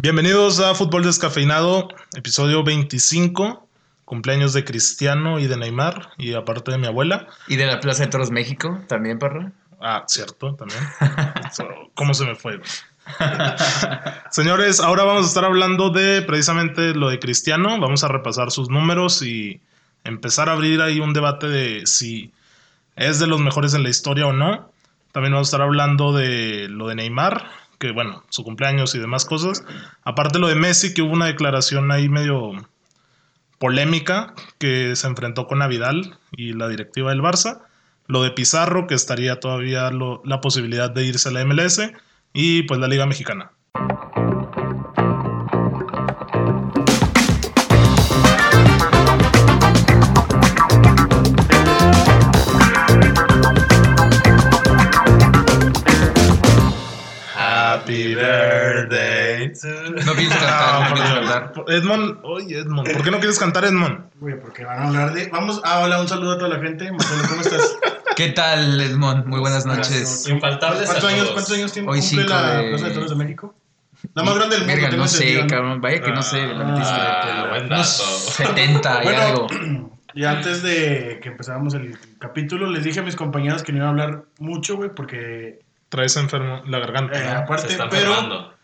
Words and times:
Bienvenidos 0.00 0.60
a 0.60 0.76
Fútbol 0.76 1.02
Descafeinado, 1.02 1.88
episodio 2.16 2.62
25, 2.62 3.66
cumpleaños 4.04 4.52
de 4.52 4.64
Cristiano 4.64 5.40
y 5.40 5.48
de 5.48 5.56
Neymar, 5.56 6.10
y 6.16 6.34
aparte 6.34 6.70
de 6.70 6.78
mi 6.78 6.86
abuela. 6.86 7.26
Y 7.48 7.56
de 7.56 7.66
la 7.66 7.80
Plaza 7.80 8.04
de 8.04 8.10
Toros 8.10 8.30
México, 8.30 8.78
también, 8.86 9.18
perro. 9.18 9.50
Ah, 9.80 10.04
cierto, 10.06 10.54
también. 10.54 10.80
So, 11.52 11.64
¿Cómo 11.94 12.14
se 12.14 12.26
me 12.26 12.36
fue? 12.36 12.60
Señores, 14.30 14.78
ahora 14.78 15.02
vamos 15.02 15.24
a 15.24 15.26
estar 15.26 15.44
hablando 15.44 15.90
de 15.90 16.22
precisamente 16.22 16.94
lo 16.94 17.08
de 17.08 17.18
Cristiano. 17.18 17.80
Vamos 17.80 18.04
a 18.04 18.08
repasar 18.08 18.52
sus 18.52 18.70
números 18.70 19.20
y 19.22 19.60
empezar 20.04 20.48
a 20.48 20.52
abrir 20.52 20.80
ahí 20.80 21.00
un 21.00 21.12
debate 21.12 21.48
de 21.48 21.86
si 21.86 22.30
es 22.94 23.18
de 23.18 23.26
los 23.26 23.40
mejores 23.40 23.74
en 23.74 23.82
la 23.82 23.88
historia 23.88 24.28
o 24.28 24.32
no. 24.32 24.70
También 25.10 25.32
vamos 25.32 25.48
a 25.48 25.50
estar 25.50 25.62
hablando 25.62 26.12
de 26.12 26.68
lo 26.68 26.86
de 26.86 26.94
Neymar, 26.94 27.50
que 27.78 27.92
bueno, 27.92 28.24
su 28.28 28.44
cumpleaños 28.44 28.94
y 28.94 28.98
demás 28.98 29.24
cosas. 29.24 29.64
Aparte 30.02 30.38
lo 30.38 30.48
de 30.48 30.54
Messi, 30.54 30.94
que 30.94 31.02
hubo 31.02 31.12
una 31.12 31.26
declaración 31.26 31.90
ahí 31.90 32.08
medio 32.08 32.52
polémica 33.58 34.34
que 34.58 34.94
se 34.96 35.06
enfrentó 35.06 35.46
con 35.46 35.58
Navidal 35.58 36.18
y 36.32 36.52
la 36.52 36.68
directiva 36.68 37.10
del 37.10 37.22
Barça. 37.22 37.62
Lo 38.06 38.22
de 38.22 38.30
Pizarro, 38.30 38.86
que 38.86 38.94
estaría 38.94 39.38
todavía 39.38 39.90
la 39.90 40.40
posibilidad 40.40 40.90
de 40.90 41.04
irse 41.04 41.28
a 41.28 41.32
la 41.32 41.44
MLS. 41.44 41.80
Y 42.32 42.62
pues 42.62 42.80
la 42.80 42.88
Liga 42.88 43.06
Mexicana. 43.06 43.52
Happy 57.88 58.14
birthday 58.14 59.50
to... 59.54 59.90
No 60.04 60.12
pienso 60.12 60.36
cantar, 60.38 60.90
no 60.90 60.94
pienso 60.94 61.14
cantar. 61.14 61.52
Edmond, 61.68 62.18
oye 62.22 62.58
Edmond, 62.58 62.92
¿por 62.92 63.02
qué 63.02 63.10
no 63.10 63.18
quieres 63.18 63.38
cantar 63.38 63.64
Edmond? 63.64 64.10
Güey, 64.20 64.38
porque 64.38 64.64
van 64.66 64.78
a 64.78 64.88
hablar 64.88 65.14
de. 65.14 65.28
Vamos 65.28 65.62
a 65.64 65.80
hola, 65.80 65.98
un 65.98 66.06
saludo 66.06 66.32
a 66.32 66.38
toda 66.38 66.50
la 66.50 66.62
gente. 66.62 66.92
Marcelo, 66.92 67.22
¿cómo 67.26 67.40
estás? 67.40 67.78
¿Qué 68.16 68.28
tal, 68.28 68.78
Edmond? 68.78 69.24
Muy 69.24 69.40
buenas 69.40 69.64
noches. 69.64 70.28
Infaltables 70.28 70.84
¿Cuántos 70.84 71.10
años. 71.10 71.30
¿Cuántos 71.30 71.54
años 71.54 71.72
tiene, 71.72 71.88
Hoy 71.88 72.00
cumple 72.00 72.22
cinco 72.24 72.34
la 72.34 72.56
de- 72.58 72.68
Plaza 72.68 72.88
de 72.88 72.94
Toros 72.94 73.10
de 73.10 73.16
México? 73.16 73.54
La 74.14 74.22
más 74.22 74.34
grande 74.34 74.56
del 74.56 74.66
mundo. 74.66 74.82
Verga, 74.82 74.96
no 74.96 75.08
sé, 75.08 75.46
cabrón. 75.46 75.80
Vaya 75.80 76.02
que 76.02 76.10
no 76.10 76.22
sé. 76.22 76.40
Ah, 76.42 77.46
buen 77.48 77.68
dato. 77.70 77.82
70 77.82 79.00
y 79.00 79.04
Bueno, 79.04 79.22
algo. 79.22 79.46
Y 80.14 80.24
antes 80.24 80.62
de 80.62 81.20
que 81.22 81.28
empezáramos 81.28 81.74
el 81.74 81.96
capítulo, 82.18 82.68
les 82.68 82.82
dije 82.82 82.98
a 82.98 83.02
mis 83.04 83.14
compañeros 83.14 83.62
que 83.62 83.70
no 83.72 83.78
iba 83.78 83.86
a 83.86 83.90
hablar 83.90 84.24
mucho, 84.40 84.76
güey, 84.76 84.92
porque 84.92 85.60
Traes 85.88 86.16
enfermo 86.16 86.62
la 86.66 86.78
garganta. 86.78 87.18
eh, 87.18 87.28
aparte, 87.30 87.68
está 87.68 87.88
pero 87.88 88.54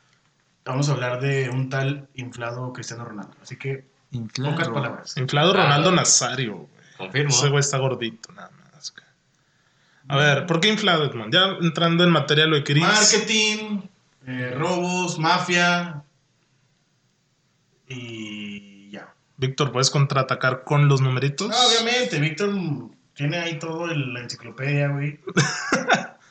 vamos 0.65 0.89
a 0.89 0.93
hablar 0.93 1.21
de 1.21 1.49
un 1.51 1.69
tal 1.71 2.09
inflado 2.15 2.73
Cristiano 2.73 3.05
Ronaldo. 3.05 3.35
Así 3.43 3.57
que, 3.57 3.87
Inflado. 4.11 4.53
pocas 4.55 4.69
palabras. 4.69 5.17
Inflado. 5.17 5.53
Ronaldo 5.55 5.91
Nazario. 5.93 6.57
güey. 6.57 6.69
Confirmo. 6.99 7.31
Ese 7.31 7.49
güey 7.49 7.61
está 7.61 7.79
gordito, 7.79 8.33
nada 8.33 8.51
más. 8.51 8.95
A 10.07 10.17
ver, 10.19 10.45
¿por 10.47 10.61
qué 10.61 10.69
inflado, 10.69 11.05
Edmond? 11.07 11.33
Ya 11.33 11.45
entrando 11.63 12.05
en 12.05 12.11
materia 12.11 12.47
lo 12.47 12.57
de 12.57 12.63
Chris. 12.65 12.83
Marketing, 12.85 13.81
eh, 14.27 14.53
robos, 14.55 15.19
mafia. 15.19 16.03
Y 17.89 18.91
ya. 18.91 19.15
Víctor, 19.39 19.73
¿puedes 19.73 19.91
contraatacar 19.91 20.63
con 20.65 20.89
los 20.89 21.01
numeritos? 21.01 21.49
No, 21.49 21.57
obviamente, 21.69 22.19
Víctor 22.21 22.51
tiene 23.15 23.39
ahí 23.39 23.59
todo 23.59 23.91
el- 23.91 24.13
la 24.13 24.21
enciclopedia, 24.21 24.89
güey. 24.89 25.21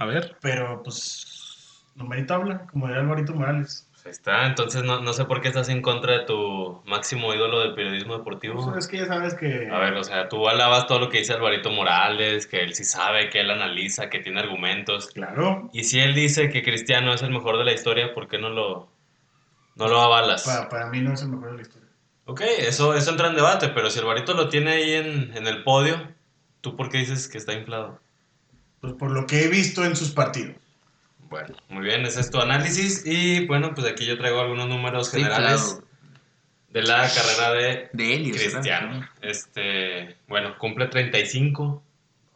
A 0.00 0.06
ver. 0.06 0.34
Pero, 0.40 0.82
pues, 0.82 1.84
numerito 1.94 2.32
habla, 2.32 2.66
como 2.68 2.86
diría 2.86 3.02
Alvarito 3.02 3.34
Morales. 3.34 3.86
Ahí 4.02 4.12
está. 4.12 4.46
Entonces 4.46 4.82
no, 4.82 5.00
no 5.02 5.12
sé 5.12 5.26
por 5.26 5.42
qué 5.42 5.48
estás 5.48 5.68
en 5.68 5.82
contra 5.82 6.20
de 6.20 6.24
tu 6.24 6.80
máximo 6.86 7.34
ídolo 7.34 7.60
del 7.60 7.74
periodismo 7.74 8.16
deportivo. 8.16 8.64
Pues, 8.64 8.78
es 8.78 8.88
que 8.88 8.96
ya 8.96 9.06
sabes 9.06 9.34
que... 9.34 9.68
A 9.70 9.78
ver, 9.78 9.92
o 9.92 10.02
sea, 10.02 10.30
tú 10.30 10.48
alabas 10.48 10.86
todo 10.86 11.00
lo 11.00 11.10
que 11.10 11.18
dice 11.18 11.34
Alvarito 11.34 11.70
Morales, 11.70 12.46
que 12.46 12.62
él 12.62 12.74
sí 12.74 12.84
sabe, 12.84 13.28
que 13.28 13.40
él 13.40 13.50
analiza, 13.50 14.08
que 14.08 14.20
tiene 14.20 14.40
argumentos. 14.40 15.08
Claro, 15.08 15.68
Y 15.74 15.84
si 15.84 16.00
él 16.00 16.14
dice 16.14 16.48
que 16.48 16.62
Cristiano 16.62 17.12
es 17.12 17.20
el 17.20 17.30
mejor 17.30 17.58
de 17.58 17.64
la 17.64 17.72
historia, 17.72 18.14
¿por 18.14 18.26
qué 18.26 18.38
no 18.38 18.48
lo, 18.48 18.88
no 19.76 19.86
lo 19.86 20.00
avalas? 20.00 20.44
para, 20.44 20.70
para 20.70 20.86
mí 20.86 21.02
no 21.02 21.12
es 21.12 21.20
el 21.20 21.28
mejor 21.28 21.50
de 21.50 21.56
la 21.56 21.62
historia. 21.62 21.88
Ok, 22.24 22.40
eso, 22.60 22.94
eso 22.94 23.10
entra 23.10 23.28
en 23.28 23.36
debate, 23.36 23.68
pero 23.68 23.90
si 23.90 23.98
Alvarito 23.98 24.32
lo 24.32 24.48
tiene 24.48 24.70
ahí 24.70 24.92
en, 24.94 25.36
en 25.36 25.46
el 25.46 25.62
podio, 25.62 26.08
¿tú 26.62 26.74
por 26.74 26.88
qué 26.88 26.96
dices 26.96 27.28
que 27.28 27.36
está 27.36 27.52
inflado? 27.52 28.00
Pues 28.80 28.94
por 28.94 29.10
lo 29.10 29.26
que 29.26 29.44
he 29.44 29.48
visto 29.48 29.84
en 29.84 29.96
sus 29.96 30.10
partidos. 30.10 30.56
Bueno, 31.28 31.54
muy 31.68 31.84
bien, 31.84 32.04
ese 32.06 32.20
es 32.20 32.30
tu 32.30 32.40
análisis. 32.40 33.04
Y 33.06 33.46
bueno, 33.46 33.74
pues 33.74 33.86
aquí 33.86 34.04
yo 34.04 34.18
traigo 34.18 34.40
algunos 34.40 34.68
números 34.68 35.10
generales 35.10 35.80
de 36.70 36.82
la 36.82 37.08
carrera 37.08 37.52
de 37.52 37.90
De. 37.92 38.30
Cristiano. 38.32 39.08
Este, 39.20 40.16
bueno, 40.28 40.56
cumple 40.58 40.86
35, 40.86 41.82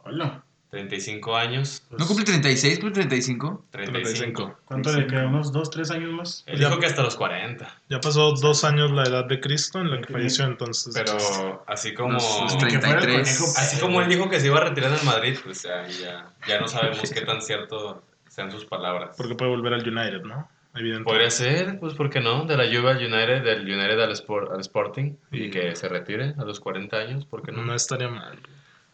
Hola. 0.03 0.43
35 0.71 1.35
años. 1.37 1.83
¿No 1.97 2.05
cumple 2.05 2.25
36? 2.25 2.79
¿Cumple 2.79 2.91
35? 2.95 3.65
35. 3.71 4.59
¿Cuánto 4.65 4.91
le 4.93 5.07
queda? 5.07 5.27
¿Unos 5.27 5.51
dos, 5.53 5.69
tres 5.69 5.89
años 5.91 6.11
más? 6.11 6.43
Él 6.47 6.59
dijo 6.59 6.77
que 6.79 6.85
hasta 6.87 7.01
los 7.01 7.15
40, 7.15 7.81
Ya 7.89 7.99
pasó 8.01 8.33
dos 8.33 8.63
años 8.65 8.91
la 8.91 9.03
edad 9.03 9.25
de 9.25 9.39
Cristo 9.39 9.79
en 9.79 9.91
la 9.91 10.01
que 10.01 10.11
falleció, 10.11 10.45
entonces. 10.45 10.93
pero 10.93 11.63
así 11.67 11.93
como... 11.93 12.13
Los- 12.13 12.41
los 12.41 12.63
Ni 12.63 12.69
que 12.71 12.79
fuera 12.79 12.95
el 12.99 13.05
33. 13.05 13.37
conejo. 13.39 13.53
Así 13.59 13.79
como 13.79 14.01
él 14.01 14.09
dijo 14.09 14.29
que 14.29 14.39
se 14.41 14.47
iba 14.47 14.57
a 14.57 14.65
retirar 14.65 14.91
en 14.99 15.05
Madrid, 15.05 15.37
pues 15.43 15.63
ya, 15.63 15.87
ya, 15.87 16.33
ya 16.47 16.59
no 16.59 16.67
sabemos 16.67 17.09
qué 17.09 17.21
tan 17.21 17.41
cierto 17.41 18.03
sean 18.27 18.51
sus 18.51 18.65
palabras. 18.65 19.15
Porque 19.17 19.35
puede 19.35 19.51
volver 19.51 19.73
al 19.73 19.87
United, 19.87 20.23
¿no? 20.23 20.49
Evidentemente. 20.77 21.05
Podría 21.09 21.31
ser, 21.31 21.79
pues, 21.79 21.93
¿por 21.93 22.09
qué 22.09 22.19
no? 22.19 22.43
De 22.45 22.57
la 22.57 22.65
Juve 22.65 22.91
al 22.91 22.97
United, 22.97 23.43
del 23.45 23.61
United 23.61 23.97
al, 24.01 24.11
Sport- 24.11 24.51
al 24.53 24.59
Sporting, 24.59 25.13
y 25.31 25.43
Sí. 25.45 25.49
que 25.49 25.73
se 25.73 25.87
retire 25.87 26.33
a 26.37 26.43
los 26.43 26.59
40 26.59 26.97
años, 26.97 27.25
¿por 27.25 27.43
qué 27.43 27.53
no? 27.53 27.63
No 27.63 27.73
estaría 27.73 28.09
mal. 28.09 28.37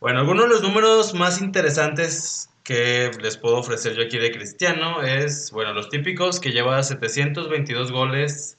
Bueno, 0.02 0.22
algunos 0.22 0.46
de 0.46 0.50
los 0.50 0.64
números 0.64 1.14
más 1.14 1.42
interesantes 1.42 2.50
que 2.64 3.12
les 3.22 3.38
puedo 3.38 3.58
ofrecer 3.58 3.94
yo 3.94 4.02
aquí 4.02 4.18
de 4.18 4.32
Cristiano 4.32 5.04
es, 5.04 5.52
bueno, 5.52 5.74
los 5.74 5.90
típicos, 5.90 6.40
que 6.40 6.50
lleva 6.52 6.82
722 6.82 7.92
goles 7.92 8.58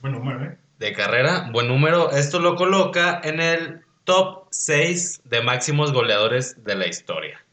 Buen 0.00 0.14
número, 0.14 0.44
¿eh? 0.44 0.56
de 0.78 0.92
carrera, 0.92 1.50
buen 1.52 1.66
número. 1.66 2.12
Esto 2.12 2.38
lo 2.38 2.54
coloca 2.54 3.20
en 3.24 3.40
el 3.40 3.80
top 4.04 4.44
6 4.50 5.22
de 5.24 5.42
máximos 5.42 5.92
goleadores 5.92 6.62
de 6.62 6.76
la 6.76 6.86
historia. 6.86 7.44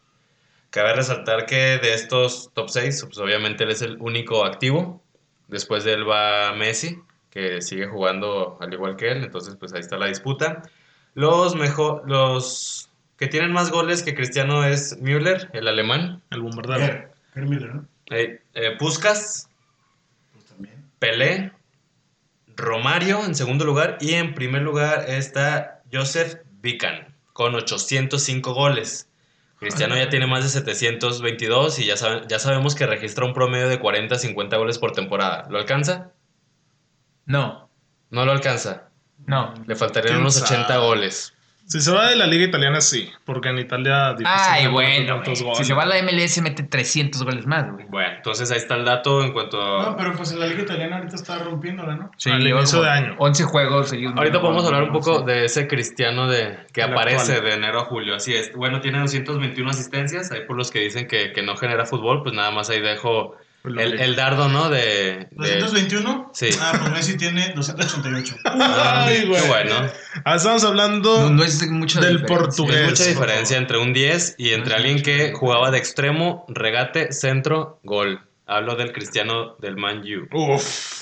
Cabe 0.70 0.94
resaltar 0.94 1.48
que 1.48 1.80
de 1.80 1.96
estos 1.96 2.52
top 2.54 2.70
6, 2.70 3.04
pues 3.06 3.18
obviamente 3.18 3.64
él 3.64 3.72
es 3.72 3.82
el 3.82 3.98
único 4.00 4.46
activo. 4.46 5.02
Después 5.48 5.84
de 5.86 5.94
él 5.94 6.08
va 6.08 6.54
Messi, 6.54 7.02
que 7.32 7.64
sigue 7.64 7.88
jugando 7.88 8.60
al 8.62 8.72
igual 8.72 8.96
que 8.96 9.10
él, 9.10 9.24
entonces 9.24 9.56
pues 9.56 9.74
ahí 9.74 9.80
está 9.80 9.98
la 9.98 10.06
disputa. 10.06 10.62
Los 11.16 11.56
mejor, 11.56 12.04
los 12.08 12.87
que 13.18 13.28
tienen 13.28 13.52
más 13.52 13.72
goles 13.72 14.04
que 14.04 14.14
Cristiano 14.16 14.64
es 14.64 14.98
Müller, 15.02 15.50
el 15.54 15.68
alemán. 15.68 16.22
El 16.30 16.42
bombardero. 16.42 16.86
Ger, 16.86 17.12
Ger 17.34 17.46
Miller, 17.46 17.76
¿no? 17.76 17.88
Eh, 18.12 18.42
eh, 18.54 18.72
Puskas, 18.78 19.50
Pues 20.34 20.46
también. 20.46 20.84
Pelé, 21.00 21.52
Romario 22.56 23.24
en 23.26 23.36
segundo 23.36 23.66
lugar 23.66 23.98
y 24.02 24.14
en 24.14 24.34
primer 24.34 24.62
lugar 24.64 25.06
está 25.08 25.82
Joseph 25.92 26.38
Vican 26.62 27.16
con 27.34 27.54
805 27.56 28.54
goles. 28.54 29.10
Cristiano 29.60 29.96
ya 29.96 30.10
tiene 30.10 30.28
más 30.28 30.44
de 30.44 30.50
722 30.50 31.80
y 31.80 31.86
ya, 31.86 31.98
sabe- 31.98 32.22
ya 32.28 32.38
sabemos 32.40 32.76
que 32.76 32.86
registra 32.86 33.26
un 33.26 33.34
promedio 33.34 33.68
de 33.70 33.80
40 33.80 34.16
a 34.16 34.20
50 34.20 34.56
goles 34.58 34.78
por 34.80 34.92
temporada. 34.92 35.48
¿Lo 35.50 35.58
alcanza? 35.58 36.12
No, 37.26 37.70
No 38.10 38.26
lo 38.26 38.32
alcanza. 38.32 38.90
no. 39.26 39.54
Le 39.66 39.76
faltarían 39.76 40.14
¿Quién 40.14 40.22
unos 40.22 40.36
sabe? 40.36 40.62
80 40.62 40.78
goles. 40.78 41.34
Si 41.68 41.82
se 41.82 41.92
va 41.92 42.10
de 42.10 42.16
la 42.16 42.26
liga 42.28 42.46
italiana, 42.46 42.80
sí. 42.80 43.12
Porque 43.26 43.50
en 43.50 43.60
Italia. 43.60 44.16
Ay, 44.26 44.68
bueno, 44.68 45.16
tantos 45.16 45.40
Si 45.40 45.44
goles. 45.44 45.68
se 45.68 45.74
va 45.74 45.84
a 45.84 45.86
la 45.86 46.02
MLS, 46.02 46.42
mete 46.42 46.64
300 46.64 47.24
goles 47.24 47.46
más, 47.46 47.70
güey. 47.72 47.86
Bueno, 47.90 48.10
entonces 48.16 48.50
ahí 48.52 48.58
está 48.58 48.76
el 48.76 48.86
dato 48.86 49.22
en 49.22 49.34
cuanto 49.34 49.62
a... 49.62 49.84
No, 49.90 49.98
pero 49.98 50.14
pues 50.14 50.32
en 50.32 50.40
la 50.40 50.48
liga 50.48 50.62
italiana 50.62 50.96
ahorita 50.98 51.16
está 51.18 51.40
rompiéndola, 51.40 51.96
¿no? 51.98 52.12
Sí, 52.18 52.30
Al 52.32 52.48
inicio 52.48 52.82
de 52.82 52.90
año. 52.90 53.16
11 53.20 53.44
juegos 53.44 53.90
seguidos. 53.90 54.14
Ahorita 54.16 54.40
podemos 54.40 54.66
hablar 54.66 54.84
un 54.84 54.94
poco 54.94 55.24
de 55.24 55.44
ese 55.46 55.68
Cristiano 55.68 56.28
de, 56.30 56.58
que 56.72 56.82
El 56.82 56.94
aparece 56.94 57.34
actual. 57.34 57.44
de 57.50 57.54
enero 57.56 57.82
a 57.82 57.86
julio. 57.86 58.16
Así 58.16 58.34
es. 58.34 58.54
Bueno, 58.56 58.80
tiene 58.80 59.00
221 59.00 59.70
asistencias. 59.70 60.32
Ahí 60.32 60.46
por 60.48 60.56
los 60.56 60.72
que 60.72 60.80
dicen 60.80 61.08
que, 61.08 61.34
que 61.34 61.42
no 61.42 61.58
genera 61.58 61.86
fútbol, 61.86 62.24
pues 62.24 62.34
nada 62.34 62.52
más 62.52 62.70
ahí 62.70 62.80
dejo 62.80 63.36
el, 63.64 64.00
el 64.00 64.16
dardo, 64.16 64.48
¿no? 64.48 64.70
De, 64.70 65.28
de- 65.32 65.62
¿221? 65.62 66.30
Sí. 66.34 66.50
Ah, 66.62 66.74
pues 66.80 66.92
Messi 66.92 67.18
tiene 67.18 67.54
288. 67.54 68.36
Ah, 68.46 69.06
Ay, 69.08 69.22
qué 69.22 69.26
güey. 69.28 69.48
bueno. 69.48 69.76
Ah, 70.24 70.36
estamos 70.36 70.64
hablando. 70.64 71.22
No, 71.24 71.30
no 71.32 71.44
es 71.44 71.68
mucho 71.70 72.00
Del 72.00 72.18
diferencia. 72.22 72.38
portugués. 72.46 72.78
Hay 72.78 72.90
mucha 72.90 73.04
diferencia 73.06 73.58
entre 73.58 73.78
un 73.80 73.92
10 73.94 74.36
y 74.38 74.50
entre 74.54 74.72
No 74.72 74.76
alguien 74.78 75.02
que 75.02 75.34
jugaba 75.34 75.70
de 75.72 75.78
extremo, 75.80 76.46
regate, 76.48 77.12
centro, 77.12 77.80
gol. 77.84 78.22
Hablo 78.46 78.76
del 78.76 78.94
Cristiano 78.94 79.56
del 79.60 79.76
Man 79.76 80.00
U. 80.04 80.28
Uf. 80.54 80.96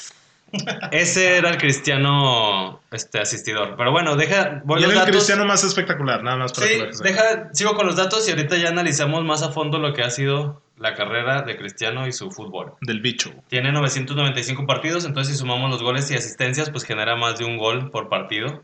Ese 0.91 1.37
era 1.37 1.49
el 1.49 1.57
Cristiano 1.57 2.81
este, 2.91 3.19
asistidor. 3.19 3.75
Pero 3.77 3.91
bueno, 3.91 4.15
deja. 4.15 4.61
Voy 4.63 4.79
Y 4.79 4.83
los 4.83 4.93
era 4.93 5.03
el 5.03 5.09
cristiano 5.11 5.45
más 5.45 5.63
espectacular, 5.63 6.23
nada 6.23 6.37
más 6.37 6.53
para 6.53 6.67
Sí, 6.67 6.79
deja, 7.03 7.49
sigo 7.53 7.75
con 7.75 7.85
los 7.85 7.95
datos 7.97 8.25
y 8.27 8.31
ahorita 8.31 8.55
ya 8.57 8.69
analizamos 8.69 9.23
más 9.25 9.43
a 9.43 9.51
fondo 9.51 9.79
lo 9.79 9.93
que 9.93 10.01
ha 10.03 10.09
sido 10.09 10.61
la 10.77 10.93
carrera 10.93 11.41
de 11.41 11.57
Cristiano 11.57 12.07
y 12.07 12.11
su 12.11 12.31
fútbol. 12.31 12.73
Del 12.81 13.01
bicho. 13.01 13.31
Tiene 13.47 13.71
995 13.71 14.65
partidos, 14.65 15.05
entonces 15.05 15.33
si 15.33 15.39
sumamos 15.39 15.69
los 15.69 15.81
goles 15.81 16.09
y 16.11 16.15
asistencias, 16.15 16.69
pues 16.69 16.83
genera 16.83 17.15
más 17.15 17.37
de 17.37 17.45
un 17.45 17.57
gol 17.57 17.89
por 17.91 18.09
partido 18.09 18.63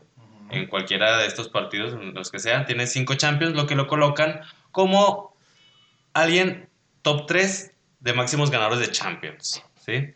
en 0.50 0.66
cualquiera 0.66 1.18
de 1.18 1.26
estos 1.26 1.48
partidos, 1.48 1.94
los 2.14 2.30
que 2.30 2.38
sean. 2.38 2.66
Tiene 2.66 2.86
5 2.86 3.14
Champions, 3.14 3.54
lo 3.54 3.66
que 3.66 3.74
lo 3.74 3.86
colocan 3.86 4.40
como 4.70 5.34
alguien 6.12 6.68
top 7.00 7.26
3 7.26 7.72
de 8.00 8.12
máximos 8.12 8.50
ganadores 8.50 8.80
de 8.80 8.92
Champions. 8.92 9.64
¿sí? 9.84 10.12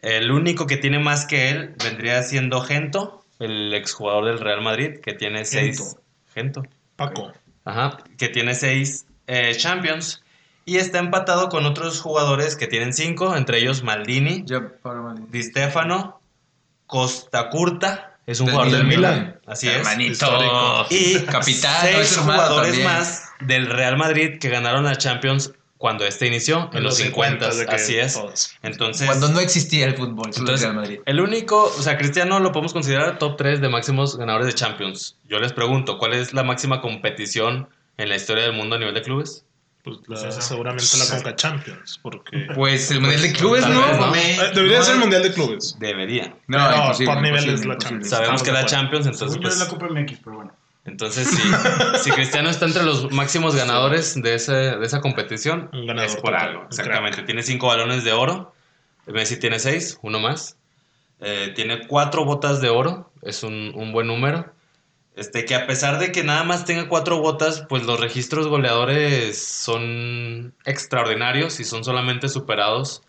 El 0.00 0.32
único 0.32 0.66
que 0.66 0.76
tiene 0.76 0.98
más 0.98 1.26
que 1.26 1.50
él 1.50 1.74
vendría 1.82 2.22
siendo 2.22 2.60
Gento, 2.60 3.24
el 3.38 3.72
exjugador 3.74 4.24
del 4.24 4.40
Real 4.40 4.62
Madrid, 4.62 4.98
que 5.00 5.14
tiene 5.14 5.44
6... 5.44 5.96
Gento. 6.34 6.62
Paco. 6.98 7.32
Ajá, 7.64 7.98
que 8.16 8.28
tiene 8.28 8.54
seis 8.54 9.06
eh, 9.26 9.54
Champions. 9.54 10.22
Y 10.68 10.76
está 10.76 10.98
empatado 10.98 11.48
con 11.48 11.64
otros 11.64 12.02
jugadores 12.02 12.54
que 12.54 12.66
tienen 12.66 12.92
cinco, 12.92 13.34
entre 13.34 13.58
ellos 13.58 13.82
Maldini. 13.82 14.44
Di 15.30 15.42
Stefano, 15.42 16.20
Costa 16.86 17.48
Curta, 17.48 18.18
es 18.26 18.40
un 18.40 18.46
Del 18.46 18.54
jugador 18.54 18.76
del 18.76 18.86
Milan. 18.86 19.14
Milan. 19.14 19.40
Así 19.46 19.66
es. 19.66 19.76
Hermanito. 19.76 20.12
Histórico. 20.12 20.86
Y 20.90 21.20
Capitán, 21.20 21.80
seis 21.80 21.96
es 22.12 22.16
jugadores 22.18 22.72
también. 22.72 22.86
más 22.86 23.24
del 23.40 23.70
Real 23.70 23.96
Madrid 23.96 24.38
que 24.38 24.50
ganaron 24.50 24.84
la 24.84 24.96
Champions 24.96 25.54
cuando 25.78 26.04
este 26.04 26.26
inició, 26.26 26.68
en, 26.74 26.82
los 26.82 26.96
50, 26.98 27.54
de 27.54 27.64
que 27.64 27.74
así 27.74 27.96
es. 27.96 28.12
todos. 28.12 28.52
Entonces, 28.62 29.06
Cuando 29.06 29.28
no 29.28 29.40
existía 29.40 29.86
el 29.86 29.96
fútbol, 29.96 30.32
entonces, 30.36 30.60
Real 30.60 30.74
Madrid. 30.74 31.00
el 31.06 31.20
único, 31.20 31.64
o 31.64 31.82
sea, 31.82 31.96
Cristiano 31.96 32.40
lo 32.40 32.52
podemos 32.52 32.74
considerar 32.74 33.18
top 33.18 33.38
3 33.38 33.62
de 33.62 33.70
máximos 33.70 34.18
ganadores 34.18 34.48
de 34.48 34.52
Champions. 34.52 35.16
Yo 35.26 35.38
les 35.38 35.54
pregunto, 35.54 35.96
¿cuál 35.96 36.12
es 36.12 36.34
la 36.34 36.42
máxima 36.42 36.82
competición 36.82 37.70
en 37.96 38.10
la 38.10 38.16
historia 38.16 38.42
del 38.42 38.52
mundo 38.52 38.76
a 38.76 38.78
nivel 38.78 38.92
de 38.92 39.00
clubes? 39.00 39.46
Pues 39.84 39.98
la- 40.06 40.20
Pues 40.20 40.44
seguramente 40.44 40.96
la 40.98 41.06
Conca 41.06 41.36
Champions. 41.36 41.98
Porque. 42.02 42.48
Pues 42.54 42.90
el 42.90 43.00
Mundial 43.00 43.22
de 43.22 43.32
Clubes, 43.32 43.66
¿no? 43.66 44.14
Eh, 44.14 44.38
debería 44.54 44.82
ser 44.82 44.94
el 44.94 45.00
Mundial 45.00 45.22
de 45.22 45.32
Clubes. 45.32 45.76
Debería. 45.78 46.34
No, 46.46 46.58
No, 46.58 46.76
imposible, 46.82 47.12
por 47.12 47.22
nivel 47.22 47.44
imposible, 47.44 47.54
es 47.54 47.66
la 47.66 47.72
imposible. 47.74 47.78
Champions. 47.78 48.10
Sabemos 48.10 48.42
que 48.42 48.52
la. 48.52 48.66
Champions, 48.66 49.06
entonces 49.06 49.38
pues, 49.40 49.58
la 49.58 49.68
Copa 49.68 49.86
MX, 49.88 50.18
pero 50.24 50.36
bueno. 50.36 50.52
entonces 50.84 51.28
si 52.02 52.10
Cristiano 52.10 52.50
está 52.50 52.66
entre 52.66 52.82
los 52.82 53.10
máximos 53.12 53.54
ganadores 53.54 54.20
de, 54.20 54.34
ese, 54.34 54.52
de 54.52 54.84
esa 54.84 55.00
competición, 55.00 55.70
Un 55.72 55.86
ganador 55.86 56.08
es 56.10 56.16
por 56.16 56.32
total, 56.32 56.48
algo, 56.48 56.64
exactamente. 56.68 57.22
Tiene 57.22 57.42
cinco 57.42 57.68
balones 57.68 58.04
de 58.04 58.12
oro, 58.12 58.52
Messi 59.06 59.38
tiene 59.38 59.58
seis, 59.58 59.98
uno 60.02 60.18
más. 60.18 60.56
Eh, 61.20 61.52
tiene 61.56 61.86
cuatro 61.86 62.24
botas 62.24 62.60
de 62.60 62.68
oro, 62.68 63.10
es 63.22 63.42
un, 63.42 63.72
un 63.74 63.92
buen 63.92 64.06
número. 64.06 64.52
Este, 65.18 65.44
que 65.44 65.56
a 65.56 65.66
pesar 65.66 65.98
de 65.98 66.12
que 66.12 66.22
nada 66.22 66.44
más 66.44 66.64
tenga 66.64 66.88
cuatro 66.88 67.18
botas, 67.18 67.66
pues 67.68 67.82
los 67.84 67.98
registros 67.98 68.46
goleadores 68.46 69.36
son 69.36 70.54
extraordinarios 70.64 71.58
y 71.58 71.64
son 71.64 71.82
solamente 71.82 72.28
superados 72.28 73.02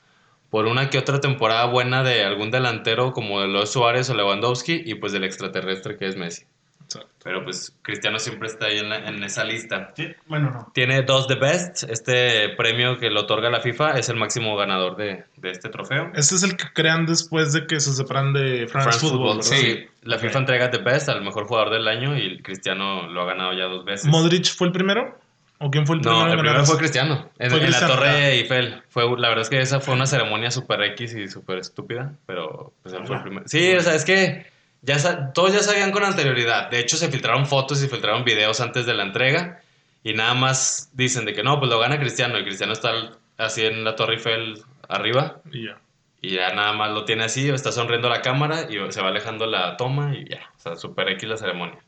por 0.49 0.65
una 0.65 0.89
que 0.89 0.97
otra 0.97 1.21
temporada 1.21 1.65
buena 1.65 2.01
de 2.03 2.23
algún 2.23 2.49
delantero 2.49 3.13
como 3.13 3.41
de 3.41 3.47
los 3.47 3.71
Suárez 3.71 4.09
o 4.09 4.15
Lewandowski 4.15 4.81
y 4.85 4.95
pues 4.95 5.11
del 5.13 5.23
extraterrestre 5.23 5.97
que 5.97 6.07
es 6.07 6.15
Messi. 6.15 6.45
Exacto. 6.91 7.09
Pero 7.23 7.43
pues 7.43 7.75
Cristiano 7.83 8.17
siempre 8.17 8.47
está 8.47 8.65
ahí 8.65 8.79
en, 8.79 8.89
la- 8.89 9.07
en 9.07 9.23
esa 9.23 9.43
lista. 9.43 9.91
Sí, 9.95 10.07
bueno, 10.27 10.49
no. 10.51 10.71
Tiene 10.73 11.03
dos 11.03 11.27
The 11.27 11.35
Best, 11.35 11.83
este 11.83 12.49
premio 12.57 12.97
que 12.97 13.09
le 13.09 13.19
otorga 13.19 13.49
la 13.49 13.59
FIFA 13.61 13.99
es 13.99 14.09
el 14.09 14.15
máximo 14.15 14.55
ganador 14.55 14.95
de, 14.95 15.25
de 15.37 15.51
este 15.51 15.69
trofeo. 15.69 16.11
Este 16.15 16.35
es 16.35 16.43
el 16.43 16.57
que 16.57 16.65
crean 16.73 17.05
después 17.05 17.53
de 17.53 17.67
que 17.67 17.79
se 17.79 17.93
separan 17.93 18.33
de 18.33 18.67
France, 18.67 18.89
France 18.91 18.99
Football. 18.99 19.41
Football, 19.41 19.43
sí. 19.43 19.85
La 20.03 20.17
FIFA 20.17 20.39
entrega 20.39 20.71
The 20.71 20.79
Best 20.79 21.09
al 21.09 21.21
mejor 21.23 21.45
jugador 21.45 21.71
del 21.71 21.87
año 21.87 22.17
y 22.17 22.41
Cristiano 22.41 23.07
lo 23.07 23.21
ha 23.21 23.25
ganado 23.25 23.53
ya 23.53 23.65
dos 23.65 23.85
veces. 23.85 24.07
¿Modric 24.07 24.45
fue 24.55 24.67
el 24.67 24.73
primero? 24.73 25.19
¿O 25.61 25.69
quién 25.69 25.85
fue 25.85 25.97
el 25.97 26.01
primero? 26.01 26.21
No, 26.21 26.25
el 26.27 26.33
primero 26.37 26.53
ganar 26.53 26.65
fue? 26.65 26.77
Cristiano. 26.77 27.29
En, 27.37 27.49
Fue 27.51 27.59
en 27.59 27.65
Cristiano, 27.65 27.93
la 27.95 27.99
Torre. 27.99 28.31
Eiffel. 28.35 28.81
Fue, 28.87 29.03
la 29.17 29.27
verdad 29.27 29.41
es 29.41 29.49
que 29.49 29.59
esa 29.59 29.81
fue 29.81 29.93
una 29.93 30.05
ceremonia 30.05 30.49
super 30.51 30.81
X 30.93 31.13
y 31.15 31.27
súper 31.27 31.57
estúpida, 31.59 32.13
pero 32.25 32.71
pues 32.81 32.95
él 32.95 33.05
fue 33.05 33.17
el 33.17 33.21
primero. 33.23 33.43
Sí, 33.45 33.73
o 33.73 33.81
sea, 33.81 33.93
es 33.93 34.05
que 34.05 34.45
ya 34.81 35.33
todos 35.33 35.53
ya 35.53 35.61
sabían 35.61 35.91
con 35.91 36.03
anterioridad. 36.03 36.69
De 36.69 36.79
hecho, 36.79 36.97
se 36.97 37.09
filtraron 37.09 37.45
fotos 37.45 37.83
y 37.83 37.87
filtraron 37.87 38.23
videos 38.23 38.61
antes 38.61 38.85
de 38.85 38.93
la 38.93 39.03
entrega 39.03 39.61
y 40.03 40.13
nada 40.13 40.33
más 40.33 40.89
dicen 40.93 41.25
de 41.25 41.33
que 41.33 41.43
no, 41.43 41.59
pues 41.59 41.69
lo 41.69 41.79
gana 41.79 41.99
Cristiano 41.99 42.39
y 42.39 42.43
Cristiano 42.43 42.73
está 42.73 42.91
así 43.37 43.65
en 43.65 43.83
la 43.83 43.95
Torre 43.95 44.15
Eiffel 44.15 44.63
arriba 44.87 45.41
Y 45.51 45.65
ya. 45.65 45.79
y 46.21 46.29
ya 46.35 46.53
nada 46.53 46.73
más 46.73 46.91
lo 46.91 47.05
tiene 47.05 47.25
así, 47.25 47.49
está 47.49 47.71
sonriendo 47.71 48.07
a 48.07 48.11
la 48.11 48.21
cámara 48.21 48.67
y 48.69 48.77
se 48.91 49.01
va 49.01 49.09
alejando 49.09 49.45
la 49.45 49.77
toma 49.77 50.15
y 50.15 50.29
ya, 50.29 50.49
o 50.55 50.59
sea, 50.59 50.75
super 50.75 51.09
X 51.09 51.27
la 51.29 51.37
ceremonia. 51.37 51.79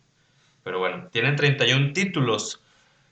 Pero 0.63 0.79
bueno, 0.79 1.07
tiene 1.11 1.31
31 1.33 1.93
títulos, 1.93 2.60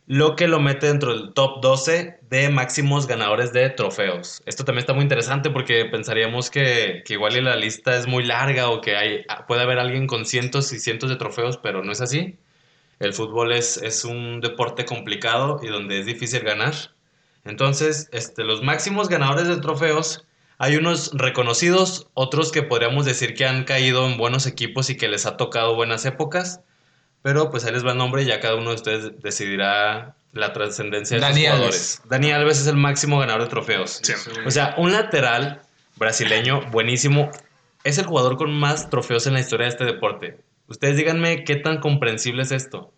lo 0.10 0.36
que 0.36 0.48
lo 0.48 0.60
mete 0.60 0.88
dentro 0.88 1.14
del 1.14 1.34
top 1.34 1.62
12 1.62 2.22
de 2.32 2.50
máximos 2.50 3.06
ganadores 3.06 3.54
de 3.54 3.70
trofeos. 3.70 4.42
Esto 4.48 4.66
también 4.66 4.80
está 4.80 4.94
muy 4.94 5.04
interesante 5.04 5.52
porque 5.52 5.86
pensaríamos 5.86 6.50
que, 6.50 7.04
que 7.06 7.14
igual 7.14 7.38
y 7.38 7.42
la 7.42 7.56
lista 7.56 7.96
es 7.96 8.08
muy 8.08 8.24
larga 8.24 8.72
o 8.72 8.82
que 8.82 8.96
hay, 8.96 9.24
puede 9.48 9.62
haber 9.62 9.78
alguien 9.78 10.08
con 10.08 10.26
cientos 10.26 10.74
y 10.74 10.80
cientos 10.80 11.12
de 11.12 11.16
trofeos, 11.16 11.58
pero 11.58 11.84
no 11.84 11.92
es 11.92 12.02
así. 12.02 12.40
El 12.98 13.14
fútbol 13.14 13.52
es, 13.52 13.78
es 13.78 14.04
un 14.04 14.42
deporte 14.42 14.84
complicado 14.84 15.60
y 15.62 15.68
donde 15.68 16.00
es 16.00 16.08
difícil 16.08 16.40
ganar. 16.40 16.74
Entonces, 17.46 18.10
este, 18.12 18.44
los 18.44 18.64
máximos 18.64 19.10
ganadores 19.10 19.48
de 19.48 19.58
trofeos, 19.58 20.26
hay 20.58 20.76
unos 20.76 21.12
reconocidos, 21.14 22.10
otros 22.16 22.52
que 22.52 22.64
podríamos 22.64 23.06
decir 23.06 23.36
que 23.36 23.46
han 23.46 23.64
caído 23.64 24.08
en 24.08 24.18
buenos 24.18 24.48
equipos 24.48 24.90
y 24.90 24.98
que 24.98 25.08
les 25.08 25.28
ha 25.28 25.38
tocado 25.38 25.76
buenas 25.76 26.04
épocas, 26.06 26.64
pero 27.22 27.50
pues 27.52 27.66
ahí 27.66 27.74
les 27.74 27.86
va 27.86 27.92
el 27.92 27.98
nombre 27.98 28.24
y 28.24 28.26
ya 28.26 28.40
cada 28.40 28.56
uno 28.56 28.70
de 28.70 28.76
ustedes 28.76 29.22
decidirá 29.22 30.16
la 30.34 30.54
trascendencia 30.54 31.18
de 31.18 31.22
Dani 31.22 31.34
sus 31.34 31.46
Alves. 31.46 31.56
jugadores. 31.58 32.02
Dani 32.06 32.32
Alves 32.32 32.60
es 32.62 32.68
el 32.68 32.78
máximo 32.78 33.20
ganador 33.20 33.44
de 33.44 33.50
trofeos. 33.50 34.02
O 34.46 34.52
sea, 34.52 34.76
un 34.78 34.92
lateral 34.92 35.62
brasileño 35.96 36.62
buenísimo. 36.72 37.32
Es 37.84 37.98
el 37.98 38.06
jugador 38.06 38.38
con 38.38 38.54
más 38.54 38.90
trofeos 38.90 39.26
en 39.28 39.34
la 39.34 39.40
historia 39.40 39.66
de 39.66 39.72
este 39.72 39.86
deporte. 39.86 40.40
Ustedes 40.68 40.98
díganme 40.98 41.44
qué 41.44 41.56
tan 41.56 41.80
comprensible 41.80 42.44
es 42.44 42.52
esto. 42.52 42.92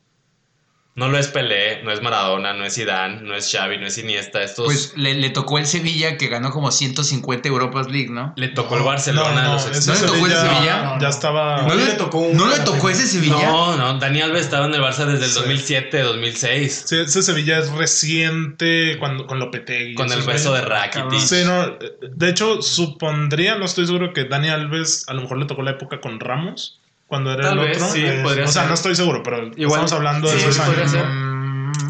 No 0.93 1.07
lo 1.07 1.17
es 1.17 1.29
Pelé, 1.29 1.81
no 1.83 1.91
es 1.93 2.01
Maradona, 2.01 2.53
no 2.53 2.65
es 2.65 2.75
Zidane, 2.75 3.21
no 3.21 3.33
es 3.33 3.49
Xavi, 3.49 3.77
no 3.77 3.87
es 3.87 3.97
Iniesta. 3.97 4.43
Estos 4.43 4.65
Pues 4.65 4.93
le, 4.97 5.13
le 5.13 5.29
tocó 5.29 5.57
el 5.57 5.65
Sevilla 5.65 6.17
que 6.17 6.27
ganó 6.27 6.51
como 6.51 6.69
150 6.69 7.47
Europas 7.47 7.87
League, 7.89 8.09
¿no? 8.09 8.33
le 8.35 8.49
tocó 8.49 8.75
el 8.75 8.83
Barcelona. 8.83 9.41
No, 9.41 9.47
no, 9.47 9.53
los 9.53 9.87
¿No 9.87 9.93
le 9.93 9.99
tocó 10.01 10.25
el 10.25 10.33
Sevilla? 10.33 10.97
Ya 10.99 11.07
estaba. 11.07 11.61
No 11.61 11.75
le 11.75 11.93
tocó 11.93 12.17
un- 12.19 12.35
¿No 12.35 12.47
le 12.49 12.59
tocó 12.59 12.89
ese 12.89 13.07
Sevilla? 13.07 13.45
No, 13.49 13.77
no, 13.77 13.99
Dani 13.99 14.21
Alves 14.21 14.41
estaba 14.41 14.65
en 14.65 14.73
el 14.73 14.81
Barça 14.81 15.05
desde 15.05 15.25
el 15.25 15.31
Sí. 15.31 15.39
2007, 15.39 16.01
2006. 16.01 16.83
Sí, 16.85 16.97
ese 16.99 17.21
Sevilla 17.23 17.59
es 17.59 17.69
reciente 17.71 18.97
cuando, 18.99 19.27
con 19.27 19.39
Lopetegui. 19.39 19.93
Con 19.95 20.11
el 20.11 20.21
beso 20.23 20.53
de. 20.53 20.61
Rakitic. 20.61 21.19
Sí, 21.19 21.43
no, 21.45 21.77
de 22.01 22.29
hecho, 22.29 22.61
supondría, 22.61 23.55
no 23.55 23.63
estoy 23.63 23.85
seguro 23.85 24.11
que 24.11 24.25
Dani 24.25 24.49
Alves 24.49 25.05
a 25.07 25.13
lo 25.13 25.21
mejor 25.21 25.37
le 25.37 25.45
tocó 25.45 25.61
la 25.61 25.71
época 25.71 26.01
con 26.01 26.19
Ramos, 26.19 26.80
cuando 27.11 27.33
era 27.33 27.43
Tal 27.49 27.59
el 27.59 27.65
vez, 27.67 27.75
otro. 27.77 27.89
sí, 27.89 28.05
Eh, 28.05 28.21
podría 28.23 28.45
o 28.45 28.47
sea, 28.47 28.61
ser. 28.61 28.69
no 28.69 28.73
estoy 28.75 28.95
seguro, 28.95 29.21
pero 29.21 29.47
Igual, 29.47 29.65
estamos 29.83 29.91
hablando 29.91 30.31
de 30.31 30.39
sí, 30.39 30.47
esos 30.47 30.65
podría 30.65 30.83
años. 30.85 30.95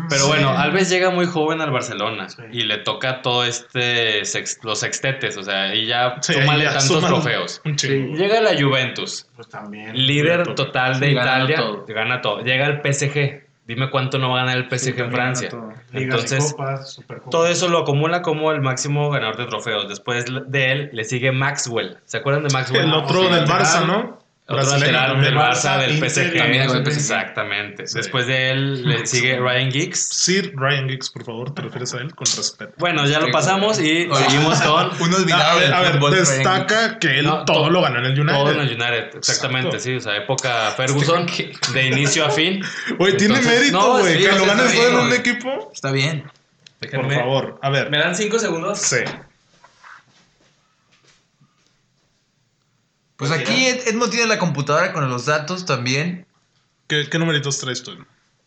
Pero 0.10 0.24
Sí. 0.24 0.28
bueno, 0.30 0.50
Alves 0.50 0.90
llega 0.90 1.12
muy 1.12 1.28
joven 1.28 1.62
al 1.62 1.70
Barcelona 1.72 2.28
Sí. 2.28 2.42
y 2.52 2.64
le 2.64 2.80
toca 2.80 3.22
todo 3.22 3.46
este 3.46 4.26
sex- 4.26 4.60
los 4.64 4.80
sextetes, 4.80 5.38
o 5.38 5.44
sea, 5.44 5.76
y 5.76 5.86
ya 5.86 6.16
Sí, 6.22 6.34
súmale 6.34 6.64
ya, 6.64 6.78
tantos 6.78 7.06
trofeos. 7.06 7.62
Llega 7.64 8.40
a 8.40 8.42
la 8.42 8.60
Juventus, 8.60 9.28
Pues 9.36 9.48
también. 9.48 9.96
líder 9.96 10.56
total 10.56 11.00
de 11.00 11.10
Sí, 11.10 11.14
gana 11.14 11.38
Italia, 11.38 11.56
todo. 11.58 11.86
gana 11.88 12.22
todo. 12.22 12.40
Llega 12.42 12.66
al 12.66 12.82
PSG, 12.82 13.44
dime 13.68 13.90
cuánto 13.92 14.18
no 14.18 14.30
va 14.32 14.42
a 14.42 14.46
ganar 14.46 14.58
el 14.58 14.68
PSG 14.68 15.00
en 15.00 15.12
Francia. 15.12 15.50
todo. 15.50 15.72
Entonces, 15.94 16.52
copas, 16.54 17.00
todo 17.30 17.48
eso 17.48 17.70
lo 17.70 17.80
acumula 17.80 18.22
como 18.22 18.52
el 18.52 18.60
máximo 18.62 19.10
ganador 19.12 19.38
de 19.38 19.46
trofeos. 19.46 19.88
Después 19.88 20.26
de 20.48 20.72
él 20.72 20.90
le 20.94 21.04
sigue 21.06 21.32
Maxwell. 21.32 21.98
¿Se 22.06 22.18
acuerdan 22.18 22.44
de 22.44 22.50
Maxwell? 22.50 22.86
El 22.86 22.94
otro 22.94 23.30
del. 23.30 23.46
Barça, 23.46 23.86
¿no? 23.86 24.20
Otro 24.54 24.78
lateral 24.78 25.22
del 25.22 25.36
Barça, 25.36 25.78
del 25.80 25.98
PSG. 25.98 26.38
también 26.38 26.68
con 26.68 26.78
el 26.78 26.84
PSG. 26.86 26.98
Exactamente. 26.98 27.88
Sí. 27.88 27.98
Después 27.98 28.28
de 28.28 28.52
él 28.52 28.88
le 28.88 29.06
sigue 29.06 29.38
Ryan 29.40 29.72
Giggs. 29.72 30.00
Sir 30.00 30.54
Ryan 30.56 30.90
Giggs, 30.90 31.10
por 31.10 31.24
favor, 31.26 31.54
te 31.54 31.62
refieres 31.62 31.94
a 31.94 31.98
él 31.98 32.14
con 32.16 32.26
respeto. 32.26 32.74
Bueno, 32.78 33.06
ya 33.08 33.20
lo 33.20 33.32
pasamos 33.32 33.80
y 33.80 34.08
seguimos 34.14 34.62
con 34.62 34.90
Un 35.02 35.14
A 35.34 35.56
ver, 35.56 35.74
a 35.74 35.82
ver, 35.82 36.00
destaca 36.00 37.00
que 37.00 37.20
él 37.20 37.26
No, 37.26 37.46
todo 37.46 37.64
to- 37.66 37.70
lo 37.70 37.82
ganó 37.82 38.00
en 38.00 38.06
el 38.06 38.20
United. 38.20 38.38
todo 38.38 38.52
en 38.52 38.60
el 38.60 38.68
United. 38.70 39.16
Exactamente, 39.16 39.78
Exacto. 39.78 39.84
sí. 39.84 39.96
O 39.96 40.00
sea, 40.02 40.18
época 40.18 40.72
Ferguson, 40.78 41.26
de 41.74 41.88
inicio 41.88 42.26
a 42.26 42.30
fin. 42.32 42.64
Güey, 42.98 43.18
tiene 43.18 43.42
mérito, 43.42 43.78
no, 43.78 44.00
güey. 44.00 44.18
sí, 44.18 44.24
que 44.26 44.32
lo 44.32 44.46
ganes 44.46 44.74
todo 44.74 44.88
en 44.90 44.96
un 45.08 45.14
equipo. 45.14 45.72
Está 45.74 45.92
bien. 45.92 46.24
Por 46.92 47.14
favor, 47.14 47.60
a 47.62 47.70
ver. 47.70 47.90
¿Me 47.92 48.00
dan 48.00 48.16
cinco 48.16 48.40
segundos? 48.40 48.80
Sí. 48.80 48.98
Pues 53.28 53.32
aquí 53.40 53.66
Ed- 53.68 53.88
Edmo 53.88 54.10
tiene 54.10 54.26
la 54.28 54.40
computadora 54.40 54.92
con 54.94 55.08
los 55.10 55.26
datos 55.26 55.66
también. 55.66 56.26
¿Qué, 56.88 57.08
qué 57.10 57.20
numeritos 57.20 57.60
traes 57.60 57.84
tú? 57.84 57.92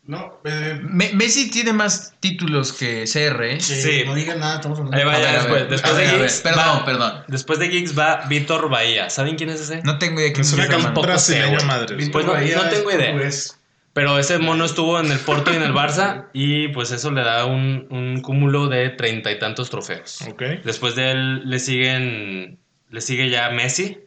No, 0.07 0.39
eh, 0.45 0.79
Me- 0.83 1.13
Messi 1.15 1.51
tiene 1.51 1.73
más 1.73 2.13
títulos 2.21 2.73
que 2.73 3.05
CR. 3.11 3.43
¿eh? 3.55 3.61
sí, 3.61 3.81
Sí. 3.81 4.03
no 4.05 4.15
digan 4.15 4.39
nada, 4.41 4.57
estamos 4.57 4.79
hablando. 4.79 4.99
Ahí 4.99 5.05
va 5.05 5.15
A 5.15 5.19
ya 5.19 5.25
ver, 5.25 5.29
a 5.29 5.39
después. 5.39 5.61
ver, 5.63 5.71
Después 5.71 5.93
a 5.93 5.97
de 5.97 6.03
ver, 6.03 6.09
a 6.09 6.13
ver. 6.19 6.21
Giggs. 6.29 6.41
Perdón, 6.43 6.65
va- 6.81 6.85
perdón. 6.85 7.25
Después 7.29 7.59
de 7.59 7.69
Giggs 7.71 7.99
va 7.99 8.27
Víctor 8.29 8.69
Bahía. 8.69 9.09
¿Saben 9.11 9.37
quién 9.37 9.49
es 9.51 9.61
ese? 9.61 9.81
No 9.83 9.99
tengo 9.99 10.21
idea 10.21 10.33
quién 10.33 10.43
Es 10.43 10.49
es 10.49 10.55
un 10.55 10.61
ese 10.61 10.73
hermano. 10.73 10.95
sé, 11.01 11.07
brasileño 11.07 11.55
güey. 11.55 11.65
madre. 11.67 12.09
Pues 12.11 12.27
no- 12.27 12.33
Bahía 12.33 12.57
no 12.57 12.69
tengo 12.69 12.91
es 12.91 12.97
idea. 12.97 13.11
portugués. 13.13 13.59
Pero 13.95 14.19
ese 14.19 14.39
mono 14.39 14.65
estuvo 14.65 14.99
en 14.99 15.11
el 15.13 15.21
Porto 15.21 15.53
y 15.53 15.57
en 15.57 15.63
el 15.63 15.73
Barça 15.75 16.27
y 16.35 16.69
pues 16.69 16.91
eso 16.91 17.11
le 17.13 17.23
da 17.23 17.47
un, 17.47 17.87
un 17.91 18.21
cúmulo 18.21 18.67
de 18.69 18.91
treinta 18.91 19.31
y 19.31 19.39
tantos 19.39 19.71
trofeos. 19.71 20.21
Ok. 20.29 20.43
Después 20.65 20.97
de 20.97 21.13
él 21.13 21.49
le 21.49 21.59
siguen 21.61 22.59
le 22.91 23.01
sigue 23.01 23.31
ya 23.31 23.49
Messi, 23.51 23.99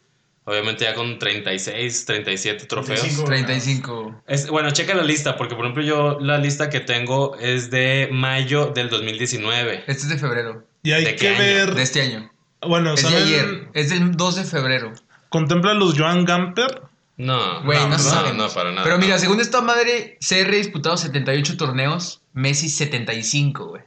obviamente 0.47 0.85
ya 0.85 0.93
con 0.95 1.19
36, 1.19 2.05
37 2.05 2.65
trofeos. 2.67 3.01
35. 3.01 3.25
35. 3.25 4.23
Es, 4.27 4.49
bueno, 4.49 4.71
checa 4.71 4.95
la 4.95 5.03
lista, 5.03 5.35
porque 5.35 5.55
por 5.55 5.65
ejemplo 5.65 5.83
yo 5.83 6.17
la 6.21 6.37
lista 6.37 6.69
que 6.69 6.79
tengo 6.79 7.35
es 7.37 7.69
de 7.69 8.07
mayo 8.11 8.67
del 8.67 8.89
2019. 8.89 9.83
Este 9.87 10.03
es 10.03 10.09
de 10.09 10.17
febrero. 10.17 10.63
Y 10.83 10.93
hay 10.93 11.03
¿De 11.03 11.11
que 11.11 11.15
qué 11.17 11.29
año? 11.29 11.37
ver. 11.39 11.75
De 11.75 11.83
este 11.83 12.01
año. 12.01 12.31
Bueno, 12.65 12.93
Es 12.93 13.07
de 13.07 13.15
ayer. 13.17 13.67
Es 13.73 13.89
del 13.89 14.15
2 14.15 14.35
de 14.37 14.43
febrero. 14.45 14.93
¿Contempla 15.29 15.73
los 15.73 15.99
Joan 15.99 16.23
Gamper? 16.23 16.81
No, 17.17 17.63
Güey, 17.63 17.79
no, 17.79 17.97
no, 17.97 18.33
no, 18.33 18.49
para 18.49 18.71
nada. 18.71 18.83
Pero 18.83 18.97
mira, 18.99 19.17
según 19.17 19.41
esta 19.41 19.61
madre, 19.61 20.17
CR 20.21 20.51
disputado 20.51 20.95
78 20.95 21.57
torneos, 21.57 22.21
Messi 22.33 22.69
75, 22.69 23.65
güey. 23.65 23.81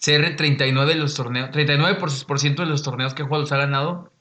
CR 0.00 0.34
39 0.34 0.94
de 0.94 0.98
los 0.98 1.14
torneos, 1.14 1.50
39% 1.50 2.56
de 2.56 2.66
los 2.66 2.82
torneos 2.82 3.14
que 3.14 3.22
juega 3.22 3.42
los 3.42 3.52
ha 3.52 3.58
ganado 3.58 4.11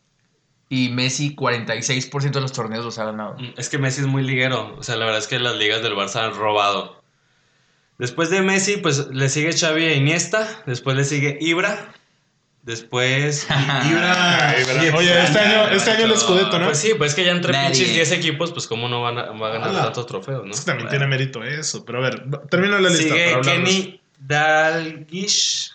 y 0.73 0.87
Messi 0.87 1.35
46% 1.35 2.31
de 2.31 2.39
los 2.39 2.53
torneos 2.53 2.85
los 2.85 2.97
ha 2.97 3.03
ganado. 3.03 3.35
Mm, 3.37 3.55
Es 3.57 3.67
que 3.67 3.77
Messi 3.77 3.99
es 4.01 4.07
muy 4.07 4.23
liguero. 4.23 4.73
O 4.77 4.83
sea, 4.83 4.95
la 4.95 5.03
verdad 5.03 5.19
es 5.19 5.27
que 5.27 5.37
las 5.37 5.55
ligas 5.57 5.83
del 5.83 5.93
Barça 5.95 6.23
han 6.23 6.33
robado. 6.33 7.03
Después 7.97 8.29
de 8.29 8.41
Messi, 8.41 8.77
pues 8.77 9.07
le 9.11 9.27
sigue 9.27 9.51
Xavi 9.51 9.83
e 9.83 9.95
Iniesta. 9.97 10.63
Después 10.65 10.95
le 10.95 11.03
sigue 11.03 11.37
Ibra. 11.41 11.93
Después. 12.63 13.47
Ibra. 13.91 14.55
Oye, 14.95 15.23
este 15.23 15.39
año, 15.39 15.67
este 15.71 15.91
año 15.91 16.05
el 16.05 16.17
Scudetto, 16.17 16.57
¿no? 16.57 16.67
Pues 16.67 16.77
sí, 16.77 16.93
pues 16.97 17.15
que 17.15 17.25
ya 17.25 17.31
entre 17.31 17.51
pinches 17.53 17.93
10 17.93 18.11
equipos, 18.13 18.53
pues 18.53 18.65
cómo 18.67 18.87
no 18.87 19.01
van 19.01 19.17
a, 19.17 19.23
va 19.31 19.47
a 19.49 19.51
ganar 19.51 19.69
Ala. 19.71 19.83
tantos 19.83 20.05
trofeos, 20.07 20.45
¿no? 20.45 20.51
Es 20.53 20.61
que 20.61 20.65
también 20.67 20.87
Bueno. 20.87 20.99
tiene 21.05 21.07
mérito 21.07 21.43
eso. 21.43 21.83
Pero 21.83 21.97
a 21.99 22.01
ver, 22.01 22.23
termina 22.49 22.79
la 22.79 22.89
lista. 22.89 23.03
Sigue 23.13 23.31
para. 23.31 23.41
Kenny 23.41 23.99
Dalglish. 24.19 25.71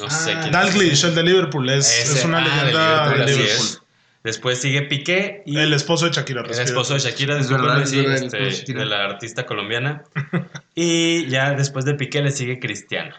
No 0.00 0.08
sé 0.08 0.32
Ah, 0.32 0.40
quién 0.40 0.52
Dalglish, 0.52 1.04
el 1.04 1.14
de 1.14 1.22
Liverpool, 1.22 1.68
es, 1.70 2.12
es 2.12 2.24
una 2.24 2.38
ah, 2.38 2.40
de 2.44 2.48
leyenda 2.48 3.08
de 3.10 3.16
Liverpool, 3.16 3.22
así 3.22 3.36
Liverpool. 3.42 3.87
Es. 4.18 4.24
Después 4.24 4.60
sigue 4.60 4.82
Piqué 4.82 5.42
y 5.46 5.58
El 5.58 5.72
esposo 5.72 6.06
de 6.06 6.12
Shakira. 6.12 6.42
el 6.42 6.50
esposo 6.50 6.94
de 6.94 7.00
Shakira, 7.00 7.34
Es 7.34 7.48
discúlpeme, 7.48 7.68
verdad, 7.68 7.82
es 7.84 7.90
sí, 7.90 8.00
este, 8.00 8.14
esposo 8.14 8.36
de 8.44 8.50
Shakira. 8.50 8.80
de 8.80 8.86
la 8.86 9.04
artista 9.04 9.46
colombiana. 9.46 10.04
y 10.74 11.26
ya 11.26 11.52
después 11.52 11.84
de 11.84 11.94
Piqué 11.94 12.22
le 12.22 12.30
sigue 12.30 12.58
Cristiano. 12.58 13.14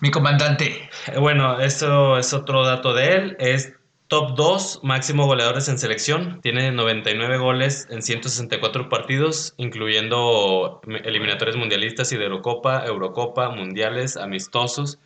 Mi 0.00 0.10
comandante. 0.10 0.88
Eh, 1.08 1.18
Bueno, 1.18 1.60
eso 1.60 2.18
es 2.18 2.32
otro 2.32 2.64
dato 2.66 2.92
de 2.94 3.14
él. 3.14 3.36
Es 3.38 3.72
top 4.08 4.36
2, 4.36 4.80
máximo 4.82 5.26
goleadores 5.26 5.68
en 5.68 5.78
selección. 5.78 6.40
Tiene 6.42 6.70
99 6.70 7.38
goles 7.38 7.86
en 7.90 8.02
164 8.02 8.88
partidos, 8.88 9.54
incluyendo 9.56 10.80
eliminatorias 11.04 11.56
mundialistas 11.56 12.12
y 12.12 12.16
de 12.16 12.24
Eurocopa, 12.24 12.84
Eurocopa, 12.86 13.48
mundiales, 13.50 14.16
amistosos 14.16 14.98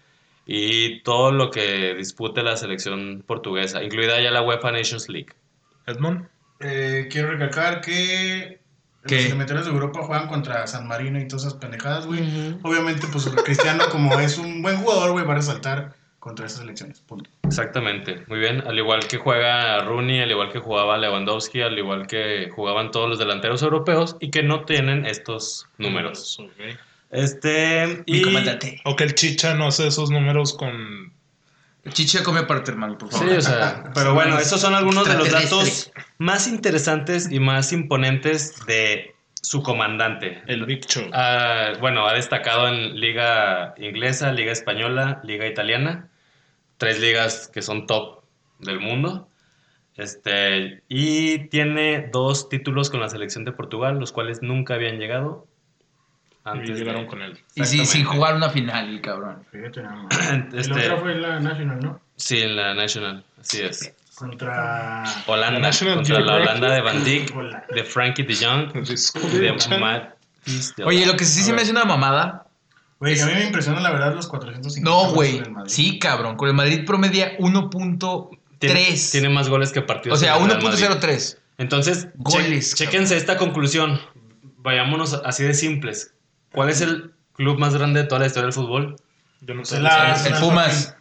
y 0.47 1.03
todo 1.03 1.33
lo 1.33 1.51
que 1.51 1.95
dispute 1.95 2.43
la 2.43 2.57
selección 2.57 3.23
portuguesa, 3.27 3.83
incluida 3.83 4.21
ya 4.21 4.31
la 4.31 4.43
UEFA 4.43 4.73
Nations 4.73 5.09
League. 5.09 5.35
Edmond. 5.87 6.29
Eh, 6.61 7.09
quiero 7.11 7.31
recalcar 7.31 7.81
que 7.81 8.61
¿Qué? 9.07 9.17
los 9.17 9.25
eliminatorios 9.27 9.67
de 9.67 9.73
Europa 9.73 10.01
juegan 10.03 10.29
contra 10.29 10.67
San 10.67 10.87
Marino 10.87 11.19
y 11.19 11.27
todas 11.27 11.47
esas 11.47 11.59
pendejadas, 11.59 12.07
güey. 12.07 12.21
Obviamente, 12.63 13.07
pues 13.11 13.29
Cristiano, 13.45 13.85
como 13.91 14.19
es 14.21 14.39
un 14.39 14.61
buen 14.63 14.77
jugador, 14.77 15.13
güey, 15.13 15.25
va 15.25 15.33
a 15.33 15.37
resaltar 15.37 15.95
contra 16.19 16.47
esas 16.47 16.61
elecciones. 16.61 17.01
Punto. 17.01 17.31
Exactamente, 17.45 18.25
muy 18.29 18.39
bien. 18.39 18.63
Al 18.67 18.79
igual 18.79 19.07
que 19.09 19.17
juega 19.17 19.83
Rooney, 19.85 20.21
al 20.21 20.31
igual 20.31 20.53
que 20.53 20.59
jugaba 20.59 20.99
Lewandowski, 20.99 21.63
al 21.63 21.79
igual 21.79 22.07
que 22.07 22.51
jugaban 22.55 22.91
todos 22.91 23.09
los 23.09 23.19
delanteros 23.19 23.63
europeos 23.63 24.17
y 24.21 24.31
que 24.31 24.43
no 24.43 24.65
tienen 24.65 25.07
estos 25.07 25.67
números. 25.79 26.39
Ok. 26.39 26.79
Este. 27.11 28.05
Mi 28.07 28.19
y- 28.19 28.23
comandante. 28.23 28.81
O 28.85 28.97
que 28.97 29.05
el 29.05 29.15
Chicha 29.15 29.55
no 29.55 29.67
hace 29.69 29.87
esos 29.87 30.11
números 30.11 30.55
con. 30.55 31.13
Chicha 31.93 32.23
come 32.23 32.43
parte, 32.45 32.71
hermano, 32.71 32.99
por 32.99 33.11
Sí, 33.11 33.19
favor. 33.19 33.39
o 33.39 33.41
sea, 33.41 33.85
pero 33.95 34.13
bueno, 34.15 34.39
esos 34.39 34.61
son 34.61 34.75
algunos 34.75 35.09
de 35.09 35.17
los 35.17 35.31
datos 35.31 35.91
más 36.19 36.47
interesantes 36.47 37.31
y 37.33 37.41
más 37.41 37.73
imponentes 37.73 38.65
de 38.67 39.15
su 39.41 39.63
comandante. 39.63 40.43
El 40.47 40.67
Big 40.67 40.85
Show. 40.87 41.05
Ah, 41.15 41.73
bueno, 41.81 42.07
ha 42.07 42.13
destacado 42.13 42.69
en 42.69 43.01
Liga 43.01 43.75
Inglesa, 43.79 44.31
Liga 44.33 44.53
Española, 44.53 45.21
Liga 45.25 45.47
Italiana, 45.47 46.09
tres 46.77 47.01
ligas 47.01 47.49
que 47.53 47.63
son 47.63 47.87
top 47.87 48.21
del 48.59 48.79
mundo. 48.79 49.27
Este, 49.97 50.83
y 50.89 51.49
tiene 51.49 52.09
dos 52.13 52.49
títulos 52.51 52.91
con 52.91 53.01
la 53.01 53.09
selección 53.09 53.45
de 53.47 53.53
Portugal, 53.53 53.99
los 53.99 54.13
cuales 54.13 54.43
nunca 54.43 54.75
habían 54.75 54.99
llegado. 54.99 55.47
Y 56.45 56.49
Antes 56.49 56.79
llegaron 56.79 57.03
de- 57.03 57.07
con 57.09 57.23
él. 57.23 57.39
Y 57.55 57.65
sí, 57.65 57.85
sin 57.85 58.05
jugar 58.05 58.35
una 58.35 58.49
final, 58.51 58.89
el 58.89 59.01
cabrón. 59.01 59.45
Fíjate 59.53 59.83
nada 59.83 59.97
más. 59.97 60.19
Y 60.53 60.59
Este, 60.59 60.75
la 60.75 60.77
otra 60.85 60.97
fue 60.99 61.15
la 61.17 61.41
National, 61.41 61.81
¿no? 61.81 62.01
Sí, 62.17 62.41
en 62.41 62.57
la 62.57 62.75
National, 62.75 63.25
así 63.41 63.61
es. 63.63 63.93
Contra. 64.15 65.05
Holanda, 65.27 65.61
National 65.61 65.95
contra 65.97 66.21
la. 66.21 66.35
Holanda 66.37 66.71
de 66.75 66.81
Van 66.83 67.05
Dijk, 67.05 67.33
de 67.75 67.85
Frankie 67.85 68.23
de 68.25 68.37
Jong, 68.37 68.71
y 69.33 69.39
de 69.39 69.53
de 70.77 70.85
Oye, 70.85 71.07
lo 71.07 71.17
que 71.17 71.25
sí 71.25 71.43
se 71.43 71.53
me 71.53 71.63
hace 71.63 71.71
una 71.71 71.85
mamada. 71.85 72.47
Güey, 72.99 73.19
a 73.19 73.27
mí 73.27 73.33
me 73.33 73.45
impresiona 73.47 73.81
la 73.81 73.91
verdad 73.93 74.15
los 74.15 74.27
450. 74.27 74.91
No, 74.91 75.13
güey. 75.15 75.43
Sí, 75.67 75.99
cabrón. 75.99 76.37
Con 76.37 76.49
el 76.49 76.55
Madrid 76.55 76.85
promedia 76.85 77.37
1.3. 77.39 78.39
Tiene, 78.59 78.95
tiene 79.11 79.29
más 79.31 79.49
goles 79.49 79.73
que 79.73 79.81
partidos. 79.81 80.19
O 80.19 80.21
sea, 80.21 80.37
en 80.37 80.43
el 80.45 80.51
Real 80.51 80.63
Madrid. 80.63 80.85
1.03. 80.85 81.39
Entonces, 81.57 82.05
che- 82.05 82.11
Goles, 82.17 82.75
chéquense 82.75 83.17
esta 83.17 83.39
conclusión. 83.39 83.99
Vayámonos 84.59 85.15
así 85.25 85.45
de 85.45 85.55
simples. 85.55 86.13
¿Cuál 86.53 86.69
es 86.71 86.81
el 86.81 87.13
club 87.35 87.59
más 87.59 87.75
grande 87.75 88.03
de 88.03 88.07
toda 88.09 88.21
la 88.21 88.27
historia 88.27 88.45
del 88.47 88.53
fútbol? 88.53 88.97
Yo 89.41 89.55
no 89.55 89.65
sé. 89.65 89.81
la- 89.81 90.15
El 90.27 90.35
Pumas. 90.35 90.97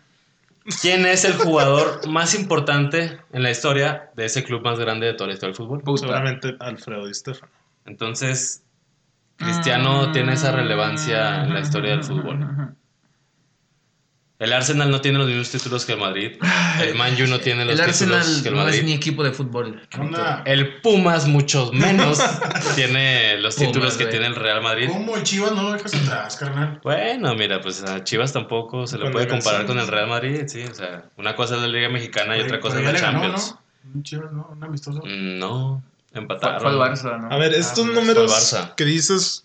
¿Quién 0.81 1.05
es 1.05 1.25
el 1.25 1.33
jugador 1.33 2.07
más 2.07 2.35
importante 2.35 3.19
en 3.33 3.41
la 3.43 3.49
historia 3.49 4.11
de 4.15 4.25
ese 4.25 4.43
club 4.43 4.61
más 4.63 4.77
grande 4.79 5.07
de 5.07 5.13
toda 5.13 5.27
la 5.27 5.33
historia 5.33 5.51
del 5.53 5.57
fútbol? 5.57 5.81
Puta. 5.81 6.01
Seguramente 6.01 6.55
Alfredo 6.59 7.07
Di 7.07 7.13
Stefano. 7.13 7.51
Entonces, 7.85 8.61
Cristiano 9.37 10.11
tiene 10.11 10.33
esa 10.33 10.51
relevancia 10.51 11.43
en 11.43 11.53
la 11.53 11.61
historia 11.61 11.91
del 11.91 12.03
fútbol. 12.03 12.75
El 14.39 14.53
Arsenal 14.53 14.89
no 14.89 15.01
tiene 15.01 15.17
los 15.17 15.27
mismos 15.27 15.49
títulos 15.51 15.85
que 15.85 15.91
el 15.91 15.99
Madrid. 15.99 16.37
El 16.81 16.95
Man 16.95 17.13
U 17.21 17.27
no 17.27 17.39
tiene 17.41 17.65
los 17.65 17.77
El 17.77 17.91
títulos 17.91 18.17
Arsenal 18.19 18.41
que 18.41 18.47
el 18.47 18.55
no 18.55 18.61
Madrid. 18.63 18.79
es 18.79 18.85
ni 18.85 18.93
equipo 18.93 19.21
de 19.21 19.31
fútbol. 19.33 19.81
El 20.45 20.79
Pumas, 20.81 21.27
muchos 21.27 21.73
menos, 21.73 22.19
tiene 22.75 23.37
los 23.39 23.55
Pumas, 23.55 23.67
títulos 23.67 23.97
que 23.97 24.05
güey. 24.05 24.11
tiene 24.11 24.27
el 24.27 24.35
Real 24.35 24.61
Madrid. 24.61 24.87
¿Cómo 24.89 25.17
el 25.17 25.23
Chivas 25.23 25.51
no 25.51 25.63
lo 25.63 25.73
dejas 25.73 25.93
atrás, 25.93 26.37
carnal? 26.37 26.79
Bueno, 26.83 27.35
mira, 27.35 27.59
pues 27.59 27.83
a 27.83 28.01
Chivas 28.05 28.31
tampoco 28.31 28.87
se 28.87 28.97
le 28.97 29.11
puede 29.11 29.27
comparar 29.27 29.65
con 29.65 29.77
el 29.77 29.87
Real 29.87 30.07
Madrid, 30.07 30.43
sí. 30.47 30.63
O 30.63 30.73
sea, 30.73 31.03
una 31.17 31.35
cosa 31.35 31.55
es 31.55 31.61
la 31.61 31.67
Liga 31.67 31.89
Mexicana 31.89 32.37
y 32.37 32.41
otra 32.41 32.61
cosa 32.61 32.79
es 32.79 32.85
la 32.85 32.93
le 32.93 32.99
ganó, 33.01 33.19
Champions. 33.21 33.55
¿no? 33.83 33.91
Un 33.95 34.03
Chivas, 34.03 34.31
¿no? 34.31 34.47
Un 34.53 34.63
amistoso. 34.63 35.01
Mm, 35.03 35.37
No, 35.39 35.83
empataron. 36.13 36.61
fue 36.61 36.71
el 36.71 36.77
Barça, 36.77 37.19
¿no? 37.19 37.29
A 37.29 37.37
ver, 37.37 37.53
estos 37.53 37.85
pues, 37.85 37.93
números 37.93 38.55
que 38.77 38.85
dices. 38.85 39.43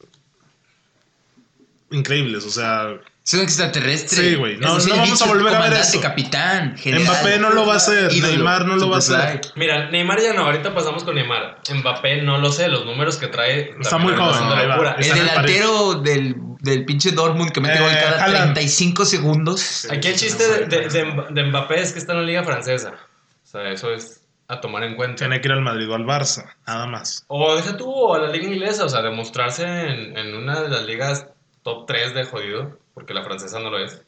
Increíbles, 1.90 2.44
o 2.46 2.50
sea. 2.50 2.94
Es 3.24 3.32
un 3.34 3.40
extraterrestre. 3.40 4.18
Sí, 4.30 4.34
güey. 4.34 4.58
No- 4.58 4.78
no 4.78 4.96
vamos 4.96 5.22
a 5.22 5.26
volver 5.26 5.54
a 5.54 5.60
ver 5.62 5.72
eso. 5.74 5.98
capitán, 6.00 6.76
general. 6.76 7.04
Mbappé 7.06 7.38
no 7.38 7.50
lo 7.50 7.64
va 7.66 7.74
a 7.74 7.76
hacer, 7.76 8.12
ídolo, 8.12 8.34
Neymar 8.34 8.66
no 8.66 8.76
lo 8.76 8.90
va 8.90 8.96
a 8.96 8.98
hacer. 8.98 9.40
Mira, 9.54 9.88
Neymar 9.90 10.20
ya 10.20 10.34
no, 10.34 10.44
ahorita 10.44 10.74
pasamos 10.74 11.04
con 11.04 11.14
Neymar. 11.14 11.58
Mbappé 11.72 12.20
no 12.22 12.36
lo 12.38 12.52
sé, 12.52 12.68
los 12.68 12.84
números 12.84 13.16
que 13.16 13.28
trae. 13.28 13.74
Está 13.80 13.96
muy 13.96 14.14
joven. 14.14 14.34
Está 14.34 14.94
El 14.98 15.14
delantero 15.26 15.94
del, 15.94 16.34
del 16.60 16.84
pinche 16.84 17.12
Dortmund 17.12 17.50
que 17.50 17.60
mete 17.62 17.78
Eh, 17.78 17.80
gol 17.80 17.90
cada 17.92 18.24
Haaland. 18.24 18.54
35 18.54 19.04
segundos. 19.06 19.88
Aquí 19.90 20.08
el 20.08 20.16
chiste 20.16 20.46
de, 20.46 20.66
de- 20.66 20.88
de- 20.88 21.24
de 21.30 21.44
Mbappé 21.44 21.80
es 21.80 21.92
que 21.92 21.98
está 22.00 22.12
en 22.12 22.18
la 22.20 22.24
Liga 22.26 22.44
Francesa. 22.44 22.90
O 23.42 23.46
sea, 23.46 23.70
eso 23.70 23.90
es 23.90 24.20
a 24.48 24.60
tomar 24.60 24.82
en 24.84 24.96
cuenta. 24.96 25.20
Tiene 25.20 25.40
que 25.40 25.48
ir 25.48 25.52
al 25.52 25.62
Madrid 25.62 25.88
o 25.90 25.94
al 25.94 26.04
Barça, 26.04 26.44
nada 26.66 26.86
más. 26.86 27.24
O 27.28 27.56
deja 27.56 27.74
tú 27.78 28.14
a 28.14 28.18
la 28.18 28.28
liga 28.30 28.46
inglesa, 28.46 28.84
o 28.84 28.88
sea, 28.90 29.00
demostrarse 29.00 29.64
en, 29.64 30.18
en 30.18 30.34
una 30.34 30.60
de 30.60 30.68
las 30.68 30.84
ligas 30.84 31.26
top 31.62 31.86
3 31.86 32.12
de 32.14 32.24
jodido, 32.24 32.78
porque 32.94 33.12
la 33.14 33.24
francesa 33.24 33.60
no 33.60 33.70
lo 33.70 33.78
es. 33.78 34.02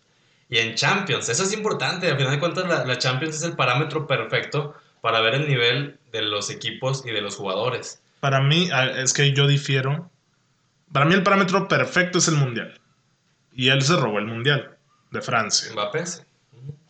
Y 0.49 0.59
en 0.59 0.75
Champions, 0.75 1.29
eso 1.29 1.43
es 1.43 1.53
importante, 1.53 2.09
al 2.09 2.17
final 2.17 2.33
de 2.33 2.41
cuentas 2.41 2.69
la, 2.69 2.85
la 2.85 2.99
Champions 2.99 3.37
es 3.37 3.43
el 3.43 3.57
parámetro 3.57 4.07
perfecto 4.07 4.75
para 5.01 5.21
ver 5.21 5.35
el 5.35 5.49
nivel 5.49 5.99
de 6.13 6.23
los 6.23 6.51
equipos 6.51 7.05
y 7.05 7.11
de 7.11 7.21
los 7.21 7.37
jugadores. 7.37 8.01
Para 8.21 8.41
mí, 8.41 8.69
es 8.97 9.13
que 9.13 9.33
yo 9.33 9.47
difiero. 9.47 10.11
Para 10.93 11.07
mí, 11.07 11.15
el 11.15 11.23
parámetro 11.23 11.69
perfecto 11.69 12.19
es 12.19 12.29
el 12.29 12.37
mundial. 12.37 12.81
Y 13.53 13.69
él 13.69 13.83
se 13.83 13.97
robó 13.97 14.19
el 14.19 14.27
mundial 14.27 14.77
de 15.11 15.21
Francia. 15.21 15.73
Mbappé. 15.73 16.05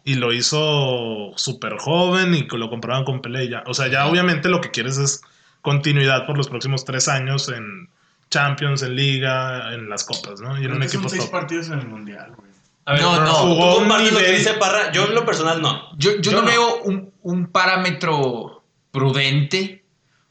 Y 0.05 0.15
lo 0.15 0.33
hizo 0.33 1.33
súper 1.37 1.77
joven 1.79 2.35
y 2.35 2.47
lo 2.57 2.71
comparaban 2.71 3.05
con 3.05 3.21
Pelé. 3.21 3.49
ya. 3.49 3.65
O 3.67 3.75
sea, 3.75 3.89
ya 3.89 4.07
obviamente 4.07 4.49
lo 4.49 4.61
que 4.61 4.71
quieres 4.71 4.99
es 4.99 5.23
continuidad 5.63 6.27
por 6.27 6.37
los 6.37 6.49
próximos 6.49 6.85
tres 6.85 7.09
años 7.09 7.49
en 7.49 7.89
Champions, 8.31 8.83
en 8.83 8.95
Liga, 8.97 9.73
en 9.75 9.89
las 9.89 10.05
copas, 10.05 10.41
¿no? 10.41 10.61
Y 10.61 10.65
en 10.65 10.73
un 10.73 10.83
equipo 10.83 11.09
seis 11.09 11.23
top. 11.23 11.31
partidos 11.31 11.69
en 11.69 11.79
el 11.81 11.87
Mundial, 11.87 12.33
güey. 12.37 12.51
A 12.87 12.93
ver, 12.93 13.03
No, 13.03 13.21
no. 13.21 13.33
Jugó 13.35 13.79
un 13.79 13.89
lo 13.89 14.19
que 14.19 14.33
dice 14.33 14.55
Parra, 14.55 14.93
yo 14.93 15.07
en 15.07 15.15
lo 15.15 15.25
personal 15.25 15.61
no. 15.61 15.97
Yo, 15.97 16.13
yo, 16.17 16.21
Yo 16.21 16.33
no, 16.33 16.41
no. 16.43 16.47
veo 16.47 16.83
un, 16.85 17.13
un 17.23 17.47
parámetro 17.47 18.63
prudente. 18.93 19.85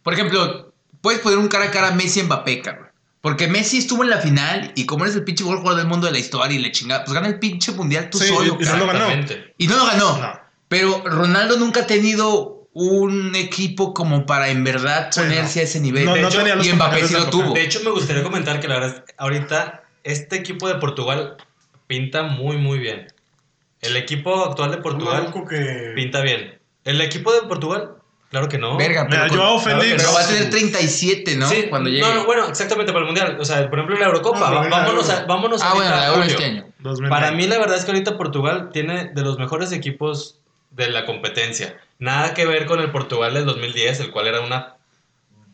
Por 0.03 0.13
ejemplo, 0.13 0.73
puedes 1.01 1.19
poner 1.21 1.37
un 1.39 1.47
cara 1.47 1.65
a 1.65 1.71
cara 1.71 1.89
a 1.89 1.91
Messi 1.91 2.19
y 2.19 2.23
Mbappé, 2.23 2.61
cabrón. 2.61 2.87
Porque 3.21 3.47
Messi 3.47 3.79
estuvo 3.79 4.03
en 4.03 4.09
la 4.11 4.17
final 4.19 4.71
y 4.75 4.85
como 4.85 5.03
eres 5.03 5.15
el 5.15 5.23
pinche 5.23 5.43
mejor 5.43 5.59
jugador 5.59 5.79
del 5.81 5.87
mundo 5.89 6.05
de 6.07 6.13
la 6.13 6.19
historia 6.19 6.55
y 6.55 6.61
le 6.61 6.71
chingada, 6.71 7.03
pues 7.03 7.13
gana 7.13 7.27
el 7.27 7.39
pinche 7.39 7.71
mundial 7.71 8.09
tú 8.09 8.19
Sí, 8.19 8.27
solo. 8.27 8.57
y- 8.59 8.63
y 8.63 8.65
no 8.67 8.77
lo 8.77 8.87
ganó. 8.87 9.07
Y 9.57 9.67
no 9.67 9.77
lo 9.77 9.85
ganó. 9.85 10.17
No. 10.19 10.39
Pero 10.67 11.01
Ronaldo 11.05 11.57
nunca 11.57 11.81
ha 11.81 11.87
tenido 11.87 12.54
un 12.75 13.33
equipo 13.35 13.93
como 13.93 14.25
para 14.25 14.49
en 14.49 14.65
verdad 14.65 15.09
ponerse 15.15 15.61
a 15.61 15.63
ese 15.63 15.79
nivel. 15.79 16.03
No, 16.03 16.13
De 16.13 16.21
no 16.21 16.27
hecho, 16.27 16.41
y 16.61 16.73
Mbappé 16.73 17.07
sí 17.07 17.13
lo 17.13 17.29
tuvo. 17.29 17.53
De 17.53 17.63
hecho, 17.63 17.79
me 17.85 17.89
gustaría 17.89 18.21
comentar 18.21 18.59
que 18.59 18.67
la 18.67 18.79
verdad, 18.79 19.05
ahorita 19.17 19.83
este 20.03 20.35
equipo 20.35 20.67
de 20.67 20.75
Portugal 20.75 21.37
pinta 21.87 22.23
muy, 22.23 22.57
muy 22.57 22.77
bien. 22.77 23.07
El 23.79 23.95
equipo 23.95 24.43
actual 24.43 24.71
de 24.71 24.77
Portugal 24.77 25.33
que. 25.49 25.93
pinta 25.95 26.19
bien. 26.21 26.59
¿El 26.83 26.99
equipo 26.99 27.33
de 27.33 27.47
Portugal? 27.47 27.93
Claro 28.29 28.49
que 28.49 28.57
no. 28.57 28.75
Verga, 28.75 29.07
pero, 29.09 29.23
Mira, 29.23 29.29
con- 29.29 29.37
claro 29.37 29.61
pero 29.63 30.13
va 30.13 30.21
a 30.21 30.27
tener 30.27 30.49
37, 30.49 31.37
¿no? 31.37 31.47
Sí, 31.47 31.67
Cuando 31.69 31.89
llegue. 31.89 32.01
No, 32.01 32.13
no, 32.13 32.25
bueno, 32.25 32.47
exactamente 32.49 32.91
para 32.91 33.05
el 33.05 33.05
Mundial. 33.05 33.37
O 33.39 33.45
sea, 33.45 33.69
por 33.69 33.79
ejemplo, 33.79 33.97
la 33.97 34.07
Eurocopa. 34.07 34.49
No, 34.49 34.69
vámonos 34.69 35.09
a, 35.09 35.25
vámonos 35.25 35.61
ah, 35.63 35.71
bueno, 35.73 35.91
la 35.91 36.07
Euro 36.07 36.23
este 36.23 36.43
año. 36.43 36.65
2009. 36.79 37.09
Para 37.09 37.31
mí, 37.31 37.47
la 37.47 37.57
verdad 37.57 37.77
es 37.77 37.85
que 37.85 37.91
ahorita 37.91 38.17
Portugal 38.17 38.71
tiene 38.73 39.11
de 39.13 39.21
los 39.21 39.39
mejores 39.39 39.71
equipos 39.71 40.41
de 40.71 40.89
la 40.89 41.05
competencia. 41.05 41.79
Nada 41.99 42.33
que 42.33 42.45
ver 42.45 42.65
con 42.65 42.79
el 42.79 42.91
Portugal 42.91 43.33
del 43.33 43.45
2010, 43.45 43.99
el 44.01 44.11
cual 44.11 44.27
era 44.27 44.41
una 44.41 44.73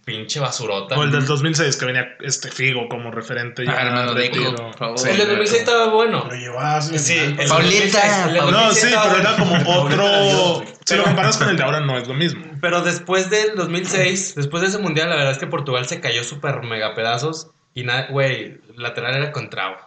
pinche 0.04 0.40
basurota. 0.40 0.98
O 0.98 1.04
el 1.04 1.12
del 1.12 1.26
2006, 1.26 1.78
que 1.78 1.86
venía 1.86 2.18
este 2.22 2.50
Figo 2.50 2.88
como 2.90 3.12
referente. 3.12 3.64
Ah, 3.68 3.74
ya 3.74 3.82
hermano, 3.84 4.14
retiro. 4.16 4.50
Deco, 4.52 4.64
por 4.64 4.76
favor. 4.78 5.00
Sí, 5.00 5.10
el 5.10 5.18
del 5.18 5.28
2006 5.30 5.60
estaba 5.60 5.88
bueno. 5.94 6.26
Lo 6.28 6.36
llevaba 6.36 6.82
Sí, 6.82 7.14
el 7.18 7.36
pero- 7.36 7.50
Pauleta, 7.50 8.00
2006, 8.00 8.04
el 8.28 8.34
del 8.34 8.42
No, 8.42 8.52
2006 8.52 8.80
sí, 8.92 8.98
pero 9.04 9.18
era 9.20 9.32
bueno. 9.38 9.64
como 9.66 9.80
otro. 9.82 10.66
Si 10.84 10.96
lo 10.96 11.04
comparas 11.04 11.38
con 11.38 11.50
el 11.50 11.58
de 11.58 11.64
ahora, 11.64 11.80
no 11.82 11.98
es 11.98 12.08
lo 12.08 12.16
mismo. 12.16 12.44
Pero 12.60 12.82
después 12.82 13.30
del 13.30 13.56
2006, 13.56 14.34
después 14.36 14.62
de 14.62 14.70
ese 14.70 14.80
mundial, 14.80 15.10
la 15.10 15.16
verdad 15.16 15.32
es 15.34 15.38
que 15.38 15.48
Portugal 15.48 15.86
se 15.88 16.02
cayó 16.02 16.24
súper 16.24 16.64
mega 16.64 16.96
pedazos. 16.96 17.52
Y 17.76 17.84
nada, 17.84 18.08
güey, 18.10 18.60
lateral 18.76 19.16
era 19.16 19.32
Contrao. 19.32 19.78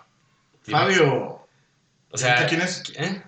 Fabio. 0.62 1.40
O 2.10 2.16
sea, 2.16 2.34
¿Ahorita 2.34 2.48
quién 2.48 2.60
es? 2.62 2.82
¿Eh? 2.96 3.22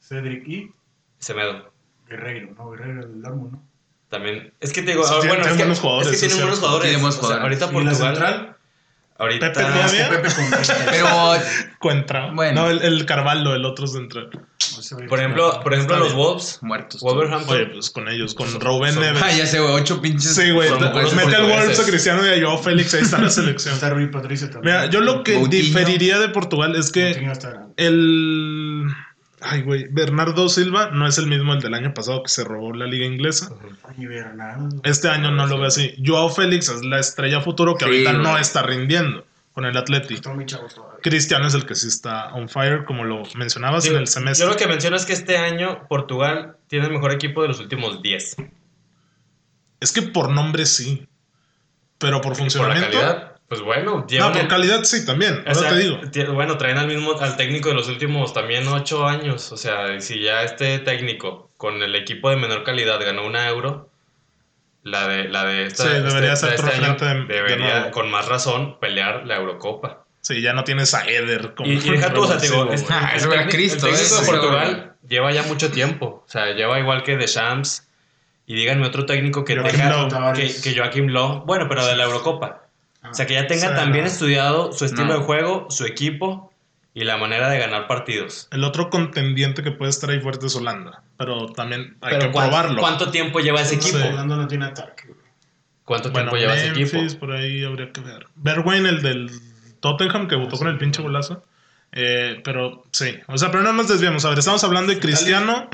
Cedric 0.00 0.46
y 0.48 0.70
Semedo. 1.18 1.73
Guerreiro. 2.08 2.54
No, 2.56 2.70
Guerreiro 2.70 3.06
del 3.06 3.22
Dortmund, 3.22 3.52
¿no? 3.52 3.62
También. 4.08 4.52
Es 4.60 4.72
que 4.72 4.82
te 4.82 4.92
digo, 4.92 5.04
Sí, 5.04 5.12
ah, 5.14 5.18
bueno, 5.26 5.42
es 5.42 5.48
que, 5.48 5.54
buenos 5.58 5.80
jugadores, 5.80 6.12
es 6.12 6.20
que 6.20 6.26
es 6.26 6.32
tienen 6.32 6.46
buenos 6.46 6.58
jugadores. 6.60 6.88
Tiene 6.88 7.02
buenos 7.02 7.16
O 7.18 7.20
sea, 7.20 7.36
jugadores. 7.36 7.62
ahorita 7.62 7.64
¿Y 7.64 7.84
la 7.84 7.90
Portugal. 7.90 8.14
central? 8.16 8.50
Ahorita. 9.16 9.52
Pepe 9.52 9.60
todavía. 9.64 10.06
Este 10.06 10.16
Pepe 10.16 10.28
con 10.34 10.86
Pero 10.90 11.08
Cuentra. 11.78 12.30
Bueno. 12.32 12.62
No, 12.62 12.70
el, 12.70 12.82
el 12.82 13.06
Carvalho, 13.06 13.54
el 13.54 13.64
otro 13.64 13.86
central. 13.86 14.28
Por 15.08 15.18
ejemplo, 15.20 15.60
por 15.62 15.72
ejemplo 15.72 15.96
los. 15.98 16.14
Wolves. 16.14 16.58
muertos. 16.62 17.00
Wolverhampton. 17.00 17.56
Oye, 17.56 17.66
pues 17.66 17.90
con 17.90 18.08
ellos, 18.08 18.34
con 18.34 18.48
son- 18.48 18.60
Neves. 18.60 19.22
Ah, 19.22 19.30
ya 19.30 19.46
sé, 19.46 19.60
güey, 19.60 19.72
ocho 19.72 20.00
pinches. 20.00 20.34
Sí, 20.34 20.50
güey. 20.50 20.68
Mete 20.70 21.36
al. 21.36 21.44
Wolves 21.48 21.78
a 21.78 21.84
Cristiano 21.86 22.26
y 22.26 22.30
a 22.40 22.44
Joao 22.44 22.58
Félix, 22.60 22.92
ahí 22.94 23.02
está 23.02 23.18
la 23.18 23.30
selección. 23.30 23.74
Está 23.74 23.90
Rui 23.90 24.08
Patricio 24.08 24.50
también. 24.50 24.74
Mira, 24.76 24.86
yo 24.90 25.00
lo 25.00 25.22
que 25.22 25.34
Coutinho. 25.34 25.62
diferiría 25.62 26.18
de 26.18 26.28
Portugal 26.30 26.74
es 26.74 26.90
que 26.90 27.10
el. 27.76 28.86
Ay, 29.44 29.62
güey. 29.62 29.86
Bernardo 29.90 30.48
Silva 30.48 30.90
no 30.90 31.06
es 31.06 31.18
el 31.18 31.26
mismo 31.26 31.52
el 31.52 31.60
del 31.60 31.74
año 31.74 31.92
pasado 31.94 32.22
que 32.22 32.28
se 32.30 32.44
robó 32.44 32.72
la 32.72 32.86
liga 32.86 33.04
inglesa. 33.06 33.50
Ay, 33.82 34.06
Bernardo. 34.06 34.80
Este 34.84 35.08
año 35.08 35.30
no 35.30 35.46
lo 35.46 35.58
veo 35.58 35.66
así. 35.66 35.94
Joao 36.04 36.30
Félix 36.30 36.68
es 36.68 36.82
la 36.84 36.98
estrella 36.98 37.40
futuro 37.40 37.74
que 37.76 37.84
Sí, 37.84 37.90
ahorita 37.90 38.12
no 38.14 38.38
está 38.38 38.62
rindiendo 38.62 39.26
con 39.52 39.64
el 39.66 39.76
Atleti. 39.76 40.16
Cristiano 41.02 41.46
es 41.46 41.54
el 41.54 41.66
que 41.66 41.74
sí 41.74 41.88
está 41.88 42.32
on 42.34 42.48
fire, 42.48 42.84
como 42.84 43.04
lo 43.04 43.22
mencionabas 43.36 43.84
Sí, 43.84 43.90
en 43.90 43.96
el 43.96 44.06
Yo 44.06 44.10
semestre. 44.12 44.46
lo 44.48 44.56
que 44.56 44.66
menciono 44.66 44.96
es 44.96 45.04
que 45.04 45.12
este 45.12 45.36
año 45.36 45.86
Portugal 45.88 46.56
tiene 46.66 46.86
el 46.86 46.92
mejor 46.92 47.12
equipo 47.12 47.42
de 47.42 47.48
los 47.48 47.60
últimos 47.60 48.02
10. 48.02 48.36
Es 49.80 49.92
que 49.92 50.02
por 50.02 50.30
nombre 50.30 50.64
sí. 50.66 51.06
Pero 51.98 52.16
por 52.20 52.22
Por 52.22 52.32
la 52.32 52.38
funcionamiento. 52.38 52.90
calidad, 52.90 53.33
pues 53.48 53.60
bueno, 53.60 54.06
no, 54.10 54.32
por 54.32 54.40
el- 54.42 54.48
calidad 54.48 54.82
sí 54.84 55.04
también. 55.06 55.34
O 55.46 55.48
Ahora 55.48 55.54
sea, 55.54 55.68
te 55.70 55.76
digo. 55.78 56.32
Bueno, 56.34 56.56
traen 56.58 56.78
al 56.78 56.86
mismo, 56.86 57.12
al 57.20 57.36
técnico 57.36 57.68
de 57.68 57.74
los 57.76 57.88
últimos 57.88 58.32
también 58.32 58.66
ocho 58.68 59.06
años. 59.06 59.52
O 59.52 59.56
sea, 59.56 60.00
si 60.00 60.20
ya 60.20 60.42
este 60.42 60.78
técnico 60.80 61.50
con 61.56 61.82
el 61.82 61.94
equipo 61.94 62.30
de 62.30 62.36
menor 62.36 62.64
calidad 62.64 62.98
ganó 63.04 63.24
una 63.26 63.48
euro, 63.48 63.90
la 64.82 65.06
de, 65.08 65.28
la 65.28 65.44
de 65.44 65.66
esta, 65.66 65.84
Sí, 65.84 65.88
debería 65.90 66.32
este- 66.34 66.46
ser 66.46 66.54
este 66.54 66.70
año 66.84 66.96
de- 66.96 67.14
de 67.26 67.34
debería, 67.34 67.78
nuevo. 67.80 67.90
con 67.92 68.10
más 68.10 68.26
razón, 68.28 68.78
pelear 68.80 69.26
la 69.26 69.36
Eurocopa. 69.36 70.04
Sí, 70.20 70.40
ya 70.40 70.52
no 70.54 70.64
tienes 70.64 70.94
a 70.94 71.06
Eder 71.06 71.54
como 71.54 71.68
Y, 71.70 71.74
y 71.74 71.90
deja 71.90 72.12
tú, 72.12 72.22
o 72.22 72.26
sea, 72.26 72.38
te 72.38 72.48
digo, 72.48 72.72
es-. 72.72 72.84
Ah, 72.90 73.12
el 73.14 73.20
era 73.20 73.30
técnico- 73.30 73.50
Cristo, 73.50 73.86
el 73.86 73.92
técnico 73.92 74.04
eso, 74.06 74.16
de 74.20 74.24
sí, 74.24 74.30
Portugal 74.30 74.92
lleva 75.06 75.32
ya 75.32 75.42
mucho 75.42 75.70
tiempo. 75.70 76.24
O 76.26 76.30
sea, 76.30 76.52
lleva 76.52 76.78
igual 76.80 77.02
que 77.02 77.16
Deschamps. 77.16 77.88
Y 78.46 78.54
díganme 78.54 78.86
otro 78.86 79.06
técnico 79.06 79.42
que 79.44 79.56
Joaquim 79.56 79.80
tenga 79.80 80.06
Low. 80.08 80.32
que, 80.34 80.54
que 80.62 80.76
Joaquim 80.76 81.06
Low. 81.08 81.44
Bueno, 81.46 81.66
pero 81.68 81.86
de 81.86 81.96
la 81.96 82.04
Eurocopa. 82.04 82.63
Ah, 83.04 83.10
O 83.10 83.14
sea, 83.14 83.26
que 83.26 83.34
ya 83.34 83.46
tenga 83.46 83.68
Sí, 83.68 83.74
también 83.74 84.04
no. 84.04 84.10
estudiado 84.10 84.72
su 84.72 84.84
estilo 84.84 85.06
No. 85.06 85.18
de 85.18 85.20
juego, 85.20 85.66
su 85.70 85.84
equipo 85.84 86.52
y 86.94 87.04
la 87.04 87.16
manera 87.16 87.48
de 87.50 87.58
ganar 87.58 87.86
partidos. 87.86 88.48
El 88.50 88.64
otro 88.64 88.90
contendiente 88.90 89.62
que 89.62 89.70
puede 89.70 89.90
estar 89.90 90.10
ahí 90.10 90.20
fuerte 90.20 90.46
es 90.46 90.56
Holanda. 90.56 91.02
Pero 91.18 91.46
también 91.52 91.96
hay 92.00 92.14
Pero 92.14 92.26
que 92.26 92.32
¿cuánto, 92.32 92.50
probarlo. 92.50 92.80
¿cuánto 92.80 93.10
tiempo 93.10 93.38
lleva 93.40 93.60
ese 93.60 93.80
Sí. 93.80 93.90
equipo? 93.90 94.08
Holanda 94.08 94.36
no 94.36 94.48
tiene 94.48 94.64
ataque. 94.66 95.04
güey. 95.08 95.20
¿Cuánto 95.84 96.10
Bueno, 96.10 96.30
tiempo 96.30 96.36
lleva 96.42 96.56
ese 96.56 96.72
Memphis, 96.72 96.94
equipo? 96.94 97.20
por 97.20 97.32
ahí 97.36 97.62
habría 97.64 97.92
que 97.92 98.00
ver. 98.00 98.26
Bergwijn, 98.36 98.86
el 98.86 99.02
del 99.02 99.30
Tottenham, 99.80 100.28
que 100.28 100.36
votó 100.36 100.56
con 100.56 100.68
el 100.68 100.78
pinche 100.78 101.02
golazo. 101.02 101.44
Eh, 101.92 102.40
pero 102.42 102.84
sí, 102.90 103.14
o 103.28 103.36
sea, 103.38 103.50
pero 103.50 103.62
no 103.62 103.72
nos 103.74 103.88
desviamos. 103.88 104.24
A 104.24 104.30
ver, 104.30 104.38
estamos 104.38 104.64
hablando 104.64 104.92
de 104.92 104.98
Cristiano. 104.98 105.68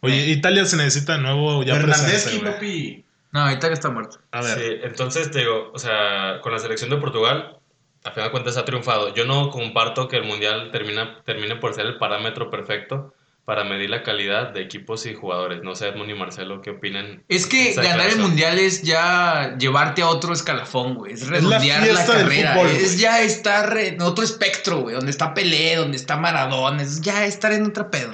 Oye, 0.00 0.30
Italia 0.30 0.64
se 0.64 0.76
necesita 0.76 1.12
de 1.16 1.22
nuevo 1.22 1.62
ya 1.62 1.74
güey. 1.80 2.40
papi. 2.42 3.04
No, 3.32 3.50
Italia 3.50 3.74
está 3.74 3.90
muerto. 3.90 4.18
A 4.30 4.42
ver, 4.42 4.58
Sí, 4.58 4.80
entonces 4.82 5.30
te 5.30 5.40
digo, 5.40 5.70
o 5.72 5.78
sea, 5.78 6.40
con 6.42 6.52
la 6.52 6.58
selección 6.58 6.90
de 6.90 6.98
Portugal, 6.98 7.58
a 8.04 8.10
final 8.10 8.28
de 8.28 8.30
cuentas 8.30 8.56
ha 8.56 8.64
triunfado. 8.64 9.14
Yo 9.14 9.24
no 9.24 9.50
comparto 9.50 10.06
que 10.06 10.16
el 10.16 10.24
Mundial 10.24 10.70
termina, 10.70 11.22
termine 11.24 11.56
por 11.56 11.74
ser 11.74 11.86
el 11.86 11.98
parámetro 11.98 12.50
perfecto 12.50 13.14
para 13.44 13.64
medir 13.64 13.90
la 13.90 14.02
calidad 14.04 14.50
de 14.52 14.62
equipos 14.62 15.04
y 15.06 15.14
jugadores. 15.14 15.62
No 15.62 15.74
sé, 15.74 15.88
Edmund 15.88 16.10
y 16.10 16.14
Marcelo, 16.14 16.62
¿qué 16.62 16.70
opinan? 16.70 17.24
Es 17.28 17.46
que 17.46 17.72
ganar 17.74 18.08
el 18.08 18.18
mundial 18.18 18.58
es 18.58 18.82
ya 18.82 19.56
llevarte 19.58 20.02
a 20.02 20.08
otro 20.08 20.32
escalafón, 20.32 20.94
güey. 20.94 21.14
Es 21.14 21.22
la 21.22 21.38
redondear 21.38 21.80
la, 21.80 21.86
fiesta 21.86 22.12
del 22.14 22.22
carrera. 22.22 22.54
fútbol, 22.54 22.68
es 22.68 22.98
ya 23.00 23.20
estar 23.20 23.76
en 23.76 24.00
otro 24.00 24.22
espectro, 24.22 24.82
güey. 24.82 24.94
Donde 24.94 25.10
está 25.10 25.34
Pelé, 25.34 25.74
donde 25.74 25.96
está 25.96 26.16
Maradona. 26.16 26.82
Es 26.82 27.00
ya 27.00 27.24
estar 27.26 27.52
en 27.52 27.66
otro 27.66 27.90
pedo. 27.90 28.12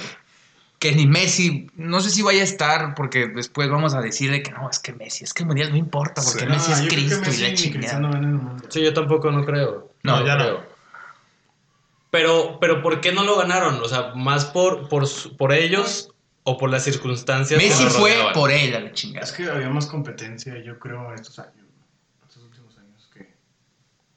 Que 0.78 0.92
ni 0.92 1.06
Messi, 1.06 1.68
no 1.74 2.00
sé 2.00 2.10
si 2.10 2.22
vaya 2.22 2.40
a 2.40 2.44
estar, 2.44 2.94
porque 2.94 3.26
después 3.26 3.68
vamos 3.68 3.94
a 3.94 4.00
decirle 4.00 4.42
que 4.44 4.52
no, 4.52 4.70
es 4.70 4.78
que 4.78 4.92
Messi, 4.92 5.24
es 5.24 5.34
que 5.34 5.42
el 5.42 5.48
mundial 5.48 5.70
no 5.70 5.76
importa, 5.76 6.22
porque 6.22 6.40
Sí. 6.44 6.46
Messi 6.46 6.70
No, 6.70 6.76
es 6.76 6.88
Cristo 6.88 7.20
Messi 7.20 7.44
y 7.44 7.48
la 7.48 7.54
chingada. 7.56 7.78
Cristiano 7.80 8.08
van 8.10 8.22
en 8.24 8.30
el 8.30 8.36
mundo. 8.36 8.64
Sí, 8.68 8.82
yo 8.82 8.94
tampoco 8.94 9.30
no 9.32 9.44
creo. 9.44 9.92
No, 10.04 10.24
ya 10.24 10.36
no. 10.36 10.44
creo. 10.44 10.78
Pero, 12.10 12.58
pero 12.60 12.80
¿por 12.80 13.00
qué 13.00 13.12
no 13.12 13.24
lo 13.24 13.36
ganaron? 13.38 13.80
O 13.82 13.88
sea, 13.88 14.12
¿más 14.14 14.46
por, 14.46 14.88
por, 14.88 15.04
por 15.36 15.52
ellos 15.52 16.10
o 16.44 16.56
por 16.56 16.70
las 16.70 16.84
circunstancias? 16.84 17.60
que 17.60 17.66
Messi 17.68 17.84
fue 17.84 18.10
rodeaban? 18.12 18.32
por 18.34 18.50
él 18.50 18.74
a 18.74 18.80
la 18.80 18.92
chingada. 18.92 19.24
Es 19.26 19.32
que 19.32 19.44
había 19.50 19.68
más 19.68 19.86
competencia, 19.86 20.56
yo 20.64 20.78
creo, 20.78 21.12
estos 21.12 21.38
años. 21.40 21.56
¿no? 21.56 22.24
Estos 22.26 22.44
últimos 22.44 22.78
años 22.78 23.10
que 23.12 23.34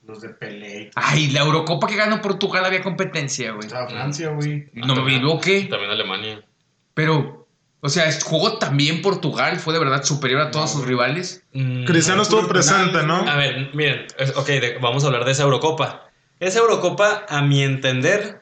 los 0.04 0.22
de 0.22 0.30
Pelé. 0.30 0.92
Ay, 0.96 1.32
la 1.32 1.42
Eurocopa 1.42 1.88
que 1.88 1.96
ganó 1.96 2.22
Portugal 2.22 2.64
había 2.64 2.82
competencia, 2.82 3.52
güey. 3.52 3.66
Estaba 3.66 3.90
Francia, 3.90 4.30
güey. 4.30 4.70
No 4.74 4.96
me 5.04 5.16
equivoqué. 5.18 5.64
También 5.64 5.92
Alemania. 5.92 6.46
Pero, 6.94 7.48
o 7.82 7.90
sea, 7.90 8.12
jugó 8.24 8.58
también 8.58 9.02
Portugal, 9.02 9.58
fue 9.60 9.74
de 9.74 9.80
verdad 9.80 10.04
superior 10.04 10.42
a 10.42 10.52
todos 10.52 10.74
No, 10.74 10.80
sus 10.80 10.88
rivales. 10.88 11.44
Mm, 11.54 11.86
Cristiano 11.86 12.22
estuvo 12.22 12.48
presente, 12.48 13.04
¿no? 13.04 13.28
A 13.28 13.36
ver, 13.38 13.70
miren, 13.74 14.06
ok, 14.36 14.48
de- 14.48 14.78
vamos 14.82 15.04
a 15.04 15.08
hablar 15.08 15.26
de 15.26 15.32
esa 15.32 15.44
Eurocopa. 15.44 16.10
Esa 16.40 16.60
Eurocopa, 16.60 17.26
a 17.30 17.42
mi 17.42 17.64
entender, 17.64 18.42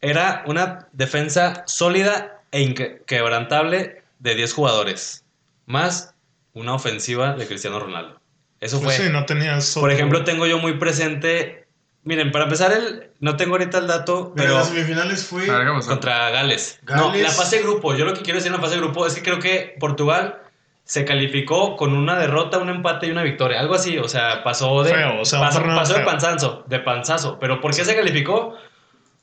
era 0.00 0.42
una 0.46 0.88
defensa 0.92 1.64
sólida 1.66 2.40
e 2.50 2.62
inquebrantable 2.62 4.02
de 4.18 4.34
10 4.34 4.52
jugadores, 4.52 5.24
más 5.66 6.14
una 6.54 6.74
ofensiva 6.74 7.34
de 7.34 7.46
Cristiano 7.46 7.78
Ronaldo. 7.80 8.20
Eso 8.60 8.80
Pues 8.80 8.96
fue. 8.96 9.06
sí, 9.06 9.12
no 9.12 9.24
tenías. 9.26 9.74
Por 9.74 9.90
ejemplo, 9.90 10.22
tengo 10.24 10.46
yo 10.46 10.58
muy 10.58 10.74
presente, 10.78 11.61
miren, 12.04 12.32
para 12.32 12.44
empezar, 12.44 12.72
el, 12.72 13.10
no 13.20 13.36
tengo 13.36 13.52
ahorita 13.54 13.78
el 13.78 13.86
dato, 13.86 14.32
Pero 14.34 14.48
pero 14.48 14.58
las 14.58 14.68
semifinales 14.68 15.26
fue. 15.26 15.46
Contra 15.86 16.30
Gales. 16.30 16.80
No, 16.88 17.14
la 17.14 17.30
fase 17.30 17.56
de 17.56 17.62
grupo. 17.62 17.94
Yo 17.94 18.04
lo 18.04 18.14
que 18.14 18.22
quiero 18.22 18.38
decir 18.38 18.50
en 18.50 18.56
la 18.56 18.62
fase 18.62 18.76
de 18.76 18.80
grupo 18.80 19.06
es 19.06 19.14
que 19.14 19.22
creo 19.22 19.38
que 19.38 19.76
Portugal 19.78 20.40
se 20.84 21.04
calificó 21.04 21.76
con 21.76 21.94
una 21.94 22.18
derrota, 22.18 22.58
un 22.58 22.68
empate 22.68 23.06
y 23.06 23.10
una 23.10 23.22
victoria. 23.22 23.60
Algo 23.60 23.74
así, 23.74 23.98
o 23.98 24.08
sea, 24.08 24.42
pasó 24.42 24.82
de 24.82 24.92
Feo, 24.92 25.20
o 25.20 25.24
sea, 25.24 25.40
un 25.40 25.46
pasó, 25.46 25.94
de 25.94 26.04
panzazo, 26.04 26.64
de 26.66 26.80
panzazo. 26.80 27.38
Pero 27.38 27.60
¿por 27.60 27.74
qué 27.74 27.84
se 27.84 27.94
calificó? 27.94 28.56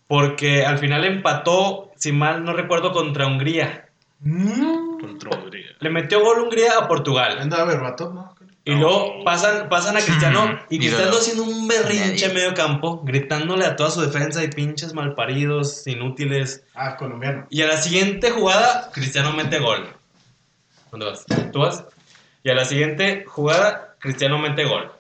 Porque 0.08 0.66
al 0.66 0.78
final 0.80 1.06
empató, 1.06 1.92
si 1.96 2.12
mal 2.12 2.44
no 2.44 2.54
recuerdo, 2.54 2.92
contra 2.92 3.28
Hungría. 3.28 3.90
Contra 4.22 5.38
Hungría. 5.38 5.68
Le 5.80 5.90
metió 5.90 6.22
gol 6.22 6.40
Hungría 6.40 6.80
a 6.80 6.88
Portugal. 6.88 7.38
Andaba 7.40 7.66
Berbatov, 7.66 8.14
¿no? 8.14 8.36
Y 8.66 8.76
luego 8.76 9.24
pasan, 9.24 9.70
pasan 9.70 9.98
a 9.98 10.02
Cristiano 10.02 10.60
y. 10.70 10.78
Cristiano 10.78 11.18
haciendo 11.18 11.44
un 11.44 11.68
berrinche 11.68 12.10
Nadie. 12.10 12.26
en 12.26 12.34
medio 12.34 12.54
campo, 12.54 13.02
gritándole 13.04 13.66
a 13.66 13.76
toda 13.76 13.90
su 13.90 14.02
defensa 14.02 14.44
y 14.44 14.50
pinches 14.50 14.94
malparidos, 14.94 15.88
inútiles. 15.88 16.64
Ah, 16.76 16.96
colombiano. 16.98 17.48
Y 17.50 17.62
a 17.62 17.68
la 17.68 17.78
siguiente 17.78 18.32
jugada, 18.32 18.92
Cristiano 18.94 19.34
mete 19.34 19.60
gol. 19.60 19.88
¿Dónde 20.92 21.06
vas? 21.06 21.26
¿Tú 21.52 21.60
vas? 21.60 21.86
Y 22.44 22.50
a 22.50 22.54
la 22.54 22.66
siguiente 22.66 23.26
jugada, 23.26 23.96
Cristiano 24.00 24.38
mete 24.40 24.66
gol. 24.66 24.92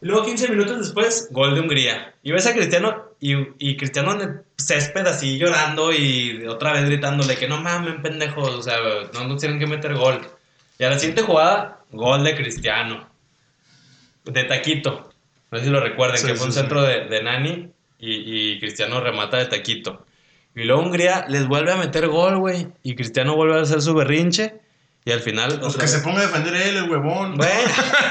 Y 0.00 0.06
luego 0.06 0.26
15 0.26 0.48
minutos 0.48 0.78
después, 0.78 1.28
gol 1.30 1.54
de 1.54 1.60
Hungría. 1.62 2.14
Y 2.22 2.32
ves 2.32 2.46
a 2.46 2.52
Cristiano 2.52 3.04
y, 3.20 3.34
y 3.58 3.76
Cristiano 3.76 4.12
en 4.12 4.20
el 4.20 4.40
césped 4.56 5.06
así 5.06 5.38
llorando 5.38 5.92
y 5.92 6.46
otra 6.46 6.72
vez 6.72 6.84
gritándole 6.84 7.36
que 7.36 7.48
no 7.48 7.60
mamen, 7.60 8.02
pendejos. 8.02 8.50
O 8.50 8.62
sea, 8.62 8.76
no 9.14 9.24
nos 9.24 9.40
tienen 9.40 9.58
que 9.58 9.66
meter 9.66 9.94
gol. 9.94 10.20
Y 10.78 10.84
a 10.84 10.90
la 10.90 10.98
siguiente 10.98 11.22
jugada, 11.22 11.80
gol 11.92 12.24
de 12.24 12.34
Cristiano. 12.36 13.08
De 14.24 14.44
taquito. 14.44 15.10
No 15.50 15.58
sé 15.58 15.64
si 15.64 15.70
lo 15.70 15.80
recuerden, 15.80 16.18
Sí, 16.18 16.26
que 16.26 16.34
fue 16.34 16.46
un 16.46 16.52
sí, 16.52 16.56
sí. 16.58 16.60
centro 16.62 16.82
de, 16.82 17.06
de 17.08 17.22
Nani 17.22 17.68
y, 17.98 18.52
y 18.54 18.58
Cristiano 18.60 19.00
remata 19.00 19.36
de 19.36 19.46
taquito. 19.46 20.04
Y 20.56 20.64
luego 20.64 20.82
Hungría 20.82 21.26
les 21.28 21.46
vuelve 21.46 21.72
a 21.72 21.76
meter 21.76 22.08
gol, 22.08 22.38
güey. 22.38 22.68
Y 22.82 22.94
Cristiano 22.94 23.34
vuelve 23.36 23.58
a 23.58 23.62
hacer 23.62 23.82
su 23.82 23.94
berrinche. 23.94 24.54
Y 25.04 25.12
al 25.12 25.20
final. 25.20 25.58
Pues 25.60 25.74
otra 25.74 25.82
que 25.82 25.88
se 25.88 25.98
ponga 26.00 26.20
a 26.20 26.26
defender 26.26 26.54
él, 26.54 26.76
el 26.78 26.90
huevón. 26.90 27.36
Bueno, 27.36 27.52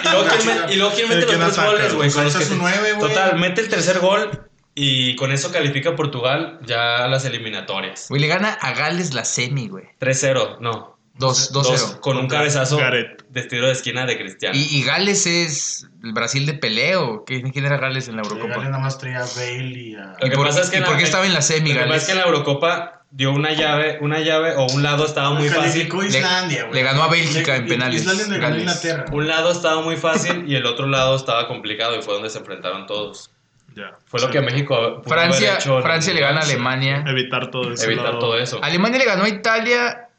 y 0.03 0.09
luego 0.09 0.25
quién 0.37 0.47
met- 0.57 0.71
y 0.71 0.75
luego 0.75 0.93
quién 0.95 1.09
mete 1.09 1.25
los 1.37 1.53
tres 1.55 1.65
goles, 1.65 1.93
güey. 1.95 2.11
con 2.11 2.23
los 2.25 2.35
que 2.35 2.43
está 2.43 2.53
su 2.53 2.59
te- 2.59 2.61
nueve, 2.61 2.93
güey. 2.93 3.09
Total, 3.09 3.39
mete 3.39 3.61
el 3.61 3.69
tercer 3.69 3.99
gol 3.99 4.29
y 4.75 5.15
con 5.15 5.31
eso 5.31 5.51
califica 5.51 5.95
Portugal 5.95 6.59
ya 6.65 7.03
a 7.03 7.07
las 7.07 7.25
eliminatorias. 7.25 8.05
Güey, 8.09 8.21
le 8.21 8.27
gana 8.27 8.53
a 8.53 8.73
Gales 8.73 9.13
la 9.13 9.25
semi, 9.25 9.67
güey. 9.69 9.85
3-0, 9.99 10.59
no. 10.59 10.92
2 11.15 11.51
Dos, 11.51 11.67
2-0. 11.69 11.99
con 11.99 12.17
un 12.17 12.27
cabezazo 12.27 12.77
Gareth. 12.77 13.23
de 13.29 13.43
tiro 13.43 13.67
de 13.67 13.73
esquina 13.73 14.05
de 14.05 14.17
Cristiano. 14.17 14.55
Y, 14.57 14.63
y 14.77 14.83
Gales 14.83 15.27
es 15.27 15.87
el 16.03 16.11
Brasil 16.13 16.45
de 16.47 16.55
Pelé 16.55 16.95
o 16.95 17.23
¿Qué- 17.23 17.41
quién 17.51 17.65
era 17.65 17.77
Gales 17.77 18.07
en 18.07 18.17
la 18.17 18.23
Sí, 18.23 18.29
Gales 18.31 18.43
Eurocopa? 18.45 18.65
nada 18.69 18.79
más 18.83 18.97
traía 18.97 19.19
a 19.19 19.25
Bale 19.35 19.79
y 19.79 19.95
a... 19.95 20.15
Lo 20.19 20.27
¿Y 20.27 20.29
que 20.31 20.35
por, 20.35 20.47
pasa 20.47 20.61
es 20.61 20.69
que 20.69 20.77
y 20.77 20.79
en 20.79 20.83
por 20.85 20.93
la- 20.93 20.97
qué 20.99 21.03
estaba 21.05 21.25
en 21.25 21.33
la 21.33 21.41
semi, 21.43 21.73
Lo 21.73 21.81
que 21.81 21.85
pasa 21.85 21.85
es 21.85 21.89
Gales? 21.89 22.05
que 22.05 22.11
en 22.13 22.17
la 22.17 22.23
Eurocopa 22.25 22.99
dio 23.11 23.31
una 23.31 23.51
llave, 23.53 23.99
una 24.01 24.19
llave 24.21 24.55
o 24.55 24.65
un 24.73 24.81
lado 24.81 25.05
estaba 25.05 25.29
muy 25.35 25.47
fácil. 25.49 25.87
Le- 25.87 26.07
Islandia, 26.07 26.63
güey. 26.63 26.73
le 26.73 26.81
ganó 26.83 27.03
a 27.03 27.07
Bélgica 27.09 27.55
en 27.57 27.65
Y- 27.67 27.69
penales, 27.69 28.01
Islandia 28.01 28.25
le 28.25 28.33
ganó 28.39 28.45
a 28.45 28.49
Gales. 28.49 28.61
Inglaterra. 28.63 29.05
Un 29.11 29.27
lado 29.27 29.51
estaba 29.51 29.81
muy 29.83 29.97
fácil 29.97 30.45
y 30.47 30.55
el 30.55 30.65
otro 30.65 30.87
lado 30.87 31.15
estaba 31.15 31.47
complicado 31.47 31.95
y 31.95 32.01
fue 32.01 32.15
donde 32.15 32.31
se 32.31 32.39
enfrentaron 32.39 32.87
todos. 32.87 33.29
Ya. 33.75 33.97
Fue 34.05 34.19
lo 34.19 34.27
Sí. 34.27 34.33
que 34.33 34.41
México 34.41 35.01
Francia, 35.05 35.57
en 35.63 35.81
Francia 35.83 36.13
le 36.13 36.21
gana 36.21 36.39
a. 36.41 36.43
Alemania. 36.43 37.03
Evitar 37.07 37.49
todo 37.51 37.71
eso. 37.71 37.85
Evitar 37.85 38.17
todo 38.19 38.37
eso. 38.37 38.59
Alemania 38.63 38.97
le 38.99 39.05
ganó 39.05 39.23
a 39.25 39.29
Italia, 39.29 40.09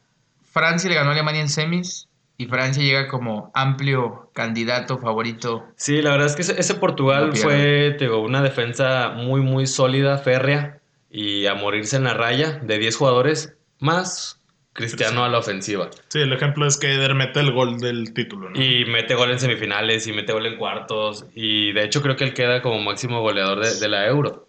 Francia 0.55 0.89
le 0.89 0.95
ganó 0.95 1.09
a 1.09 1.13
Alemania 1.13 1.41
en 1.41 1.49
semis 1.49 2.07
y 2.37 2.45
Francia 2.45 2.81
llega 2.81 3.09
como 3.09 3.51
amplio 3.53 4.31
candidato 4.33 4.97
favorito. 4.97 5.65
Sí, 5.75 6.01
la 6.01 6.11
verdad 6.11 6.27
es 6.27 6.35
que 6.37 6.43
ese, 6.43 6.59
ese 6.59 6.75
Portugal 6.75 7.31
fue 7.35 7.95
te 7.99 8.05
digo, 8.05 8.19
una 8.21 8.41
defensa 8.41 9.09
muy, 9.09 9.41
muy 9.41 9.67
sólida, 9.67 10.17
férrea 10.17 10.79
y 11.11 11.45
a 11.47 11.55
morirse 11.55 11.97
en 11.97 12.05
la 12.05 12.13
raya 12.13 12.53
de 12.63 12.77
10 12.79 12.95
jugadores 12.95 13.55
más 13.79 14.41
Cristiano 14.71 15.23
a 15.25 15.29
la 15.29 15.39
ofensiva. 15.39 15.89
Sí, 16.09 16.19
el 16.19 16.31
ejemplo 16.31 16.65
es 16.65 16.77
que 16.77 16.93
Eder 16.93 17.15
mete 17.15 17.41
el 17.41 17.51
gol 17.51 17.79
del 17.79 18.13
título, 18.13 18.49
¿no? 18.49 18.61
Y 18.61 18.85
mete 18.85 19.15
gol 19.15 19.31
en 19.31 19.39
semifinales 19.39 20.07
y 20.07 20.13
mete 20.13 20.31
gol 20.33 20.45
en 20.45 20.57
cuartos. 20.57 21.25
Y 21.33 21.71
de 21.73 21.83
hecho 21.83 22.01
creo 22.01 22.15
que 22.15 22.23
él 22.25 22.33
queda 22.33 22.61
como 22.61 22.79
máximo 22.79 23.21
goleador 23.21 23.61
de, 23.63 23.75
de 23.79 23.87
la 23.89 24.05
Euro. 24.07 24.47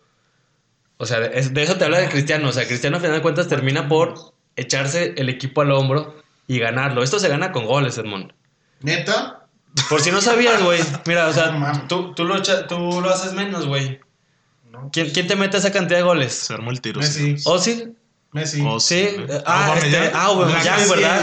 O 0.99 1.07
sea, 1.07 1.25
es- 1.27 1.53
de 1.53 1.63
eso 1.63 1.77
te 1.77 1.85
habla 1.85 1.99
de 1.99 2.09
Cristiano. 2.09 2.49
O 2.49 2.53
sea, 2.53 2.67
Cristiano 2.67 2.97
a 2.97 3.01
final 3.01 3.17
de 3.17 3.23
cuentas 3.23 3.49
termina 3.49 3.89
por 3.89 4.15
echarse 4.57 5.15
el 5.17 5.29
equipo 5.29 5.61
al 5.63 5.71
hombro 5.73 6.17
y 6.47 6.59
ganarlo. 6.59 7.03
Esto 7.03 7.19
se 7.19 7.29
gana 7.29 7.53
con 7.53 7.67
goles, 7.67 7.99
Edmond. 7.99 8.33
¿Neta? 8.81 9.47
Por 9.89 10.01
si 10.01 10.11
no 10.11 10.21
sabías, 10.21 10.63
güey. 10.63 10.81
Mira, 11.07 11.29
o 11.29 11.33
sea, 11.33 11.85
tú, 11.89 12.15
tú, 12.15 12.25
lo, 12.25 12.37
echa- 12.37 12.67
tú 12.67 13.01
lo 13.01 13.11
haces 13.11 13.33
menos, 13.35 13.67
güey. 13.67 14.01
No. 14.71 14.91
¿Quién, 14.93 15.11
quién 15.11 15.27
te 15.27 15.37
mete 15.37 15.57
esa 15.59 15.73
cantidad 15.73 15.99
de 15.99 16.05
goles? 16.05 16.33
Se 16.35 16.55
armó 16.55 16.71
el 16.71 16.81
tiro. 16.81 17.01
Messi. 17.01 17.39
sí. 17.39 17.45
¿Ozil? 17.47 17.97
Messi. 18.33 18.63
O 18.67 18.81
Sí. 18.81 19.09
Sí. 19.17 19.27
Ah, 19.47 19.67
Aubameyang. 19.67 19.87
este, 20.05 20.11
ah, 20.15 20.25
Aubameyang, 20.25 20.89
¿verdad? 20.91 21.21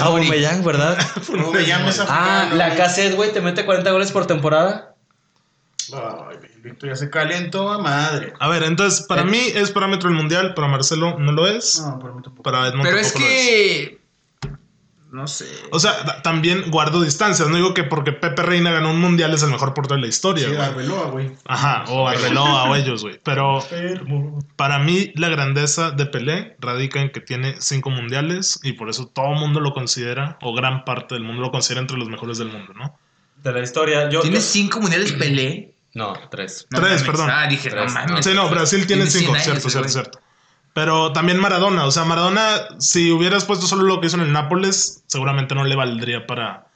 Ah. 0.00 0.04
Aubameyang, 0.04 0.64
¿verdad? 0.64 0.98
Aubameyang 1.28 1.86
es 1.88 2.00
Ah, 2.08 2.50
la 2.54 2.74
cassette, 2.74 3.14
güey, 3.14 3.32
te 3.32 3.40
mete 3.40 3.64
40 3.64 3.90
goles 3.92 4.10
por 4.10 4.26
temporada. 4.26 4.89
Ay, 5.94 6.36
el 6.54 6.60
Víctor 6.62 6.88
ya 6.90 6.96
se 6.96 7.10
calentó 7.10 7.70
a 7.70 7.78
madre. 7.78 8.32
A 8.38 8.48
ver, 8.48 8.62
entonces, 8.64 9.06
para 9.06 9.22
Eh. 9.22 9.26
mí 9.26 9.38
es 9.54 9.70
parámetro 9.70 10.08
el 10.08 10.14
mundial, 10.14 10.54
para 10.54 10.68
Marcelo 10.68 11.18
no 11.18 11.32
lo 11.32 11.46
es. 11.46 11.80
No, 11.80 11.98
por 11.98 12.14
mí 12.14 12.22
tampoco. 12.22 12.42
Para 12.42 12.66
Edmond 12.68 12.84
Pero 12.84 12.96
es 12.98 13.14
lo 13.14 13.20
que... 13.20 14.00
No 15.12 15.26
sé. 15.26 15.46
O 15.72 15.80
sea, 15.80 16.04
ta- 16.04 16.22
también 16.22 16.70
guardo 16.70 17.02
distancias. 17.02 17.48
No 17.48 17.56
digo 17.56 17.74
que 17.74 17.82
porque 17.82 18.12
Pepe 18.12 18.42
Reina 18.42 18.70
ganó 18.70 18.92
un 18.92 19.00
mundial 19.00 19.34
es 19.34 19.42
el 19.42 19.50
mejor 19.50 19.74
portero 19.74 19.96
de 19.96 20.02
la 20.02 20.06
historia. 20.06 20.48
Sí. 20.48 20.54
Arbeloa, 20.54 21.06
güey. 21.10 21.32
Ajá, 21.46 21.84
o 21.88 22.06
Arbeloa 22.06 22.70
o 22.70 22.76
ellos, 22.76 23.02
güey. 23.02 23.18
Pero 23.24 23.58
para 24.54 24.78
mí 24.78 25.10
la 25.16 25.28
grandeza 25.28 25.90
de 25.90 26.06
Pelé 26.06 26.54
radica 26.60 27.00
en 27.00 27.10
que 27.10 27.18
tiene 27.20 27.56
cinco 27.58 27.90
mundiales 27.90 28.60
y 28.62 28.74
por 28.74 28.88
eso 28.88 29.08
todo 29.08 29.32
el 29.32 29.40
mundo 29.40 29.58
lo 29.58 29.72
considera, 29.72 30.38
o 30.42 30.54
gran 30.54 30.84
parte 30.84 31.16
del 31.16 31.24
mundo 31.24 31.42
lo 31.42 31.50
considera 31.50 31.80
entre 31.80 31.96
los 31.98 32.08
mejores 32.08 32.38
del 32.38 32.52
mundo, 32.52 32.72
¿no? 32.74 32.96
De 33.42 33.52
la 33.52 33.62
historia. 33.64 34.08
Yo, 34.10 34.20
¿Tienes 34.20 34.44
yo- 34.44 34.52
cinco 34.52 34.78
mundiales 34.80 35.12
Pelé? 35.14 35.69
No, 35.94 36.12
tres. 36.30 36.66
No 36.70 36.80
Tres, 36.80 37.02
perdón. 37.02 37.28
Ah, 37.32 37.46
dije, 37.48 37.68
Tres. 37.70 37.92
no 37.92 38.00
mames. 38.00 38.24
Sí, 38.24 38.32
no, 38.34 38.48
Brasil 38.48 38.86
tiene 38.86 39.04
Tiene 39.06 39.10
100 39.10 39.20
cinco, 39.22 39.32
años, 39.34 39.44
cierto, 39.44 39.60
cierto, 39.70 39.78
güey. 39.80 39.92
cierto. 39.92 40.20
Pero 40.72 41.12
también 41.12 41.38
Maradona, 41.40 41.84
o 41.84 41.90
sea, 41.90 42.04
Maradona, 42.04 42.68
si 42.78 43.10
hubieras 43.10 43.44
puesto 43.44 43.66
solo 43.66 43.82
lo 43.82 44.00
que 44.00 44.06
hizo 44.06 44.16
en 44.16 44.22
el 44.22 44.32
Nápoles, 44.32 45.02
seguramente 45.08 45.54
no 45.56 45.64
le 45.64 45.74
valdría 45.74 46.26
para... 46.28 46.66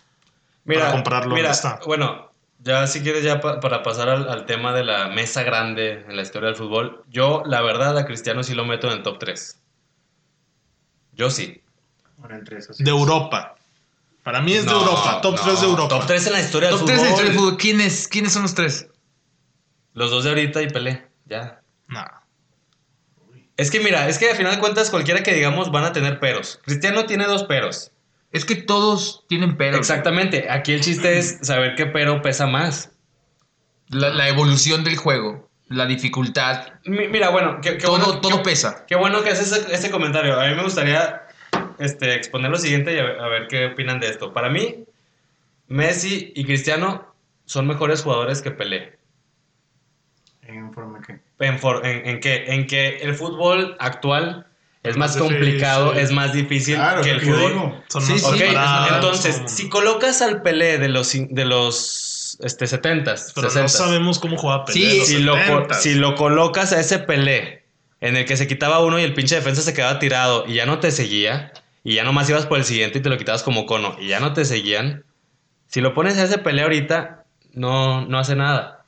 Mira, 0.65 0.81
Para 0.83 0.93
comprarlo, 0.93 1.35
mira, 1.35 1.49
¿dónde 1.51 1.57
está? 1.57 1.79
bueno, 1.87 2.33
ya 2.59 2.87
si 2.89 3.03
quieres 3.03 3.23
ya 3.23 3.41
pa- 3.41 3.61
para 3.61 3.83
pasar 3.85 4.09
al, 4.09 4.29
al 4.29 4.47
tema 4.47 4.73
de 4.73 4.83
la 4.83 5.09
mesa 5.09 5.43
grande 5.45 6.05
en 6.09 6.17
la 6.17 6.23
historia 6.23 6.49
del 6.49 6.57
fútbol, 6.57 7.05
yo 7.09 7.43
la 7.47 7.61
verdad 7.61 7.97
a 7.99 8.07
Cristiano 8.07 8.43
sí 8.43 8.55
lo 8.55 8.65
meto 8.65 8.89
en 8.89 8.95
el 8.95 9.03
top 9.05 9.19
3. 9.21 9.59
Yo 11.13 11.31
sí. 11.31 11.61
Ahora 12.21 12.37
entre 12.37 12.59
esas. 12.59 12.79
De 12.79 12.91
Europa. 12.91 13.55
Para 14.23 14.41
mí 14.41 14.55
es 14.55 14.65
de 14.65 14.73
No, 14.73 14.81
Europa, 14.81 15.21
top 15.21 15.37
no, 15.37 15.43
3 15.43 15.61
de 15.61 15.67
Europa. 15.67 15.89
Top 15.99 16.07
3 16.07 16.27
en 16.27 16.33
la 16.33 16.41
historia 16.41 16.71
Top 16.71 16.79
del 16.81 16.87
3 16.87 16.99
fútbol. 16.99 17.05
de 17.07 17.11
historia 17.13 17.31
del 17.31 17.39
fútbol. 17.39 17.57
¿Quiénes, 17.59 18.09
¿Quiénes 18.09 18.33
son 18.33 18.43
los 18.43 18.55
tres? 18.55 18.89
Los 19.95 20.11
dos 20.11 20.25
de 20.25 20.31
ahorita 20.31 20.61
y 20.63 20.69
Pelé, 20.69 21.07
ya. 21.27 21.61
Nah. 21.89 22.05
Es 23.57 23.71
que 23.71 23.81
mira, 23.81 24.09
es 24.09 24.19
que 24.19 24.31
al 24.31 24.37
final 24.37 24.53
de 24.55 24.59
cuentas 24.61 24.91
cualquiera 24.91 25.23
que 25.23 25.33
digamos 25.33 25.71
van 25.71 25.85
a 25.85 25.93
tener 25.93 26.19
peros. 26.19 26.61
Cristiano 26.65 27.07
tiene 27.07 27.25
dos 27.27 27.45
peros. 27.45 27.93
Es 28.33 28.45
que 28.45 28.57
todos 28.57 29.25
tienen 29.29 29.57
peros. 29.57 29.79
Exactamente. 29.79 30.51
Aquí 30.51 30.73
el 30.73 30.81
chiste 30.81 31.19
es 31.19 31.39
saber 31.43 31.77
qué 31.77 31.87
pero 31.87 32.21
pesa 32.21 32.47
más. 32.49 32.91
La, 33.89 34.09
la 34.09 34.29
evolución 34.29 34.83
del 34.83 34.97
juego, 34.97 35.49
la 35.69 35.87
dificultad, 35.87 36.73
Mi- 36.85 37.07
Mira, 37.07 37.29
bueno, 37.31 37.61
qué, 37.63 37.73
qué 37.73 37.85
todo, 37.87 37.99
bueno, 37.99 38.21
todo 38.21 38.39
qué- 38.39 38.51
pesa. 38.51 38.85
Qué 38.87 38.97
bueno 38.97 39.23
que 39.23 39.31
haces 39.31 39.53
ese, 39.53 39.73
ese 39.73 39.91
comentario. 39.93 40.41
A 40.41 40.49
mí 40.49 40.55
me 40.57 40.65
gustaría 40.65 41.23
este, 41.79 42.15
exponer 42.17 42.51
lo 42.51 42.59
siguiente 42.59 42.93
y 42.93 42.99
a 42.99 43.05
ver, 43.05 43.21
a 43.21 43.29
ver 43.29 43.47
qué 43.47 43.67
opinan 43.67 44.01
de 44.01 44.09
esto. 44.09 44.33
Para 44.33 44.49
mí, 44.49 44.85
Messi 45.69 46.33
y 46.35 46.45
Cristiano 46.45 47.15
son 47.45 47.69
mejores 47.69 48.03
jugadores 48.03 48.43
que 48.43 48.51
Pelé. 48.51 48.99
En 50.47 50.73
forma 50.73 51.01
que. 51.01 51.21
¿En, 51.41 51.59
for- 51.59 51.85
en, 51.87 52.07
en 52.07 52.21
qué? 52.21 52.45
En 52.55 52.67
que 52.67 52.99
el 52.99 53.15
fútbol 53.15 53.77
actual 53.79 54.47
es 54.83 54.97
más, 54.97 55.11
Más 55.11 55.15
difícil. 55.17 55.39
complicado, 55.39 55.95
es 55.95 56.11
más 56.13 56.33
difícil 56.33 56.75
Claro, 56.77 57.03
que 57.03 57.11
el 57.13 57.21
que 57.21 57.27
fútbol. 57.27 57.53
digo. 57.53 57.85
Son 57.89 58.03
Sí, 58.03 58.13
más 58.13 58.21
sí, 58.23 58.27
Ok, 58.29 58.37
preparados, 58.37 58.95
entonces, 58.95 59.37
son- 59.37 59.49
si 59.49 59.69
colocas 59.69 60.21
al 60.23 60.43
Pelé 60.43 60.79
de 60.79 60.89
los, 60.89 61.13
de 61.13 61.45
los 61.45 62.39
este, 62.43 62.67
70s, 62.67 63.33
Pero 63.35 63.49
60s, 63.49 63.63
no 63.63 63.69
sabemos 63.69 64.19
cómo 64.19 64.37
juega 64.37 64.65
Pelé. 64.65 64.91
Sí, 64.91 65.01
si, 65.07 65.19
lo, 65.21 65.33
co- 65.35 65.39
70s. 65.69 65.75
si 65.81 65.95
lo 65.95 66.15
colocas 66.15 66.73
a 66.73 66.81
ese 66.81 66.99
Pelé 66.99 67.65
en 68.01 68.17
el 68.17 68.27
que 68.27 68.37
se 68.37 68.47
quitaba 68.47 68.81
uno 68.85 68.99
y 68.99 69.03
el 69.03 69.15
pinche 69.15 69.37
defensa 69.37 69.63
se 69.63 69.73
quedaba 69.73 69.99
tirado 69.99 70.45
y 70.47 70.55
ya 70.55 70.67
no 70.67 70.79
te 70.81 70.91
seguía, 70.91 71.53
y 71.83 71.95
ya 71.95 72.05
nomás 72.05 72.29
ibas 72.29 72.45
por 72.47 72.59
el 72.59 72.65
siguiente 72.65 72.99
y 72.99 73.03
te 73.03 73.09
lo 73.09 73.17
quitabas 73.17 73.43
como 73.43 73.65
cono 73.65 73.97
y 73.99 74.09
ya 74.09 74.21
no 74.21 74.35
te 74.35 74.45
seguían, 74.45 75.05
si 75.67 75.81
lo 75.81 75.95
pones 75.95 76.19
a 76.19 76.25
ese 76.25 76.37
Pelé 76.39 76.63
ahorita, 76.63 77.25
no, 77.55 78.05
no 78.07 78.19
hace 78.19 78.37
nada. 78.37 78.84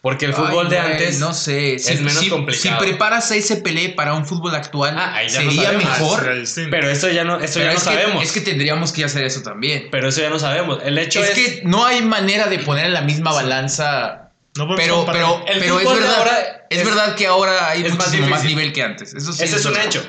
Porque 0.00 0.26
el 0.26 0.32
fútbol 0.32 0.66
Ay, 0.66 0.70
de 0.72 0.80
güey, 0.80 0.92
antes 0.92 1.18
No 1.18 1.34
sé. 1.34 1.74
es 1.74 2.00
menos 2.00 2.20
si, 2.20 2.28
complicado. 2.30 2.78
Si 2.80 2.84
preparas 2.86 3.30
a 3.32 3.36
ese 3.36 3.56
Pelé 3.56 3.88
para 3.88 4.14
un 4.14 4.24
fútbol 4.26 4.54
actual, 4.54 4.94
Ah, 4.96 5.20
no 5.24 5.28
sería 5.28 5.62
sabemos. 5.64 5.84
mejor. 5.84 6.32
Pero 6.70 6.88
eso 6.88 7.08
ya 7.10 7.24
no, 7.24 7.40
eso 7.40 7.58
ya 7.58 7.66
no 7.66 7.70
es, 7.72 7.78
que, 7.78 7.84
sabemos. 7.84 8.22
es 8.22 8.30
que 8.32 8.40
tendríamos 8.40 8.92
que 8.92 9.04
hacer 9.04 9.24
eso 9.24 9.42
también. 9.42 9.88
Pero 9.90 10.08
eso 10.08 10.20
ya 10.20 10.30
no 10.30 10.38
sabemos. 10.38 10.78
El 10.84 10.96
hecho 10.98 11.22
Es 11.22 11.30
es, 11.30 11.34
que 11.34 11.62
no 11.64 11.84
hay 11.84 12.02
manera 12.02 12.46
de 12.46 12.60
poner 12.60 12.86
en 12.86 12.94
la 12.94 13.02
misma 13.02 13.32
balanza. 13.32 14.30
No 14.56 14.68
Pero, 14.76 15.04
pero, 15.10 15.44
El 15.48 15.58
pero 15.58 15.80
es 15.80 15.86
verdad. 15.88 16.14
ahora 16.16 16.66
es, 16.70 16.78
es- 16.78 16.84
verdad 16.86 17.14
que 17.16 17.26
ahora 17.26 17.68
hay 17.70 17.82
es 17.82 17.88
más 17.96 18.06
muchísimo 18.06 18.28
más, 18.28 18.42
difícil. 18.42 18.56
nivel 18.56 18.72
que 18.72 18.82
antes. 18.84 19.14
Eso 19.14 19.32
sí. 19.32 19.42
ese 19.44 19.56
es 19.56 19.64
un 19.66 19.72
verdad. 19.72 19.86
hecho. 19.86 20.08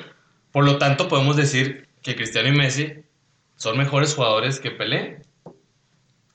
Por 0.52 0.66
lo 0.66 0.78
tanto, 0.78 1.08
podemos 1.08 1.36
decir 1.36 1.88
que 2.04 2.16
Cristiano 2.16 2.48
y 2.48 2.52
Messi 2.52 2.94
son 3.56 3.78
mejores 3.78 4.14
jugadores 4.14 4.60
que 4.60 4.70
Pelé. 4.72 5.22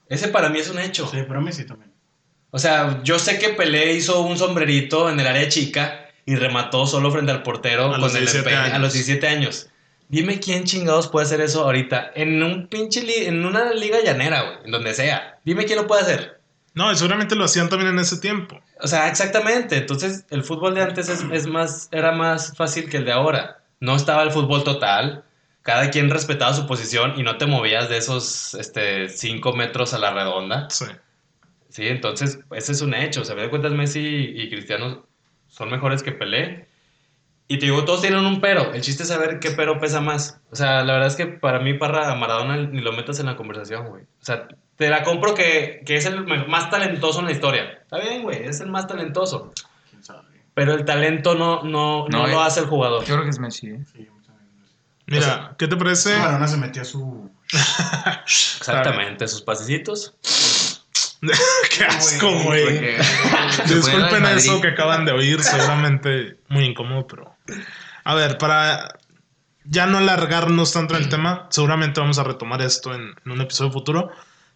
Ese 0.09 0.29
para 0.29 0.49
mí 0.49 0.59
es 0.59 0.69
un 0.71 0.79
hecho. 0.81 1.09
Sí, 1.11 1.19
pero 1.27 1.41
Messi 1.41 1.65
también. 1.65 1.94
O 2.55 2.59
sea, 2.61 3.01
yo 3.03 3.19
sé 3.19 3.39
que 3.41 3.49
Pelé 3.49 3.95
hizo 3.95 4.21
un 4.21 4.39
sombrerito 4.39 5.11
en 5.11 5.19
el 5.19 5.27
área 5.27 5.49
chica 5.49 6.07
y 6.25 6.37
remató 6.37 6.87
solo 6.87 7.11
frente 7.11 7.33
al 7.33 7.43
portero 7.43 7.87
A 7.87 7.91
con 7.93 8.01
los 8.03 8.15
el 8.15 8.21
17 8.21 8.49
empeine 8.49 8.77
a 8.77 8.79
los 8.79 8.93
17 8.93 9.27
años. 9.27 9.69
Dime 10.09 10.39
quién 10.39 10.63
chingados 10.63 11.09
puede 11.09 11.27
hacer 11.27 11.41
eso 11.41 11.65
ahorita 11.65 12.13
en 12.15 12.41
un 12.45 12.69
pinche 12.69 13.03
li- 13.03 13.27
en 13.27 13.45
una 13.45 13.73
liga 13.73 13.99
llanera, 14.05 14.43
güey, 14.43 14.57
en 14.67 14.71
donde 14.71 14.95
sea. 14.95 15.41
Dime 15.45 15.65
quién 15.65 15.79
lo 15.81 15.89
puede 15.89 16.03
hacer. 16.03 16.41
No, 16.75 16.93
y 16.93 16.97
seguramente 16.97 17.35
lo 17.35 17.45
hacían 17.45 17.69
también 17.69 17.91
en 17.91 17.99
ese 17.99 18.19
tiempo. 18.19 18.61
O 18.81 18.87
sea, 18.87 19.09
exactamente. 19.09 19.77
Entonces, 19.79 20.25
el 20.31 20.45
fútbol 20.45 20.75
de 20.77 20.83
antes 20.83 21.09
es, 21.09 21.25
es 21.33 21.47
más, 21.49 21.89
era 21.91 22.13
más 22.13 22.57
fácil 22.57 22.89
que 22.89 22.99
el 22.99 23.05
de 23.05 23.13
ahora. 23.13 23.59
No 23.81 23.97
estaba 23.97 24.23
el 24.23 24.31
fútbol 24.31 24.63
total. 24.63 25.25
Cada 25.63 25.91
quien 25.91 26.11
respetaba 26.11 26.53
su 26.55 26.67
posición 26.67 27.15
y 27.17 27.23
no 27.25 27.37
te 27.39 27.47
movías 27.47 27.89
de 27.89 27.97
esos 27.97 28.55
este, 28.55 29.09
5 29.09 29.53
metros 29.55 29.95
a 29.95 29.99
la 29.99 30.13
redonda. 30.13 30.69
Sí. 30.71 30.85
Sí, 31.75 31.89
entonces, 31.89 32.39
ese 32.53 32.71
es 32.71 32.83
un 32.83 32.95
hecho. 32.95 33.23
O 33.23 33.25
sea, 33.25 33.35
a 33.35 33.37
fin 33.37 33.47
de 33.47 33.51
cuentas, 33.51 33.73
Messi 33.73 34.33
y 34.33 34.49
Cristiano 34.49 35.09
son 35.49 35.73
mejores 35.73 36.05
que 36.05 36.13
Pelé. 36.13 36.69
Y 37.49 37.59
te 37.59 37.67
digo, 37.67 37.85
todos 37.85 38.01
tienen 38.01 38.25
un 38.25 38.41
pero. 38.41 38.73
El 38.73 38.81
chiste 38.81 39.03
es 39.03 39.09
saber 39.09 39.41
qué 39.41 39.51
pero 39.51 39.81
pesa 39.81 40.01
más. 40.01 40.41
O 40.53 40.57
sea, 40.57 40.85
la 40.85 40.93
verdad 40.93 41.09
es 41.09 41.17
que 41.17 41.27
para 41.27 41.59
mí, 41.59 41.75
para 41.75 42.15
Maradona, 42.15 42.59
ni 42.59 42.81
lo 42.81 42.93
metas 42.93 43.19
en 43.19 43.27
la 43.27 43.35
conversación, 43.35 43.89
güey. 43.89 44.05
O 44.05 44.25
sea, 44.25 44.47
te 44.77 44.89
la 44.89 45.03
compro 45.03 45.35
que, 45.35 45.83
que 45.85 45.97
es 45.97 46.07
el 46.07 46.25
más 46.47 46.71
talentoso 46.71 47.19
en 47.19 47.27
la 47.27 47.33
historia. 47.33 47.81
Está 47.83 47.99
bien, 47.99 48.23
güey, 48.23 48.45
es 48.45 48.61
el 48.61 48.71
más 48.71 48.87
talentoso. 48.87 49.53
¿Quién 49.91 50.05
sabe? 50.05 50.29
Pero 50.55 50.75
el 50.75 50.85
talento 50.85 51.35
no, 51.35 51.65
no, 51.65 52.07
no, 52.09 52.19
No, 52.21 52.27
lo 52.29 52.41
eh. 52.41 52.47
hace 52.47 52.61
el 52.61 52.67
jugador. 52.67 53.05
Yo 53.05 53.15
creo 53.15 53.25
que 53.25 53.31
es 53.31 53.41
Messi, 53.41 53.71
¿eh? 53.71 53.81
Sí, 53.93 54.07
a 54.09 54.15
mí 54.15 54.23
también. 54.25 54.49
Mira, 55.07 55.57
¿qué 55.59 55.67
te 55.67 55.77
parece? 55.77 56.17
Maradona 56.17 56.47
se 56.47 56.57
metía 56.57 56.85
su. 56.85 57.29
Exactamente, 58.23 59.27
sus 59.27 59.43
pasecitos. 59.43 60.15
Qué 61.77 61.85
asco, 61.85 62.31
Güey. 62.43 62.97
Disculpen 63.67 64.25
eso 64.27 64.61
que 64.61 64.69
acaban 64.69 65.05
de 65.05 65.13
oír, 65.13 65.43
seguramente 65.43 66.37
muy 66.49 66.65
incómodo, 66.65 67.07
pero... 67.07 67.37
A 68.05 68.15
ver, 68.15 68.39
para 68.39 68.99
ya 69.65 69.87
no 69.87 69.99
alargarnos 69.99 70.73
tanto 70.73 70.95
en 70.97 71.03
el 71.03 71.09
tema, 71.09 71.47
seguramente 71.51 72.01
vamos 72.01 72.19
a 72.19 72.25
retomar 72.25 72.61
esto 72.63 72.95
en, 72.95 73.15
en 73.25 73.33
un 73.33 73.41
episodio 73.41 73.73
futuro. 73.73 74.11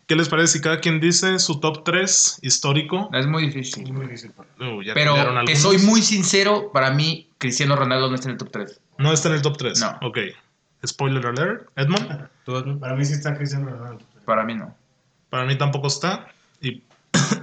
¿Qué 0.06 0.16
les 0.16 0.28
parece 0.30 0.54
si 0.54 0.60
cada 0.62 0.80
quien 0.80 1.00
dice 1.00 1.38
su 1.38 1.60
top 1.60 1.84
3 1.84 2.38
histórico? 2.42 3.10
Es 3.12 3.26
muy 3.26 3.46
Es 3.46 3.54
difícil. 3.54 3.92
muy 3.92 4.06
difícil 4.06 4.30
para 4.32 4.48
Uh, 4.58 4.82
ya 4.82 4.94
Pero 4.94 5.14
te 5.44 5.54
soy 5.54 5.78
muy 5.78 6.00
sincero, 6.02 6.70
para 6.72 6.90
mí 6.90 7.28
Cristiano 7.38 7.76
Ronaldo 7.76 8.08
no 8.08 8.14
está 8.14 8.28
en 8.28 8.32
el 8.32 8.38
top 8.38 8.50
3. 8.50 8.80
No 8.98 9.12
está 9.12 9.28
en 9.28 9.34
el 9.34 9.42
top 9.42 9.58
3. 9.58 9.80
No. 9.80 9.98
Ok. 10.02 10.18
Spoiler 10.86 11.26
alert. 11.26 11.68
Edmond. 11.76 12.28
Para 12.80 12.94
mí 12.94 13.04
sí 13.04 13.12
está 13.12 13.36
Cristiano 13.36 13.68
Ronaldo. 13.68 14.04
Para 14.24 14.44
mí 14.44 14.54
no. 14.54 14.74
para 15.30 15.44
mí 15.44 15.56
tampoco 15.56 15.88
está. 15.88 16.28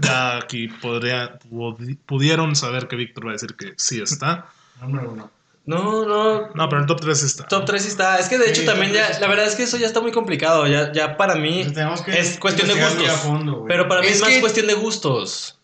Ya 0.01 0.37
aquí 0.37 0.67
podría, 0.67 1.37
pudi- 1.39 1.97
pudieron 2.05 2.55
saber 2.55 2.87
que 2.87 2.95
Víctor 2.95 3.25
va 3.27 3.31
a 3.31 3.33
decir 3.33 3.55
que 3.55 3.73
sí 3.77 4.01
está. 4.01 4.47
Número 4.81 5.11
uno. 5.11 5.31
No, 5.65 6.05
no. 6.05 6.49
No, 6.53 6.69
pero 6.69 6.81
el 6.81 6.87
top 6.87 7.01
3 7.01 7.23
está. 7.23 7.47
Top 7.47 7.65
3 7.65 7.81
sí 7.81 7.87
está. 7.89 8.19
Es 8.19 8.27
que 8.29 8.37
de 8.37 8.49
hecho 8.49 8.61
Sí, 8.61 8.67
también 8.67 8.93
ya, 8.93 9.17
la 9.19 9.27
verdad 9.27 9.47
es 9.47 9.55
que 9.55 9.63
eso 9.63 9.77
ya 9.77 9.87
está 9.87 9.99
muy 9.99 10.11
complicado. 10.11 10.67
Ya, 10.67 10.91
ya 10.91 11.17
para 11.17 11.35
mí 11.35 11.65
que 12.05 12.19
es 12.19 12.37
cuestión 12.37 12.67
de 12.67 12.75
gustos. 12.75 13.09
fondo, 13.21 13.65
pero 13.67 13.87
para 13.87 14.01
mí 14.01 14.07
Es 14.07 14.15
es 14.17 14.21
más 14.21 14.29
que- 14.29 14.41
cuestión 14.41 14.67
de 14.67 14.75
gustos. 14.75 15.57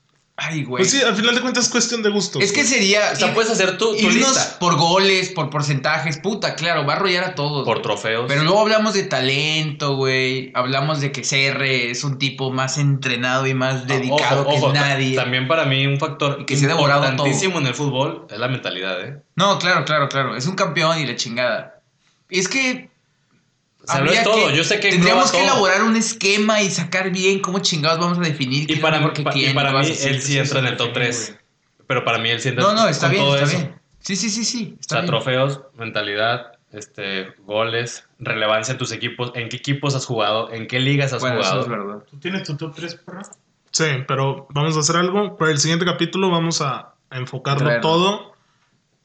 Ay, 0.44 0.64
güey. 0.64 0.82
Pues 0.82 0.90
sí, 0.92 1.00
al 1.02 1.16
final 1.16 1.36
de 1.36 1.42
cuentas 1.42 1.66
es 1.66 1.70
cuestión 1.72 2.02
de 2.02 2.10
gustos. 2.10 2.42
es 2.42 2.52
que 2.52 2.64
sería. 2.64 3.12
O 3.14 3.16
sea, 3.16 3.28
ir- 3.30 3.34
puedes 3.36 3.52
hacer 3.52 3.78
tu, 3.78 3.92
tu 3.92 3.96
irnos 3.96 4.16
lista 4.16 4.58
por 4.60 4.76
goles, 4.76 5.30
por 5.30 5.52
porcentajes. 5.52 6.18
Puta, 6.18 6.56
claro, 6.56 6.86
va 6.86 6.94
a 6.94 6.96
arrollar 6.96 7.24
a 7.24 7.36
todos. 7.36 7.64
por 7.64 7.76
güey. 7.78 7.84
trofeos. 7.84 8.26
Pero 8.28 8.44
luego 8.44 8.60
hablamos 8.60 8.94
de 8.96 9.04
talento, 9.04 9.96
güey. 9.96 10.52
Hablamos 10.56 11.00
de 11.00 11.12
que 11.12 11.22
CR 11.22 11.64
es 11.92 12.04
un 12.04 12.18
tipo 12.18 12.52
más 12.52 12.78
entrenado 12.78 13.46
y 13.48 13.54
más 13.54 13.86
dedicado 13.88 14.42
Ah, 14.42 14.46
Ojo, 14.48 14.58
ojo, 14.66 14.74
que 14.74 14.80
nadie. 14.80 15.16
También 15.16 15.48
para 15.48 15.66
mí 15.66 15.86
un 15.86 16.00
factor 16.00 16.38
Y 16.42 16.46
que 16.46 16.58
se 16.58 16.66
ha 16.66 16.70
devorado 16.70 17.04
importantísimo 17.06 17.60
en 17.60 17.68
el 17.68 17.76
fútbol 17.76 18.26
es 18.30 18.40
la 18.40 18.48
mentalidad, 18.48 19.00
¿eh? 19.06 19.22
No, 19.36 19.60
claro, 19.60 19.86
claro, 19.86 20.10
claro. 20.10 20.36
Es 20.36 20.48
un 20.48 20.56
campeón 20.56 21.00
y 21.00 21.06
la 21.06 21.16
chingada. 21.16 21.82
Es 22.30 22.48
que. 22.48 22.91
O 23.92 23.94
sea, 23.94 24.02
no 24.02 24.06
habría 24.08 24.22
es 24.22 24.28
todo. 24.28 24.50
Yo 24.52 24.64
sé 24.64 24.80
que 24.80 24.90
Tendríamos 24.92 25.32
que 25.32 25.38
todo. 25.38 25.48
elaborar 25.48 25.84
un 25.84 25.96
esquema 25.96 26.62
y 26.62 26.70
sacar 26.70 27.10
bien 27.12 27.40
cómo 27.40 27.60
chingados 27.60 28.00
vamos 28.00 28.18
a 28.18 28.22
definir. 28.22 28.70
Y 28.70 28.76
para, 28.78 28.98
mejor 28.98 29.14
que 29.14 29.24
pa- 29.24 29.30
y 29.32 29.34
quién, 29.34 29.54
para 29.56 29.72
mí, 29.72 29.86
él 29.88 30.22
sí 30.22 30.38
entra 30.38 30.60
en 30.60 30.66
el 30.68 30.78
top 30.78 30.88
definir, 30.94 31.10
3. 31.10 31.36
Pero 31.88 32.04
para 32.06 32.18
mí 32.20 32.30
él 32.30 32.40
sí 32.42 32.50
entra 32.50 32.64
No, 32.64 32.74
no, 32.74 32.88
está 32.88 33.08
bien, 33.10 33.24
está 33.26 33.44
eso. 33.44 33.58
bien. 33.58 33.76
Sí, 34.00 34.16
sí, 34.16 34.30
sí, 34.30 34.44
sí. 34.46 34.76
O 34.78 34.80
Está 34.80 34.96
sea, 34.96 35.02
bien. 35.02 35.12
trofeos, 35.12 35.62
mentalidad, 35.78 36.54
este, 36.72 37.34
goles, 37.46 38.06
relevancia 38.20 38.72
en 38.72 38.78
tus 38.78 38.92
equipos, 38.92 39.32
en 39.36 39.50
qué 39.50 39.58
equipos 39.58 39.94
has 39.96 40.06
jugado, 40.06 40.52
en 40.52 40.68
qué 40.68 40.80
ligas 40.80 41.14
has 41.14 41.22
Bueno, 41.22 41.40
eso 41.42 41.50
jugado. 41.50 41.62
es 41.64 41.70
verdad. 41.70 42.04
¿Tú 42.10 42.18
tienes 42.18 42.44
tu 42.44 42.56
top 42.58 42.74
3, 42.76 42.96
perro? 42.96 43.22
Sí, 43.72 43.86
pero 44.08 44.48
vamos 44.52 44.76
a 44.78 44.80
hacer 44.80 44.96
algo. 44.96 45.38
Para 45.38 45.52
el 45.52 45.60
siguiente 45.60 45.86
capítulo 45.86 46.30
vamos 46.30 46.62
a 46.62 46.94
enfocarlo 47.12 47.80
todo. 47.82 48.31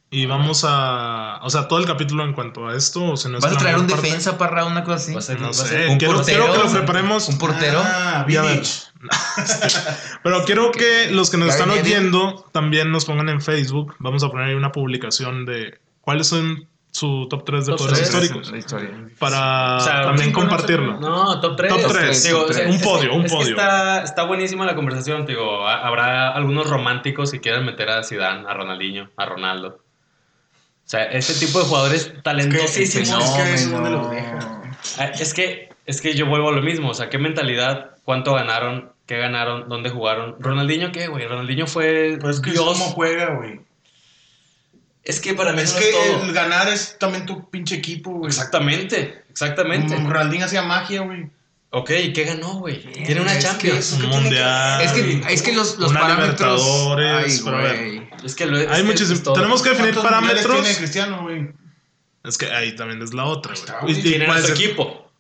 Y 0.09 0.27
vamos 0.27 0.65
a. 0.67 1.41
O 1.43 1.51
sea, 1.51 1.67
todo 1.67 1.81
el 1.81 1.87
capítulo 1.87 2.25
en 2.25 2.33
cuanto 2.33 2.69
a 2.69 2.77
esto. 2.77 3.05
O 3.13 3.17
si 3.17 3.29
no 3.29 3.39
es 3.39 3.45
¿Vas 3.45 3.53
a 3.55 3.59
traer 3.59 3.77
un 3.77 3.87
parte. 3.89 4.03
defensa 4.07 4.39
para 4.39 4.65
una 4.65 4.85
cosa 4.85 4.97
así? 4.97 5.13
Va 5.13 5.19
a 5.19 5.23
ser- 5.23 5.39
No 5.41 5.47
va 5.47 5.51
a 5.51 5.55
ser- 5.55 5.67
sé. 5.67 5.89
¿Un 5.89 5.99
Quiero, 5.99 6.15
portero? 6.15 6.45
quiero 6.47 6.63
que 6.63 6.69
lo 6.69 6.73
preparemos. 6.75 7.29
¿Un 7.29 7.39
portero? 7.39 7.83
Ah, 7.85 8.25
Y 8.29 8.37
a 8.37 8.43
ver. 8.43 8.53
Vidic. 8.61 8.67
Pero 10.23 10.45
quiero 10.45 10.71
que 10.73 11.11
los 11.11 11.31
que 11.31 11.37
nos 11.37 11.49
están 11.51 11.71
oyendo 11.71 12.45
también 12.53 12.91
nos 12.91 13.05
pongan 13.05 13.29
en 13.29 13.41
Facebook. 13.41 13.95
Vamos 13.99 14.23
a 14.25 14.29
poner 14.29 14.47
ahí 14.49 14.55
una 14.55 14.73
publicación 14.73 15.45
de 15.45 15.79
cuáles 16.01 16.29
son 16.29 16.69
su 16.91 17.27
top 17.29 17.45
3 17.45 17.67
de 17.67 17.77
Top 17.77 17.89
tres. 17.89 18.01
históricos. 18.01 18.51
La 18.51 18.57
historia. 18.59 18.91
Para 19.19 19.77
O 19.77 19.81
sea, 19.81 20.03
también 20.03 20.33
no 20.33 20.39
compartirlo. 20.39 20.99
No, 20.99 21.41
top 21.41 21.57
3. 21.57 21.71
Top 21.73 21.93
tres, 21.93 22.31
top 22.31 22.47
tres. 22.47 22.75
Un 22.75 22.81
podio, 22.81 23.15
un 23.15 23.27
es 23.27 23.33
podio. 23.33 23.51
está, 23.51 24.03
está 24.03 24.23
buenísima 24.23 24.65
la 24.65 24.75
conversación, 24.75 25.27
digo. 25.27 25.67
ha- 25.69 25.87
Habrá 25.87 26.31
algunos 26.31 26.69
románticos 26.71 27.31
que 27.33 27.41
quieran 27.41 27.67
meter 27.67 27.91
a 27.91 28.03
Zidane, 28.03 28.49
a 28.49 28.55
Ronaldinho, 28.55 29.11
a 29.17 29.27
Ronaldo. 29.27 29.81
O 30.87 30.89
sea, 30.89 31.03
este 31.05 31.35
tipo 31.35 31.59
de 31.59 31.65
jugadores 31.65 32.13
talentosísimos. 32.23 33.25
Es 33.25 33.31
que 33.33 34.15
deja. 34.15 34.63
Ah, 34.99 35.05
Es 35.19 35.35
que, 35.35 35.69
es 35.85 36.01
que 36.01 36.15
yo 36.15 36.27
vuelvo 36.27 36.51
a 36.51 36.53
lo 36.53 36.63
mismo. 36.63 36.91
O 36.91 36.95
sea, 36.95 37.11
¿qué 37.11 37.19
mentalidad? 37.19 37.97
¿Cuánto 38.05 38.35
ganaron? 38.35 38.93
¿Qué 39.07 39.19
ganaron? 39.19 39.69
¿Dónde 39.69 39.91
jugaron? 39.91 40.37
¿Ronaldinho 40.39 40.93
qué, 40.93 41.09
güey? 41.09 41.27
Ronaldinho 41.27 41.67
fue 41.67 42.19
Pues 42.21 42.37
es 42.37 42.43
que 42.43 42.51
es 42.51 42.55
Dios. 42.55 42.79
como 42.79 42.85
juega, 42.93 43.35
güey. 43.35 43.61
Es 45.03 45.21
que 45.21 45.35
para 45.35 45.53
mí 45.53 45.61
Es 45.63 45.71
eso 45.71 45.79
que 45.81 45.91
es 45.91 45.97
todo. 46.13 46.25
el 46.25 46.33
ganar 46.33 46.69
es 46.69 46.97
también 46.99 47.27
tu 47.27 47.49
pinche 47.51 47.75
equipo, 47.77 48.11
güey. 48.13 48.29
Exactamente, 48.29 49.25
exactamente. 49.31 49.95
Como 49.95 50.11
Ronaldinho 50.11 50.47
hacía 50.47 50.63
magia, 50.63 51.03
güey. 51.03 51.31
Ok, 51.79 51.91
¿y 51.91 52.13
qué 52.15 52.25
ganó, 52.25 52.55
güey? 52.55 52.81
Tiene 52.93 53.21
una 53.21 53.33
Es 53.33 53.45
que 53.45 53.51
Champions. 53.51 53.93
Un 53.93 54.07
mundial. 54.09 54.81
Es 54.81 54.93
que, 54.93 55.23
es 55.29 55.43
que 55.43 55.53
los, 55.53 55.77
los 55.79 55.91
Una 55.91 56.01
parámetros. 56.01 56.63
Ay, 56.99 57.41
pero 57.45 57.61
güey. 57.61 58.09
Es 58.25 58.35
que 58.35 58.47
lo 58.47 58.59
es 58.59 58.69
Hay 58.71 58.79
que 58.79 58.85
muchísimo- 58.85 59.13
es 59.15 59.23
todo. 59.23 59.35
tenemos 59.35 59.61
que 59.63 59.71
definir 59.71 59.93
¿Cuántos 59.95 60.13
mundiales 60.13 60.43
parámetros. 60.43 60.65
tiene 60.65 60.79
Cristiano, 60.79 61.23
güey? 61.23 61.51
Es 62.25 62.39
que 62.39 62.47
ahí 62.51 62.75
también 62.75 63.03
es 63.03 63.13
la 63.13 63.25
otra, 63.27 63.53
güey. 63.83 63.93
Y- 63.93 64.03
su 64.03 64.09
ser- 64.43 64.51
equipo. 64.53 65.13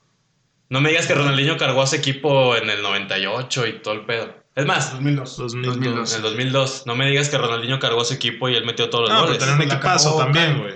No 0.70 0.80
me 0.80 0.88
digas 0.88 1.06
que 1.06 1.14
Ronaldinho 1.14 1.58
cargó 1.58 1.82
a 1.82 1.86
su 1.86 1.94
equipo 1.96 2.56
en 2.56 2.70
el 2.70 2.80
98 2.82 3.66
y 3.66 3.72
todo 3.80 3.92
el 3.94 4.06
pedo. 4.06 4.34
Es 4.54 4.64
más, 4.64 4.92
2002. 4.92 5.36
2002. 5.36 5.74
2002. 5.74 6.10
en 6.12 6.16
el 6.16 6.22
2002. 6.22 6.82
No 6.86 6.96
me 6.96 7.06
digas 7.08 7.28
que 7.28 7.36
Ronaldinho 7.36 7.78
cargó 7.78 8.00
a 8.00 8.04
su 8.06 8.14
equipo 8.14 8.48
y 8.48 8.56
él 8.56 8.64
metió 8.64 8.88
todos 8.88 9.08
los 9.08 9.10
No, 9.10 9.16
pero 9.16 9.26
goles. 9.34 9.38
tenía 9.40 9.54
un 9.54 9.62
equipazo 9.62 10.16
también, 10.16 10.58
güey. 10.60 10.74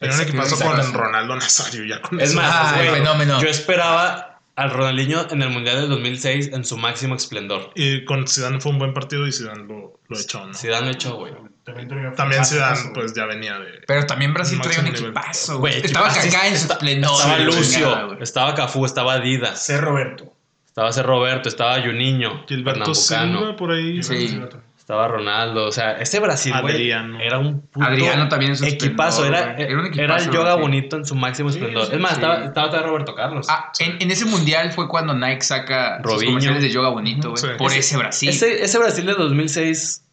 Tenía 0.00 0.16
un 0.16 0.22
equipazo 0.22 0.56
con 0.58 0.92
Ronaldo 0.92 1.36
Nazario 1.36 1.84
ya 1.84 2.02
con 2.02 2.20
Es 2.20 2.34
más, 2.34 2.50
Ah, 2.52 2.72
güey, 2.74 2.90
fenómeno. 2.90 3.40
yo 3.40 3.48
esperaba 3.48 4.33
al 4.56 4.70
Ronaldinho 4.70 5.26
en 5.30 5.42
el 5.42 5.50
Mundial 5.50 5.80
del 5.80 5.88
2006 5.90 6.50
en 6.52 6.64
su 6.64 6.76
máximo 6.76 7.14
esplendor. 7.14 7.70
Y 7.74 8.04
con 8.04 8.26
Zidane 8.28 8.60
fue 8.60 8.72
un 8.72 8.78
buen 8.78 8.94
partido 8.94 9.26
y 9.26 9.32
Zidane 9.32 9.64
lo, 9.64 9.98
lo 10.08 10.18
echó, 10.18 10.46
¿no? 10.46 10.54
Zidane 10.54 10.86
lo 10.86 10.92
echó, 10.92 11.16
güey. 11.16 11.32
También, 11.64 12.44
Zidane, 12.44 12.80
güey. 12.80 12.92
pues 12.92 13.14
ya 13.14 13.24
venía 13.24 13.58
de... 13.58 13.82
Pero 13.86 14.06
también 14.06 14.34
Brasil 14.34 14.60
traía 14.60 14.80
un 14.80 14.88
equipazo, 14.88 15.58
Güey. 15.58 15.80
Estaba 15.80 16.08
Kaká 16.08 16.48
en 16.48 16.58
su 16.58 16.70
esplendor. 16.70 17.12
Estaba 17.12 17.38
Lucio, 17.38 17.62
chingada, 17.64 18.16
estaba 18.20 18.54
Cafú, 18.54 18.84
estaba 18.84 19.14
Adidas, 19.14 19.64
C. 19.64 19.78
Roberto. 19.80 20.32
estaba 20.66 20.92
C. 20.92 21.02
Roberto, 21.02 21.48
estaba 21.48 21.80
Juninho, 21.80 22.44
Gilberto 22.46 22.94
Silva 22.94 23.56
por 23.56 23.72
ahí. 23.72 24.02
Sí. 24.02 24.40
Estaba 24.84 25.08
Ronaldo. 25.08 25.64
O 25.66 25.72
sea, 25.72 25.92
ese 25.92 26.20
Brasil, 26.20 26.52
güey, 26.60 26.90
era 26.90 27.38
un 27.38 27.62
puto 27.62 27.86
Adriano 27.86 28.28
también 28.28 28.50
en 28.50 28.56
su 28.58 28.66
equipazo. 28.66 29.24
Era. 29.24 29.54
Era 29.56 29.72
un 29.80 29.86
era 29.86 29.88
equipazo, 29.88 30.24
el 30.26 30.30
yoga 30.30 30.44
Brasil. 30.56 30.60
bonito 30.62 30.96
en 30.98 31.06
su 31.06 31.14
máximo 31.14 31.48
Sí, 31.50 31.56
esplendor. 31.58 31.86
sí, 31.86 31.92
es 31.94 32.00
más, 32.00 32.10
sí. 32.10 32.16
estaba, 32.16 32.44
estaba 32.44 32.68
todavía 32.68 32.88
Roberto 32.90 33.14
Carlos. 33.14 33.46
Ah, 33.48 33.72
en, 33.78 33.96
en 34.02 34.10
ese 34.10 34.26
mundial 34.26 34.72
fue 34.72 34.86
cuando 34.86 35.14
Nike 35.14 35.40
saca 35.40 35.96
sus 36.02 36.12
Robinho. 36.12 36.32
comerciales 36.32 36.62
de 36.62 36.68
yoga 36.70 36.90
bonito, 36.90 37.30
güey. 37.30 37.40
Sí. 37.42 37.48
Por 37.56 37.70
Ese- 37.70 37.78
ese, 37.80 37.96
Brasil. 37.96 38.28
ese, 38.28 38.62
ese 38.62 38.78
Brasil 38.78 39.06
de 39.06 39.14
2006, 39.14 40.04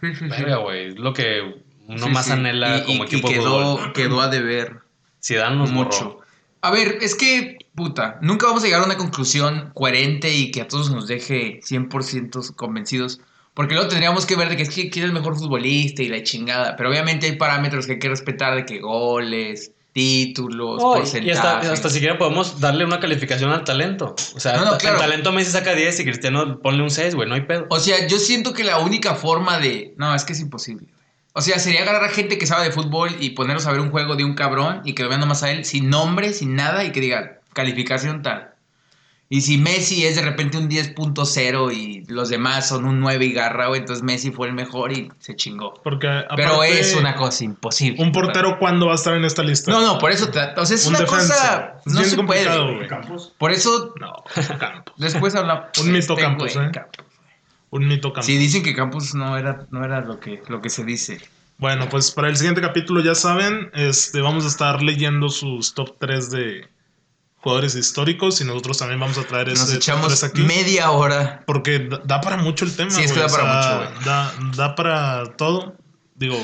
Sí, 0.00 0.06
sí, 0.14 0.14
sí. 0.14 0.24
verga, 0.28 0.56
güey, 0.58 0.88
es 0.90 0.98
lo 0.98 1.12
que 1.12 1.62
uno 1.88 2.04
Sí, 2.06 2.10
más 2.10 2.26
sí. 2.26 2.32
anhela 2.32 2.78
Y- 2.78 2.82
como 2.84 3.02
y- 3.02 3.06
equipo 3.08 3.28
y 3.28 3.34
de 3.34 3.38
quedó, 3.40 3.92
quedó 3.92 4.20
a 4.20 4.28
deber 4.28 4.76
Zidane 5.22 5.56
nos 5.56 5.72
mucho. 5.72 6.04
borró. 6.04 6.20
A 6.62 6.70
ver, 6.70 6.98
es 7.00 7.14
que, 7.16 7.58
puta, 7.74 8.18
nunca 8.22 8.46
vamos 8.46 8.62
a 8.62 8.66
llegar 8.66 8.82
a 8.82 8.84
una 8.84 8.96
conclusión 8.96 9.72
coherente 9.74 10.32
y 10.32 10.50
que 10.52 10.60
a 10.62 10.68
todos 10.68 10.90
nos 10.90 11.08
deje 11.08 11.58
100% 11.64 12.54
convencidos. 12.54 13.20
Porque 13.60 13.74
luego 13.74 13.90
tendríamos 13.90 14.24
que 14.24 14.36
ver 14.36 14.48
de 14.48 14.56
que 14.56 14.62
es 14.62 14.70
que 14.70 14.88
quién 14.88 15.04
es 15.04 15.08
el 15.10 15.12
mejor 15.12 15.36
futbolista 15.36 16.02
y 16.02 16.08
la 16.08 16.22
chingada. 16.22 16.76
Pero 16.76 16.88
obviamente 16.88 17.26
hay 17.26 17.36
parámetros 17.36 17.84
que 17.84 17.92
hay 17.92 17.98
que 17.98 18.08
respetar 18.08 18.54
de 18.54 18.64
que 18.64 18.78
goles, 18.80 19.72
títulos, 19.92 20.80
Oh, 20.82 20.96
y 21.20 21.30
hasta, 21.30 21.58
hasta 21.58 21.90
siquiera 21.90 22.16
podemos 22.16 22.58
darle 22.58 22.86
una 22.86 23.00
calificación 23.00 23.50
al 23.52 23.62
talento. 23.64 24.14
O 24.34 24.40
sea, 24.40 24.56
No, 24.56 24.64
no, 24.64 24.70
ta- 24.72 24.78
claro. 24.78 24.96
el 24.96 25.02
talento 25.02 25.30
Messi 25.32 25.50
saca 25.52 25.74
10 25.74 26.00
y 26.00 26.04
Cristiano 26.04 26.58
ponle 26.60 26.82
un 26.82 26.90
6, 26.90 27.14
güey, 27.14 27.28
no 27.28 27.34
hay 27.34 27.42
pedo. 27.42 27.66
O 27.68 27.78
sea, 27.78 28.06
yo 28.06 28.18
siento 28.18 28.54
que 28.54 28.64
la 28.64 28.78
única 28.78 29.14
forma 29.14 29.58
de... 29.58 29.92
No, 29.98 30.14
es 30.14 30.24
que 30.24 30.32
es 30.32 30.40
imposible. 30.40 30.86
güey. 30.86 30.94
O 31.34 31.42
sea, 31.42 31.58
sería 31.58 31.82
agarrar 31.82 32.04
a 32.04 32.08
gente 32.08 32.38
que 32.38 32.46
sabe 32.46 32.64
de 32.64 32.70
fútbol 32.72 33.14
y 33.20 33.30
ponerlos 33.30 33.66
a 33.66 33.72
ver 33.72 33.80
un 33.82 33.90
juego 33.90 34.16
de 34.16 34.24
un 34.24 34.34
cabrón 34.34 34.80
y 34.86 34.94
que 34.94 35.02
lo 35.02 35.10
vean 35.10 35.20
nomás 35.20 35.42
a 35.42 35.50
él 35.50 35.66
sin 35.66 35.90
nombre, 35.90 36.32
sin 36.32 36.56
nada 36.56 36.82
y 36.84 36.92
que 36.92 37.00
diga 37.00 37.40
calificación 37.52 38.22
tal. 38.22 38.49
Y 39.32 39.42
si 39.42 39.58
Messi 39.58 40.04
es 40.04 40.16
de 40.16 40.22
repente 40.22 40.58
un 40.58 40.68
10.0 40.68 41.72
y 41.72 42.04
los 42.12 42.30
demás 42.30 42.68
son 42.68 42.84
un 42.84 42.98
9 42.98 43.24
y 43.26 43.32
garra, 43.32 43.68
güey, 43.68 43.80
entonces 43.80 44.02
Messi 44.02 44.32
fue 44.32 44.48
el 44.48 44.54
mejor 44.54 44.90
y 44.90 45.08
se 45.20 45.36
chingó. 45.36 45.74
Porque 45.84 46.08
Pero 46.34 46.64
es 46.64 46.96
una 46.96 47.14
cosa 47.14 47.44
imposible. 47.44 48.02
Un 48.02 48.10
portero, 48.10 48.58
¿cuándo 48.58 48.86
va 48.86 48.92
a 48.92 48.94
estar 48.96 49.14
en 49.16 49.24
esta 49.24 49.44
lista? 49.44 49.70
No, 49.70 49.82
no, 49.82 49.98
por 49.98 50.10
eso... 50.10 50.30
te- 50.30 50.40
O 50.60 50.66
sea, 50.66 50.74
es 50.74 50.84
Un 50.84 50.96
una 50.96 51.04
defensa. 51.04 51.32
cosa... 51.34 51.74
Es 51.86 51.92
No 51.92 52.00
bien 52.00 52.10
se 52.10 52.16
complicado, 52.16 52.74
puede. 52.74 52.86
Campos. 52.88 53.32
Por 53.38 53.52
eso 53.52 53.94
No, 54.00 54.12
Campos. 54.58 54.94
después 54.98 55.32
hablamos... 55.36 55.66
Un 55.78 55.92
mito 55.92 56.16
Campos, 56.16 56.54
güey, 56.54 56.66
¿eh? 56.66 56.70
Campos. 56.72 57.06
Un 57.70 57.86
mito 57.86 58.08
Campos. 58.12 58.26
Sí, 58.26 58.36
dicen 58.36 58.64
que 58.64 58.74
Campos 58.74 59.14
no 59.14 59.38
era, 59.38 59.64
no 59.70 59.84
era 59.84 60.00
lo, 60.00 60.18
que, 60.18 60.42
lo 60.48 60.60
que 60.60 60.70
se 60.70 60.82
dice. 60.84 61.20
Bueno, 61.58 61.88
pues 61.88 62.10
para 62.10 62.26
el 62.28 62.36
siguiente 62.36 62.60
capítulo 62.62 63.00
ya 63.00 63.14
saben, 63.14 63.70
este, 63.74 64.22
vamos 64.22 64.44
a 64.44 64.48
estar 64.48 64.82
leyendo 64.82 65.28
sus 65.28 65.72
top 65.74 65.98
3 66.00 66.30
de 66.32 66.68
jugadores 67.42 67.74
históricos 67.74 68.40
y 68.40 68.44
nosotros 68.44 68.78
también 68.78 69.00
vamos 69.00 69.16
a 69.18 69.24
traer 69.24 69.48
Nos 69.48 69.72
echamos 69.72 70.08
3 70.08 70.24
aquí. 70.24 70.42
media 70.42 70.90
hora. 70.90 71.42
Porque 71.46 71.78
da, 71.80 72.00
da 72.04 72.20
para 72.20 72.36
mucho 72.36 72.64
el 72.64 72.76
tema. 72.76 72.90
Sí, 72.90 73.02
es 73.02 73.12
que 73.12 73.20
da 73.20 73.28
para 73.28 73.44
o 73.44 73.62
sea, 73.62 73.74
mucho, 73.78 73.90
güey. 73.92 74.04
Da, 74.04 74.32
da 74.56 74.74
para 74.74 75.36
todo. 75.36 75.74
Digo, 76.16 76.36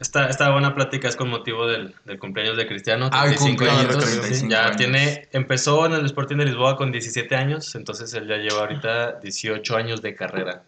Esta, 0.00 0.26
esta 0.28 0.50
buena 0.50 0.74
plática 0.74 1.08
es 1.08 1.16
con 1.16 1.30
motivo 1.30 1.66
del, 1.66 1.94
del 2.04 2.18
cumpleaños 2.18 2.56
de 2.58 2.66
Cristiano. 2.66 3.08
Ah, 3.12 3.24
el 3.26 3.36
35 3.36 3.46
cumpleaños, 3.48 3.80
añitos. 3.94 4.04
35 4.10 4.50
ya 4.50 4.64
años. 4.66 4.76
tiene, 4.76 5.28
empezó 5.32 5.86
en 5.86 5.92
el 5.94 6.04
Sporting 6.06 6.36
de 6.36 6.44
Lisboa 6.46 6.76
con 6.76 6.92
17 6.92 7.34
años, 7.36 7.74
entonces 7.74 8.12
él 8.14 8.26
ya 8.28 8.36
lleva 8.36 8.60
ahorita 8.60 9.20
18 9.22 9.76
años 9.76 10.02
de 10.02 10.14
carrera. 10.14 10.62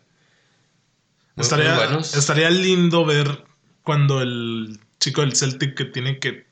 Muy- 1.34 1.42
estaría, 1.44 1.74
muy 1.74 1.84
buenos. 1.84 2.14
estaría 2.16 2.48
lindo 2.48 3.04
ver 3.04 3.44
cuando 3.82 4.22
el 4.22 4.80
chico 4.98 5.20
del 5.20 5.36
Celtic 5.36 5.74
que 5.76 5.84
tiene 5.84 6.18
que 6.18 6.45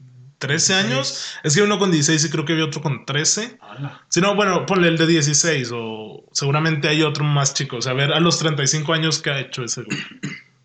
13 0.46 0.74
años. 0.74 1.34
Es 1.42 1.54
que 1.54 1.60
hay 1.60 1.66
uno 1.66 1.78
con 1.78 1.90
16 1.90 2.24
y 2.24 2.30
creo 2.30 2.44
que 2.44 2.52
había 2.52 2.66
otro 2.66 2.82
con 2.82 3.06
13. 3.06 3.58
Hola. 3.62 4.02
Si 4.08 4.20
no, 4.20 4.34
bueno, 4.34 4.66
ponle 4.66 4.88
el 4.88 4.98
de 4.98 5.06
16 5.06 5.70
o 5.74 6.22
seguramente 6.32 6.88
hay 6.88 7.02
otro 7.02 7.24
más 7.24 7.54
chico. 7.54 7.76
O 7.76 7.82
sea, 7.82 7.92
a 7.92 7.94
ver 7.94 8.12
a 8.12 8.20
los 8.20 8.38
35 8.38 8.92
años 8.92 9.22
que 9.22 9.30
ha 9.30 9.38
hecho 9.40 9.64
ese 9.64 9.82
güey 9.82 9.98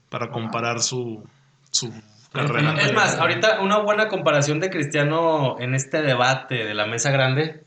para 0.09 0.29
comparar 0.31 0.81
su, 0.81 1.23
su 1.71 1.93
carrera. 2.33 2.75
Es 2.81 2.93
más, 2.93 3.15
ahorita 3.15 3.61
una 3.61 3.77
buena 3.77 4.09
comparación 4.09 4.59
de 4.59 4.69
Cristiano 4.69 5.55
en 5.59 5.75
este 5.75 6.01
debate 6.01 6.55
de 6.65 6.73
la 6.73 6.85
mesa 6.85 7.11
grande 7.11 7.63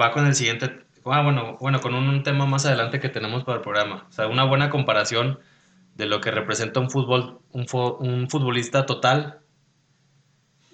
va 0.00 0.12
con 0.12 0.26
el 0.26 0.34
siguiente. 0.34 0.78
Ah, 1.04 1.22
bueno, 1.22 1.56
bueno, 1.60 1.80
con 1.80 1.94
un, 1.94 2.22
tema 2.22 2.46
más 2.46 2.64
adelante 2.64 3.00
que 3.00 3.08
tenemos 3.08 3.42
para 3.42 3.56
el 3.56 3.62
programa. 3.62 4.06
O 4.08 4.12
sea, 4.12 4.28
una 4.28 4.44
buena 4.44 4.70
comparación 4.70 5.40
de 5.96 6.06
lo 6.06 6.20
que 6.20 6.30
representa 6.30 6.78
un 6.80 6.90
fútbol, 6.90 7.40
un, 7.50 7.66
fo- 7.66 7.96
un 7.98 8.30
futbolista 8.30 8.86
total 8.86 9.40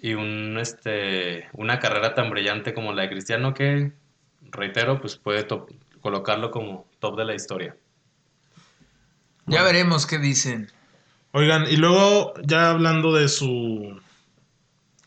y 0.01 0.15
un 0.15 0.59
este 0.59 1.49
una 1.53 1.79
carrera 1.81 2.15
tan 2.15 2.31
brillante 2.31 2.75
como 2.75 2.93
la 2.93 3.03
de 3.03 3.11
Cristiano 3.11 3.55
que 3.55 3.93
reitero, 4.51 5.01
pues 5.01 5.17
puede 5.17 5.43
top- 5.45 5.71
colocarlo 6.01 6.51
como 6.51 6.87
top 7.01 7.17
de 7.19 7.25
la 7.25 7.35
historia. 7.35 7.77
Ya 9.47 9.63
veremos 9.63 10.07
qué 10.07 10.19
dicen. 10.19 10.71
Oigan, 11.33 11.67
y 11.69 11.77
luego 11.77 12.35
ya 12.45 12.71
hablando 12.71 13.15
de 13.15 13.29
su 13.29 14.01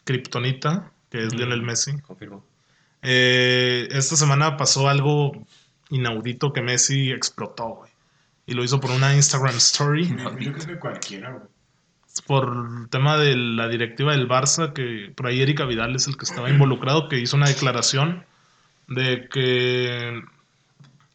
kriptonita, 0.04 0.92
que 1.10 1.24
es 1.24 1.34
Lionel 1.34 1.62
Messi. 1.62 2.00
Confirmo. 2.02 2.44
Eh, 3.02 3.88
esta 3.92 4.16
semana 4.16 4.58
pasó 4.58 4.90
algo 4.90 5.32
inaudito 5.90 6.54
que 6.54 6.62
Messi 6.62 7.12
explotó, 7.12 7.70
güey. 7.70 7.92
Y 8.46 8.54
lo 8.54 8.64
hizo 8.64 8.80
por 8.80 8.92
una 8.92 9.16
Instagram 9.16 9.56
story. 9.58 10.16
Yo 10.40 10.54
creo 10.54 10.68
que 10.68 10.80
cualquiera, 10.80 11.32
güey. 11.32 11.48
Por 12.28 12.90
tema 12.90 13.18
de 13.18 13.36
la 13.36 13.68
directiva 13.70 14.12
del 14.12 14.28
Barça, 14.28 14.74
que 14.74 15.12
por 15.16 15.28
ahí 15.28 15.42
Erika 15.42 15.66
Vidal 15.66 15.96
es 15.96 16.08
el 16.08 16.18
que 16.18 16.26
estaba 16.26 16.50
involucrado, 16.50 17.08
que 17.10 17.20
hizo 17.20 17.38
una 17.38 17.48
declaración 17.48 18.26
de 18.88 19.30
que 19.32 20.22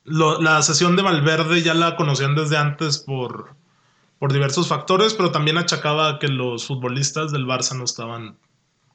lo- 0.04 0.40
la 0.40 0.62
sesión 0.62 0.96
de 0.96 1.02
Valverde 1.02 1.62
ya 1.62 1.74
la 1.74 1.96
conocían 1.96 2.34
desde 2.34 2.56
antes 2.56 2.98
por, 2.98 3.50
por 4.18 4.32
diversos 4.32 4.68
factores, 4.68 5.12
pero 5.14 5.32
también 5.32 5.58
achacaba 5.58 6.18
que 6.18 6.28
los 6.28 6.66
futbolistas 6.66 7.30
del 7.32 7.44
Barça 7.46 7.76
no 7.76 7.84
estaban 7.84 8.36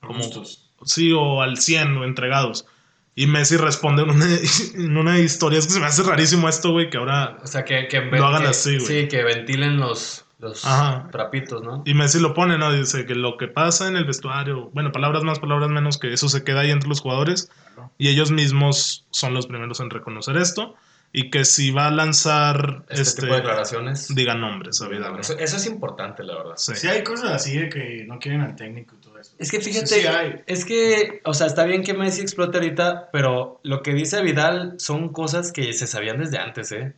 como 0.02 0.24
Justos. 0.24 0.70
sí 0.86 1.12
o 1.14 1.42
al 1.42 1.58
100 1.58 1.98
o 1.98 2.04
entregados. 2.04 2.66
Y 3.14 3.28
Messi 3.28 3.58
responde 3.58 4.04
en 4.04 4.10
una, 4.10 4.26
en 4.76 4.98
una 4.98 5.20
historia, 5.20 5.60
es 5.60 5.68
que 5.68 5.74
se 5.74 5.80
me 5.80 5.86
hace 5.86 6.02
rarísimo 6.02 6.48
esto, 6.50 6.72
güey, 6.72 6.90
que 6.90 6.98
ahora... 6.98 7.38
O 7.44 7.48
sea, 7.48 7.64
que, 7.66 7.88
que, 7.88 8.00
Lo 8.02 8.26
hagan 8.26 8.44
que- 8.44 8.48
así, 8.48 8.78
güey. 8.78 8.88
Sí, 9.04 9.08
que 9.08 9.24
ventilen 9.24 9.78
los, 9.78 10.21
los 10.42 10.66
Ajá. 10.66 11.08
trapitos, 11.12 11.64
¿no? 11.64 11.84
Y 11.86 11.94
Messi 11.94 12.20
lo 12.20 12.34
pone, 12.34 12.58
¿no? 12.58 12.72
Dice 12.74 13.06
que 13.06 13.16
lo 13.16 13.38
que 13.38 13.48
pasa 13.48 13.88
en 13.88 13.96
el 13.96 14.06
vestuario, 14.06 14.70
bueno, 14.74 14.92
palabras 14.92 15.24
más, 15.24 15.40
palabras 15.40 15.70
menos, 15.70 15.98
que 15.98 16.12
eso 16.12 16.28
se 16.30 16.44
queda 16.44 16.62
ahí 16.62 16.72
entre 16.72 16.90
los 16.90 17.00
jugadores 17.02 17.50
y 17.98 18.10
ellos 18.10 18.32
mismos 18.32 19.06
son 19.12 19.34
los 19.34 19.48
primeros 19.48 19.80
en 19.80 19.90
reconocer 19.90 20.38
esto 20.38 20.76
y 21.14 21.30
que 21.30 21.44
si 21.44 21.72
va 21.72 21.88
a 21.88 21.92
lanzar 21.92 22.84
Este, 22.90 23.02
este, 23.02 23.22
tipo 23.24 23.34
de 23.34 23.40
declaraciones. 23.42 24.16
diga 24.16 24.34
nombres, 24.34 24.78
¿sabes? 24.78 25.00
Eso, 25.20 25.38
eso 25.38 25.58
es 25.58 25.66
importante, 25.66 26.24
la 26.24 26.36
verdad. 26.38 26.54
Sí. 26.56 26.74
Sí 26.76 26.88
hay 26.88 27.04
cosas 27.04 27.32
así 27.32 27.58
de 27.58 27.68
que 27.70 28.06
no 28.08 28.18
quieren 28.18 28.40
al 28.42 28.56
técnico 28.56 28.96
y 28.96 29.02
todo 29.02 29.20
eso. 29.20 29.34
Es 29.38 29.52
que 29.52 29.60
fíjate, 29.60 29.88
Sí, 29.88 30.02
sí 30.02 30.08
hay. 30.08 30.42
es 30.48 30.64
que, 30.64 31.22
o 31.26 31.34
sea, 31.34 31.48
está 31.48 31.66
bien 31.66 31.84
que 31.84 31.94
Messi 31.94 32.22
explote 32.22 32.58
ahorita, 32.60 33.10
pero 33.12 33.60
lo 33.64 33.82
que 33.84 33.94
dice 33.94 34.22
Vidal 34.22 34.76
son 34.78 35.10
cosas 35.10 35.52
que 35.52 35.74
se 35.74 35.86
sabían 35.86 36.18
desde 36.18 36.38
antes, 36.38 36.72
¿eh? 36.72 36.94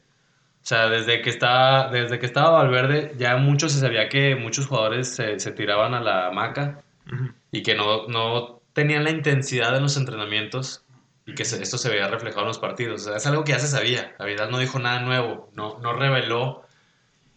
O 0.63 0.65
sea, 0.65 0.88
desde 0.88 1.21
que 1.21 1.30
estaba, 1.30 1.89
desde 1.89 2.19
que 2.19 2.26
estaba 2.26 2.52
Valverde, 2.52 3.13
ya 3.17 3.36
mucho 3.36 3.67
se 3.67 3.80
sabía 3.80 4.08
que 4.08 4.36
muchos 4.38 4.65
jugadores 4.67 5.13
se, 5.13 5.38
se 5.39 5.52
tiraban 5.52 5.93
a 5.93 5.99
la 6.02 6.28
hamaca 6.28 6.82
y 7.52 7.63
que 7.63 7.76
no, 7.76 8.08
no 8.08 8.62
tenían 8.71 9.04
la 9.04 9.12
intensidad 9.12 9.76
en 9.76 9.84
los 9.84 9.97
entrenamientos 9.97 10.86
y 11.26 11.36
que 11.36 11.43
se- 11.43 11.62
esto 11.62 11.78
se 11.78 11.89
veía 11.89 12.08
reflejado 12.08 12.41
en 12.43 12.47
los 12.47 12.60
partidos. 12.60 13.02
O 13.02 13.06
sea, 13.10 13.17
es 13.17 13.26
algo 13.28 13.43
que 13.43 13.52
ya 13.52 13.60
se 13.60 13.67
sabía. 13.67 14.15
A 14.19 14.26
Vidal 14.26 14.52
no 14.52 14.58
dijo 14.58 14.80
nada 14.80 15.02
nuevo, 15.02 15.49
no, 15.54 15.80
no 15.80 15.91
reveló 15.93 16.63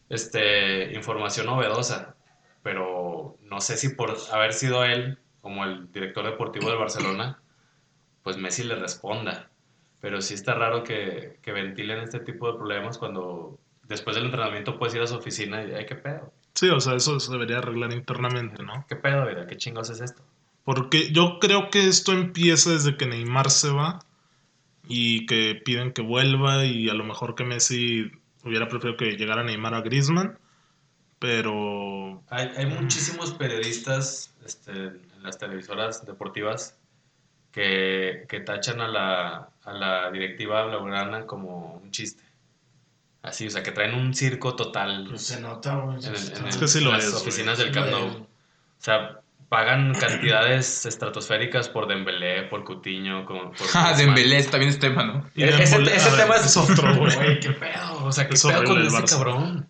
este, 0.09 0.93
información 0.95 1.47
novedosa, 1.47 2.15
pero 2.62 3.37
no 3.43 3.61
sé 3.61 3.77
si 3.77 3.91
por 3.91 4.17
haber 4.33 4.53
sido 4.53 4.85
él 4.85 5.19
como 5.41 5.65
el 5.65 5.91
director 5.93 6.25
deportivo 6.25 6.69
del 6.69 6.79
Barcelona, 6.79 7.41
pues 8.23 8.37
Messi 8.37 8.62
le 8.65 8.77
responda. 8.77 9.51
Pero 10.01 10.21
sí 10.21 10.35
está 10.35 10.55
raro 10.55 10.85
que, 10.85 11.39
que 11.43 11.53
ventilen 11.53 12.01
este 12.01 12.21
tipo 12.21 12.51
de 12.51 12.59
problemas 12.59 12.99
cuando 12.99 13.59
después 13.89 14.17
del 14.17 14.27
entrenamiento 14.27 14.79
puedes 14.79 14.95
ir 14.95 15.03
a 15.03 15.07
su 15.07 15.17
oficina 15.17 15.65
y, 15.65 15.73
ay, 15.73 15.87
qué 15.87 15.95
pedo, 15.95 16.33
Sí, 16.57 16.71
o 16.71 16.81
sea, 16.81 16.95
eso 16.95 17.21
se 17.21 17.31
debería 17.31 17.59
arreglar 17.59 17.93
internamente, 17.93 18.63
¿no? 18.63 18.87
qué 18.89 18.97
pedo, 18.97 19.27
vida, 19.27 19.47
qué 19.47 19.59
chingados 19.59 19.91
es 19.91 20.01
esto. 20.01 20.23
Porque 20.65 21.13
yo 21.13 21.39
creo 21.39 21.69
que 21.69 21.87
esto 21.87 22.13
empieza 22.13 22.71
desde 22.71 22.97
que 22.97 23.07
Neymar 23.07 23.51
se 23.51 23.71
va 23.71 23.99
y 24.89 25.27
que 25.27 25.61
piden 25.63 25.93
que 25.93 26.01
vuelva 26.01 26.65
y 26.65 26.89
a 26.89 26.95
lo 26.95 27.05
mejor 27.05 27.35
que 27.35 27.45
Messi 27.45 28.11
hubiera 28.43 28.69
preferido 28.69 28.97
que 28.97 29.19
llegara 29.19 29.45
Neymar 29.45 29.75
a 29.75 29.83
Griezmann, 29.83 30.39
pero 31.19 32.23
Hay, 32.31 32.51
hay 32.57 32.67
muchísimos 32.67 33.35
periodistas 33.35 34.35
este, 34.47 34.73
en 34.73 35.23
las 35.23 35.39
televisoras 35.39 36.07
deportivas 36.07 36.79
que, 37.53 38.25
que 38.31 38.41
tachan 38.41 38.81
a 38.81 38.89
la, 38.89 39.49
a 39.66 39.72
la 39.72 40.11
directiva 40.11 40.64
blaugrana 40.64 41.26
como 41.26 41.74
un 41.83 41.90
chiste. 41.90 42.22
Así, 43.22 43.48
o 43.48 43.50
sea, 43.50 43.62
que 43.62 43.72
traen 43.72 43.94
un 43.94 44.14
circo 44.14 44.55
total 44.55 45.07
Pues 45.11 45.26
se 45.26 45.40
nota, 45.40 45.74
güey. 45.76 45.98
en, 45.98 46.05
el- 46.05 46.09
en 46.09 46.46
Es 46.46 46.55
el- 46.55 46.61
que 46.61 46.68
sí 46.68 46.79
en 46.79 46.85
lo 46.85 46.92
las 46.92 47.05
es, 47.05 47.11
güey. 47.11 47.22
oficinas 47.22 47.59
del 47.59 47.72
Camp 47.72 47.90
Nou. 47.90 48.07
O 48.09 48.26
sea, 48.79 49.20
pagan 49.48 49.92
cantidades 50.00 50.87
estratosféricas 50.87 51.68
por 51.68 51.88
Dembélé, 51.88 52.44
por 52.44 52.62
Coutinho, 52.64 53.24
como 53.26 53.50
por 53.50 53.66
Ah. 53.74 53.94
Dembélé 53.96 54.42
también 54.44 54.70
es 54.70 54.79
tema, 54.79 55.02
¿no? 55.05 55.29
E- 55.35 55.48
ese, 55.48 55.76
Embole- 55.76 55.94
ese 55.96 56.09
a 56.09 56.12
ver, 56.12 56.20
tema 56.22 56.37
es, 56.37 56.46
es 56.46 56.57
otro, 56.57 56.94
güey. 56.96 57.14
Güey, 57.16 57.40
qué 57.40 57.50
pedo. 57.50 58.05
O 58.05 58.12
sea, 58.12 58.29
qué 58.29 58.35
Es 58.35 58.42
pedo 58.44 58.62
con 58.64 58.79
el 58.81 58.87
ese 58.87 58.96
Barça. 58.96 59.11
cabrón. 59.11 59.68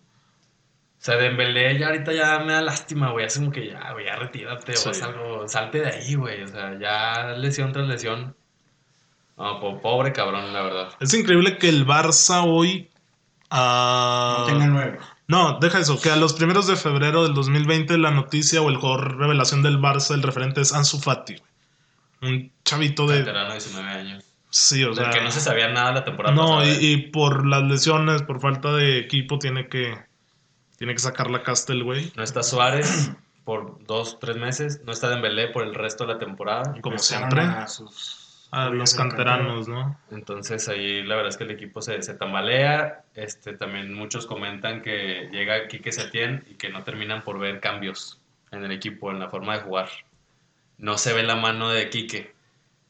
O 0.99 0.99
sea, 1.07 1.15
Dembélé 1.15 1.79
ya 1.79 1.87
ahorita 1.87 2.11
ya 2.13 2.39
me 2.39 2.53
da 2.53 2.61
lástima, 2.61 3.09
güey. 3.11 3.25
Así 3.25 3.39
como 3.39 3.51
que 3.51 3.67
ya, 3.69 3.91
güey, 3.93 4.05
ya 4.05 4.15
retírate 4.17 4.75
Sí. 4.75 4.89
o 5.01 5.05
algo. 5.05 5.47
Salte 5.47 5.79
de 5.79 5.87
ahí, 5.89 6.13
güey. 6.15 6.43
O 6.43 6.47
sea, 6.47 6.77
ya 6.79 7.29
lesión 7.37 7.71
tras 7.71 7.87
lesión. 7.87 8.35
No, 9.37 9.59
po- 9.59 9.79
pobre 9.81 10.11
cabrón, 10.13 10.51
la 10.53 10.61
verdad. 10.61 10.89
es 10.99 11.13
increíble 11.13 11.57
que 11.57 11.69
el 11.69 11.85
Barça 11.85 12.43
hoy... 12.45 12.89
ah, 13.49 14.37
No 14.39 14.45
tenga 14.45 14.67
nueve. 14.67 14.99
No, 15.27 15.59
deja 15.59 15.79
eso, 15.79 15.99
que 15.99 16.09
a 16.09 16.15
los 16.15 16.33
primeros 16.33 16.67
de 16.67 16.75
febrero 16.77 17.23
del 17.23 17.33
2020 17.33 17.97
la 17.97 18.11
noticia 18.11 18.61
o 18.61 18.69
el 18.69 18.77
jugador 18.77 19.17
revelación 19.17 19.61
del 19.61 19.77
Barça, 19.79 20.13
el 20.13 20.23
referente 20.23 20.61
es 20.61 20.73
Ansu 20.73 20.99
Fati. 20.99 21.35
güey. 22.21 22.33
Un 22.33 22.51
chavito 22.63 23.05
de... 23.07 23.19
Veterano 23.19 23.49
de 23.49 23.53
19 23.55 23.89
años. 23.89 24.23
Sí, 24.49 24.83
o 24.83 24.87
Del 24.87 24.95
sea... 25.05 25.09
que 25.11 25.21
no 25.21 25.29
se 25.29 25.41
sabía 25.41 25.67
nada 25.67 25.91
la 25.91 26.05
temporada 26.05 26.33
No, 26.33 26.57
pasada. 26.59 26.65
y, 26.81 26.85
y 26.93 26.97
por 27.11 27.45
las 27.45 27.61
lesiones, 27.63 28.23
por 28.23 28.39
falta 28.39 28.71
de 28.73 28.97
equipo, 28.99 29.37
tiene 29.37 29.67
que, 29.67 29.99
tiene 30.77 30.93
que 30.93 30.99
sacar 30.99 31.29
la 31.29 31.43
casta 31.43 31.73
el 31.73 31.83
güey. 31.83 32.11
No 32.15 32.23
está 32.23 32.41
Suárez 32.41 33.11
por 33.43 33.85
dos, 33.85 34.19
tres 34.19 34.37
meses. 34.37 34.81
No 34.85 34.93
está 34.93 35.09
Dembélé 35.09 35.49
por 35.49 35.63
el 35.63 35.75
resto 35.75 36.05
de 36.07 36.13
la 36.13 36.19
temporada. 36.19 36.75
Como 36.81 36.97
siempre. 36.97 37.41
A, 37.41 37.67
sus- 37.67 38.16
A 38.51 38.69
los 38.69 38.93
canteranos, 38.93 39.67
¿no? 39.67 39.99
Entonces 40.09 40.69
ahí 40.69 41.03
la 41.03 41.15
verdad 41.15 41.29
es 41.29 41.37
que 41.37 41.43
el 41.43 41.51
equipo 41.51 41.81
se, 41.81 42.01
se 42.01 42.13
tambalea. 42.13 43.03
Este, 43.13 43.53
también 43.53 43.93
muchos 43.93 44.25
comentan 44.25 44.81
que 44.81 45.29
llega 45.31 45.67
Quique 45.67 45.91
Setién 45.91 46.45
y 46.49 46.55
que 46.55 46.69
no 46.69 46.83
terminan 46.83 47.23
por 47.23 47.39
ver 47.39 47.59
cambios 47.59 48.21
en 48.51 48.63
el 48.63 48.71
equipo, 48.71 49.11
en 49.11 49.19
la 49.19 49.29
forma 49.29 49.57
de 49.57 49.63
jugar. 49.63 49.89
No 50.77 50.97
se 50.97 51.13
ve 51.13 51.23
la 51.23 51.35
mano 51.35 51.69
de 51.69 51.89
Quique. 51.89 52.35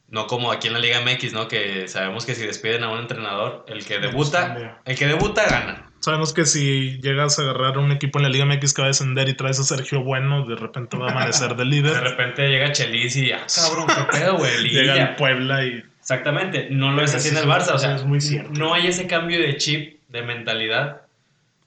No 0.08 0.26
como 0.26 0.52
aquí 0.52 0.68
en 0.68 0.74
la 0.74 0.78
Liga 0.78 1.00
MX, 1.00 1.32
¿no? 1.32 1.48
Que 1.48 1.88
sabemos 1.88 2.24
que 2.24 2.34
si 2.34 2.46
despiden 2.46 2.84
a 2.84 2.90
un 2.90 3.00
entrenador, 3.00 3.64
el 3.68 3.84
que 3.84 3.98
debuta, 3.98 4.80
el 4.84 4.96
que 4.96 5.06
debuta 5.06 5.46
gana. 5.46 5.87
Sabemos 6.00 6.32
que 6.32 6.46
si 6.46 6.98
llegas 7.00 7.38
a 7.38 7.42
agarrar 7.42 7.78
un 7.78 7.90
equipo 7.92 8.18
en 8.18 8.22
la 8.24 8.28
Liga 8.28 8.44
MX 8.44 8.72
que 8.72 8.82
va 8.82 8.86
a 8.86 8.88
descender 8.90 9.28
y 9.28 9.34
traes 9.34 9.58
a 9.58 9.64
Sergio 9.64 10.02
Bueno, 10.02 10.46
de 10.46 10.54
repente 10.56 10.96
va 10.96 11.08
a 11.08 11.10
amanecer 11.10 11.50
de 11.50 11.56
De 11.56 11.64
líder. 11.64 12.00
repente 12.02 12.48
llega 12.48 12.70
Chelis 12.72 13.16
y, 13.16 13.32
ah, 13.32 13.44
cabrón, 13.54 13.86
qué 13.88 14.18
pedo, 14.18 14.36
güey, 14.38 14.68
Llega 14.70 14.94
el 15.10 15.16
Puebla 15.16 15.64
y... 15.64 15.82
Exactamente, 16.00 16.68
no 16.70 16.92
lo 16.92 17.02
es 17.02 17.14
así 17.14 17.28
en 17.28 17.36
el 17.36 17.44
Barça, 17.46 17.72
o 17.74 17.78
sea, 17.78 17.96
es 17.96 18.04
muy 18.04 18.20
cierto. 18.20 18.50
no 18.58 18.72
hay 18.72 18.86
ese 18.86 19.06
cambio 19.06 19.38
de 19.40 19.56
chip, 19.58 20.00
de 20.08 20.22
mentalidad, 20.22 21.02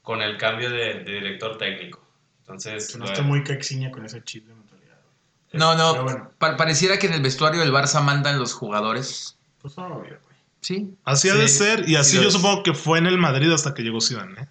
con 0.02 0.20
el 0.20 0.36
cambio 0.36 0.68
de, 0.70 0.94
de 0.94 1.12
director 1.12 1.58
técnico. 1.58 2.04
Entonces, 2.40 2.88
Que 2.88 2.94
no 2.94 3.04
bueno, 3.04 3.12
esté 3.12 3.22
muy 3.24 3.44
caxiña 3.44 3.90
con 3.92 4.04
ese 4.04 4.20
chip 4.24 4.48
de 4.48 4.54
mentalidad. 4.54 4.96
No, 5.52 5.76
no. 5.76 5.92
Pero 5.92 6.04
bueno. 6.04 6.30
pa- 6.38 6.56
pareciera 6.56 6.98
que 6.98 7.06
en 7.06 7.12
el 7.12 7.22
vestuario 7.22 7.60
del 7.60 7.70
Barça 7.70 8.02
mandan 8.02 8.38
los 8.40 8.52
jugadores. 8.52 9.38
Pues 9.60 9.78
obvio, 9.78 10.18
güey. 10.24 10.31
Sí. 10.62 10.94
Así 11.04 11.28
ha 11.28 11.34
de 11.34 11.48
Sí, 11.48 11.58
ser, 11.58 11.88
y 11.88 11.96
así 11.96 12.16
yo 12.16 12.28
es. 12.28 12.32
supongo 12.32 12.62
que 12.62 12.72
fue 12.72 12.98
en 12.98 13.06
el 13.06 13.18
Madrid 13.18 13.52
hasta 13.52 13.74
que 13.74 13.82
llegó 13.82 14.00
Zidane, 14.00 14.40
¿eh? 14.40 14.48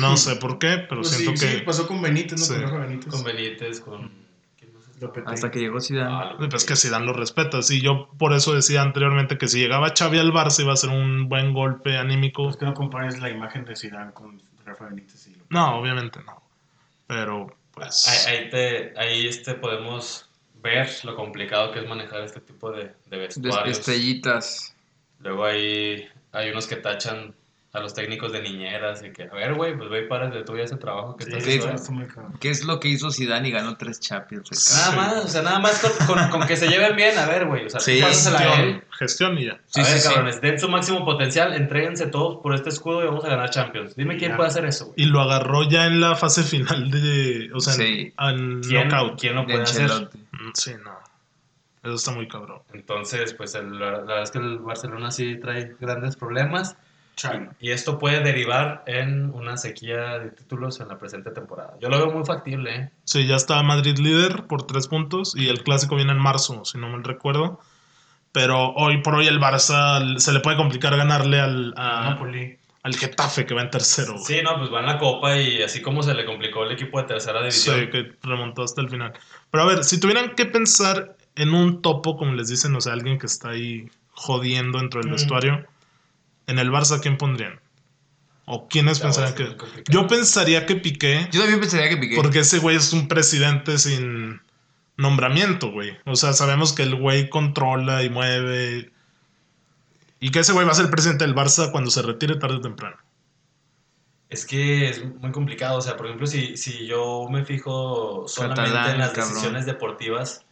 No 0.00 0.16
sé 0.16 0.36
por 0.36 0.58
qué, 0.58 0.84
pero 0.88 1.02
Pues 1.02 1.10
siento 1.10 1.36
sí, 1.36 1.46
que... 1.46 1.52
sí, 1.58 1.62
pasó 1.64 1.86
con 1.86 2.02
Benítez, 2.02 2.38
¿no? 2.40 2.44
Sí. 2.46 2.52
Con 2.54 2.62
Rafa 2.62 2.76
Benítez. 2.78 3.10
con 3.10 3.24
Benítez, 3.24 3.80
con... 3.80 4.24
Hasta 5.26 5.50
que 5.50 5.58
llegó 5.60 5.80
Zidane. 5.80 6.10
Ah, 6.12 6.36
Pues 6.50 6.64
que 6.64 6.76
Zidane 6.76 7.04
lo 7.06 7.12
respeta, 7.12 7.60
sí, 7.62 7.80
yo 7.82 8.08
por 8.18 8.32
eso 8.32 8.54
decía 8.54 8.80
anteriormente 8.82 9.36
que 9.38 9.48
si 9.48 9.58
llegaba 9.60 9.92
Xavi 9.96 10.18
al 10.18 10.32
Barça 10.32 10.62
iba 10.62 10.72
a 10.72 10.76
ser 10.76 10.90
un 10.90 11.28
buen 11.28 11.52
golpe 11.52 11.96
anímico. 11.98 12.44
Pues 12.44 12.56
que 12.56 12.64
no 12.64 12.74
compares 12.74 13.20
la 13.20 13.28
imagen 13.30 13.64
de 13.64 13.76
Zidane 13.76 14.12
con 14.12 14.40
Rafa 14.64 14.86
Benítez 14.86 15.26
y. 15.28 15.36
No, 15.50 15.78
obviamente 15.78 16.20
no. 16.24 16.42
Pero, 17.06 17.54
pues... 17.72 18.08
Ahí, 18.26 18.34
ahí 18.36 18.50
te, 18.50 18.98
ahí 18.98 19.26
este 19.26 19.54
podemos 19.54 20.30
ver 20.62 20.88
lo 21.04 21.14
complicado 21.16 21.70
que 21.72 21.80
es 21.80 21.88
manejar 21.88 22.22
este 22.22 22.40
tipo 22.40 22.70
de, 22.72 22.94
de 23.06 23.16
vestuarios. 23.18 23.78
estrellitas. 23.78 24.73
Luego 25.24 25.44
hay, 25.46 26.06
hay 26.32 26.50
unos 26.50 26.66
que 26.68 26.76
tachan 26.76 27.34
a 27.72 27.80
los 27.80 27.92
técnicos 27.92 28.30
de 28.30 28.40
niñeras 28.40 29.02
y 29.02 29.10
que, 29.10 29.24
a 29.24 29.34
ver, 29.34 29.54
güey, 29.54 29.76
pues 29.76 29.90
ve 29.90 30.04
y 30.04 30.06
párate 30.08 30.44
tú 30.44 30.56
ya 30.56 30.62
ese 30.62 30.76
trabajo 30.76 31.16
que 31.16 31.24
Sí, 31.24 31.30
estás 31.58 31.74
haciendo. 31.88 32.38
¿Qué 32.38 32.50
es 32.50 32.62
lo 32.62 32.78
que 32.78 32.86
hizo 32.86 33.10
Zidane 33.10 33.48
y 33.48 33.50
ganó 33.50 33.76
tres 33.76 33.98
Champions? 33.98 34.48
Nada 34.76 34.92
más, 34.94 35.24
o 35.24 35.28
sea, 35.28 35.42
nada 35.42 35.58
más 35.58 35.80
con, 35.80 36.06
con- 36.06 36.28
con 36.28 36.46
que 36.46 36.56
se 36.56 36.68
lleven 36.68 36.94
bien, 36.94 37.18
a 37.18 37.26
ver, 37.26 37.46
güey, 37.46 37.66
o 37.66 37.70
sea, 37.70 37.80
Sí. 37.80 37.98
pásasela 38.00 38.38
a 38.38 38.60
él. 38.62 38.82
Gestión, 38.92 39.34
gestión 39.34 39.38
y 39.38 39.46
ya. 39.46 39.60
Sí, 39.66 39.80
a 39.80 39.82
ver, 39.82 39.92
sí, 39.92 39.98
sí. 39.98 40.08
cabrones, 40.08 40.40
den 40.40 40.60
su 40.60 40.68
máximo 40.68 41.04
potencial, 41.04 41.52
entréguense 41.54 42.06
todos 42.06 42.40
por 42.42 42.54
este 42.54 42.68
escudo 42.68 43.02
y 43.02 43.06
vamos 43.06 43.24
a 43.24 43.28
ganar 43.30 43.50
Champions. 43.50 43.96
Dime 43.96 44.18
quién 44.18 44.30
Ya. 44.32 44.36
puede 44.36 44.50
hacer 44.50 44.66
eso, 44.66 44.84
güey. 44.86 44.94
Y 45.02 45.06
lo 45.06 45.20
agarró 45.22 45.68
ya 45.68 45.86
en 45.86 46.00
la 46.00 46.14
fase 46.14 46.44
final 46.44 46.92
de... 46.92 47.50
O 47.54 47.58
sea, 47.58 47.74
en- 47.74 47.80
Sí. 47.80 48.12
en, 48.20 48.60
¿Quién, 48.62 48.86
knockout. 48.88 49.18
quién 49.20 49.34
lo 49.34 49.40
De 49.40 49.46
puede 49.48 49.62
hacer? 49.64 49.90
Mm, 49.90 50.50
Sí, 50.54 50.74
no. 50.84 50.92
Eso 51.84 51.94
está 51.94 52.10
muy 52.12 52.26
cabrón. 52.28 52.62
Entonces, 52.72 53.34
pues 53.34 53.54
el- 53.54 53.78
la, 53.78 53.90
la 53.92 53.98
verdad 54.00 54.22
es 54.22 54.30
que 54.30 54.38
el 54.38 54.58
Barcelona 54.58 55.10
sí 55.10 55.36
trae 55.40 55.76
grandes 55.80 56.16
problemas. 56.16 56.76
Xavi. 57.20 57.46
Y 57.60 57.70
esto 57.70 57.98
puede 58.00 58.20
derivar 58.20 58.82
en 58.86 59.30
una 59.30 59.56
sequía 59.56 60.18
de 60.18 60.30
títulos 60.30 60.80
en 60.80 60.88
la 60.88 60.98
presente 60.98 61.30
temporada. 61.30 61.74
Yo 61.80 61.88
lo 61.88 61.98
veo 61.98 62.10
muy 62.10 62.24
factible, 62.24 62.74
¿eh? 62.74 62.90
Sí, 63.04 63.26
ya 63.28 63.36
está 63.36 63.62
Madrid 63.62 63.96
líder 63.98 64.48
por 64.48 64.66
tres 64.66 64.88
puntos 64.88 65.36
y 65.36 65.48
el 65.48 65.62
clásico 65.62 65.94
viene 65.94 66.10
en 66.10 66.18
marzo, 66.18 66.64
si 66.64 66.76
no 66.78 66.88
mal 66.88 67.04
recuerdo. 67.04 67.60
Pero 68.32 68.70
hoy 68.74 69.00
por 69.00 69.14
hoy 69.14 69.28
el 69.28 69.38
Barça 69.40 70.18
se 70.18 70.32
le 70.32 70.40
puede 70.40 70.56
complicar 70.56 70.96
ganarle 70.96 71.38
al, 71.40 71.72
a- 71.76 72.10
Napoli. 72.10 72.58
al 72.82 72.96
Getafe 72.96 73.46
que 73.46 73.54
va 73.54 73.62
en 73.62 73.70
tercero. 73.70 74.14
güey. 74.14 74.24
Sí, 74.24 74.40
no, 74.42 74.58
pues 74.58 74.72
va 74.72 74.80
en 74.80 74.86
la 74.86 74.98
copa 74.98 75.36
y 75.36 75.62
así 75.62 75.80
como 75.80 76.02
se 76.02 76.14
le 76.14 76.24
complicó 76.24 76.64
el 76.64 76.72
equipo 76.72 76.98
de 77.00 77.04
tercera 77.06 77.38
división. 77.40 77.78
Sí, 77.78 77.90
que 77.90 78.12
remontó 78.22 78.64
hasta 78.64 78.80
el 78.80 78.90
final. 78.90 79.12
Pero 79.52 79.62
a 79.62 79.66
ver, 79.66 79.84
si 79.84 80.00
tuvieran 80.00 80.34
que 80.34 80.46
pensar 80.46 81.16
en 81.36 81.52
un 81.54 81.82
topo, 81.82 82.16
como 82.16 82.32
les 82.34 82.48
dicen, 82.48 82.74
o 82.76 82.80
sea, 82.80 82.92
alguien 82.92 83.18
que 83.18 83.26
está 83.26 83.50
ahí 83.50 83.90
jodiendo 84.12 84.78
dentro 84.78 85.00
del 85.00 85.10
Mm. 85.10 85.14
vestuario, 85.14 85.66
en 86.46 86.58
el 86.58 86.70
Barça, 86.70 87.00
¿quién 87.00 87.16
pondrían? 87.16 87.60
¿O 88.46 88.68
quiénes 88.68 89.00
pensarían 89.00 89.34
que...? 89.34 89.56
Yo 89.88 90.06
pensaría 90.06 90.66
que 90.66 90.76
Piqué, 90.76 91.28
Yo 91.32 91.40
también 91.40 91.60
pensaría 91.60 91.88
que 91.88 91.96
Piqué. 91.96 92.14
porque 92.16 92.40
ese 92.40 92.58
güey 92.58 92.76
es 92.76 92.92
un 92.92 93.08
presidente 93.08 93.78
sin 93.78 94.40
nombramiento, 94.96 95.72
güey. 95.72 95.96
O 96.04 96.14
sea, 96.14 96.34
sabemos 96.34 96.72
que 96.72 96.82
el 96.82 96.94
güey 96.94 97.28
controla 97.30 98.02
y 98.04 98.10
mueve... 98.10 98.92
Y 100.20 100.30
que 100.30 100.40
ese 100.40 100.52
güey 100.52 100.64
va 100.66 100.72
a 100.72 100.74
ser 100.74 100.84
el 100.86 100.90
presidente 100.90 101.24
del 101.24 101.34
Barça 101.34 101.70
cuando 101.72 101.90
se 101.90 102.00
retire 102.02 102.36
tarde 102.36 102.56
o 102.56 102.60
temprano. 102.60 102.96
Es 104.30 104.46
que 104.46 104.88
es 104.88 105.04
muy 105.20 105.32
complicado. 105.32 105.78
O 105.78 105.82
sea, 105.82 105.96
por 105.96 106.06
ejemplo, 106.06 106.26
si, 106.26 106.56
si 106.56 106.86
yo 106.86 107.26
me 107.30 107.44
fijo 107.44 108.24
solamente 108.26 108.62
Catalán, 108.70 108.90
en 108.92 108.98
las 108.98 109.10
cabrón. 109.10 109.30
decisiones 109.34 109.66
deportivas, 109.66 110.43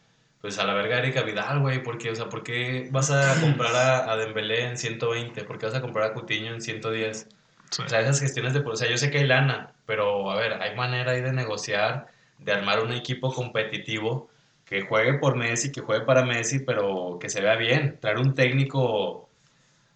pues 0.42 0.58
a 0.58 0.64
la 0.64 0.74
verga 0.74 0.98
Erika 0.98 1.22
Vidal, 1.22 1.60
güey. 1.60 1.82
Porque, 1.82 2.10
o 2.10 2.14
sea, 2.14 2.28
¿por 2.28 2.42
qué 2.42 2.88
vas 2.90 3.10
a 3.10 3.34
comprar 3.40 3.74
a, 3.74 4.12
a 4.12 4.16
Dembélé 4.18 4.66
en 4.66 4.76
120? 4.76 5.44
¿Por 5.44 5.58
qué 5.58 5.66
vas 5.66 5.74
a 5.76 5.80
comprar 5.80 6.10
a 6.10 6.14
Coutinho 6.14 6.52
en 6.52 6.60
110? 6.60 7.28
Sí. 7.70 7.82
O 7.82 7.88
sea, 7.88 8.00
esas 8.00 8.20
gestiones 8.20 8.52
de... 8.52 8.60
O 8.60 8.76
sea, 8.76 8.90
yo 8.90 8.98
sé 8.98 9.10
que 9.10 9.18
hay 9.18 9.26
lana, 9.26 9.72
pero 9.86 10.30
a 10.30 10.36
ver, 10.36 10.54
hay 10.60 10.76
manera 10.76 11.12
ahí 11.12 11.22
de 11.22 11.32
negociar, 11.32 12.08
de 12.38 12.52
armar 12.52 12.80
un 12.80 12.92
equipo 12.92 13.32
competitivo 13.32 14.28
que 14.66 14.82
juegue 14.82 15.14
por 15.14 15.36
Messi, 15.36 15.72
que 15.72 15.80
juegue 15.80 16.04
para 16.04 16.24
Messi, 16.24 16.60
pero 16.60 17.18
que 17.20 17.28
se 17.30 17.40
vea 17.40 17.56
bien. 17.56 17.98
Traer 18.00 18.18
un 18.18 18.34
técnico, 18.34 19.30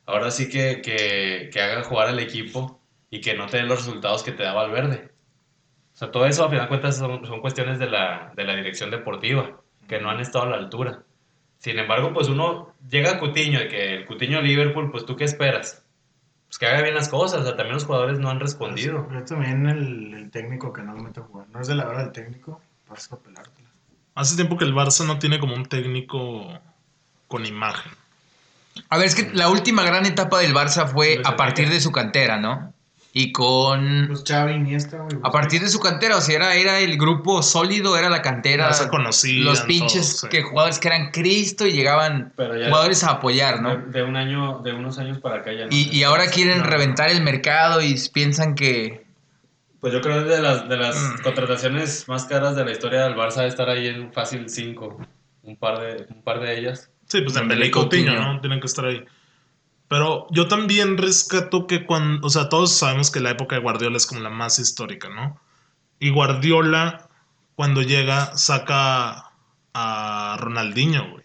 ahora 0.07 0.30
sí 0.30 0.49
que, 0.49 0.80
que, 0.82 1.51
que 1.53 1.61
haga 1.61 1.84
jugar 1.84 2.09
al 2.09 2.20
equipo 2.20 2.80
y 3.11 3.20
que 3.20 3.34
no 3.34 3.47
te 3.47 3.59
dé 3.59 3.64
los 3.64 3.78
resultados 3.84 4.22
que 4.22 4.32
te 4.32 4.42
da 4.42 4.53
Valverde. 4.53 5.11
O 5.94 5.97
sea, 5.97 6.11
todo 6.11 6.26
eso, 6.26 6.44
a 6.44 6.51
final 6.51 6.64
de 6.66 6.68
cuentas, 6.68 6.99
son, 6.99 7.26
son 7.26 7.40
cuestiones 7.40 7.78
de 7.78 7.86
la, 7.88 8.32
de 8.36 8.44
la 8.44 8.55
dirección 8.55 8.90
deportiva, 8.90 9.62
que 9.87 10.01
no 10.01 10.11
han 10.11 10.20
estado 10.20 10.45
a 10.45 10.51
la 10.51 10.57
altura. 10.57 11.03
Sin 11.59 11.78
embargo, 11.78 12.12
pues 12.12 12.28
uno 12.28 12.74
llega 12.89 13.12
a 13.12 13.18
Cutiño, 13.18 13.62
y 13.62 13.68
que 13.68 13.95
el 13.95 14.07
Cutiño 14.07 14.41
Liverpool, 14.41 14.91
pues 14.91 15.07
tú 15.07 15.16
qué 15.16 15.24
esperas? 15.24 15.84
Pues 16.49 16.59
que 16.59 16.66
haga 16.66 16.82
bien 16.82 16.95
las 16.95 17.09
cosas, 17.09 17.41
o 17.41 17.45
sea, 17.45 17.57
también 17.57 17.74
los 17.74 17.84
jugadores 17.84 18.18
no 18.18 18.28
han 18.28 18.41
respondido. 18.41 19.07
Pero 19.09 19.24
también 19.24 19.66
el, 19.66 20.14
el 20.14 20.30
técnico 20.30 20.72
que 20.72 20.82
no 20.82 20.95
lo 20.95 21.03
mete 21.03 21.20
a 21.20 21.24
jugar. 21.24 21.49
No 21.53 21.61
es 21.61 21.66
de 21.66 21.74
la 21.74 21.89
hora 21.89 22.03
del 22.03 22.12
técnico, 22.12 22.61
vas 22.89 23.12
a 23.12 23.18
pelártela. 23.18 23.68
Hace 24.14 24.37
tiempo 24.37 24.57
que 24.57 24.64
el 24.64 24.74
Barça 24.74 25.07
no 25.07 25.18
tiene 25.18 25.39
como 25.39 25.55
un 25.55 25.66
técnico 25.66 26.49
con 27.28 27.45
imagen. 27.45 27.93
A 28.89 28.99
ver, 28.99 29.07
es 29.07 29.14
que 29.14 29.30
la 29.34 29.49
última 29.49 29.82
gran 29.82 30.07
etapa 30.07 30.41
del 30.41 30.55
Barça 30.55 30.87
fue 30.87 31.20
a 31.24 31.37
partir 31.37 31.68
de 31.68 31.80
su 31.80 31.91
cantera, 31.91 32.39
¿no? 32.39 32.72
Y 33.19 33.33
con... 33.33 34.09
Pues 34.09 34.25
Xavi, 34.29 34.53
Iniesta, 34.53 34.99
güey. 34.99 35.17
A 35.23 35.31
partir 35.31 35.62
de 35.62 35.71
su 35.71 35.81
cantera, 35.81 36.19
o 36.19 36.21
sea, 36.21 36.37
era, 36.37 36.55
era 36.55 36.81
el 36.81 36.99
grupo 36.99 37.43
sólido, 37.43 37.97
era 37.97 38.11
la 38.11 38.21
cantera. 38.21 38.71
Conocían 38.91 39.47
Los 39.47 39.62
pinches 39.62 40.07
todos, 40.09 40.21
sí. 40.21 40.29
que 40.29 40.43
jugadores 40.43 40.79
que 40.79 40.89
eran 40.89 41.12
Cristo 41.12 41.67
y 41.67 41.73
llegaban 41.73 42.35
jugadores 42.37 43.03
a 43.05 43.12
apoyar, 43.12 43.62
¿no? 43.62 43.75
de 43.75 44.03
un 44.03 44.17
año, 44.17 44.59
de 44.59 44.75
unos 44.75 44.99
años 44.99 45.19
para 45.19 45.37
acá 45.37 45.51
ya 45.51 45.64
no. 45.64 45.69
Y, 45.71 45.89
y 45.97 46.03
ahora 46.03 46.27
quieren 46.27 46.59
No. 46.59 46.64
reventar 46.64 47.09
el 47.09 47.23
mercado 47.23 47.81
y 47.81 47.97
piensan 48.12 48.55
que... 48.55 49.07
Pues 49.81 49.95
yo 49.95 50.03
creo 50.03 50.23
que 50.25 50.29
de 50.35 50.43
las, 50.43 50.69
de 50.69 50.77
las 50.77 50.95
Mm. 50.97 51.23
contrataciones 51.23 52.07
más 52.09 52.27
caras 52.27 52.55
de 52.55 52.67
la 52.67 52.73
historia 52.73 53.05
del 53.05 53.14
Barça 53.14 53.37
de 53.41 53.49
estar 53.49 53.71
ahí 53.71 53.87
en 53.87 54.12
fácil 54.12 54.51
5. 54.51 55.01
Un 55.43 55.57
par 55.57 55.79
de, 55.81 56.07
un 56.14 56.23
par 56.23 56.41
de 56.41 56.59
ellas. 56.59 56.91
Sí, 57.07 57.23
pues 57.23 57.35
y 57.35 57.39
Coutinho, 57.39 57.71
Coutinho. 57.71 58.21
¿no? 58.35 58.41
Tienen 58.41 58.61
que 58.61 58.67
estar 58.67 58.85
ahí. 58.85 59.03
Pero 59.89 60.26
yo 60.30 60.49
también 60.49 60.99
rescato 60.99 61.66
que 61.66 61.87
cuando, 61.87 62.26
o 62.26 62.30
sea, 62.30 62.49
todos 62.49 62.76
sabemos 62.76 63.11
que 63.11 63.20
la 63.20 63.30
época 63.30 63.57
de 63.57 63.62
Guardiola 63.62 63.97
es 63.97 64.07
como 64.07 64.20
la 64.20 64.30
más 64.30 64.59
histórica, 64.59 65.09
¿no? 65.09 65.39
Y 66.01 66.11
Guardiola, 66.11 67.09
cuando 67.55 67.82
llega, 67.82 68.37
saca 68.37 69.30
a 69.72 70.37
Ronaldinho, 70.41 71.11
güey. 71.11 71.24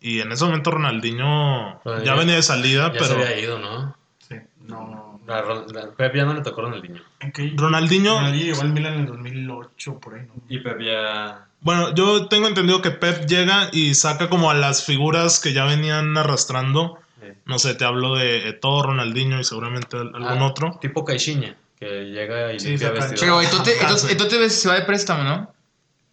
Y 0.00 0.20
en 0.20 0.32
ese 0.32 0.44
momento 0.44 0.72
Ronaldinho 0.72 1.80
Pero 1.84 2.02
ya 2.02 2.14
venía 2.16 2.34
de 2.34 2.42
salida, 2.42 2.88
Ya 2.88 2.92
pero 2.92 3.04
se 3.06 3.12
había 3.14 3.38
ido, 3.38 3.58
¿no? 3.58 3.96
Sí, 4.18 4.34
no. 4.60 5.20
La, 5.26 5.92
Pep 5.96 6.14
ya 6.16 6.24
no 6.24 6.34
le 6.34 6.42
tocó 6.42 6.62
Ronaldinho. 6.62 7.00
¿En 7.20 7.30
qué? 7.30 7.52
Ronaldinho, 7.56 8.16
Ronaldinho 8.16 8.44
llegó 8.44 8.62
al 8.62 8.72
Milan 8.72 8.94
en 8.94 9.00
el 9.00 9.06
2008, 9.06 10.00
por 10.00 10.14
ahí, 10.14 10.26
¿no? 10.26 10.34
Y 10.48 10.58
Pep 10.58 10.80
ya... 10.80 11.46
bueno, 11.60 11.94
yo 11.94 12.26
tengo 12.26 12.48
entendido 12.48 12.82
que 12.82 12.90
Pep 12.90 13.26
llega 13.26 13.68
y 13.72 13.94
saca 13.94 14.28
como 14.28 14.50
a 14.50 14.54
las 14.54 14.84
figuras 14.84 15.38
que 15.40 15.52
ya 15.52 15.64
venían 15.64 16.18
arrastrando. 16.18 16.98
No 17.44 17.58
sé, 17.58 17.74
te 17.74 17.84
hablo 17.84 18.14
de 18.16 18.48
Eto'o, 18.48 18.82
Ronaldinho 18.82 19.40
y 19.40 19.44
seguramente 19.44 19.96
algún 19.96 20.22
ah, 20.24 20.46
otro. 20.46 20.78
Tipo 20.80 21.04
Caixinha, 21.04 21.56
que 21.78 22.04
llega 22.06 22.52
y 22.52 22.60
Sí, 22.60 22.68
limpia 22.70 22.88
saca- 22.88 23.00
vestidor. 23.08 23.20
Pero 23.20 23.40
Etote, 23.42 24.44
Ah, 24.44 24.48
se 24.50 24.68
va 24.68 24.74
de 24.74 24.82
préstamo, 24.82 25.22
¿no? 25.24 25.52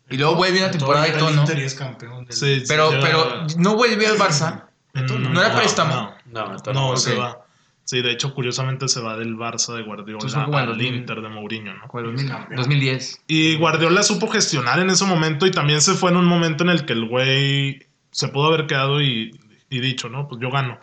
Y 0.09 0.17
luego 0.17 0.35
vuelve 0.35 0.59
una 0.59 0.71
temporada 0.71 1.07
y 1.07 1.11
Todo 1.17 1.29
¿no? 1.31 1.41
Inter 1.41 1.59
y 1.59 1.63
es 1.63 1.75
campeón 1.75 2.25
del- 2.25 2.33
Sí, 2.35 2.63
Pero, 2.67 2.89
pero 3.01 3.45
no 3.57 3.75
vuelve 3.75 4.07
al 4.07 4.17
Barça. 4.17 4.65
Mm, 4.93 5.33
¿No 5.33 5.41
era 5.41 5.55
préstamo? 5.55 6.15
No, 6.25 6.47
No, 6.47 6.57
no, 6.73 6.73
no. 6.91 6.97
se 6.97 7.15
va. 7.15 7.45
Sí, 7.83 8.01
de 8.03 8.11
hecho, 8.11 8.35
curiosamente 8.35 8.87
se 8.87 9.01
va 9.01 9.17
del 9.17 9.35
Barça 9.35 9.75
de 9.75 9.81
Guardiola 9.81 10.19
Entonces 10.23 10.37
al 10.37 10.67
2000. 10.67 10.95
Inter 10.95 11.21
de 11.21 11.29
Mourinho, 11.29 11.73
¿no? 11.73 11.87
Fue 11.89 12.03
2000, 12.03 12.27
campeón. 12.29 12.55
2010. 12.57 13.21
Y 13.27 13.55
Guardiola 13.57 14.03
supo 14.03 14.27
gestionar 14.27 14.79
en 14.79 14.91
ese 14.91 15.05
momento 15.05 15.47
y 15.47 15.51
también 15.51 15.81
se 15.81 15.93
fue 15.95 16.11
en 16.11 16.17
un 16.17 16.25
momento 16.25 16.63
en 16.63 16.69
el 16.69 16.85
que 16.85 16.93
el 16.93 17.05
güey 17.07 17.87
se 18.11 18.27
pudo 18.27 18.47
haber 18.47 18.67
quedado 18.67 19.01
y, 19.01 19.39
y 19.71 19.79
dicho, 19.79 20.07
¿no? 20.09 20.27
Pues 20.27 20.39
yo 20.39 20.51
gano. 20.51 20.79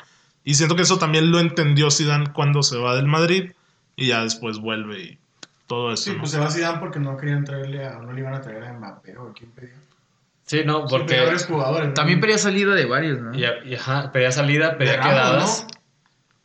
Y 0.46 0.54
siento 0.54 0.76
que 0.76 0.82
eso 0.82 0.98
también 0.98 1.30
lo 1.32 1.40
entendió 1.40 1.90
Zidane 1.90 2.32
cuando 2.32 2.62
se 2.62 2.78
va 2.78 2.94
del 2.94 3.06
Madrid 3.08 3.50
y 3.96 4.06
ya 4.08 4.22
después 4.22 4.58
vuelve 4.58 5.00
y 5.02 5.18
todo 5.66 5.92
eso. 5.92 6.04
Sí, 6.04 6.12
¿no? 6.12 6.18
pues 6.20 6.30
se 6.30 6.38
va 6.38 6.46
a 6.46 6.50
Zidane 6.52 6.78
porque 6.78 7.00
no 7.00 7.16
querían 7.16 7.44
traerle 7.44 7.84
a, 7.84 7.98
no 7.98 8.12
le 8.12 8.20
iban 8.20 8.32
a 8.32 8.40
traer 8.40 8.62
a 8.62 8.72
Mbappé 8.72 9.16
o 9.18 9.30
a 9.30 9.32
quién 9.34 9.50
pedía. 9.50 9.74
Sí, 10.46 10.62
no, 10.64 10.86
porque... 10.86 11.16
jugadores. 11.48 11.88
¿no? 11.88 11.94
También 11.94 12.20
pedía 12.20 12.38
salida 12.38 12.74
de 12.76 12.84
varios, 12.86 13.18
¿no? 13.20 13.34
Y, 13.36 13.44
y 13.64 13.74
ajá, 13.74 14.12
pedía 14.12 14.30
salida, 14.30 14.78
pedía 14.78 14.98
Ramos, 14.98 15.10
quedadas. 15.12 15.66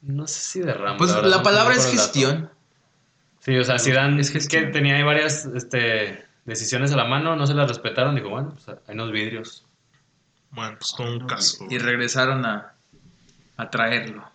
¿no? 0.01 0.25
sé 0.25 0.39
si 0.41 0.59
de 0.61 0.73
Ramos. 0.73 0.97
Pues 0.97 1.11
la 1.23 1.37
no- 1.37 1.43
palabra 1.43 1.75
no 1.75 1.79
es 1.79 1.91
gestión. 1.91 2.49
Sí, 3.41 3.55
o 3.55 3.63
sea, 3.63 3.77
Zidane 3.77 4.19
Es 4.19 4.27
es 4.29 4.33
gestión. 4.33 4.65
que 4.65 4.71
tenía 4.71 4.95
ahí 4.95 5.03
varias 5.03 5.45
este, 5.45 6.25
decisiones 6.45 6.91
a 6.91 6.95
la 6.95 7.05
mano, 7.05 7.35
no 7.35 7.45
se 7.45 7.53
las 7.53 7.67
respetaron, 7.67 8.15
dijo, 8.15 8.29
bueno, 8.29 8.55
pues 8.55 8.67
hay 8.87 8.95
unos 8.95 9.11
vidrios. 9.11 9.63
Bueno, 10.49 10.77
pues 10.79 10.93
todo 10.97 11.11
un 11.11 11.27
caso. 11.27 11.65
Y 11.69 11.77
regresaron 11.77 12.43
a, 12.45 12.73
a 13.61 13.69
traerlo. 13.69 14.29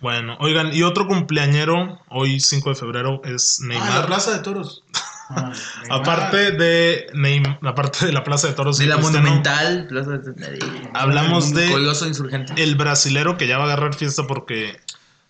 Bueno, 0.00 0.36
oigan, 0.40 0.72
y 0.74 0.82
otro 0.82 1.06
cumpleañero, 1.06 2.00
hoy 2.10 2.38
5 2.38 2.68
de 2.70 2.74
febrero, 2.76 3.22
es 3.24 3.60
Ah, 3.62 3.66
la 3.66 3.68
Neymar. 3.80 4.06
Plaza 4.06 4.32
de 4.32 4.38
Toros. 4.40 4.82
Ah, 5.30 5.52
Neymar. 5.82 6.00
aparte 6.00 6.52
de 6.52 7.06
Neym- 7.14 7.58
aparte 7.66 8.06
de 8.06 8.12
la 8.12 8.22
Plaza 8.22 8.46
de 8.48 8.52
Toros, 8.54 8.78
De 8.78 8.86
la 8.86 8.96
Cristiano, 8.96 9.22
Monumental. 9.26 9.86
Plaza 9.88 10.10
de- 10.18 10.90
hablamos 10.94 11.52
de 11.54 11.70
Coloso 11.70 12.06
Insurgente. 12.06 12.52
el 12.62 12.74
brasilero 12.76 13.36
que 13.38 13.46
ya 13.46 13.56
va 13.58 13.64
a 13.64 13.66
agarrar 13.68 13.94
fiesta 13.94 14.24
porque 14.26 14.78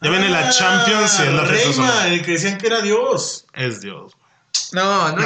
ya 0.02 0.10
viene 0.10 0.28
la 0.28 0.50
Champions 0.50 1.18
y 1.20 1.22
es 1.22 1.32
la 1.32 1.42
Ah, 1.42 1.72
sola. 1.72 2.08
el 2.08 2.22
que 2.24 2.32
decían 2.32 2.58
que 2.58 2.66
era 2.66 2.80
Dios. 2.82 3.46
Es 3.54 3.80
Dios. 3.80 4.12
No, 4.72 5.12
no. 5.16 5.24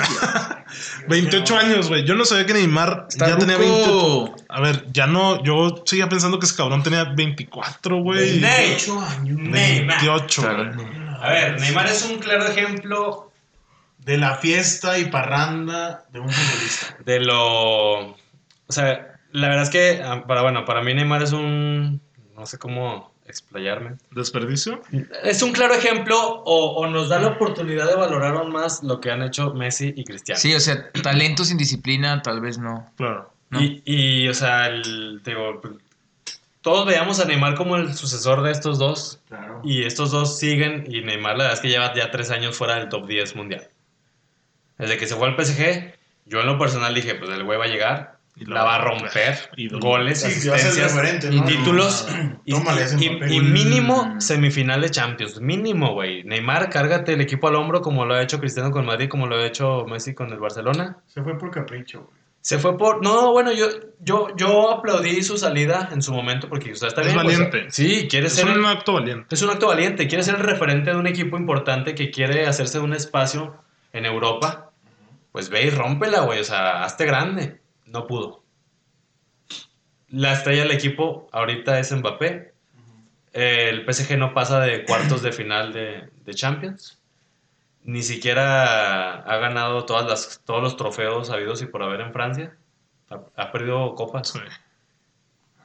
28 1.09 1.57
años, 1.59 1.89
güey. 1.89 2.05
Yo 2.05 2.15
no 2.15 2.25
sabía 2.25 2.47
que 2.47 2.53
Neymar 2.55 3.07
Está 3.09 3.29
ya 3.29 3.39
tenía 3.39 3.57
ruco. 3.57 4.25
28. 4.35 4.45
A 4.49 4.61
ver, 4.61 4.87
ya 4.93 5.07
no. 5.07 5.43
Yo 5.43 5.83
seguía 5.85 6.09
pensando 6.09 6.39
que 6.39 6.47
ese 6.47 6.57
cabrón 6.57 6.83
tenía 6.83 7.05
24, 7.05 7.99
güey. 8.03 8.41
Ney. 8.41 8.69
28 8.71 9.01
años. 9.01 9.39
Neymar. 9.39 9.97
28, 10.05 10.43
Claro. 10.43 10.73
güey. 10.75 10.89
A 11.21 11.29
ver, 11.31 11.61
Neymar 11.61 11.87
es 11.87 12.05
un 12.05 12.19
claro 12.19 12.47
ejemplo 12.47 13.31
De 13.99 14.17
la 14.17 14.37
fiesta 14.37 14.99
y 14.99 15.05
parranda 15.07 16.05
de 16.13 16.21
un 16.21 16.31
futbolista. 16.31 16.97
de 17.05 17.21
lo. 17.21 18.01
O 18.11 18.17
sea, 18.73 19.19
la 19.33 19.49
verdad 19.49 19.65
es 19.65 19.71
que, 19.71 20.03
ah, 20.05 20.25
para, 20.27 20.43
bueno, 20.43 20.65
para 20.65 20.83
mí 20.83 20.95
Neymar 20.95 21.23
es 21.23 21.33
un. 21.33 22.01
No 22.37 22.47
sé 22.47 22.57
cómo 22.59 23.10
explayarme. 23.31 23.97
¿Desperdicio? 24.11 24.83
Es 25.23 25.43
un 25.43 25.53
claro 25.53 25.75
ejemplo 25.75 26.17
o, 26.45 26.75
o 26.77 26.87
nos 26.89 27.09
da 27.09 27.19
la 27.21 27.29
oportunidad 27.29 27.87
de 27.89 27.95
valorar 27.97 28.37
aún 28.37 28.53
más 28.53 28.83
lo 28.83 29.01
que 29.01 29.11
han 29.11 29.23
hecho 29.23 29.55
Messi 29.55 29.93
y 29.97 30.05
Cristiano. 30.05 30.39
Sí, 30.41 30.55
o 30.55 30.61
sea, 30.61 30.91
talento 31.03 31.45
sin 31.45 31.57
disciplina, 31.57 32.21
tal 32.23 32.41
vez 32.41 32.59
no. 32.59 32.91
Claro. 32.97 33.33
¿no? 33.51 33.61
Y, 33.63 33.83
y, 33.85 34.29
o 34.29 34.35
sea, 34.35 34.67
el- 34.69 35.23
digo, 35.25 35.61
todos 36.63 36.87
veíamos 36.87 37.19
a 37.21 37.25
Neymar 37.25 37.55
como 37.55 37.77
el 37.77 37.95
sucesor 37.95 38.43
de 38.43 38.51
estos 38.53 38.79
dos. 38.79 39.19
Claro. 39.29 39.61
Y 39.65 39.85
estos 39.85 40.11
dos 40.11 40.39
siguen. 40.39 40.85
Y 40.89 41.01
Neymar, 41.01 41.33
la 41.39 41.45
verdad 41.45 41.55
es 41.55 41.61
que 41.61 41.69
lleva 41.69 41.95
ya 41.95 42.11
tres 42.11 42.31
años 42.31 42.57
fuera 42.57 42.77
del 42.77 42.89
top 42.91 43.07
10 43.07 43.35
mundial. 43.37 43.67
Desde 44.79 44.97
que 44.99 45.07
se 45.07 45.17
fue 45.17 45.29
al 45.29 45.37
PSG, 45.43 45.95
yo 46.27 46.41
en 46.41 46.47
lo 46.47 46.59
personal 46.59 46.95
dije: 46.95 47.15
Pues 47.15 47.31
el 47.31 47.45
güey 47.45 47.59
va 47.59 47.65
a 47.65 47.69
llegar, 47.69 48.19
la 48.47 48.65
va 48.65 48.77
a 48.77 48.79
romper. 48.83 49.39
Goles, 49.81 50.25
asistencias 50.25 51.25
y 51.31 51.37
¿no? 51.41 51.45
títulos. 51.45 52.09
Y, 52.45 52.53
Tómale 52.53 52.83
ese 52.83 52.97
y- 53.05 53.11
papel. 53.11 53.33
y 53.33 53.41
mínimo 53.41 54.21
semifinal 54.21 54.81
de 54.81 54.91
Champions. 54.91 55.41
Mínimo, 55.41 55.93
güey. 55.95 56.25
Neymar, 56.25 56.71
cárgate 56.71 57.13
el 57.15 57.21
equipo 57.21 57.49
al 57.49 57.57
hombro 57.57 57.81
como 57.83 58.05
lo 58.05 58.15
ha 58.15 58.23
hecho 58.23 58.39
Cristiano 58.41 58.71
con 58.71 58.87
Madrid, 58.87 59.09
como 59.09 59.27
lo 59.27 59.37
ha 59.37 59.47
hecho 59.47 59.85
Messi 59.87 60.15
con 60.15 60.33
el 60.33 60.39
Barcelona. 60.39 60.99
Se 61.07 61.23
fue 61.23 61.37
por 61.39 61.51
capricho, 61.51 62.01
güey. 62.05 62.21
Se 62.43 62.59
fue 62.59 62.79
por. 62.79 63.03
No, 63.05 63.33
bueno, 63.33 63.53
yo, 63.53 63.67
yo, 63.99 64.29
yo 64.35 64.71
aplaudí 64.71 65.23
su 65.23 65.37
salida 65.37 65.91
en 65.93 66.01
su 66.01 66.15
momento 66.15 66.49
porque 66.49 66.73
o 66.73 66.75
sea, 66.75 66.89
está 66.89 67.03
Es 67.03 67.09
bien. 67.09 67.21
pues, 67.23 67.39
valiente. 67.39 67.71
sí, 67.71 68.09
quiere 68.11 68.29
Es 68.29 68.33
ser. 68.37 68.47
un 68.47 68.53
el- 68.53 68.65
acto 68.65 68.95
valiente. 68.95 69.27
es 69.35 69.43
un 69.43 69.51
acto 69.51 69.67
valiente. 69.67 70.07
Quiere 70.09 70.25
ser 70.25 70.37
el 70.37 70.41
referente 70.43 70.91
de 70.91 70.97
un 70.97 71.07
equipo 71.07 71.37
importante 71.37 71.95
que 71.95 72.11
quiere 72.11 72.47
hacerse 72.47 72.79
un 72.79 72.95
espacio 72.95 73.57
en 73.93 74.07
Europa. 74.07 74.71
Pues 75.33 75.51
ve 75.51 75.65
y 75.67 75.71
rómpela, 75.71 76.21
güey. 76.23 76.41
O 76.41 76.45
sea, 76.45 76.83
hazte 76.83 77.05
grande. 77.05 77.60
No 77.91 78.07
pudo. 78.07 78.45
La 80.09 80.33
estrella 80.33 80.63
del 80.63 80.71
equipo 80.71 81.29
ahorita 81.33 81.79
es 81.79 81.93
Mbappé. 81.93 82.55
El 83.33 83.85
PSG 83.85 84.17
no 84.17 84.33
pasa 84.33 84.61
de 84.61 84.85
cuartos 84.85 85.23
de 85.23 85.33
final 85.33 85.73
de, 85.73 86.09
de 86.25 86.35
Champions. 86.35 87.01
Ni 87.83 88.03
siquiera 88.03 89.21
ha 89.21 89.37
ganado 89.39 89.87
todas 89.87 90.07
las, 90.09 90.41
todos 90.45 90.63
los 90.63 90.77
trofeos 90.77 91.31
habidos 91.31 91.63
y 91.63 91.67
por 91.67 91.83
haber 91.83 92.01
en 92.01 92.13
Francia. 92.13 92.57
Ha, 93.09 93.21
ha 93.37 93.53
perdido 93.53 93.95
copas. 93.95 94.29
Sí. 94.29 94.39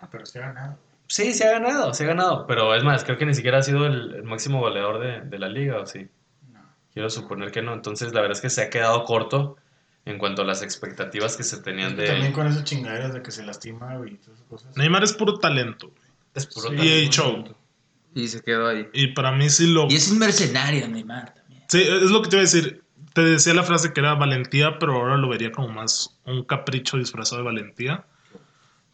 Ah, 0.02 0.08
pero 0.12 0.26
se 0.26 0.40
ha 0.40 0.48
ganado. 0.48 0.78
Sí, 1.08 1.34
se 1.34 1.48
ha 1.48 1.52
ganado, 1.52 1.94
se 1.94 2.06
ha 2.06 2.08
ganado. 2.08 2.48
Pero 2.48 2.74
es 2.74 2.84
más, 2.84 3.04
creo 3.04 3.18
que 3.18 3.26
ni 3.26 3.36
siquiera 3.36 3.60
ha 3.60 3.64
sido 3.64 3.86
el, 3.86 4.16
el 4.16 4.24
máximo 4.24 4.60
goleador 4.60 5.00
de, 5.00 5.22
de 5.22 5.40
la 5.40 5.50
liga, 5.50 5.80
¿o 5.80 5.86
sí? 5.86 6.08
No. 6.52 6.62
Quiero 6.92 7.10
suponer 7.12 7.52
que 7.52 7.62
no. 7.62 7.74
Entonces, 7.74 8.14
la 8.14 8.22
verdad 8.22 8.38
es 8.38 8.42
que 8.42 8.50
se 8.50 8.64
ha 8.64 8.70
quedado 8.72 9.04
corto 9.04 9.58
en 10.06 10.18
cuanto 10.18 10.44
a 10.44 10.46
las 10.46 10.62
expectativas 10.62 11.36
que 11.36 11.44
se 11.44 11.58
tenían 11.62 11.96
de 11.96 12.06
También 12.06 12.28
él. 12.28 12.34
con 12.34 12.48
esas 12.48 12.64
chingaderas 12.64 13.14
de 13.14 13.22
que 13.22 13.32
se 13.32 13.44
lastima, 13.44 13.96
güey, 13.98 14.14
y 14.14 14.18
todas 14.18 14.36
esas 14.40 14.48
cosas. 14.50 14.78
Neymar 14.78 15.04
es 15.04 15.14
puro 15.14 15.40
talento. 15.40 15.88
güey. 15.90 16.02
Es 16.36 16.46
puro 16.46 16.70
Sí. 16.70 16.76
Y 16.76 16.78
talento. 16.78 16.96
hay 16.96 17.10
show. 17.10 17.56
Y 18.14 18.28
se 18.28 18.42
quedó 18.42 18.68
ahí. 18.68 18.88
Y 18.94 19.08
para 19.08 19.32
mí 19.32 19.50
sí 19.50 19.68
lo. 19.68 19.88
Y 19.90 19.96
es 19.96 20.10
un 20.12 20.20
mercenario, 20.20 20.88
Neymar 20.88 21.34
también. 21.34 21.64
Sí, 21.68 21.82
es 21.82 22.12
lo 22.12 22.22
que 22.22 22.30
te 22.30 22.36
iba 22.38 22.42
a 22.42 22.46
decir. 22.46 22.82
Te 23.14 23.22
decía 23.24 23.54
la 23.54 23.64
frase 23.64 23.94
que 23.94 24.00
era 24.02 24.14
valentía, 24.14 24.78
pero 24.78 24.94
ahora 24.96 25.16
lo 25.18 25.30
vería 25.30 25.52
como 25.52 25.70
más 25.70 26.18
un 26.26 26.44
capricho 26.44 26.98
disfrazado 26.98 27.42
de 27.42 27.46
valentía. 27.46 28.06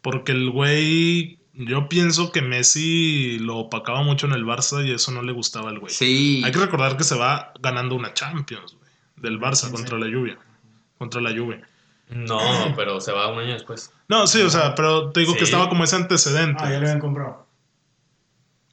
Porque 0.00 0.32
el 0.32 0.50
güey. 0.50 1.38
Yo 1.54 1.86
pienso 1.86 2.32
que 2.32 2.40
Messi 2.40 3.38
lo 3.38 3.58
opacaba 3.58 4.02
mucho 4.02 4.26
en 4.26 4.32
el 4.32 4.44
Barça 4.46 4.82
y 4.86 4.90
eso 4.90 5.12
no 5.12 5.20
le 5.22 5.32
gustaba 5.32 5.68
al 5.68 5.80
güey. 5.80 5.92
Sí. 5.92 6.40
Hay 6.46 6.50
que 6.50 6.58
recordar 6.58 6.96
que 6.96 7.04
se 7.04 7.14
va 7.14 7.52
ganando 7.60 7.94
una 7.94 8.14
Champions, 8.14 8.74
güey. 8.78 8.90
Del 9.16 9.38
Barça 9.38 9.66
Sí, 9.66 9.70
contra 9.72 9.98
sí. 9.98 10.02
la 10.02 10.08
lluvia. 10.10 10.38
Contra 11.02 11.20
la 11.20 11.32
lluvia. 11.32 11.60
No, 12.10 12.38
pero 12.76 13.00
se 13.00 13.10
va 13.10 13.26
un 13.32 13.40
año 13.40 13.54
después. 13.54 13.90
No, 14.06 14.28
sí, 14.28 14.40
o 14.40 14.50
sea, 14.50 14.76
pero 14.76 15.10
te 15.10 15.18
digo 15.18 15.34
que 15.34 15.42
estaba 15.42 15.68
como 15.68 15.82
ese 15.82 15.96
antecedente. 15.96 16.62
Ah, 16.62 16.70
ya 16.70 16.78
lo 16.78 16.86
habían 16.86 17.00
comprado. 17.00 17.44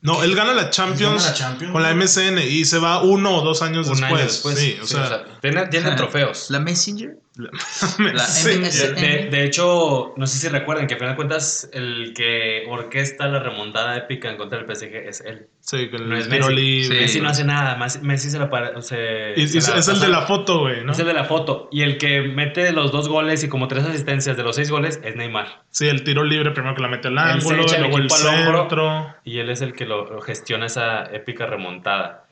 No, 0.02 0.22
él 0.22 0.36
gana 0.36 0.54
la 0.54 0.70
Champions, 0.70 1.24
Gana 1.24 1.32
la 1.32 1.34
Champions, 1.34 1.74
con 1.74 1.82
la. 1.82 1.96
MSN 1.96 2.38
y 2.38 2.66
se 2.66 2.78
va 2.78 3.02
uno 3.02 3.38
o 3.38 3.42
dos 3.42 3.64
años 3.64 3.88
Un 3.88 3.94
después. 3.94 4.12
año 4.14 4.24
después. 4.26 4.60
Sí, 4.60 4.78
o 4.80 4.86
sea, 4.86 5.26
tiene, 5.42 5.66
tiene 5.70 5.92
trofeos. 5.96 6.52
La 6.52 6.60
Messenger. 6.60 7.18
La 7.40 8.20
sí. 8.26 8.60
De, 8.60 8.94
de- 8.94 9.30
de 9.30 9.44
hecho, 9.46 10.14
no 10.18 10.28
sé 10.28 10.38
si 10.38 10.48
recuerdan 10.50 10.88
que 10.88 10.94
a 10.96 10.98
final 10.98 11.14
de 11.14 11.16
cuentas 11.16 11.70
el 11.74 12.14
que 12.16 12.66
orquesta 12.68 13.28
la 13.28 13.40
remontada 13.40 13.96
épica 13.98 14.30
en 14.30 14.38
contra 14.38 14.60
del 14.62 14.68
PSG 14.76 14.96
es 15.08 15.22
él. 15.22 15.48
Sí, 15.60 15.90
que 15.90 15.96
el 15.98 16.10
No 16.10 16.18
es 16.18 16.28
tiro 16.30 16.48
Messi. 16.48 16.56
libre. 16.56 16.96
Sí. 16.98 17.02
Messi 17.02 17.22
no 17.22 17.30
hace 17.30 17.44
nada, 17.44 17.76
Messi 18.02 18.30
se 18.30 18.40
la, 18.40 18.50
para- 18.50 18.82
se- 18.82 19.34
Y- 19.36 19.44
y 19.44 19.48
se 19.48 19.58
es, 19.60 19.70
la 19.70 19.78
es 19.78 19.88
el 19.88 20.00
de 20.00 20.10
la 20.10 20.22
foto, 20.24 20.60
güey, 20.60 20.84
¿no? 20.84 20.92
Es 20.92 21.00
el 21.00 21.06
de 21.08 21.14
la 21.14 21.24
foto. 21.26 21.70
Y 21.72 21.82
el 21.84 21.98
que 21.98 22.22
mete 22.22 22.72
los 22.72 22.92
dos 22.92 23.08
goles 23.08 23.44
y 23.44 23.50
como 23.50 23.68
tres 23.68 23.86
asistencias 23.86 24.36
de 24.38 24.44
los 24.44 24.56
seis 24.56 24.70
goles 24.70 25.00
es 25.04 25.16
Neymar. 25.16 25.64
Sí, 25.72 25.88
el 25.88 26.04
tiro 26.04 26.24
libre 26.24 26.52
primero 26.52 26.76
que 26.76 26.82
la 26.82 26.88
mete 26.90 27.08
al 27.08 27.18
ángulo, 27.18 27.64
el 27.66 27.80
luego 27.82 27.98
el 27.98 28.08
al 28.12 28.28
hombro. 28.44 28.60
centro. 28.62 29.16
Y 29.24 29.40
él 29.40 29.50
es 29.50 29.62
el 29.62 29.74
que 29.74 29.86
lo, 29.86 30.06
lo 30.12 30.22
gestiona 30.22 30.66
esa 30.66 31.06
épica 31.14 31.46
remontada. 31.46 32.26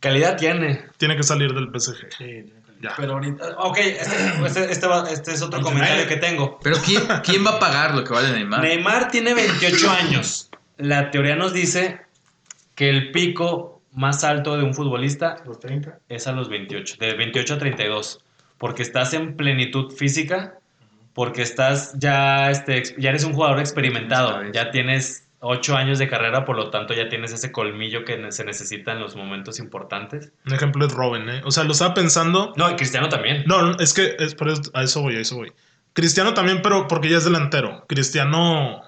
Calidad 0.00 0.36
tiene. 0.36 0.82
Tiene 0.98 1.16
que 1.16 1.22
salir 1.22 1.54
del 1.54 1.68
PSG. 1.72 2.12
Sí, 2.18 2.52
Ya. 2.80 2.92
Pero 2.96 3.14
ahorita. 3.14 3.56
Ok, 3.58 3.78
este, 3.78 4.16
este- 4.46 4.72
este 4.72 4.86
va- 4.86 5.08
este 5.10 5.32
es 5.32 5.42
otro 5.42 5.60
comentario 5.62 6.06
que 6.06 6.16
tengo. 6.16 6.58
Pero 6.62 6.76
¿quién, 6.84 7.02
¿quién 7.24 7.44
va 7.46 7.52
a 7.52 7.58
pagar 7.58 7.94
lo 7.94 8.04
que 8.04 8.12
vale 8.12 8.30
Neymar? 8.32 8.60
Neymar 8.60 9.10
tiene 9.10 9.32
28 9.34 9.90
años. 9.90 10.50
La 10.76 11.10
teoría 11.10 11.36
nos 11.36 11.52
dice 11.52 12.00
que 12.74 12.90
el 12.90 13.12
pico 13.12 13.80
más 13.92 14.24
alto 14.24 14.56
de 14.56 14.64
un 14.64 14.74
futbolista 14.74 15.36
los 15.46 15.60
30. 15.60 16.00
es 16.08 16.26
a 16.26 16.32
los 16.32 16.48
28, 16.48 16.96
de 16.98 17.14
28 17.14 17.54
a 17.54 17.58
32, 17.58 18.24
porque 18.58 18.82
estás 18.82 19.14
en 19.14 19.36
plenitud 19.36 19.92
física, 19.92 20.58
porque 21.14 21.42
estás 21.42 21.94
ya, 21.96 22.50
este, 22.50 22.82
ya 22.98 23.10
eres 23.10 23.22
un 23.24 23.32
jugador 23.34 23.60
experimentado, 23.60 24.30
Sabes. 24.32 24.50
ya 24.52 24.72
tienes 24.72 25.23
8 25.46 25.76
años 25.76 25.98
de 25.98 26.08
carrera, 26.08 26.44
por 26.44 26.56
lo 26.56 26.70
tanto 26.70 26.94
ya 26.94 27.08
tienes 27.08 27.32
ese 27.32 27.52
colmillo 27.52 28.04
que 28.04 28.32
se 28.32 28.44
necesita 28.44 28.92
en 28.92 29.00
los 29.00 29.14
momentos 29.16 29.58
importantes. 29.58 30.32
Un 30.46 30.54
ejemplo 30.54 30.86
es 30.86 30.92
Robin, 30.92 31.28
¿eh? 31.28 31.42
O 31.44 31.50
sea, 31.50 31.64
lo 31.64 31.72
estaba 31.72 31.94
pensando. 31.94 32.52
No, 32.56 32.70
y 32.70 32.74
Cristiano 32.76 33.08
también. 33.08 33.44
No, 33.46 33.76
es 33.78 33.92
que 33.94 34.16
es 34.18 34.34
por 34.34 34.48
eso- 34.48 34.70
a 34.74 34.82
eso 34.82 35.02
voy, 35.02 35.16
a 35.16 35.20
eso 35.20 35.36
voy. 35.36 35.52
Cristiano 35.92 36.34
también, 36.34 36.60
pero 36.62 36.88
porque 36.88 37.08
ya 37.08 37.18
es 37.18 37.24
delantero. 37.24 37.84
Cristiano 37.88 38.82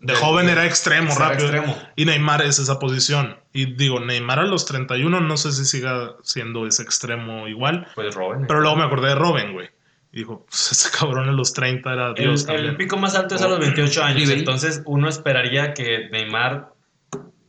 de, 0.00 0.12
De- 0.12 0.18
joven 0.20 0.46
de- 0.46 0.52
era 0.52 0.64
extremo, 0.66 1.10
era 1.12 1.30
rápido. 1.30 1.48
extremo. 1.48 1.76
Y 1.96 2.04
Neymar 2.04 2.42
es 2.42 2.58
esa 2.60 2.78
posición. 2.78 3.36
Y 3.52 3.74
digo, 3.74 3.98
Neymar 3.98 4.38
a 4.38 4.44
los 4.44 4.64
31 4.66 5.20
no 5.20 5.36
sé 5.36 5.50
si 5.52 5.64
siga 5.64 6.12
siendo 6.22 6.66
ese 6.66 6.82
extremo 6.84 7.48
igual. 7.48 7.88
Pues 7.96 8.14
Robin. 8.14 8.46
Pero 8.46 8.60
luego 8.60 8.76
me 8.76 8.84
acordé 8.84 9.08
de 9.08 9.14
Robin, 9.16 9.52
güey. 9.52 9.68
Y 10.12 10.18
dijo, 10.18 10.46
pues 10.46 10.72
ese 10.72 10.90
cabrón 10.96 11.28
a 11.28 11.32
los 11.32 11.52
30 11.52 11.92
era 11.92 12.08
El, 12.08 12.14
Dios 12.14 12.42
el 12.42 12.46
también. 12.46 12.76
pico 12.76 12.96
más 12.96 13.14
alto 13.14 13.34
es 13.34 13.42
a 13.42 13.48
los 13.48 13.58
28 13.58 14.02
años, 14.02 14.30
entonces 14.30 14.82
uno 14.86 15.08
esperaría 15.08 15.74
que 15.74 16.08
Neymar 16.10 16.72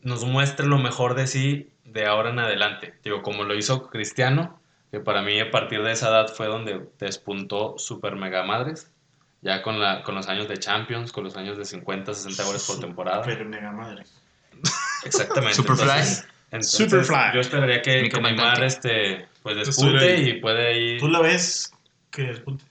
nos 0.01 0.25
muestre 0.25 0.67
lo 0.67 0.77
mejor 0.77 1.15
de 1.15 1.27
sí 1.27 1.71
de 1.85 2.05
ahora 2.05 2.29
en 2.31 2.39
adelante. 2.39 2.95
Digo, 3.03 3.21
como 3.21 3.43
lo 3.43 3.55
hizo 3.55 3.89
Cristiano, 3.89 4.59
que 4.91 4.99
para 4.99 5.21
mí 5.21 5.39
a 5.39 5.51
partir 5.51 5.83
de 5.83 5.91
esa 5.91 6.09
edad 6.09 6.27
fue 6.27 6.47
donde 6.47 6.87
despuntó 6.99 7.77
super 7.77 8.15
mega 8.15 8.43
madres, 8.43 8.91
ya 9.41 9.61
con, 9.61 9.79
la, 9.79 10.03
con 10.03 10.15
los 10.15 10.27
años 10.27 10.47
de 10.47 10.57
Champions, 10.57 11.11
con 11.11 11.23
los 11.23 11.37
años 11.37 11.57
de 11.57 11.65
50, 11.65 12.13
60 12.13 12.43
goles 12.43 12.63
por 12.65 12.79
temporada. 12.79 13.21
Pero 13.23 13.45
mega 13.45 13.71
madre. 13.71 14.03
Exactamente. 15.05 15.55
Superfly. 15.55 15.89
Entonces, 15.89 16.27
entonces, 16.51 16.89
Superfly. 16.89 17.33
Yo 17.33 17.39
esperaría 17.39 17.81
que, 17.81 18.09
que. 18.09 18.21
Neymar 18.21 18.63
este, 18.63 19.27
pues 19.41 19.55
despunte 19.55 20.17
y 20.21 20.41
puede 20.41 20.77
ir... 20.77 20.99
Tú 20.99 21.07
la 21.07 21.21
ves 21.21 21.71
que 22.11 22.23
despunte. 22.23 22.63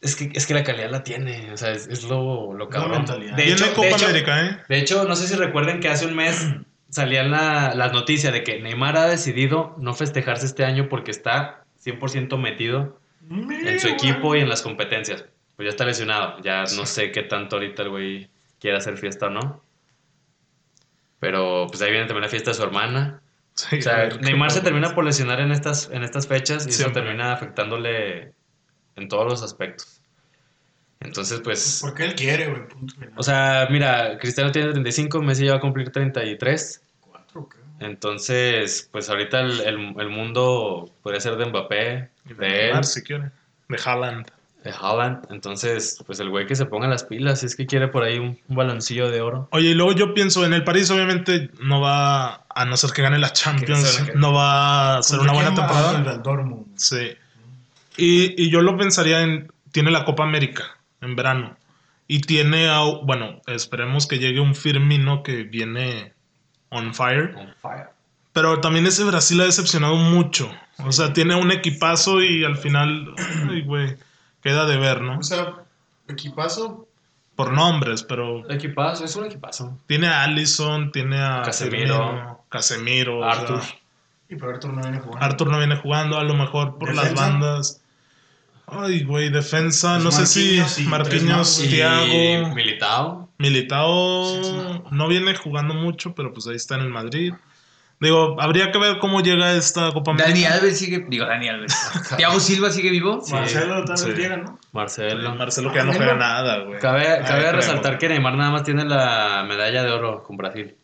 Es 0.00 0.14
que, 0.14 0.30
es 0.34 0.46
que 0.46 0.54
la 0.54 0.62
calidad 0.62 0.90
la 0.90 1.02
tiene, 1.02 1.50
o 1.52 1.56
sea, 1.56 1.72
es, 1.72 1.88
es 1.88 2.04
lo, 2.04 2.52
lo 2.52 2.66
La 2.66 2.70
cabrón. 2.70 2.98
mentalidad. 2.98 3.34
De 3.36 3.42
Tiene 3.42 3.60
hecho, 3.60 3.74
Copa 3.74 3.86
de 3.88 3.92
hecho- 3.94 4.06
América, 4.06 4.46
¿eh? 4.46 4.58
De 4.68 4.78
hecho, 4.78 5.04
no 5.04 5.16
sé 5.16 5.26
si 5.26 5.34
recuerden 5.34 5.80
que 5.80 5.88
hace 5.88 6.06
un 6.06 6.14
mes 6.14 6.46
salían 6.90 7.30
la- 7.32 7.74
las 7.74 7.92
noticias 7.92 8.32
de 8.32 8.44
que 8.44 8.60
Neymar 8.60 8.96
ha 8.96 9.06
decidido 9.08 9.74
no 9.78 9.94
festejarse 9.94 10.46
este 10.46 10.64
año 10.64 10.88
porque 10.88 11.10
está 11.10 11.64
100% 11.84 12.38
metido 12.38 13.00
en 13.30 13.80
su 13.80 13.88
equipo 13.88 14.36
y 14.36 14.40
en 14.40 14.48
las 14.48 14.62
competencias. 14.62 15.24
Pues 15.56 15.66
ya 15.66 15.70
está 15.70 15.84
lesionado. 15.84 16.40
Ya 16.42 16.62
no 16.76 16.86
sé 16.86 17.10
qué 17.10 17.22
tanto 17.24 17.56
ahorita 17.56 17.82
el 17.82 17.88
güey 17.90 18.30
quiere 18.60 18.76
hacer 18.76 18.96
fiesta 18.98 19.26
o 19.26 19.30
no. 19.30 19.62
Pero 21.20 21.66
pues 21.68 21.82
ahí 21.82 21.90
viene 21.90 22.06
también 22.06 22.22
la 22.22 22.28
fiesta 22.28 22.50
de 22.50 22.54
su 22.54 22.62
hermana. 22.62 23.20
Sí, 23.54 23.78
O 23.78 23.82
sea, 23.82 24.08
Neymar 24.20 24.50
se 24.52 24.60
termina 24.62 24.94
por 24.94 25.04
lesionar 25.04 25.40
en 25.40 25.50
estas, 25.50 25.90
en 25.92 26.04
estas 26.04 26.28
fechas 26.28 26.66
y 26.66 26.70
eso 26.70 26.92
termina 26.92 27.32
afectándole 27.32 28.32
en 28.98 29.08
todos 29.08 29.24
los 29.26 29.42
aspectos. 29.42 30.00
Entonces, 31.00 31.40
pues, 31.44 31.78
Porque 31.80 32.04
él 32.04 32.14
quiere, 32.14 32.48
güey. 32.48 32.66
Punto 32.68 32.94
final. 32.94 33.12
o 33.16 33.22
sea, 33.22 33.68
mira, 33.70 34.18
Cristiano 34.18 34.50
tiene 34.50 34.70
35, 34.72 35.22
Messi 35.22 35.44
ya 35.46 35.52
va 35.52 35.58
a 35.58 35.60
cumplir 35.60 35.90
33. 35.92 36.82
Cuatro, 37.00 37.48
¿qué? 37.48 37.58
Entonces, 37.84 38.88
pues 38.90 39.08
ahorita 39.08 39.40
el, 39.40 39.60
el- 39.60 39.94
el 39.98 40.08
mundo 40.08 40.90
podría 41.02 41.20
ser 41.20 41.36
de 41.36 41.46
Mbappé, 41.46 42.08
Y 42.28 42.34
de 42.34 42.46
él, 42.46 42.62
Neymar, 42.66 42.84
si 42.84 43.02
quiere. 43.02 43.30
De 43.68 43.78
Haaland. 43.84 44.26
de 44.64 44.70
Haaland. 44.72 45.26
Entonces, 45.30 46.02
pues 46.04 46.18
el 46.18 46.30
güey 46.30 46.46
que 46.46 46.56
se 46.56 46.66
ponga 46.66 46.88
las 46.88 47.04
pilas, 47.04 47.38
si 47.40 47.46
es 47.46 47.54
que 47.54 47.66
quiere 47.66 47.86
por 47.86 48.02
ahí 48.02 48.18
un, 48.18 48.36
un 48.48 48.56
baloncillo 48.56 49.08
de 49.08 49.20
oro. 49.20 49.46
Oye, 49.52 49.68
y 49.68 49.74
luego 49.74 49.92
yo 49.92 50.14
pienso, 50.14 50.44
en 50.44 50.52
el 50.52 50.64
París 50.64 50.90
obviamente 50.90 51.50
no 51.62 51.80
va, 51.80 52.44
a 52.48 52.64
no 52.64 52.76
ser 52.76 52.90
que 52.90 53.02
gane 53.02 53.18
la 53.20 53.32
Champions, 53.32 54.02
no 54.16 54.32
va 54.32 54.96
a 54.98 55.02
ser 55.04 55.20
una 55.20 55.32
buena 55.32 55.50
¿Contra 55.50 55.66
quién 55.68 55.76
va? 55.78 55.92
temporada. 55.92 56.14
El 56.16 56.22
Dortmund. 56.24 56.66
Sí. 56.76 57.12
Y, 57.98 58.40
y 58.42 58.50
yo 58.50 58.62
lo 58.62 58.76
pensaría 58.76 59.20
en, 59.22 59.52
tiene 59.72 59.90
la 59.90 60.04
Copa 60.04 60.22
América 60.22 60.64
en 61.00 61.14
verano. 61.16 61.56
Y 62.06 62.20
tiene, 62.20 62.68
a- 62.70 62.80
bueno, 63.02 63.42
esperemos 63.46 64.06
que 64.06 64.18
llegue 64.18 64.40
un 64.40 64.54
Firmino 64.54 65.22
que 65.22 65.42
viene 65.42 66.14
on 66.70 66.94
fire. 66.94 67.34
On 67.36 67.54
fire. 67.60 67.88
Pero 68.32 68.60
también 68.60 68.86
ese 68.86 69.04
Brasil 69.04 69.40
ha 69.40 69.44
decepcionado 69.44 69.96
mucho. 69.96 70.50
O 70.86 70.92
sea, 70.92 71.12
tiene 71.12 71.34
un 71.34 71.50
equipazo 71.50 72.22
y 72.22 72.44
al 72.44 72.56
final, 72.56 73.14
ay, 73.50 73.62
güey, 73.62 73.96
queda 74.42 74.64
de 74.64 74.76
ver, 74.78 75.02
¿no? 75.02 75.18
O 75.18 75.22
sea, 75.22 75.54
equipazo. 76.08 76.86
Por 77.36 77.52
nombres, 77.52 78.02
pero 78.02 78.50
Equipazo, 78.50 79.04
es 79.04 79.14
un 79.14 79.26
equipazo. 79.26 79.78
tiene 79.86 80.08
a 80.08 80.24
Allison, 80.24 80.90
tiene 80.90 81.18
a 81.20 81.42
Casemiro. 81.44 81.96
Firmino, 82.08 82.44
Casemiro, 82.48 83.18
o 83.20 83.22
sea, 83.22 83.40
Arthur. 83.42 83.60
Y 84.28 84.34
pero 84.34 84.50
Arthur 84.50 84.72
no 84.72 84.82
viene 84.82 84.98
jugando. 84.98 85.24
Arthur 85.24 85.48
no 85.50 85.58
viene 85.58 85.76
jugando, 85.76 86.18
a 86.18 86.24
lo 86.24 86.34
mejor 86.34 86.78
por 86.78 86.92
las 86.96 87.14
bandas. 87.14 87.77
Ay, 88.70 89.04
güey, 89.04 89.30
defensa, 89.30 89.94
Pues 89.94 90.04
no 90.04 90.10
sé 90.12 90.26
si 90.26 90.84
Marquinhos 90.86 91.58
Thiago, 91.68 92.54
Militao. 92.54 93.28
Militao 93.38 94.42
Sí, 94.42 94.52
no 94.90 95.08
viene 95.08 95.34
jugando 95.36 95.74
mucho, 95.74 96.14
pero 96.14 96.32
pues 96.32 96.46
ahí 96.48 96.56
está 96.56 96.74
en 96.76 96.82
el 96.82 96.90
Madrid. 96.90 97.32
Digo, 98.00 98.40
habría 98.40 98.70
que 98.70 98.78
ver 98.78 98.98
cómo 99.00 99.20
llega 99.22 99.54
esta 99.54 99.90
Copa 99.92 100.12
Dani 100.12 100.30
América. 100.44 100.54
Alves 100.54 100.78
sigue. 100.78 101.04
Digo, 101.08 101.26
Dani 101.26 101.48
Alves. 101.48 101.74
Thiago 102.16 102.38
Silva 102.38 102.70
sigue 102.70 102.90
vivo. 102.90 103.20
Sí. 103.24 103.32
Marcelo 103.34 103.84
tal 103.84 103.96
vez 103.96 104.00
Sí. 104.16 104.22
llega, 104.22 104.36
¿no? 104.36 104.58
Marcelo. 104.72 105.34
Marcelo 105.34 105.72
que 105.72 105.78
ya 105.78 105.84
no 105.84 105.92
juega 105.92 106.14
nada, 106.14 106.58
güey. 106.64 106.78
Cabe, 106.78 107.08
Ay, 107.08 107.24
cabe 107.24 107.40
creo. 107.40 107.52
resaltar 107.54 107.98
que 107.98 108.08
Neymar 108.08 108.36
nada 108.36 108.50
más 108.52 108.62
tiene 108.62 108.84
la 108.84 109.44
medalla 109.48 109.82
de 109.82 109.90
oro 109.90 110.22
con 110.22 110.36
Brasil. 110.36 110.76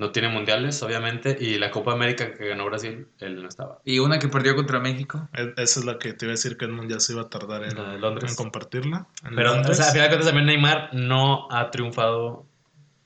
No 0.00 0.12
tiene 0.12 0.28
mundiales, 0.30 0.82
obviamente, 0.82 1.36
y 1.38 1.58
la 1.58 1.70
Copa 1.70 1.92
América 1.92 2.32
que 2.32 2.48
ganó 2.48 2.64
Brasil, 2.64 3.06
él 3.18 3.42
no 3.42 3.48
estaba. 3.48 3.80
Y 3.84 3.98
una 3.98 4.18
que 4.18 4.28
perdió 4.28 4.56
contra 4.56 4.80
México. 4.80 5.28
Esa 5.34 5.80
es 5.80 5.84
la 5.84 5.98
que 5.98 6.14
te 6.14 6.24
iba 6.24 6.30
a 6.32 6.36
decir 6.36 6.56
que 6.56 6.64
Edmund 6.64 6.90
ya 6.90 7.00
se 7.00 7.12
iba 7.12 7.20
a 7.22 7.28
tardar 7.28 7.64
en, 7.64 7.76
La 7.76 7.90
de 7.90 7.98
Londres. 7.98 8.30
en 8.30 8.36
compartirla. 8.36 9.06
en 9.28 9.34
Pero, 9.36 9.52
o 9.52 9.54
Londres. 9.56 9.76
sea, 9.76 9.88
a 9.88 9.92
final 9.92 10.04
de 10.06 10.08
cuentas, 10.16 10.26
también 10.28 10.46
Neymar 10.46 10.94
no 10.94 11.48
ha 11.50 11.70
triunfado 11.70 12.46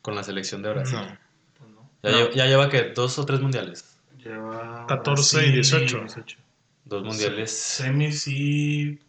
con 0.03 0.15
la 0.15 0.23
selección 0.23 0.63
de 0.63 0.71
Brasil. 0.71 0.99
no. 1.01 1.19
Pues 1.59 1.71
no. 1.71 1.91
Ya, 2.05 2.11
No. 2.13 2.17
lleva, 2.19 2.31
ya 2.33 2.47
lleva 2.47 2.69
que 2.71 2.83
dos 2.95 3.19
o 3.19 3.27
tres 3.27 3.41
mundiales. 3.41 3.99
Lleva 4.19 4.87
14 4.87 5.47
y 5.49 5.53
Brasil 5.53 5.81
18. 5.81 6.05
Dos 6.85 7.03
mundiales. 7.03 7.51
Semis 7.51 8.29
y 8.29 9.01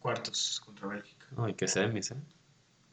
cuartos 0.00 0.60
contra 0.64 0.86
Bélgica. 0.88 1.26
Ay, 1.38 1.54
qué 1.54 1.66
semis, 1.66 2.10
¿eh? 2.10 2.16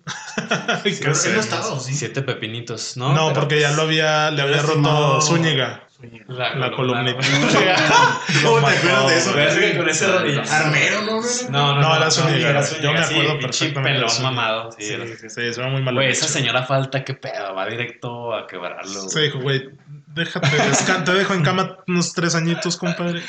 Pero 0.84 1.12
él 1.14 1.34
no 1.36 1.40
estaba, 1.40 1.68
¿o 1.74 1.80
sí? 1.80 1.94
Siete 1.94 2.22
pepinitos, 2.22 2.98
¿no? 2.98 3.14
No, 3.14 3.28
Pero, 3.30 3.40
porque 3.42 3.60
ya 3.60 3.68
pues, 3.68 3.78
lo 3.78 3.84
había, 3.84 4.32
le 4.32 4.42
había 4.42 4.62
roto 4.62 5.22
Zúñiga. 5.22 5.84
Zúñiga. 5.96 6.26
La 6.30 6.72
columnita. 6.72 7.18
¿Cómo 8.44 8.68
te 8.68 8.78
acuerdas 8.78 9.08
de 9.08 9.18
eso? 9.18 9.32
Pero 9.34 9.50
es 9.50 9.56
que 9.58 9.78
con 9.78 9.90
ese. 9.90 10.06
Armero, 10.06 11.02
¿no? 11.02 11.22
No, 11.50 11.76
no, 11.76 11.82
No, 11.82 11.96
era 11.96 12.12
Zúñiga, 12.12 12.50
era 12.50 12.62
yo 12.82 12.94
me 12.94 13.04
sí, 13.04 13.14
acuerdo 13.16 13.40
perfectamente 13.40 14.00
pelón 14.00 14.22
mamado. 14.24 14.72
Sí, 14.74 14.84
Sí, 14.86 14.94
era- 14.94 15.08
sí, 15.08 15.14
sí. 15.22 15.30
Sí, 15.30 15.54
se 15.54 15.62
ve 15.62 15.68
muy 15.70 15.82
mal. 15.82 15.96
Güey, 15.96 16.12
esa 16.12 16.28
señora 16.28 16.64
falta, 16.64 17.04
qué 17.04 17.14
pedo, 17.16 17.56
va 17.56 17.66
directo 17.66 18.36
a 18.36 18.46
quebrarlo. 18.48 19.08
dijo, 19.10 19.40
güey, 19.40 19.70
déjate, 20.08 20.50
te 21.04 21.14
dejo 21.14 21.34
en 21.34 21.44
cama 21.44 21.78
unos 21.88 22.14
tres 22.14 22.36
añitos, 22.36 22.78
compadre. 22.78 23.22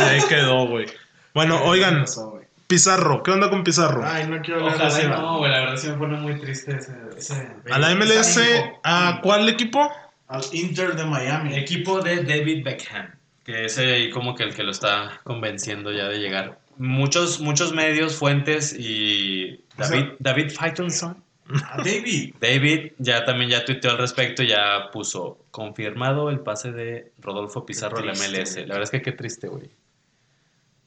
Y 0.00 0.02
ahí 0.02 0.22
quedó, 0.28 0.66
güey. 0.66 0.86
Bueno, 1.34 1.62
oigan, 1.62 2.00
Pasó, 2.00 2.30
güey. 2.30 2.41
Pizarro, 2.76 3.22
¿qué 3.22 3.30
onda 3.32 3.50
con 3.50 3.62
Pizarro? 3.64 4.02
Ay, 4.02 4.26
no 4.26 4.40
quiero 4.40 4.60
hablar 4.60 4.78
de 4.78 4.84
Ojalá 4.86 4.98
ese. 4.98 5.08
no, 5.08 5.38
güey, 5.38 5.50
la 5.52 5.60
verdad 5.60 5.76
sí 5.76 5.88
me 5.88 5.94
pone 5.98 6.16
muy 6.16 6.40
triste 6.40 6.74
ese, 6.74 6.92
ese 7.18 7.48
¿A 7.70 7.78
la 7.78 7.94
MLS? 7.94 8.40
¿A 8.82 9.20
cuál 9.22 9.46
equipo? 9.50 9.92
Al 10.28 10.42
Inter 10.52 10.96
de 10.96 11.04
Miami. 11.04 11.54
equipo 11.54 12.00
de 12.00 12.24
David 12.24 12.64
Beckham, 12.64 13.10
que 13.44 13.66
es 13.66 13.76
ahí 13.76 14.08
como 14.08 14.34
que 14.34 14.44
el 14.44 14.54
que 14.54 14.62
lo 14.62 14.70
está 14.70 15.20
convenciendo 15.22 15.92
ya 15.92 16.08
de 16.08 16.18
llegar. 16.18 16.60
Muchos, 16.78 17.40
muchos 17.40 17.74
medios, 17.74 18.14
fuentes 18.16 18.74
y 18.78 19.60
O 19.78 19.84
sea- 19.84 19.88
David, 19.98 20.12
David 20.18 20.50
Faitelson. 20.52 21.22
A 21.68 21.76
David. 21.76 22.36
David 22.40 22.92
ya 22.96 23.26
también 23.26 23.50
ya 23.50 23.66
tuiteó 23.66 23.90
al 23.90 23.98
respecto, 23.98 24.42
ya 24.42 24.88
puso 24.90 25.44
confirmado 25.50 26.30
el 26.30 26.40
pase 26.40 26.72
de 26.72 27.12
Rodolfo 27.20 27.66
Pizarro 27.66 27.98
a 27.98 28.02
la 28.02 28.12
MLS. 28.14 28.56
La 28.60 28.76
verdad 28.76 28.84
es 28.84 28.90
que 28.90 29.02
qué 29.02 29.12
triste, 29.12 29.48
güey. 29.48 29.68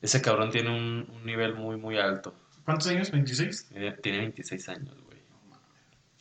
Ese 0.02 0.22
cabrón 0.22 0.52
tiene 0.52 0.70
un, 0.70 1.10
un 1.14 1.26
nivel 1.26 1.56
muy, 1.56 1.78
muy 1.78 1.98
alto. 1.98 2.36
¿Cuántos 2.66 2.88
años? 2.88 3.14
¿26? 3.14 3.70
Tiene, 3.70 3.92
tiene 3.94 4.18
26 4.20 4.70
años, 4.70 4.96
güey. 5.04 5.20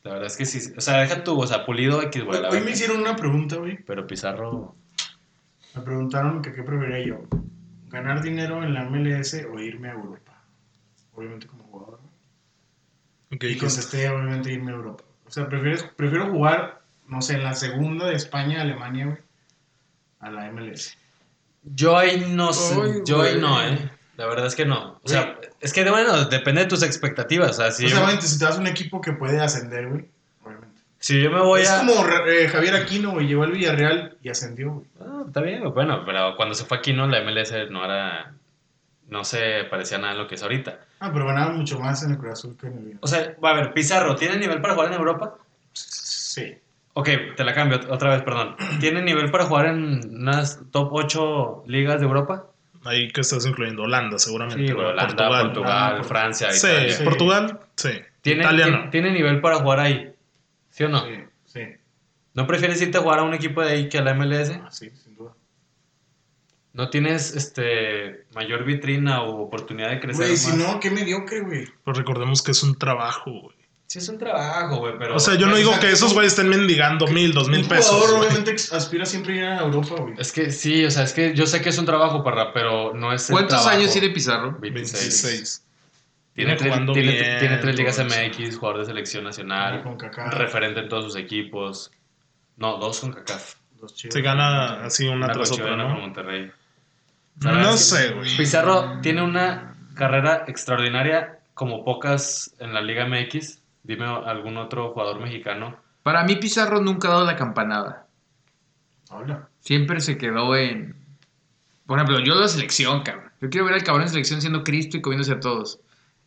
La 0.03 0.13
verdad 0.13 0.27
es 0.27 0.37
que 0.37 0.45
sí. 0.45 0.73
O 0.77 0.81
sea, 0.83 1.01
deja 1.01 1.25
tu, 1.25 1.41
o 1.41 1.47
sea, 1.47 1.65
pulido 1.65 2.03
X, 2.03 2.23
güey. 2.23 2.39
Hoy, 2.51 2.61
me 2.61 2.73
hicieron 2.73 3.01
una 3.01 3.17
pregunta, 3.17 3.57
güey. 3.57 3.83
Pero 3.85 4.07
Pizarro. 4.07 4.77
Me 5.75 5.81
preguntaron 5.81 6.43
que 6.43 6.53
qué 6.53 6.63
preferiría 6.63 7.07
yo. 7.07 7.23
¿Ganar 7.89 8.23
dinero 8.23 8.63
en 8.63 8.75
la 8.75 8.85
MLS 8.85 9.35
o 9.51 9.59
irme 9.59 9.89
a 9.89 9.93
Europa? 9.93 10.45
Obviamente 11.15 11.47
como 11.47 11.65
jugador. 11.65 12.01
¿Qué 13.41 13.53
Y 13.53 13.57
contesté, 13.57 14.11
obviamente, 14.11 14.53
irme 14.53 14.73
a 14.73 14.75
Europa. 14.75 15.05
O 15.25 15.31
sea, 15.31 15.49
prefieres, 15.49 15.83
prefiero 15.97 16.31
jugar, 16.31 16.83
no 17.09 17.23
sé, 17.23 17.35
en 17.37 17.45
la 17.45 17.55
segunda 17.55 18.07
de 18.07 18.15
España, 18.15 18.61
Alemania, 18.61 19.07
güey. 19.07 19.19
A 20.21 20.31
la 20.31 20.53
MLS. 20.53 20.99
Yo 21.65 21.97
ahí 21.97 22.27
no 22.29 22.53
sé. 22.53 23.03
Yo 23.05 23.23
ahí 23.23 23.39
no, 23.39 23.63
eh. 23.63 23.91
La 24.17 24.27
verdad 24.27 24.47
es 24.47 24.55
que 24.55 24.65
no. 24.65 25.01
O 25.03 25.09
sea, 25.09 25.39
es 25.61 25.73
que 25.73 25.89
bueno, 25.91 26.27
depende 26.27 26.63
de 26.63 26.69
tus 26.69 26.83
expectativas. 26.83 27.51
O 27.51 27.55
sea, 27.55 27.73
si, 27.73 27.87
o 27.87 27.89
sea, 27.89 27.97
yo, 27.97 28.05
obviamente, 28.05 28.27
si 28.29 28.39
te 28.39 28.45
das 28.45 28.59
un 28.59 28.67
equipo 28.67 29.01
que 29.01 29.13
puede 29.13 29.41
ascender, 29.41 29.89
güey. 29.89 30.05
Obviamente. 30.45 30.81
si 31.01 31.21
yo 31.21 31.31
me 31.31 31.41
voy 31.41 31.63
es 31.63 31.71
a. 31.71 31.81
como 31.81 32.07
eh, 32.27 32.49
Javier 32.49 32.77
Aquino, 32.77 33.13
güey. 33.13 33.27
Llegó 33.27 33.43
al 33.43 33.53
Villarreal 33.53 34.17
y 34.23 34.29
ascendió, 34.29 34.73
güey. 34.73 34.87
Ah, 35.01 35.25
está 35.27 35.41
bien, 35.41 35.69
bueno, 35.73 36.05
pero 36.05 36.37
cuando 36.37 36.55
se 36.55 36.65
fue 36.65 36.79
aquí, 36.79 36.93
¿no? 36.93 37.09
La 37.09 37.23
MLS 37.23 37.53
no 37.71 37.85
era. 37.85 38.35
No 39.09 39.25
se 39.25 39.65
parecía 39.69 39.99
nada 39.99 40.13
a 40.13 40.17
lo 40.17 40.29
que 40.29 40.37
es 40.37 40.43
ahorita. 40.43 40.79
Ah, 41.01 41.11
pero 41.13 41.27
ganaba 41.27 41.53
mucho 41.53 41.79
más 41.79 42.03
en 42.05 42.13
el 42.13 42.19
Cruz 42.19 42.33
Azul 42.33 42.57
que 42.59 42.69
en 42.69 42.73
el 42.75 42.79
Villarreal. 42.79 43.01
O 43.03 43.09
sea, 43.09 43.35
a 43.43 43.53
ver, 43.55 43.75
Pizarro, 43.75 44.15
¿tiene 44.17 44.37
nivel 44.37 44.61
para 44.61 44.75
jugar 44.75 44.93
en 44.93 44.99
Europa? 44.99 45.37
Sí. 45.73 46.55
Ok, 46.95 47.09
te 47.37 47.45
la 47.45 47.53
cambio 47.55 47.81
ot- 47.81 47.91
otra 47.91 48.11
vez, 48.15 48.23
perdón. 48.23 48.57
¿Tiene 48.81 49.03
nivel 49.03 49.31
para 49.31 49.45
jugar 49.45 49.67
en 49.67 50.01
unas 50.21 50.61
top 50.71 50.91
8 50.93 51.65
ligas 51.67 52.01
de 52.01 52.07
Europa? 52.07 52.47
Ahí 52.85 53.09
que 53.11 53.23
estás 53.23 53.45
incluyendo 53.47 53.83
Holanda, 53.83 54.19
seguramente. 54.19 54.67
Sí. 54.67 54.73
Holanda, 54.73 55.29
Portugal, 55.43 55.97
Ah, 56.01 56.05
Francia, 56.05 56.53
Sí, 56.53 56.67
Italia. 56.69 56.93
Sí. 56.93 57.05
Portugal, 57.05 57.61
sí. 57.77 57.91
¿Tiene, 58.21 58.43
Italia 58.45 58.65
tiene, 58.67 58.85
no. 58.85 58.91
tiene 58.91 59.13
nivel 59.13 59.41
para 59.41 59.57
jugar 59.57 59.81
ahí? 59.81 60.13
¿Sí 60.71 60.85
o 60.85 60.89
no? 60.89 61.05
Sí, 61.05 61.13
sí. 61.47 61.61
¿No 62.35 62.47
prefieres 62.47 62.81
irte 62.83 62.99
a 62.99 63.01
jugar 63.01 63.21
a 63.21 63.23
un 63.23 63.35
equipo 63.35 63.63
de 63.63 63.71
ahí 63.73 63.89
que 63.89 63.99
a 63.99 64.03
la 64.03 64.15
MLS? 64.15 64.51
Ah, 64.63 64.71
sí, 64.71 64.91
sin 64.95 65.15
duda. 65.17 65.33
¿No 66.73 66.91
tienes 66.91 67.35
este 67.37 68.27
mayor 68.35 68.65
vitrina 68.65 69.23
o 69.23 69.41
oportunidad 69.43 69.91
de 69.91 70.01
crecer 70.01 70.27
Güey, 70.27 70.37
si 70.37 70.57
no, 70.57 70.81
qué 70.81 70.91
mediocre, 70.91 71.41
güey. 71.41 71.67
Pues 71.85 71.97
recordemos 71.97 72.43
que 72.43 72.51
es 72.51 72.63
un 72.65 72.77
trabajo, 72.77 73.31
güey. 73.31 73.57
Sí, 73.87 73.99
es 73.99 74.09
un 74.09 74.19
trabajo, 74.19 74.77
güey, 74.79 74.95
pero... 74.99 75.17
O 75.17 75.19
sea, 75.21 75.35
yo 75.37 75.47
no 75.47 75.57
digo 75.57 75.79
que 75.79 75.91
esos 75.93 76.15
güeyes 76.15 76.33
estén 76.33 76.49
mendigando 76.49 77.07
mil, 77.07 77.33
dos 77.33 77.49
mil 77.49 77.61
Un 77.63 77.69
pesos. 77.69 77.87
jugador 77.93 78.17
güey. 78.17 78.29
obviamente 78.31 78.57
aspira 78.75 79.05
siempre 79.07 79.35
a 79.35 79.37
ir 79.37 79.45
a 79.45 79.61
Europa, 79.61 79.95
güey. 79.99 80.15
Es 80.19 80.33
que 80.33 80.51
sí, 80.51 80.85
o 80.85 80.91
sea, 80.91 81.05
es 81.05 81.13
que 81.13 81.35
yo 81.35 81.47
sé 81.47 81.61
que 81.63 81.69
es 81.69 81.79
un 81.79 81.85
trabajo, 81.87 82.25
parra, 82.25 82.53
pero 82.53 82.93
no 82.95 83.13
es 83.13 83.29
el 83.29 83.35
¿Cuántos 83.35 83.61
trabajo. 83.61 83.79
años 83.79 83.93
tiene 83.93 84.09
Pizarro? 84.11 84.57
26. 84.59 85.01
26. 85.23 85.61
Tiene, 86.35 86.57
tres, 86.57 86.75
tiene, 86.75 87.13
bien, 87.13 87.39
tiene 87.39 87.57
tres 87.59 87.77
ligas. 87.77 87.99
MX, 88.01 88.57
jugador 88.59 88.81
de 88.81 88.87
selección 88.87 89.23
nacional, 89.23 89.83
Con 89.85 89.97
Kaká. 89.97 90.31
referente 90.31 90.81
en 90.81 90.89
todos 90.89 91.05
sus 91.05 91.17
equipos. 91.17 91.93
No, 92.57 92.79
dos 92.79 92.99
con 93.01 93.13
CACAF. 93.13 93.55
Dos 93.81 93.95
chivas. 93.95 94.15
Se 94.15 94.21
gana 94.23 94.85
así 94.85 95.07
una, 95.07 95.27
Una 95.27 95.33
tras 95.35 95.51
con 95.51 95.61
otra, 95.61 95.77
con 95.77 95.79
¿no? 95.79 95.89
Monterrey. 96.01 96.51
No 97.37 97.77
sé, 97.77 98.11
güey. 98.13 98.37
Pizarro 98.37 98.99
tiene 99.03 99.23
una 99.23 99.77
carrera 99.95 100.45
extraordinaria 100.49 101.39
como 101.53 101.85
pocas 101.85 102.53
en 102.59 102.75
la 102.75 102.81
Liga 102.81 103.07
MX. 103.07 103.61
Dime 103.85 104.05
algún 104.07 104.57
otro 104.57 104.91
jugador 104.93 105.21
mexicano. 105.21 105.77
Para 106.03 106.25
mí 106.25 106.37
Pizarro 106.37 106.81
nunca 106.81 107.09
ha 107.09 107.13
dado 107.13 107.25
la 107.27 107.37
campanada. 107.37 108.07
Habla. 109.11 109.49
Siempre 109.61 110.01
se 110.01 110.19
quedó 110.19 110.57
en... 110.57 110.97
Por 111.87 111.99
ejemplo, 111.99 112.21
yo 112.21 112.35
la 112.35 112.49
selección, 112.49 113.03
cabrón. 113.03 113.31
Yo 113.41 113.51
quiero 113.51 113.67
ver 113.67 113.75
al 113.75 113.85
cabrón 113.85 114.03
en 114.05 114.09
selección 114.09 114.41
siendo 114.41 114.65
Cristo 114.65 114.97
y 114.97 115.03
comiéndose 115.03 115.33
a 115.33 115.41
todos. 115.41 115.79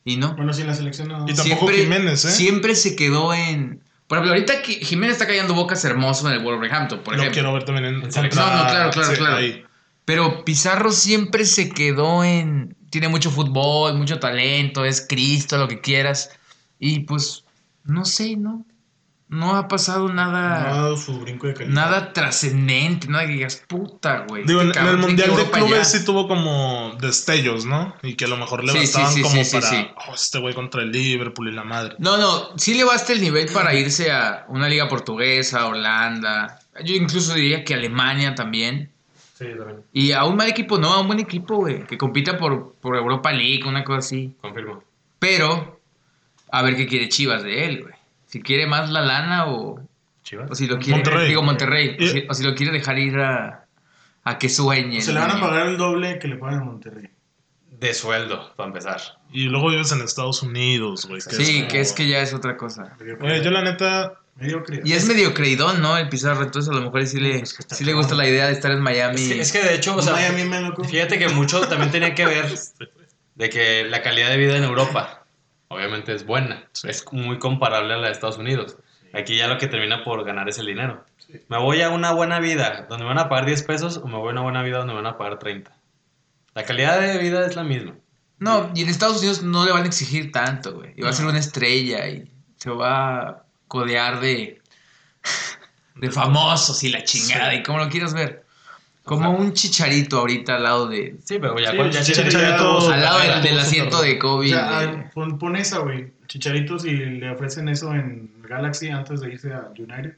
Y 0.06 0.18
no. 0.18 0.36
Bueno, 0.36 0.54
sí, 0.54 0.62
en 0.62 0.68
la 0.68 0.76
selección 0.76 1.08
no. 1.10 1.26
Y 1.28 1.34
tampoco 1.34 1.68
Jiménez, 1.70 2.24
¿eh? 2.26 2.30
Siempre 2.32 2.76
se 2.76 2.96
quedó 2.96 3.34
en... 3.34 3.82
Por 4.08 4.20
ejemplo, 4.20 4.34
ahorita 4.36 4.62
Jiménez 4.64 5.14
está 5.16 5.28
callando 5.28 5.54
bocas 5.54 5.84
hermoso 5.84 6.28
en 6.28 6.34
el 6.36 6.44
Wolverhampton, 6.44 7.00
por 7.00 7.16
Lo 7.16 7.20
ejemplo. 7.22 7.34
quiero 7.34 7.54
ver 7.54 7.66
también 7.66 7.86
en, 7.86 8.04
En 8.04 8.12
selección. 8.12 8.44
contra- 8.46 8.58
No, 8.58 8.64
no, 8.64 8.70
claro, 8.70 8.92
claro, 8.92 9.10
sí, 9.12 9.16
claro. 9.18 9.36
ahí. 9.36 9.66
Pero 10.06 10.46
Pizarro 10.46 10.92
siempre 10.92 11.44
se 11.44 11.70
quedó 11.70 12.24
en. 12.24 12.78
Tiene 12.90 13.10
mucho 13.10 13.30
fútbol, 13.32 13.96
mucho 13.98 14.20
talento, 14.20 14.86
es 14.86 15.06
Cristo, 15.10 15.58
lo 15.58 15.68
que 15.68 15.82
quieras. 15.82 16.30
Y 16.80 17.02
pues, 17.02 17.44
no 17.88 18.06
sé, 18.06 18.36
¿no? 18.38 18.66
No 19.30 19.58
ha 19.58 19.68
pasado 19.68 20.08
No 20.08 20.22
ha 20.22 20.28
nada. 20.28 20.60
dado 20.72 20.96
su 20.96 21.20
brinco 21.20 21.48
de 21.48 21.54
calidad. 21.54 21.74
Nada 21.76 22.14
trascendente, 22.14 23.10
nada 23.10 23.26
que 23.26 23.34
digas, 23.34 23.62
puta, 23.68 24.26
güey. 24.26 24.46
Digo, 24.46 24.62
en, 24.62 24.68
este 24.70 24.80
en 24.80 24.88
el 24.88 24.98
Mundial 25.00 25.36
de 25.36 25.42
ir 25.42 25.50
para 25.52 25.64
allá". 25.64 25.68
Clubes 25.74 25.92
sí 25.92 26.06
tuvo 26.06 26.30
como 26.30 26.96
destellos, 27.02 27.66
¿no? 27.66 27.94
Y 28.04 28.14
que 28.16 28.24
a 28.24 28.30
lo 28.30 28.38
mejor 28.38 28.64
le 28.64 28.72
Sí, 28.72 28.78
bastaban 28.80 29.12
sí, 29.14 29.22
como 29.22 29.44
sí, 29.44 29.52
para 29.52 29.70
sí. 29.70 29.88
"Oh, 30.08 30.14
este 30.14 30.40
güey 30.40 30.54
contra 30.54 30.82
el 30.82 30.92
Liverpool 30.94 31.50
y 31.50 31.52
la 31.52 31.66
madre. 31.66 31.96
No, 32.00 32.16
no, 32.16 32.58
sí 32.58 32.74
le 32.74 32.86
basta 32.86 33.12
el 33.12 33.20
nivel 33.20 33.50
para 33.52 33.74
irse 33.74 34.12
a 34.14 34.46
una 34.48 34.70
liga 34.70 34.88
portuguesa, 34.88 35.68
Holanda. 35.68 36.60
Yo 36.86 36.96
incluso 36.96 37.34
diría 37.34 37.66
que 37.66 37.74
Alemania 37.74 38.34
también. 38.34 38.94
Sí, 39.38 39.46
también. 39.58 39.82
Y 39.92 40.14
a 40.14 40.24
un 40.24 40.38
mal 40.38 40.48
equipo, 40.48 40.78
no, 40.78 40.94
a 40.94 41.02
un 41.02 41.08
buen 41.08 41.20
equipo, 41.20 41.58
güey. 41.58 41.86
Que 41.86 41.98
compita 41.98 42.38
por, 42.38 42.76
por 42.76 42.96
Europa 42.96 43.34
League, 43.34 43.64
una 43.68 43.84
cosa 43.84 44.00
así. 44.00 44.34
Confirmo. 44.40 44.84
Pero, 45.20 45.77
a 46.52 46.62
ver 46.62 46.76
qué 46.76 46.88
quiere 46.88 47.10
Chivas 47.10 47.44
de 47.44 47.66
él, 47.66 47.82
güey. 47.84 47.94
Si 48.26 48.42
quiere 48.42 48.68
más 48.68 48.90
la 48.90 49.02
lana 49.02 49.48
o, 49.48 49.80
Chivas. 50.24 50.50
o 50.52 50.56
si 50.56 50.68
lo 50.68 50.78
quiere. 50.80 50.94
Monterrey. 50.96 51.28
Digo, 51.30 51.42
Monterrey. 51.44 51.98
O 52.00 52.04
Y- 52.04 52.08
si, 52.10 52.24
o 52.30 52.34
si 52.34 52.44
lo 52.44 52.56
quiere 52.56 52.72
dejar 52.74 52.98
ir 53.00 53.18
a, 53.20 53.66
a 54.24 54.38
que 54.38 54.50
sueñe. 54.50 55.02
Se 55.02 55.14
le 55.14 55.20
van 55.20 55.32
a 55.32 55.40
pagar 55.40 55.68
el 55.68 55.78
doble 55.78 56.20
que 56.20 56.28
le 56.28 56.36
pagan 56.38 56.60
en 56.62 56.66
Monterrey. 56.66 57.10
De 57.80 57.94
sueldo, 57.94 58.54
para 58.56 58.68
empezar. 58.68 59.00
Y 59.32 59.44
luego 59.46 59.70
vives 59.70 59.92
en 59.92 60.02
Estados 60.02 60.42
Unidos, 60.42 61.06
güey. 61.08 61.22
que 61.22 61.36
Sí, 61.36 61.58
como- 61.60 61.68
que 61.72 61.80
es 61.82 61.94
que 61.94 62.08
ya 62.08 62.22
es 62.22 62.34
otra 62.34 62.58
cosa. 62.58 62.98
Yo 63.00 63.52
la 63.52 63.62
neta, 63.62 64.14
Mediocre. 64.36 64.82
Y 64.84 64.94
es 64.94 65.08
medio 65.08 65.34
creidón, 65.34 65.82
¿no? 65.82 65.98
El 65.98 66.10
Pizarro. 66.10 66.44
Entonces, 66.44 66.72
a 66.72 66.76
lo 66.76 66.82
mejor 66.82 67.06
sí 67.08 67.20
le, 67.20 67.40
Pues 67.40 67.58
sí 67.70 67.84
le 67.86 67.94
gusta 67.94 68.14
la 68.16 68.28
idea 68.28 68.48
de 68.48 68.54
estar 68.54 68.72
en 68.72 68.82
Miami. 68.82 69.22
Es 69.22 69.28
que, 69.30 69.40
es 69.42 69.52
que 69.52 69.64
de 69.64 69.76
hecho, 69.76 69.96
o 69.96 70.02
sea, 70.02 70.14
Miami 70.14 70.44
fíjate 70.88 71.18
que 71.18 71.28
mucho 71.30 71.62
también 71.62 71.92
tenía 71.92 72.14
que 72.14 72.26
ver 72.26 72.46
de 73.36 73.50
que 73.50 73.84
la 73.86 74.02
calidad 74.02 74.30
de 74.30 74.38
vida 74.38 74.58
en 74.58 74.64
Europa, 74.64 75.26
obviamente 75.70 76.14
es 76.14 76.26
buena. 76.26 76.68
Es 76.84 77.06
muy 77.12 77.40
comparable 77.40 77.94
a 77.94 77.98
la 77.98 78.08
de 78.08 78.14
Estados 78.14 78.38
Unidos. 78.38 78.78
Aquí 79.14 79.38
ya 79.38 79.48
lo 79.48 79.58
que 79.58 79.68
termina 79.68 80.04
por 80.04 80.24
ganar 80.24 80.50
es 80.50 80.58
el 80.60 80.68
dinero. 80.68 81.06
Me 81.50 81.58
voy 81.58 81.82
a 81.82 81.90
una 81.90 82.12
buena 82.12 82.40
vida 82.40 82.86
donde 82.90 83.04
me 83.04 83.10
van 83.10 83.20
a 83.20 83.30
pagar 83.30 83.46
10 83.46 83.64
pesos 83.64 83.98
o 83.98 84.08
me 84.08 84.18
voy 84.18 84.30
a 84.30 84.32
una 84.32 84.42
buena 84.42 84.64
vida 84.64 84.78
donde 84.78 84.94
me 84.94 85.02
van 85.02 85.14
a 85.14 85.18
pagar 85.18 85.40
30. 85.40 85.76
La 86.54 86.64
calidad 86.64 87.00
de 87.00 87.18
vida 87.18 87.46
es 87.46 87.56
la 87.56 87.64
misma. 87.64 87.96
No, 88.40 88.72
y 88.76 88.84
en 88.84 88.90
Estados 88.90 89.18
Unidos 89.18 89.44
no 89.44 89.66
le 89.66 89.72
van 89.72 89.84
a 89.84 89.88
exigir 89.88 90.32
tanto, 90.32 90.76
güey. 90.76 90.94
Y 90.96 91.02
va 91.02 91.10
a 91.10 91.14
ser 91.14 91.26
una 91.26 91.40
estrella 91.40 92.08
y 92.08 92.32
se 92.58 92.70
va 92.70 93.20
a 93.20 93.44
codear 93.68 94.20
de, 94.20 94.62
de 95.96 96.12
famosos 96.12 96.84
y 96.84 96.90
la 96.90 97.04
chingada 97.04 97.54
y 97.56 97.64
como 97.64 97.80
lo 97.80 97.90
quieras 97.90 98.14
ver. 98.14 98.47
Como 99.08 99.32
un 99.32 99.54
chicharito 99.54 100.20
ahorita 100.20 100.56
al 100.56 100.64
lado 100.64 100.88
de... 100.88 101.18
Sí, 101.24 101.40
pero 101.40 101.58
ya, 101.60 101.72
Sí, 101.72 102.12
Chicharito 102.14 102.40
ya 102.40 102.56
Al 102.94 103.02
lado 103.02 103.20
del, 103.42 103.58
asiento 103.60 104.02
de 104.02 104.16
O 104.16 104.20
Kobe. 104.20 104.50
sea, 104.50 104.80
ah, 104.80 105.10
pon, 105.14 105.40
pon 105.40 105.56
esa, 105.56 105.80
güey. 105.80 106.14
Chicharitos 106.28 106.86
y 106.86 106.92
le 106.92 107.30
ofrecen 107.32 107.70
eso 107.70 107.94
en 107.94 108.30
Galaxy 108.44 108.90
antes 108.90 109.22
de 109.22 109.32
irse 109.32 109.54
a 109.54 109.70
United. 109.78 110.18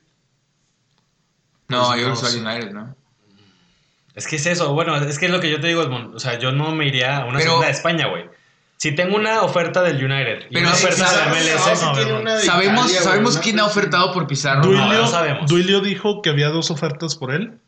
no, 1.68 1.88
pues 1.88 2.02
yo 2.02 2.08
no 2.10 2.14
creo 2.16 2.22
que 2.26 2.32
soy 2.32 2.40
United, 2.42 2.72
¿no? 2.72 2.96
Es 4.16 4.28
que 4.28 4.36
es 4.38 4.46
eso, 4.48 4.74
bueno, 4.74 4.96
es 4.98 5.18
que 5.20 5.28
es 5.28 5.32
lo 5.32 5.40
que 5.40 5.50
yo 5.52 5.62
te 5.62 5.68
digo, 5.68 5.82
Edmond. 5.84 6.16
O 6.16 6.20
sea, 6.20 6.38
yo 6.40 6.52
no 6.52 6.72
me 6.74 6.88
iría 6.88 7.18
a 7.20 7.26
una 7.26 7.38
Pero- 7.38 7.52
segunda 7.52 7.68
de 7.68 7.74
España, 7.74 8.08
güey. 8.08 8.26
Si 8.78 8.94
tengo 8.94 9.18
una 9.18 9.42
oferta 9.42 9.82
del 9.84 9.98
United 10.04 10.48
y 10.50 10.54
Pero 10.54 10.68
una 10.68 10.76
sí, 10.76 10.86
oferta 10.86 11.12
de. 11.12 11.30
MLS, 11.30 11.84
no, 11.84 11.96
de 12.36 12.42
Sabemos, 12.44 12.86
Italia, 12.86 13.02
sabemos 13.02 13.38
quién 13.38 13.60
ha 13.60 13.66
ofertado 13.66 14.14
por 14.14 14.26
Pizarro. 14.26 14.62
no, 14.64 14.68
Duilio, 14.70 15.02
no 15.02 15.08
sabemos. 15.08 15.50
Duilio 15.50 15.82
dijo 15.82 16.22
que 16.22 16.30
había 16.30 16.48
dos 16.48 16.72
ofertas 16.72 17.16
por 17.16 17.34
él, 17.34 17.60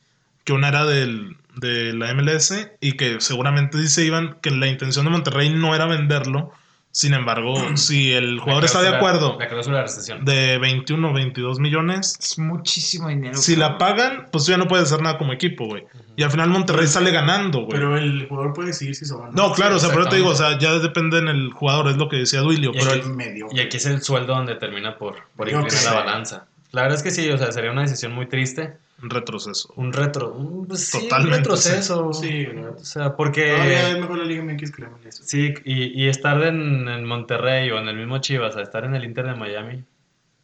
que 0.44 0.54
una 0.54 0.70
era 0.70 0.86
del, 0.86 1.38
de 1.56 1.94
la 1.94 2.14
MLS 2.14 2.54
y 2.80 2.94
que 2.94 3.20
seguramente 3.22 3.78
dice 3.78 4.04
Iván 4.06 4.38
que 4.42 4.52
la 4.52 4.68
intención 4.68 5.06
de 5.06 5.12
Monterrey 5.12 5.50
no 5.50 5.76
era 5.76 5.86
venderlo. 5.86 6.52
Sin 6.94 7.14
embargo, 7.14 7.54
si 7.78 8.12
el 8.12 8.40
jugador 8.40 8.66
está 8.66 8.82
de 8.82 8.90
acuerdo 8.90 9.38
La 9.40 9.48
cláusula 9.48 9.78
de 9.78 9.84
recesión. 9.84 10.26
de 10.26 10.58
21 10.58 11.10
o 11.10 11.14
22 11.14 11.60
millones, 11.60 12.18
Es 12.20 12.38
muchísimo 12.38 13.08
dinero. 13.08 13.38
si 13.38 13.56
la 13.56 13.78
pagan, 13.78 14.28
pues 14.30 14.46
ya 14.46 14.58
no 14.58 14.68
puede 14.68 14.84
hacer 14.84 15.02
nada 15.02 15.18
como 15.18 15.32
equipo, 15.32 15.68
güey. 15.68 15.86
Y 16.18 16.24
al 16.24 16.32
final 16.32 16.50
Monterrey 16.50 16.88
sale 16.88 17.12
ganando, 17.12 17.60
güey. 17.60 17.72
Pero 17.72 17.96
el 17.98 18.28
jugador 18.28 18.54
puede 18.54 18.68
decidir 18.70 18.96
si 18.96 19.06
se 19.06 19.16
va 19.16 19.30
No, 19.32 19.54
claro, 19.54 19.78
o 19.78 19.80
sea, 19.80 19.90
pero 19.92 20.08
te 20.08 20.18
digo, 20.18 20.30
o 20.32 20.36
sea, 20.36 20.58
ya 20.60 20.74
depende 20.80 21.20
en 21.20 21.30
el 21.30 21.52
jugador, 21.54 21.88
es 21.88 21.96
lo 21.96 22.10
que 22.10 22.18
decía 22.18 22.42
Duilio. 22.42 22.72
Y 22.74 22.80
Pero 22.80 22.92
aquí- 22.92 23.00
el- 23.06 23.14
medio. 23.16 23.48
Y 23.54 23.62
aquí 23.62 23.78
es 23.78 23.86
el 23.86 24.02
sueldo 24.02 24.36
donde 24.36 24.56
termina 24.56 24.98
por, 24.98 25.16
por 25.38 25.48
inclinar 25.48 25.84
la 25.86 25.94
balanza. 25.94 26.46
La 26.72 26.82
verdad 26.82 26.98
es 26.98 27.04
que 27.04 27.12
sí, 27.12 27.30
o 27.30 27.38
sea, 27.38 27.54
sería 27.54 27.72
una 27.72 27.82
decisión 27.84 28.12
muy 28.14 28.28
triste. 28.28 28.74
Un 29.02 29.10
retroceso. 29.10 29.74
Un 29.78 29.92
retro. 29.94 30.34
un- 30.34 30.68
pues 30.68 30.86
sí, 30.88 30.98
un 30.98 31.04
Totalmente, 31.04 31.38
retroceso. 31.38 32.14
Sí. 32.14 32.46
O 32.48 32.84
sea, 32.84 33.16
porque. 33.16 33.52
Todavía 33.52 33.90
es 33.90 34.00
mejor 34.00 34.18
la 34.20 34.26
Liga 34.26 34.44
MX 34.44 34.72
que 34.72 34.82
la 34.84 34.90
MLS. 34.90 35.22
Sí, 35.26 35.54
y, 35.66 36.04
y 36.04 36.08
estar 36.08 36.42
en, 36.44 36.88
en 36.88 37.06
Monterrey 37.06 37.70
o 37.72 37.80
en 37.80 37.88
el 37.88 37.96
mismo 37.98 38.20
Chivas, 38.20 38.56
a 38.58 38.62
estar 38.62 38.84
en 38.86 38.96
el 38.96 39.04
Inter 39.04 39.26
de 39.26 39.36
Miami. 39.36 39.84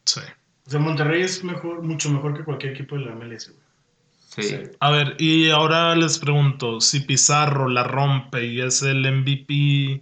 Sí. 0.05 0.21
O 0.65 0.69
sea, 0.69 0.79
Monterrey 0.79 1.21
es 1.21 1.43
mejor, 1.43 1.81
mucho 1.83 2.09
mejor 2.09 2.35
que 2.37 2.43
cualquier 2.43 2.73
equipo 2.73 2.95
de 2.97 3.05
la 3.05 3.11
MLS, 3.15 3.49
güey. 3.49 3.67
Sí. 4.47 4.55
A 4.79 4.91
ver, 4.91 5.15
y 5.17 5.49
ahora 5.49 5.95
les 5.95 6.19
pregunto, 6.19 6.79
si 6.79 6.99
Pizarro 6.99 7.67
la 7.69 7.83
rompe 7.83 8.45
y 8.45 8.61
es 8.61 8.83
el 8.83 8.99
MVP 9.11 9.53
y... 9.53 10.01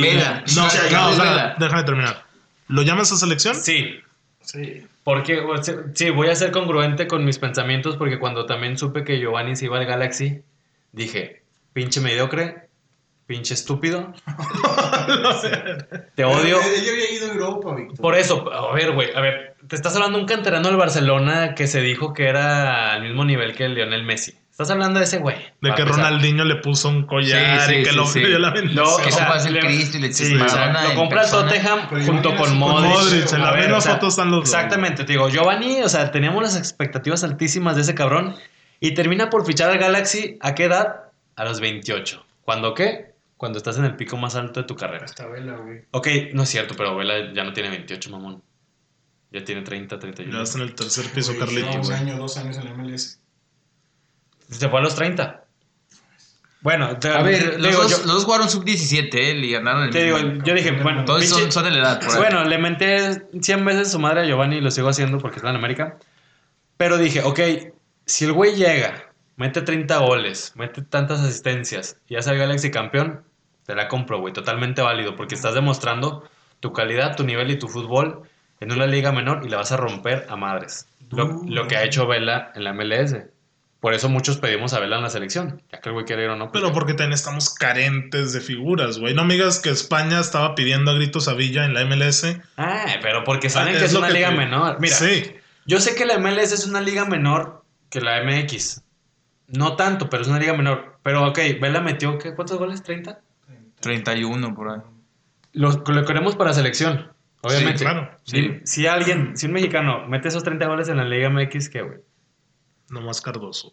Vela. 0.00 0.42
No, 0.56 0.62
no, 0.62 0.66
o 0.66 0.70
sea, 1.12 1.22
Vela. 1.24 1.56
déjame 1.60 1.84
terminar. 1.84 2.24
¿Lo 2.68 2.82
llamas 2.82 3.12
a 3.12 3.16
selección? 3.16 3.54
Sí, 3.54 4.00
Sí. 4.40 4.82
Porque 5.04 5.40
o 5.40 5.62
sea, 5.62 5.76
sí, 5.94 6.10
voy 6.10 6.28
a 6.28 6.34
ser 6.34 6.52
congruente 6.52 7.06
con 7.06 7.24
mis 7.24 7.38
pensamientos 7.38 7.96
porque 7.96 8.18
cuando 8.18 8.46
también 8.46 8.78
supe 8.78 9.04
que 9.04 9.18
Giovanni 9.18 9.56
se 9.56 9.66
iba 9.66 9.78
al 9.78 9.86
Galaxy, 9.86 10.42
dije, 10.92 11.42
pinche 11.72 12.00
mediocre, 12.00 12.68
pinche 13.26 13.54
estúpido, 13.54 14.12
te 16.14 16.24
odio. 16.24 16.58
Ella 16.60 16.92
había 16.92 17.12
ido 17.12 17.26
a 17.26 17.34
Europa, 17.34 17.74
Víctor. 17.74 17.98
Por 17.98 18.14
eso, 18.14 18.52
a 18.52 18.74
ver, 18.74 18.92
güey, 18.92 19.08
a 19.14 19.20
ver, 19.20 19.56
te 19.66 19.76
estás 19.76 19.94
hablando 19.96 20.18
un 20.18 20.26
canterano 20.26 20.68
del 20.68 20.76
Barcelona 20.76 21.54
que 21.54 21.66
se 21.66 21.80
dijo 21.80 22.12
que 22.12 22.26
era 22.26 22.92
al 22.92 23.02
mismo 23.02 23.24
nivel 23.24 23.54
que 23.54 23.68
Lionel 23.68 24.04
Messi. 24.04 24.34
Estás 24.52 24.70
hablando 24.70 24.98
de 24.98 25.06
ese 25.06 25.18
güey. 25.18 25.36
De 25.62 25.74
que. 25.74 25.82
Ronaldinho 25.84 26.44
le 26.44 26.56
puso 26.56 26.90
un 26.90 27.06
collar 27.06 27.62
Sí, 27.62 27.72
sí, 27.72 27.80
y 27.80 27.82
que 27.84 27.90
sí, 27.90 27.96
lo 27.96 28.06
sí. 28.06 28.20
dio 28.20 28.38
la 28.38 28.50
bendición. 28.50 28.84
No, 28.84 28.96
Que 28.98 29.08
o 29.08 29.12
sea, 29.12 29.34
el 29.34 29.58
Cristo 29.60 29.96
y 29.96 30.00
le 30.02 30.12
Sí, 30.12 30.36
o 30.36 30.48
sea, 30.48 30.88
lo 30.90 30.94
compra. 30.94 31.28
Tottenham 31.28 31.88
junto 31.88 32.36
con 32.36 32.56
Modric. 32.58 32.90
Modric, 32.90 33.32
en 33.32 33.40
la 33.42 33.50
ver, 33.52 33.60
misma 33.62 33.78
o 33.78 33.80
sea, 33.80 33.94
foto 33.94 34.08
están 34.08 34.30
los 34.30 34.40
dos. 34.40 34.48
Exactamente, 34.50 35.04
te 35.04 35.12
digo, 35.14 35.28
Giovanni, 35.30 35.80
o 35.82 35.88
sea, 35.88 36.10
teníamos 36.10 36.42
las 36.42 36.56
expectativas 36.56 37.24
altísimas 37.24 37.76
de 37.76 37.82
ese 37.82 37.94
cabrón 37.94 38.36
y 38.78 38.92
termina 38.92 39.30
por 39.30 39.46
fichar 39.46 39.70
al 39.70 39.78
Galaxy 39.78 40.36
¿a 40.42 40.54
qué 40.54 40.64
edad? 40.64 40.96
A 41.34 41.44
los 41.44 41.58
28. 41.60 42.22
¿Cuándo 42.42 42.74
qué? 42.74 43.14
Cuando 43.38 43.56
estás 43.56 43.78
en 43.78 43.86
el 43.86 43.96
pico 43.96 44.18
más 44.18 44.36
alto 44.36 44.60
de 44.60 44.66
tu 44.66 44.76
carrera. 44.76 45.06
Hasta 45.06 45.26
Vela, 45.28 45.56
güey. 45.56 45.80
Ok, 45.92 46.08
no 46.34 46.42
es 46.42 46.50
cierto, 46.50 46.74
pero 46.76 46.94
Vela 46.94 47.32
ya 47.32 47.42
no 47.42 47.54
tiene 47.54 47.70
28, 47.70 48.10
mamón. 48.10 48.42
Ya 49.32 49.42
tiene 49.42 49.62
30, 49.62 49.96
Ya 49.96 50.00
31. 50.00 50.42
está 50.42 50.58
en 50.58 50.64
el 50.64 50.74
tercer 50.74 51.06
piso, 51.06 51.32
Güey, 51.32 51.40
Carlitos. 51.46 51.88
Un 51.88 51.94
año, 51.94 52.16
dos 52.18 52.36
años 52.36 52.58
en 52.58 52.64
la 52.66 52.74
MLS. 52.74 53.18
Se 54.52 54.68
fue 54.68 54.78
a 54.78 54.82
los 54.82 54.94
30. 54.94 55.44
Bueno, 56.60 56.96
te, 56.98 57.08
A 57.08 57.22
ver, 57.22 57.58
los, 57.58 57.70
digo, 57.70 57.82
dos, 57.82 57.90
yo, 57.90 57.96
los 57.98 58.14
dos 58.14 58.24
jugaron 58.24 58.48
sub-17, 58.48 59.14
¿eh? 59.14 59.30
Y 59.36 59.50
ganaron 59.52 59.82
el 59.84 59.90
te 59.90 60.04
digo, 60.04 60.18
mismo. 60.18 60.44
yo 60.44 60.54
dije, 60.54 60.70
bueno, 60.70 61.04
pinche- 61.04 61.26
son, 61.26 61.50
son 61.50 61.64
de 61.64 61.72
la 61.72 61.78
edad, 61.78 62.00
por 62.00 62.10
ahí. 62.10 62.16
Bueno, 62.18 62.44
le 62.44 62.56
menté 62.58 63.22
100 63.40 63.64
veces 63.64 63.90
su 63.90 63.98
madre 63.98 64.20
a 64.20 64.24
Giovanni 64.24 64.56
y 64.58 64.60
lo 64.60 64.70
sigo 64.70 64.88
haciendo 64.88 65.18
porque 65.18 65.38
está 65.38 65.50
en 65.50 65.56
América. 65.56 65.98
Pero 66.76 66.98
dije, 66.98 67.22
ok, 67.24 67.40
si 68.06 68.26
el 68.26 68.32
güey 68.32 68.54
llega, 68.54 69.12
mete 69.36 69.60
30 69.62 69.98
goles, 69.98 70.52
mete 70.54 70.82
tantas 70.82 71.20
asistencias 71.20 71.96
y 72.06 72.14
hace 72.14 72.30
al 72.30 72.38
Galaxy 72.38 72.70
campeón, 72.70 73.24
te 73.66 73.74
la 73.74 73.88
compro, 73.88 74.20
güey. 74.20 74.32
Totalmente 74.32 74.82
válido 74.82 75.16
porque 75.16 75.34
estás 75.34 75.54
demostrando 75.54 76.28
tu 76.60 76.72
calidad, 76.72 77.16
tu 77.16 77.24
nivel 77.24 77.50
y 77.50 77.58
tu 77.58 77.66
fútbol 77.66 78.22
en 78.60 78.70
una 78.70 78.86
liga 78.86 79.10
menor 79.10 79.42
y 79.44 79.48
la 79.48 79.56
vas 79.56 79.72
a 79.72 79.76
romper 79.76 80.26
a 80.28 80.36
madres. 80.36 80.86
Lo, 81.10 81.42
lo 81.44 81.66
que 81.66 81.76
ha 81.76 81.82
hecho 81.82 82.06
Vela 82.06 82.52
en 82.54 82.62
la 82.64 82.72
MLS. 82.72 83.16
Por 83.82 83.92
eso 83.94 84.08
muchos 84.08 84.38
pedimos 84.38 84.72
a 84.74 84.78
Vela 84.80 84.96
en 84.96 85.02
la 85.02 85.10
selección, 85.10 85.60
ya 85.72 85.80
que 85.80 85.88
el 85.88 85.92
güey 85.92 86.06
quiere 86.06 86.22
ir 86.22 86.30
o 86.30 86.36
no. 86.36 86.50
pues 86.52 86.62
Pero 86.62 86.72
porque 86.72 86.94
también 86.94 87.12
estamos 87.14 87.52
carentes 87.52 88.32
de 88.32 88.40
figuras, 88.40 88.98
güey. 89.00 89.12
No 89.12 89.24
me 89.24 89.34
digas 89.34 89.58
que 89.58 89.70
España 89.70 90.20
estaba 90.20 90.54
pidiendo 90.54 90.92
a 90.92 90.94
gritos 90.94 91.26
a 91.26 91.34
Villa 91.34 91.64
en 91.64 91.74
la 91.74 91.84
MLS. 91.84 92.38
Ah, 92.56 92.84
pero 93.02 93.24
porque 93.24 93.50
saben 93.50 93.74
Ah, 93.74 93.78
que 93.80 93.84
es 93.86 93.92
una 93.94 94.06
que 94.06 94.12
liga 94.14 94.30
te- 94.30 94.36
menor. 94.36 94.76
Mira, 94.80 94.94
Sí. 94.94 95.34
Yo 95.66 95.80
sé 95.80 95.96
que 95.96 96.06
la 96.06 96.14
MLS 96.18 96.52
es 96.54 96.64
una 96.66 96.80
liga 96.80 97.04
menor 97.06 97.64
que 97.90 98.00
la 98.00 98.22
MX. 98.22 98.82
No 99.48 99.74
tanto, 99.74 100.08
pero 100.08 100.22
es 100.22 100.28
una 100.28 100.38
liga 100.38 100.54
menor. 100.54 100.98
Pero 101.02 101.26
ok, 101.28 101.38
Vela 101.60 101.80
metió, 101.80 102.18
¿qué? 102.18 102.34
¿cuántos 102.36 102.58
goles? 102.58 102.84
¿30? 102.84 103.18
31 103.80 104.54
por 104.54 104.70
ahí. 104.70 104.80
Lo, 105.54 105.70
lo 105.86 106.04
queremos 106.04 106.36
para 106.36 106.52
selección, 106.54 107.12
obviamente. 107.42 107.78
Sí, 107.78 107.84
claro. 107.84 108.10
Si, 108.24 108.60
si 108.64 108.86
alguien, 108.86 109.36
si 109.36 109.46
un 109.46 109.52
mexicano 109.52 110.06
mete 110.08 110.28
esos 110.28 110.44
30 110.44 110.66
goles 110.66 110.88
en 110.88 110.96
la 110.98 111.04
liga 111.04 111.28
MX, 111.28 111.68
¿qué, 111.68 111.82
güey? 111.82 111.98
Nomás 112.92 113.20
Cardoso. 113.20 113.72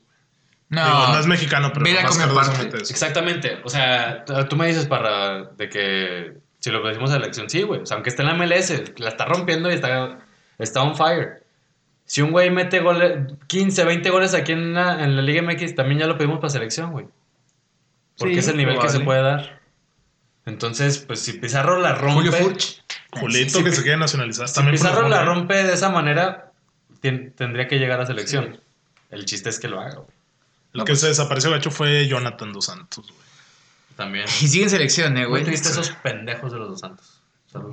No, 0.70 0.84
Digo, 0.86 1.14
no 1.14 1.20
es 1.20 1.28
mexicano, 1.28 1.72
pero 1.74 1.84
Vela 1.86 2.02
nomás 2.04 2.18
Cardoso 2.18 2.52
mete 2.64 2.78
eso. 2.78 2.92
Exactamente. 2.94 3.60
O 3.64 3.70
sea, 3.70 4.24
tú 4.50 4.56
me 4.56 4.68
dices 4.68 4.86
para 4.88 5.44
de 5.44 5.70
que 5.70 6.34
si 6.60 6.72
lo 6.72 6.82
pedimos 6.84 7.10
a 7.12 7.14
la 7.16 7.20
selección, 7.22 7.50
sí, 7.50 7.62
güey. 7.64 7.82
O 7.82 7.86
sea, 7.86 7.96
aunque 7.96 8.10
esté 8.10 8.22
en 8.24 8.28
la 8.30 8.34
MLS, 8.36 8.94
la 8.98 9.10
está 9.10 9.26
rompiendo 9.26 9.70
y 9.70 9.74
está 9.74 10.20
está 10.58 10.82
on 10.82 10.96
fire. 10.96 11.44
Si 12.06 12.22
un 12.22 12.32
güey 12.32 12.50
mete 12.50 12.80
goles, 12.80 13.20
15, 13.48 13.84
20 13.86 14.10
goles 14.10 14.34
aquí 14.34 14.52
en 14.54 14.74
la, 14.74 15.04
en 15.04 15.16
la 15.16 15.22
Liga 15.22 15.42
MX, 15.44 15.76
también 15.76 16.00
ya 16.00 16.08
lo 16.08 16.18
pedimos 16.18 16.40
para 16.40 16.50
selección, 16.50 16.92
güey. 16.92 17.06
Porque 18.18 18.34
Sí, 18.34 18.40
es 18.40 18.48
el 18.48 18.58
nivel 18.58 18.80
que 18.80 18.90
se 18.90 19.00
puede 19.02 19.22
dar. 19.22 19.60
Entonces, 20.46 20.98
pues 21.00 21.20
si 21.20 21.34
Pizarro 21.34 21.80
la 21.80 21.94
rompe. 21.96 22.14
Julio 22.16 22.32
Furch. 22.32 22.84
Julito 23.12 23.60
si 23.60 23.64
que 23.64 23.72
se 23.72 23.82
quiere 23.84 23.98
nacionalizar. 23.98 24.48
Si 24.48 24.56
También 24.56 24.74
Pizarro 24.76 25.08
la 25.08 25.24
rompe 25.24 25.64
de 25.64 25.74
esa 25.74 25.90
manera, 25.90 26.52
tien- 27.02 27.34
tendría 27.36 27.68
que 27.68 27.78
llegar 27.80 28.02
a 28.02 28.06
selección. 28.06 28.60
El 29.10 29.26
chiste 29.26 29.50
es 29.50 29.60
que 29.60 29.68
lo 29.68 29.80
haga, 29.80 29.96
güey. 29.96 30.08
El 30.74 30.84
que 30.84 30.96
se 30.96 31.08
desapareció 31.08 31.50
gacho 31.52 31.72
fue 31.72 32.08
Jonathan 32.08 32.54
Dos 32.54 32.66
Santos, 32.66 33.06
güey. 33.08 33.20
También. 33.96 34.26
Y 34.42 34.48
sigue 34.48 34.64
en 34.66 34.70
selección, 34.70 35.18
eh, 35.18 35.22
Muy 35.22 35.30
güey. 35.30 35.44
triste 35.44 35.70
esos 35.70 35.90
pendejos 36.04 36.52
de 36.52 36.60
los 36.60 36.70
dos 36.70 36.80
santos. 36.80 37.16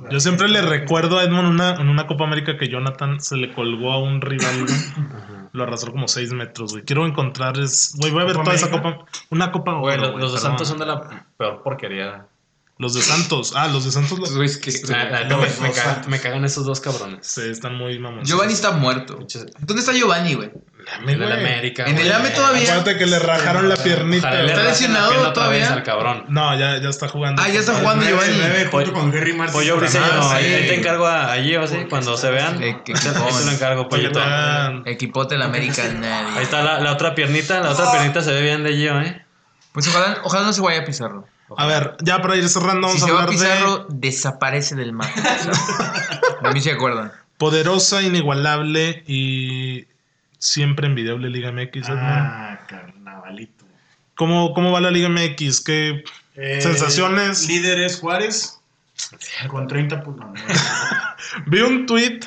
Yo 0.09 0.19
siempre 0.19 0.47
le 0.49 0.63
recuerdo 0.63 1.19
a 1.19 1.23
Edmond 1.23 1.47
una, 1.49 1.75
en 1.75 1.87
una 1.87 2.07
Copa 2.07 2.23
América 2.23 2.57
que 2.57 2.67
Jonathan 2.67 3.21
se 3.21 3.35
le 3.37 3.53
colgó 3.53 3.91
a 3.93 3.99
un 4.01 4.21
rival. 4.21 4.65
Lo 5.53 5.63
arrastró 5.63 5.91
como 5.91 6.07
6 6.07 6.33
metros, 6.33 6.71
güey. 6.71 6.83
Quiero 6.83 7.05
encontrar, 7.05 7.59
es, 7.59 7.93
güey, 7.95 8.11
voy 8.11 8.23
a 8.23 8.25
ver 8.25 8.33
¿Copa 8.37 8.43
toda 8.45 8.55
esa? 8.55 8.71
Copa. 8.71 9.05
Una 9.29 9.51
Copa 9.51 9.73
Güey, 9.73 9.93
Oro, 9.93 10.01
los, 10.03 10.11
güey, 10.13 10.21
los 10.23 10.31
dos 10.31 10.41
perdón. 10.41 10.57
santos 10.57 10.67
son 10.67 10.79
de 10.79 10.85
la 10.87 11.25
peor 11.37 11.61
porquería. 11.61 12.25
Los 12.79 12.95
de 12.95 13.01
Santos. 13.01 13.53
Ah, 13.55 13.67
los 13.67 13.85
de 13.85 13.91
Santos. 13.91 14.13
Estos 14.13 14.29
Los... 14.29 14.37
güeyes 14.37 14.57
que- 14.57 14.71
Los 14.71 14.89
me, 14.89 15.25
dos 15.29 15.59
me 15.61 15.71
cagan, 15.71 15.73
santos. 15.93 16.07
me 16.07 16.19
cagan 16.19 16.45
esos 16.45 16.65
dos 16.65 16.79
cabrones. 16.79 17.25
Sí, 17.27 17.41
están 17.41 17.75
muy 17.75 17.97
mamones. 17.99 18.27
Giovanni 18.27 18.53
está 18.53 18.71
muerto. 18.71 19.19
¿Dónde 19.59 19.79
está 19.79 19.93
Giovanni, 19.93 20.33
güey? 20.33 20.51
Dame, 20.91 21.13
En 21.13 21.21
el. 21.23 21.31
América. 21.31 21.85
En 21.85 21.97
el. 21.97 22.11
AME 22.11 22.29
todavía. 22.29 22.63
Acuérdate 22.63 22.97
que 22.97 23.05
le 23.05 23.19
rajaron 23.19 23.67
la 23.69 23.75
piernita. 23.77 24.27
Ojalá 24.27 24.41
le 24.43 24.43
güey. 24.43 24.49
¿Está 24.53 24.55
rajen 24.55 24.63
la 24.65 24.69
lesionado 24.71 25.09
pierna 25.09 25.27
otra 25.29 25.33
todavía? 25.43 25.59
vez 25.61 25.71
al 25.71 25.83
cabrón. 25.83 26.25
No, 26.29 26.57
ya, 26.57 26.77
ya 26.77 26.89
está 26.89 27.07
jugando. 27.09 27.41
Ah, 27.41 27.49
ya 27.49 27.59
está 27.59 27.73
jugando 27.75 28.05
Giovanni. 28.05 28.33
Pollo- 28.71 28.93
con 28.93 29.13
Henry 29.13 29.33
Martin. 29.33 29.53
Pollo 29.53 29.77
Briseño, 29.77 30.05
Ah, 30.09 30.35
ahí, 30.35 30.45
sí. 30.45 30.53
ahí 30.53 30.67
te 30.67 30.75
encargo 30.75 31.05
a- 31.07 31.31
allí, 31.31 31.55
o 31.55 31.67
sí, 31.67 31.77
cuando 31.89 32.15
se 32.17 32.29
vean. 32.31 32.61
Eh, 32.63 32.81
que- 32.85 32.93
ahí 32.93 32.99
te, 32.99 33.09
ahí 33.09 33.33
te 33.39 33.45
lo 33.45 33.51
encargo, 33.51 33.89
pollito. 33.89 34.21
Equipote 34.85 35.35
el 35.35 35.41
América. 35.41 35.83
nadie. 35.93 36.37
Ahí 36.37 36.43
está 36.43 36.61
la, 36.63 36.79
la 36.79 36.93
otra 36.93 37.13
piernita, 37.15 37.59
la 37.59 37.71
otra 37.71 37.91
piernita 37.91 38.21
se 38.21 38.31
ve 38.31 38.41
bien 38.41 38.63
de 38.63 38.73
Gio, 38.75 38.99
¿eh? 39.01 39.23
Pues 39.73 39.87
ojalá, 39.89 40.17
ojalá 40.23 40.45
no 40.45 40.53
se 40.53 40.61
vaya 40.61 40.81
a 40.81 40.85
Pizarro. 40.85 41.27
A 41.55 41.65
ver, 41.65 41.95
ya 42.01 42.21
para 42.21 42.35
ir 42.35 42.49
cerrando, 42.49 42.87
vamos 42.87 42.95
Si 42.97 43.03
a 43.03 43.05
se 43.07 43.11
va 43.11 43.19
a 43.19 43.23
hablar 43.23 43.39
de 43.39 43.45
Pizarro, 43.45 43.85
desaparece 43.89 44.75
del 44.75 44.91
mapa. 44.93 45.11
A 46.43 46.51
mí 46.51 46.61
se 46.61 46.71
acuerdan. 46.71 47.11
poderosa, 47.37 48.01
inigualable 48.01 49.03
y 49.07 49.85
siempre 50.39 50.87
envidiable 50.87 51.29
Liga 51.29 51.51
MX. 51.51 51.89
Ah, 51.89 52.59
carnavalito. 52.67 53.65
¿Cómo, 54.15 54.53
¿Cómo 54.53 54.71
va 54.71 54.81
la 54.81 54.91
Liga 54.91 55.09
MX? 55.09 55.61
¿Qué 55.61 56.03
Eh, 56.35 56.61
sensaciones? 56.61 57.47
Líder 57.47 57.79
es 57.79 57.99
Juárez. 57.99 58.59
Con 59.47 59.67
30 59.67 60.03
puntos. 60.03 60.27
Vi 61.45 61.61
un 61.61 61.85
tweet 61.85 62.19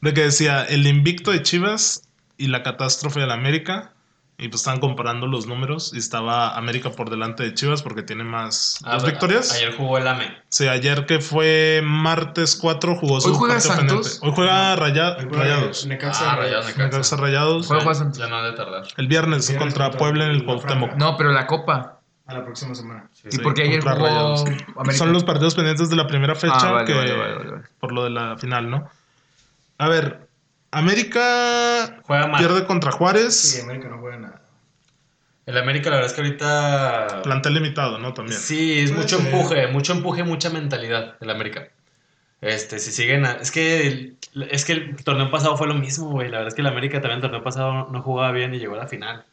de 0.00 0.14
que 0.14 0.22
decía 0.22 0.64
el 0.64 0.86
invicto 0.86 1.30
de 1.30 1.42
Chivas 1.42 2.02
y 2.36 2.48
la 2.48 2.62
catástrofe 2.62 3.20
de 3.20 3.26
la 3.26 3.34
América. 3.34 3.92
Y 4.42 4.48
pues 4.48 4.60
estaban 4.62 4.80
comparando 4.80 5.26
los 5.28 5.46
números 5.46 5.92
y 5.94 5.98
estaba 5.98 6.56
América 6.56 6.90
por 6.90 7.10
delante 7.10 7.44
de 7.44 7.54
Chivas 7.54 7.82
porque 7.82 8.02
tiene 8.02 8.24
más 8.24 8.78
Ah, 8.84 8.94
dos 8.94 9.04
victorias. 9.06 9.52
Ayer 9.52 9.76
jugó 9.76 9.98
el 9.98 10.06
AME. 10.08 10.36
Sí, 10.48 10.66
ayer 10.66 11.06
que 11.06 11.20
fue 11.20 11.80
martes 11.84 12.56
4 12.56 12.96
jugó 12.96 13.20
su 13.20 13.28
¿Hoy 13.30 13.34
juega 13.36 13.54
partido 13.54 13.74
Santos? 13.76 13.96
pendiente. 14.20 14.26
Hoy 14.26 14.32
juega 14.34 14.76
Raya- 14.76 15.16
no. 15.22 15.38
Rayados. 15.38 15.86
Necaxa, 15.86 16.32
Ah, 16.32 16.36
Rayados. 16.36 16.76
Necaxa 16.76 17.16
Rayados. 17.16 17.66
¿Cuál 17.68 17.80
juega 17.82 17.94
Santos? 17.94 18.18
Ya 18.18 18.26
no 18.26 18.36
ha 18.36 18.42
de 18.50 18.52
tardar. 18.56 18.82
El 18.96 19.06
viernes, 19.06 19.48
El 19.48 19.56
viernes 19.56 19.74
contra 19.74 19.84
contra 19.86 19.98
Puebla 19.98 20.24
en 20.26 20.30
el 20.32 20.44
Cuauhtémoc. 20.44 20.94
No, 20.94 21.16
pero 21.16 21.30
la 21.30 21.46
Copa. 21.46 22.00
A 22.26 22.34
la 22.34 22.44
próxima 22.44 22.74
semana. 22.74 23.08
Sí, 23.12 23.28
¿Y 23.28 23.32
sí. 23.32 23.38
por 23.38 23.52
qué 23.54 23.62
ayer 23.62 23.80
jugó 23.82 23.94
Rayados. 23.94 24.40
América? 24.44 24.92
Son 24.96 25.12
los 25.12 25.22
partidos 25.24 25.54
pendientes 25.54 25.88
de 25.90 25.96
la 25.96 26.06
primera 26.06 26.34
fecha 26.34 26.54
Ah, 26.68 26.70
vale, 26.72 26.84
que 26.86 26.94
vale, 26.94 27.12
vale, 27.16 27.34
vale, 27.34 27.50
vale. 27.50 27.62
por 27.78 27.92
lo 27.92 28.04
de 28.04 28.10
la 28.10 28.36
final, 28.38 28.70
¿no? 28.70 28.88
A 29.78 29.88
ver, 29.88 30.28
América 30.72 32.00
Juega 32.04 32.26
mal. 32.26 32.40
pierde 32.40 32.66
contra 32.66 32.90
Sí, 32.92 32.98
Juárez, 32.98 33.60
América 33.62 33.88
no 33.88 33.98
juega 33.98 34.16
nada. 34.16 34.42
El 35.44 35.58
América, 35.58 35.90
la 35.90 35.96
verdad 35.96 36.10
es 36.10 36.16
que 36.16 36.22
ahorita. 36.22 37.22
plantel 37.22 37.54
limitado, 37.54 37.98
¿no? 37.98 38.14
También. 38.14 38.38
Sí, 38.38 38.78
es 38.80 38.92
mucho 38.92 39.18
empuje, 39.18 39.66
mucho 39.68 39.92
empuje, 39.92 40.22
mucha 40.24 40.50
mentalidad 40.50 41.16
el 41.20 41.30
América. 41.30 41.68
Este, 42.40 42.78
si 42.78 42.90
siguen. 42.92 43.24
a- 43.26 43.32
es 43.32 43.50
que 43.50 43.86
el, 43.86 44.16
es 44.50 44.64
que 44.64 44.72
el 44.72 45.04
torneo 45.04 45.30
pasado 45.30 45.56
fue 45.56 45.66
lo 45.68 45.74
mismo, 45.74 46.10
güey. 46.10 46.28
La 46.28 46.38
verdad 46.38 46.48
es 46.48 46.54
que 46.54 46.60
el 46.62 46.66
América 46.68 47.00
también 47.00 47.16
el 47.16 47.22
torneo 47.22 47.42
pasado 47.42 47.72
no, 47.72 47.88
no 47.88 48.02
jugaba 48.02 48.32
bien 48.32 48.54
y 48.54 48.58
llegó 48.58 48.74
a 48.74 48.78
la 48.78 48.88
final. 48.88 49.24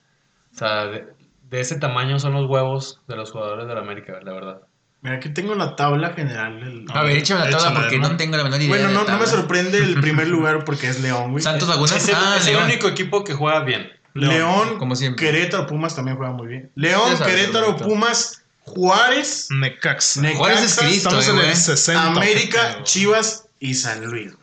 O 0.53 0.57
sea, 0.57 0.85
de, 0.87 1.07
de 1.49 1.59
ese 1.59 1.77
tamaño 1.79 2.19
son 2.19 2.33
los 2.33 2.49
huevos 2.49 3.01
de 3.07 3.15
los 3.15 3.31
jugadores 3.31 3.67
del 3.67 3.77
América, 3.77 4.19
la 4.23 4.33
verdad. 4.33 4.61
Mira, 5.01 5.15
aquí 5.15 5.29
tengo 5.29 5.55
la 5.55 5.75
tabla 5.75 6.13
general. 6.13 6.85
A 6.93 7.03
ver, 7.03 7.17
échame 7.17 7.49
la 7.49 7.57
tabla 7.57 7.81
porque 7.81 7.99
no 7.99 8.17
tengo 8.17 8.35
la 8.35 8.43
menor 8.43 8.61
idea. 8.61 8.69
Bueno, 8.69 9.05
no, 9.05 9.17
me 9.17 9.25
sorprende 9.25 9.77
el 9.77 9.99
primer 10.01 10.27
lugar 10.27 10.65
porque 10.65 10.89
es 10.89 10.99
León, 10.99 11.31
güey. 11.31 11.43
Santos 11.43 11.69
Laguna. 11.69 11.95
Es 11.95 12.07
el, 12.09 12.15
ah, 12.15 12.35
es 12.37 12.47
el 12.47 12.53
León. 12.53 12.65
único 12.65 12.87
equipo 12.89 13.23
que 13.23 13.33
juega 13.33 13.61
bien. 13.61 13.89
León. 14.13 14.33
León, 14.33 14.79
como 14.79 14.95
siempre. 14.95 15.25
Querétaro, 15.25 15.67
Pumas 15.67 15.95
también 15.95 16.17
juega 16.17 16.33
muy 16.33 16.47
bien. 16.47 16.71
León, 16.75 17.17
Querétaro. 17.17 17.77
Pumas, 17.77 18.43
Juárez, 18.63 19.47
Necaxa. 19.51 20.21
Necaxa, 20.21 20.37
Juárez 20.37 20.63
es 20.63 20.75
Cristo, 20.77 21.17
Estamos 21.17 21.27
eh, 21.27 21.45
en 21.45 21.49
el 21.49 21.55
60. 21.55 22.07
América. 22.07 22.83
Chivas 22.83 23.47
y 23.59 23.75
San 23.75 24.03
Luis. 24.05 24.33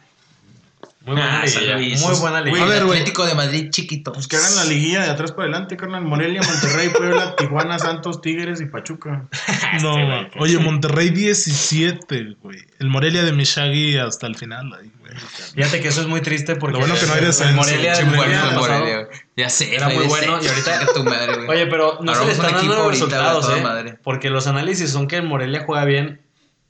Muy 1.07 1.15
buena 1.15 1.41
Ah, 1.41 1.45
liguilla. 1.47 1.75
Luis. 1.77 2.01
Muy 2.03 2.19
buena 2.19 2.41
liguilla. 2.41 2.65
A 2.65 2.69
ver, 2.69 2.79
el 2.79 2.85
güey. 2.87 2.99
Atlético 2.99 3.27
de 3.27 3.35
Madrid 3.35 3.71
chiquito. 3.71 4.13
Pues 4.13 4.27
que 4.27 4.37
hagan 4.37 4.57
la 4.57 4.65
liguilla 4.65 5.03
de 5.05 5.11
atrás 5.11 5.31
para 5.33 5.45
adelante, 5.45 5.77
carnal. 5.77 6.03
Morelia, 6.03 6.43
Monterrey, 6.43 6.89
Puebla, 6.89 7.37
Tijuana, 7.39 7.79
Santos, 7.79 8.21
Tigres 8.21 8.61
y 8.61 8.67
Pachuca. 8.67 9.29
No. 9.83 9.97
Oye, 10.39 10.59
Monterrey 10.59 11.11
17, 11.11 12.37
güey. 12.43 12.59
El 12.79 12.89
Morelia 12.89 13.23
de 13.25 13.33
Mishagi 13.33 13.97
hasta 13.99 14.27
el 14.27 14.37
final, 14.37 14.73
ahí, 14.75 14.91
güey. 15.01 15.13
Fíjate 15.55 15.81
que 15.81 15.89
eso 15.89 16.01
es 16.01 16.07
muy 16.09 16.21
triste 16.21 16.57
porque 16.57 16.75
Lo 16.75 16.81
bueno 16.81 16.95
que 16.95 17.07
no 17.07 17.13
hay 17.15 17.19
el-. 17.25 17.55
Morelia 17.55 17.93
pasado- 17.93 18.57
Morelia. 18.61 19.09
Ya 19.37 19.49
sé. 19.49 19.75
Era 19.75 19.87
muy 19.89 20.03
ya 20.05 20.09
bueno 20.09 20.41
sé. 20.41 20.47
y 20.47 20.49
ahorita- 20.49 20.87
tu 20.95 21.05
madre, 21.05 21.37
güey. 21.37 21.49
Oye, 21.49 21.67
pero 21.67 21.99
no 22.03 22.15
se 22.15 22.25
le 22.27 22.33
están 22.33 22.53
dando 22.53 22.91
resultados, 22.91 23.49
¿eh? 23.57 23.61
madre. 23.63 23.99
Porque 24.03 24.31
los 24.31 24.47
análisis 24.47 24.91
son 24.91 25.07
que 25.09 25.17
el 25.17 25.23
Morelia 25.25 25.63
juega 25.65 25.85
bien, 25.85 26.21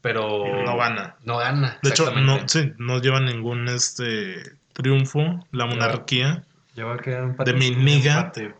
pero... 0.06 0.62
No 0.64 0.76
gana. 0.76 1.16
No 1.24 1.38
gana, 1.38 1.78
De 1.82 1.90
hecho, 1.90 2.12
no, 2.12 2.46
sí, 2.48 2.72
no 2.78 3.00
lleva 3.00 3.18
ningún 3.18 3.68
este 3.68 4.36
triunfo, 4.72 5.44
la 5.50 5.66
monarquía 5.66 6.44
Lleva 6.76 6.96
que 6.98 7.12
empate. 7.16 7.52
de 7.52 7.58
mi 7.58 7.70
niga. 7.70 8.18
Empate. 8.18 8.54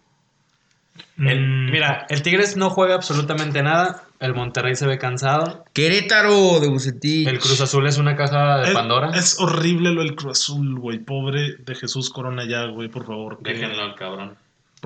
El- 1.18 1.46
Mm, 1.46 1.70
mira, 1.70 2.06
el 2.08 2.22
Tigres 2.22 2.56
no 2.56 2.70
juega 2.70 2.94
absolutamente 2.94 3.62
nada. 3.62 4.02
El 4.18 4.34
Monterrey 4.34 4.74
se 4.74 4.86
ve 4.86 4.98
cansado. 4.98 5.64
Querétaro 5.74 6.58
de 6.58 6.68
Bucetich. 6.68 7.28
El 7.28 7.38
Cruz 7.38 7.60
Azul 7.60 7.86
es 7.86 7.98
una 7.98 8.16
caja 8.16 8.58
de 8.58 8.68
es, 8.68 8.74
Pandora. 8.74 9.10
es 9.14 9.38
horrible 9.38 9.92
lo 9.92 10.00
del 10.02 10.16
Cruz 10.16 10.40
Azul, 10.40 10.78
güey. 10.80 10.98
Pobre 10.98 11.56
de 11.58 11.74
Jesús 11.74 12.08
Corona 12.10 12.44
ya, 12.46 12.64
güey, 12.66 12.88
por 12.88 13.06
favor. 13.06 13.38
Déjenlo 13.42 13.82
al 13.82 13.94
cabrón. 13.94 14.36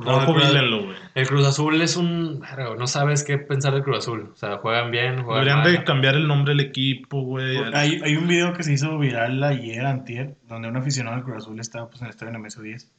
Por 0.01 0.12
No, 0.12 0.20
favor, 0.20 0.36
el 0.36 0.42
Cruz- 0.42 0.44
jubílenlo, 0.53 0.84
güey. 0.84 0.96
El 1.14 1.26
Cruz 1.28 1.46
Azul 1.46 1.80
es 1.82 1.96
un... 1.96 2.42
No 2.78 2.86
sabes 2.86 3.24
qué 3.24 3.38
pensar 3.38 3.72
del 3.74 3.82
Cruz 3.82 3.98
Azul. 3.98 4.30
O 4.32 4.36
sea, 4.36 4.57
juegan 4.59 4.90
bien, 4.90 5.22
juegan 5.22 5.44
Deberían 5.44 5.59
mal. 5.64 5.72
de 5.72 5.84
cambiar 5.84 6.14
el 6.16 6.26
nombre 6.28 6.55
del 6.55 6.61
equipo, 6.66 7.22
güey. 7.22 7.59
Hay, 7.74 8.01
hay 8.05 8.16
un 8.16 8.26
video 8.26 8.53
que 8.53 8.62
se 8.62 8.72
hizo 8.72 8.98
viral 8.98 9.42
ayer, 9.44 9.84
antier, 9.86 10.36
donde 10.48 10.68
un 10.68 10.76
aficionado 10.76 11.16
del 11.16 11.24
Cruz 11.24 11.38
Azul 11.44 11.61
estaba 11.61 11.88
pues, 11.88 12.01
en 12.01 12.07
el 12.07 12.11
estadio 12.11 12.32
Nemesio 12.32 12.62
10. 12.62 12.90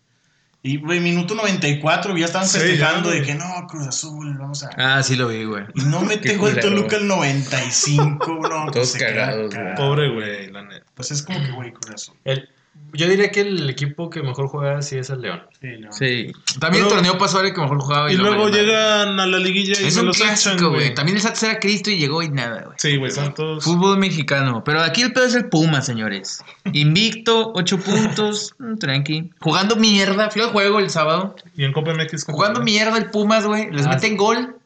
Y, 0.64 0.78
güey, 0.78 1.00
minuto 1.00 1.34
94, 1.34 2.16
ya 2.18 2.26
estaban 2.26 2.48
Sí, 2.48 2.60
festejando 2.60 3.10
ya, 3.10 3.16
de 3.16 3.22
güey. 3.22 3.32
que 3.32 3.36
no, 3.36 3.46
Cruz 3.68 3.88
Azul, 3.88 4.38
vamos 4.38 4.64
a... 4.64 4.70
Ah, 4.78 5.02
sí 5.02 5.16
lo 5.16 5.28
vi, 5.28 5.44
güey. 5.44 5.64
Y 5.74 5.82
no 5.86 6.02
mete 6.06 6.38
gol. 6.38 6.56
Toluca 6.60 6.98
el 6.98 7.08
95, 7.08 8.40
bro. 8.40 8.66
que 8.68 8.72
Todos 8.74 8.94
cagados, 8.96 9.54
cagado. 9.54 9.76
Pobre, 9.76 10.10
güey, 10.14 10.52
la 10.52 10.62
neta. 10.64 10.86
Pues 10.94 11.10
es 11.12 11.24
como 11.24 11.40
que, 11.44 11.52
güey, 11.52 11.72
Cruz 11.74 11.96
Azul. 11.96 12.16
El- 12.26 12.48
yo 12.94 13.08
diría 13.08 13.32
que 13.32 13.42
el 13.42 13.70
equipo 13.70 14.10
que 14.10 14.22
mejor 14.22 14.48
juega 14.48 14.82
sí 14.82 14.98
es 14.98 15.10
el 15.10 15.22
León. 15.22 15.42
Sí, 15.62 15.68
no. 15.80 15.92
Sí. 15.94 16.32
También 16.60 16.84
el 16.84 16.90
torneo 16.90 17.18
pasó 17.18 17.40
era 17.40 17.48
el 17.48 17.54
que 17.54 17.62
mejor 17.62 17.80
jugaba. 17.80 18.12
Y 18.12 18.18
luego 18.18 18.32
valió 18.32 18.50
madre. 18.50 18.64
llegan 18.66 19.20
a 19.20 19.26
la 19.26 19.38
liguilla 19.40 19.76
y 19.80 19.86
Es 19.86 19.94
se 19.94 20.00
un 20.02 20.08
los 20.08 20.18
clásico, 20.18 20.56
echan, 20.56 20.70
güey. 20.70 20.94
También 20.94 21.16
el 21.16 21.22
Santos 21.22 21.44
era 21.44 21.60
Cristo 21.60 21.90
y 21.90 21.98
llegó 21.98 22.22
y 22.22 22.30
nada, 22.30 22.64
güey. 22.64 22.76
Sí, 22.78 22.98
güey, 22.98 23.12
Santos. 23.12 23.64
Fútbol 23.64 23.98
mexicano. 23.98 24.64
Pero 24.66 24.82
aquí 24.82 25.02
el 25.04 25.14
pedo 25.14 25.26
es 25.26 25.36
el 25.36 25.46
Puma, 25.48 25.82
señores. 25.82 26.44
Invicto, 26.74 27.54
8 27.56 27.78
puntos. 27.80 28.56
mm, 28.60 28.76
Tranqui. 28.78 29.32
Jugando 29.40 29.76
mierda. 29.78 30.30
Fui 30.30 30.42
al 30.42 30.50
juego 30.50 30.80
el 30.80 30.90
sábado. 30.90 31.36
Y 31.56 31.64
en 31.64 31.72
Copa 31.72 31.94
MX. 31.94 32.26
¿cómo 32.26 32.38
Jugando 32.38 32.62
mierda 32.62 32.98
el 32.98 33.10
Pumas, 33.10 33.46
güey. 33.46 33.72
Les 33.72 33.86
Ah, 33.86 33.90
meten 33.90 34.18
gol. 34.18 34.58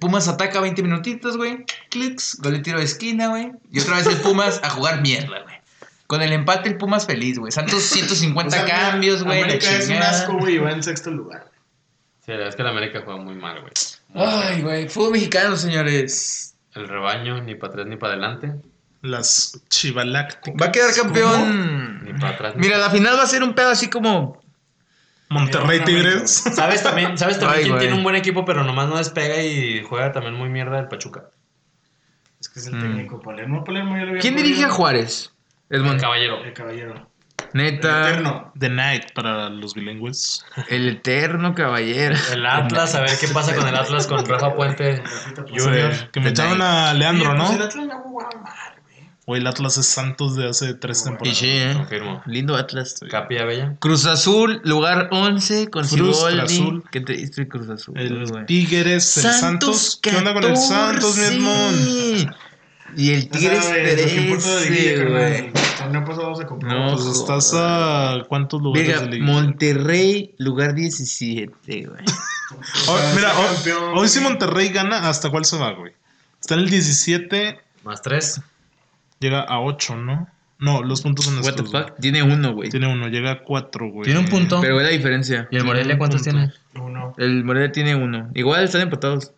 Pumas 0.00 0.28
ataca 0.28 0.60
20 0.60 0.82
minutitos, 0.82 1.36
güey. 1.36 1.64
Clics. 1.90 2.38
Gol 2.42 2.52
de 2.54 2.58
tiro 2.60 2.78
de 2.78 2.84
esquina, 2.84 3.28
güey. 3.28 3.52
Y 3.70 3.80
otra 3.80 3.96
vez 3.98 4.06
el 4.06 4.16
Pumas 4.16 4.60
a 4.62 4.70
jugar 4.70 5.02
mierda, 5.02 5.40
güey. 5.42 5.54
Con 6.06 6.20
el 6.22 6.32
empate 6.32 6.68
el 6.68 6.76
Pumas 6.76 7.06
feliz, 7.06 7.38
güey. 7.38 7.50
Santos 7.52 7.82
150 7.82 8.56
O 8.62 8.66
sea, 8.66 8.90
cambios, 8.90 9.22
güey. 9.24 9.40
la 9.40 9.44
América 9.46 9.70
es 9.76 9.88
un 9.88 9.96
asco, 9.96 10.32
güey, 10.38 10.56
y 10.56 10.58
va 10.58 10.70
en 10.72 10.82
sexto 10.82 11.10
lugar. 11.10 11.50
Sí, 12.24 12.30
la 12.32 12.36
verdad 12.38 12.48
es 12.50 12.56
que 12.56 12.62
el 12.62 12.68
América 12.68 13.02
juega 13.04 13.20
muy 13.20 13.34
mal, 13.34 13.60
güey. 13.60 13.72
Muy 14.08 14.24
Ay, 14.26 14.62
güey. 14.62 14.88
Fútbol 14.88 15.12
mexicano, 15.12 15.56
señores. 15.56 16.54
El 16.74 16.88
rebaño, 16.88 17.42
ni 17.42 17.54
para 17.54 17.72
atrás 17.72 17.86
ni 17.86 17.96
para 17.96 18.12
adelante. 18.14 18.52
Las 19.02 19.60
Chivalácticas. 19.68 20.60
Va 20.60 20.66
a 20.66 20.72
quedar 20.72 20.94
campeón. 20.94 22.04
Ni 22.04 22.12
para 22.14 22.30
atrás. 22.30 22.54
ni 22.56 22.62
Mira, 22.62 22.78
la 22.78 22.88
final 22.90 23.18
va 23.18 23.22
a 23.24 23.26
ser 23.26 23.42
un 23.42 23.54
pedo 23.54 23.68
así 23.68 23.88
como. 23.90 24.42
Monterrey 25.28 25.80
Mira, 25.80 25.84
Tigres. 25.84 26.30
¿Sabes 26.30 26.82
también, 26.82 27.16
¿sabes 27.18 27.38
también 27.38 27.58
Ay, 27.58 27.62
quién 27.64 27.72
güey. 27.74 27.80
tiene 27.86 27.96
un 27.96 28.02
buen 28.02 28.16
equipo, 28.16 28.44
pero 28.44 28.62
nomás 28.64 28.88
no 28.88 28.96
despega 28.98 29.42
y 29.42 29.82
juega 29.82 30.12
también 30.12 30.34
muy 30.34 30.48
mierda 30.48 30.78
el 30.78 30.88
Pachuca? 30.88 31.24
Es 32.40 32.48
que 32.48 32.60
es 32.60 32.66
el 32.66 32.76
Mm. 32.76 32.80
técnico 32.82 33.20
Palermo. 33.20 33.64
Palermo 33.64 33.96
ya 33.96 34.02
lo 34.04 34.08
había 34.10 34.20
¿Quién 34.22 34.36
dirige 34.36 34.64
a 34.64 34.70
Juárez? 34.70 35.32
El 35.70 35.80
Edmond. 35.82 36.00
caballero. 36.00 36.44
El 36.44 36.52
caballero. 36.52 37.10
Neta. 37.52 38.10
Eterno. 38.10 38.52
The 38.58 38.68
Night 38.68 39.12
para 39.14 39.48
los 39.48 39.74
bilingües. 39.74 40.44
El 40.68 40.88
eterno 40.88 41.54
caballero. 41.54 42.16
El 42.32 42.46
Atlas, 42.46 42.94
a 42.94 43.00
ver 43.00 43.10
qué 43.20 43.28
pasa 43.28 43.54
con 43.54 43.66
el 43.68 43.74
Atlas 43.76 44.06
con 44.06 44.24
Rafa 44.26 44.54
Puente 44.54 45.02
Junior. 45.56 46.10
Que 46.10 46.20
me 46.20 46.30
echaron 46.30 46.60
a 46.62 46.92
Leandro, 46.94 47.34
pues 47.36 47.50
el 47.50 47.62
Atlas 47.62 47.86
no 47.86 48.04
mal, 48.42 48.74
güey. 49.26 49.40
El 49.40 49.46
Atlas 49.46 49.78
es 49.78 49.86
Santos 49.86 50.34
de 50.36 50.48
hace 50.48 50.74
tres 50.74 51.02
Y 51.02 51.04
temporadas. 51.04 51.38
sí, 51.38 51.46
¿eh? 51.48 51.72
Confirmo. 51.76 52.22
Lindo 52.26 52.56
Atlas. 52.56 52.96
Capilla 53.08 53.44
Bella. 53.44 53.76
Cruz 53.78 54.04
Azul, 54.06 54.60
lugar 54.64 55.08
11 55.12 55.70
con 55.70 55.86
Cruz. 55.86 56.24
Azul. 56.24 56.82
Qué 56.90 57.00
triste 57.02 57.46
Cruz 57.46 57.68
Azul, 57.68 57.96
El. 57.98 58.46
Tigres, 58.46 59.16
el 59.18 59.32
Santos. 59.32 59.98
¿Qué 60.02 60.10
onda 60.16 60.34
con 60.34 60.42
el 60.44 60.56
Santos, 60.56 61.16
mi 61.16 61.22
14. 61.44 62.26
Y 62.96 63.12
el 63.12 63.28
Tigres 63.28 63.68
13, 63.68 64.94
carnal. 64.96 65.12
güey. 65.12 65.34
El 65.46 65.52
torneo 65.78 66.04
pasado 66.04 66.34
se 66.36 66.46
compró. 66.46 66.68
No. 66.70 66.94
Pues 66.94 67.06
estás 67.06 67.52
a 67.54 68.22
cuántos 68.28 68.62
lugares 68.62 68.88
Venga, 68.88 69.00
de 69.02 69.10
liga. 69.18 69.24
Monterrey, 69.26 70.34
lugar 70.38 70.74
17, 70.74 71.86
güey. 71.86 72.04
Oh, 72.88 72.98
mira, 73.16 73.36
hoy- 73.38 73.46
campeón, 73.54 73.98
hoy 73.98 74.08
si 74.08 74.20
güey. 74.20 74.30
Monterrey 74.30 74.68
gana, 74.68 75.08
¿hasta 75.08 75.30
cuál 75.30 75.44
se 75.44 75.58
va, 75.58 75.72
güey? 75.72 75.92
Está 76.40 76.54
en 76.54 76.60
el 76.60 76.70
17, 76.70 77.58
Más 77.84 78.02
tres. 78.02 78.40
llega 79.18 79.40
a 79.40 79.60
8, 79.60 79.96
¿no? 79.96 80.28
No, 80.60 80.82
los 80.82 81.02
puntos 81.02 81.24
son 81.24 81.34
What 81.36 81.42
the 81.42 81.48
estos. 81.50 81.70
güey. 81.72 81.82
fuck? 81.84 81.98
Tiene 82.00 82.22
uno, 82.22 82.52
güey. 82.54 82.70
Tiene 82.70 82.86
uno, 82.86 83.08
llega 83.08 83.32
a 83.32 83.42
4, 83.42 83.90
güey. 83.90 84.04
Tiene 84.04 84.20
un 84.20 84.26
punto. 84.26 84.60
Pero 84.60 84.76
ve 84.76 84.84
la 84.84 84.90
diferencia. 84.90 85.48
¿Y 85.50 85.56
el 85.56 85.64
Morelia 85.64 85.98
cuántos 85.98 86.22
punto. 86.22 86.38
tiene? 86.38 86.52
Uno. 86.86 87.14
El 87.18 87.44
Morelia 87.44 87.72
tiene 87.72 87.94
uno. 87.96 88.30
Igual 88.34 88.64
están 88.64 88.82
empatados. 88.82 89.32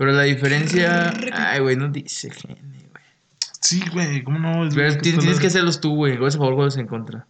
Pero 0.00 0.12
la 0.12 0.22
diferencia. 0.22 1.12
Ay, 1.30 1.60
güey, 1.60 1.76
no 1.76 1.88
dice 1.88 2.30
gene, 2.30 2.54
güey. 2.54 3.04
Sí, 3.60 3.82
güey, 3.92 4.24
¿cómo 4.24 4.38
no? 4.38 4.66
Es 4.66 4.74
Pero 4.74 4.94
que 4.94 5.00
tienes, 5.00 5.20
tienes 5.20 5.38
que 5.38 5.48
hacerlos 5.48 5.78
tú, 5.78 5.94
güey. 5.94 6.16
Goles 6.16 6.36
a 6.36 6.38
favor, 6.38 6.54
goles 6.54 6.78
en 6.78 6.86
contra. 6.86 7.26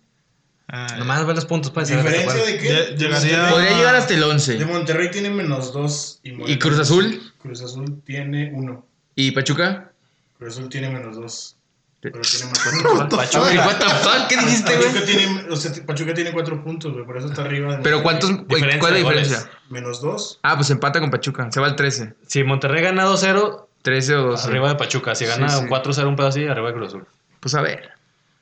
Ay. 0.69 1.01
Nomás 1.01 1.27
ver 1.27 1.35
los 1.35 1.47
puntos 1.47 1.73
para 1.73 1.85
saber. 1.85 2.05
¿Diferencia 2.05 2.45
de 2.45 2.59
qué? 2.59 2.97
Llegaría, 2.97 3.51
Podría 3.51 3.77
llegar 3.77 3.97
hasta 3.97 4.15
el 4.15 4.23
11. 4.23 4.59
De 4.59 4.67
Monterrey 4.67 5.11
tiene 5.11 5.31
menos 5.31 5.73
2. 5.73 6.21
¿Y, 6.23 6.53
¿Y 6.53 6.59
Cruz 6.61 6.79
Azul? 6.79 7.21
Cruz 7.43 7.61
Azul 7.61 8.03
tiene 8.07 8.53
1. 8.55 8.87
¿Y 9.17 9.33
Pachuca? 9.33 9.91
Cruz 10.39 10.57
Azul 10.57 10.69
tiene 10.69 10.91
menos 10.91 11.17
2. 11.17 11.57
Pero 12.01 12.21
tiene 12.23 12.47
más 12.47 12.59
puntos. 12.99 13.19
Pachuca. 13.19 13.47
Ay, 13.49 13.59
what 13.59 13.77
the 13.79 13.85
fuck? 13.85 14.27
¿Qué 14.29 14.37
dijiste, 14.39 14.73
Pachuca 14.75 14.91
güey? 14.91 15.05
tiene, 15.05 15.47
o 15.51 15.57
sea, 15.57 15.73
Pachuca 15.87 16.15
tiene 16.15 16.33
cuatro 16.33 16.63
puntos, 16.65 16.93
güey. 16.95 17.05
Por 17.05 17.19
eso 17.19 17.27
está 17.29 17.43
arriba. 17.43 17.77
de 17.77 17.83
Pero. 17.83 18.03
¿cuántos? 18.03 18.31
Diferencia 18.49 18.79
¿Cuál 18.81 18.97
es 18.97 19.03
la 19.03 19.09
goles. 19.11 19.29
diferencia? 19.29 19.59
Menos 19.69 20.01
dos. 20.01 20.39
Ah, 20.43 20.57
pues 20.57 20.71
empata 20.71 21.01
con 21.01 21.11
Pachuca. 21.11 21.51
Se 21.53 21.61
va 21.61 21.67
al 21.67 21.77
13. 21.77 22.15
Si 22.27 22.43
Monterrey 22.43 22.83
gana 22.83 23.05
2-0, 23.07 23.67
13 23.83 24.15
o 24.17 24.23
12. 24.31 24.49
arriba 24.49 24.69
de 24.71 24.75
Pachuca. 24.77 25.15
Si 25.15 25.27
gana 25.27 25.49
Sí, 25.49 25.59
sí. 25.61 25.67
4-0 25.69 26.07
un 26.09 26.17
pedo 26.17 26.27
así, 26.29 26.47
arriba 26.47 26.69
de 26.69 26.75
Cruz 26.75 26.89
Azul. 26.89 27.07
Pues 27.39 27.55
a 27.55 27.61
ver. 27.61 27.91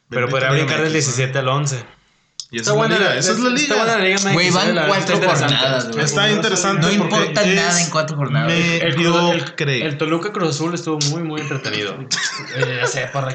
Pero 0.08 0.28
podría 0.28 0.50
brincar 0.52 0.76
del 0.78 0.86
MX, 0.88 0.92
17 0.92 1.38
al 1.38 1.48
11. 1.48 1.84
Y 2.50 2.60
esa 2.60 2.70
es 2.70 2.76
la 2.78 2.88
liga, 2.88 3.14
esa 3.16 3.32
es 3.32 3.38
la 3.40 3.50
Está 3.50 3.60
liga. 3.60 3.76
buena 3.84 3.98
la 3.98 4.04
Liga 4.04 4.32
Güey, 4.32 4.50
van 4.50 4.74
la 4.74 4.86
cuatro 4.86 5.14
está 5.16 5.36
jornadas, 5.36 5.88
güey. 5.90 6.04
Está 6.04 6.30
interesante. 6.30 6.86
No 6.86 6.92
importa 6.92 7.44
nada 7.44 7.82
en 7.82 7.90
cuatro 7.90 8.16
jornadas. 8.16 8.48
Medio 8.48 9.32
el, 9.66 9.98
Toluca 9.98 10.32
Cruz 10.32 10.54
Azul 10.54 10.74
estuvo 10.74 10.98
muy, 11.10 11.22
muy 11.22 11.42
entretenido. 11.42 11.98
Eh, 12.56 12.80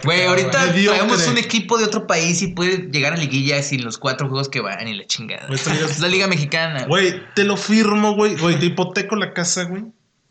Güey, 0.03 0.24
ahorita 0.26 0.74
traemos 0.74 1.28
un 1.28 1.38
equipo 1.38 1.78
de 1.78 1.86
otro 1.86 2.07
país 2.07 2.41
y 2.41 2.47
puede 2.47 2.89
llegar 2.91 3.14
a 3.14 3.18
liguilla 3.18 3.61
sin 3.61 3.84
los 3.84 3.99
cuatro 3.99 4.28
juegos 4.30 4.49
que 4.49 4.61
van 4.61 4.88
y 4.88 4.95
la 4.95 5.05
chingada. 5.05 5.47
Es- 5.53 5.68
Es 5.68 5.99
la 5.99 6.07
liga 6.07 6.28
mexicana. 6.28 6.86
Güey, 6.88 7.22
te 7.36 7.43
lo 7.43 7.55
firmo, 7.55 8.16
güey. 8.16 8.36
Güey, 8.36 8.57
te 8.57 8.66
hipoteco 8.66 9.16
la 9.16 9.32
casa, 9.34 9.66
güey. 9.66 9.84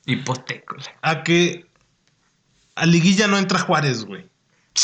Hipoteco. 0.06 0.74
A 1.02 1.22
que 1.22 1.66
a 2.74 2.86
liguilla 2.86 3.28
no 3.28 3.38
entra 3.38 3.60
Juárez, 3.60 4.04
güey. 4.04 4.26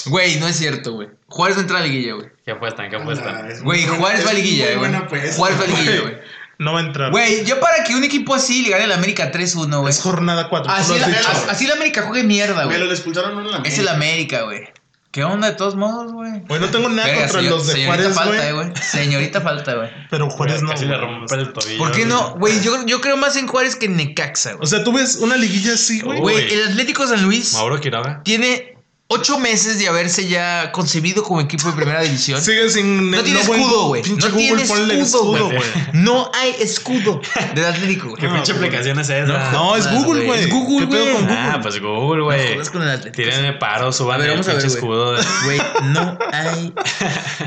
Güey, 0.06 0.36
no 0.38 0.46
es 0.48 0.56
cierto, 0.56 0.92
güey. 0.92 1.08
Juárez 1.28 1.56
no 1.56 1.62
entra 1.62 1.78
a 1.78 1.80
la 1.80 1.86
liguilla, 1.86 2.14
güey. 2.14 2.28
¿Qué 2.44 2.50
apuestan? 2.52 2.90
¿Qué 2.90 2.96
Anda, 2.96 3.12
apuestan? 3.12 3.50
es 3.50 3.62
Güey, 3.62 3.86
Juárez 3.86 4.26
va 4.26 4.30
a 4.30 4.34
liguilla, 4.34 4.74
güey. 4.76 4.92
Juárez 5.32 5.60
va 5.60 5.64
a 5.64 5.66
liguilla, 5.66 6.00
Güey. 6.02 6.18
No 6.58 6.72
va 6.72 6.80
a 6.80 6.82
entrar. 6.82 7.10
Güey, 7.12 7.44
yo 7.44 7.60
para 7.60 7.84
que 7.84 7.94
un 7.94 8.02
equipo 8.02 8.34
así 8.34 8.62
le 8.62 8.70
gane 8.70 8.84
al 8.84 8.92
América 8.92 9.30
3-1, 9.30 9.80
güey. 9.80 9.90
Es 9.92 10.00
jornada 10.00 10.48
4. 10.48 10.72
Así, 10.72 10.98
la, 10.98 11.06
as- 11.06 11.48
así 11.48 11.66
el 11.66 11.72
América 11.72 12.02
juegue 12.02 12.24
mierda, 12.24 12.64
Güey, 12.64 12.78
lo 12.78 12.84
güey. 12.86 12.96
expulsaron 12.96 13.36
uno 13.38 13.46
en 13.56 13.62
la 13.62 13.68
Es 13.68 13.78
el 13.78 13.86
América, 13.88 14.42
güey. 14.42 14.64
¿Qué 15.12 15.22
onda 15.24 15.48
de 15.50 15.56
todos 15.56 15.76
modos, 15.76 16.12
güey? 16.12 16.40
Güey, 16.48 16.60
no 16.60 16.68
tengo 16.68 16.88
nada 16.88 17.06
Verga, 17.06 17.22
contra 17.22 17.40
señor- 17.40 17.52
los 17.54 17.66
de 17.68 17.72
señorita 17.74 18.02
Juárez, 18.02 18.14
falta, 18.16 18.48
eh, 18.48 18.52
güey. 18.52 18.66
güey. 18.70 18.82
Señorita 18.82 19.40
falta, 19.40 19.74
güey. 19.74 19.90
Pero 20.10 20.28
Juárez 20.30 20.62
no. 20.62 20.70
Casi 20.70 20.84
le 20.84 20.96
rompe 20.98 21.34
el 21.34 21.52
tobillo. 21.52 21.78
¿Por 21.78 21.92
qué 21.92 22.04
no? 22.04 22.34
Güey, 22.34 22.60
yo, 22.60 22.84
yo 22.86 23.00
creo 23.00 23.16
más 23.16 23.36
en 23.36 23.46
Juárez 23.46 23.76
que 23.76 23.86
en 23.86 23.96
Necaxa, 23.96 24.54
O 24.54 24.58
güey. 24.58 24.68
sea, 24.68 24.82
tú 24.84 24.92
ves 24.92 25.16
una 25.16 25.36
liguilla 25.36 25.74
así, 25.74 26.00
güey. 26.00 26.18
Güey, 26.18 26.52
el 26.52 26.68
Atlético 26.70 27.06
San 27.06 27.22
Luis 27.22 27.54
Mauro 27.54 27.80
tiene 28.24 28.77
ocho 29.10 29.38
meses 29.38 29.78
de 29.78 29.88
haberse 29.88 30.28
ya 30.28 30.70
concebido 30.72 31.22
como 31.22 31.40
equipo 31.40 31.68
de 31.68 31.74
primera 31.74 32.02
división. 32.02 32.40
Sigue 32.40 32.68
sin. 32.68 33.10
No 33.10 33.22
tiene 33.22 33.40
escudo, 33.40 33.86
güey. 33.86 34.02
Pinche 34.02 34.28
No 34.28 34.34
Google, 34.34 34.46
tiene 34.46 34.66
ponle 34.66 35.00
escudo, 35.00 35.46
güey. 35.46 35.60
No 35.94 36.30
hay 36.34 36.54
escudo 36.60 37.20
del 37.54 37.64
Atlético, 37.64 38.14
¿Qué 38.14 38.26
güey. 38.26 38.28
No, 38.28 38.34
pinche 38.34 38.52
aplicación 38.52 38.98
es 39.00 39.08
esa? 39.08 39.50
No, 39.52 39.76
es 39.76 39.90
Google, 39.90 40.24
güey. 40.24 40.40
Es 40.40 40.50
Google, 40.50 40.88
¿Qué 40.88 40.96
güey. 41.12 41.26
Ah, 41.28 41.58
pues 41.62 41.80
Google, 41.80 42.18
No 42.18 42.24
güey. 42.26 42.54
jodas 42.54 42.70
con 42.70 42.82
el 42.82 42.90
Atlético. 42.90 43.58
Paro, 43.58 43.92
suban 43.92 44.20
A 44.20 44.24
ver, 44.24 44.38
el 44.38 44.44
pinche 44.44 44.66
escudo. 44.66 45.16
Güey, 45.44 45.60
no 45.84 46.18
hay. 46.32 46.72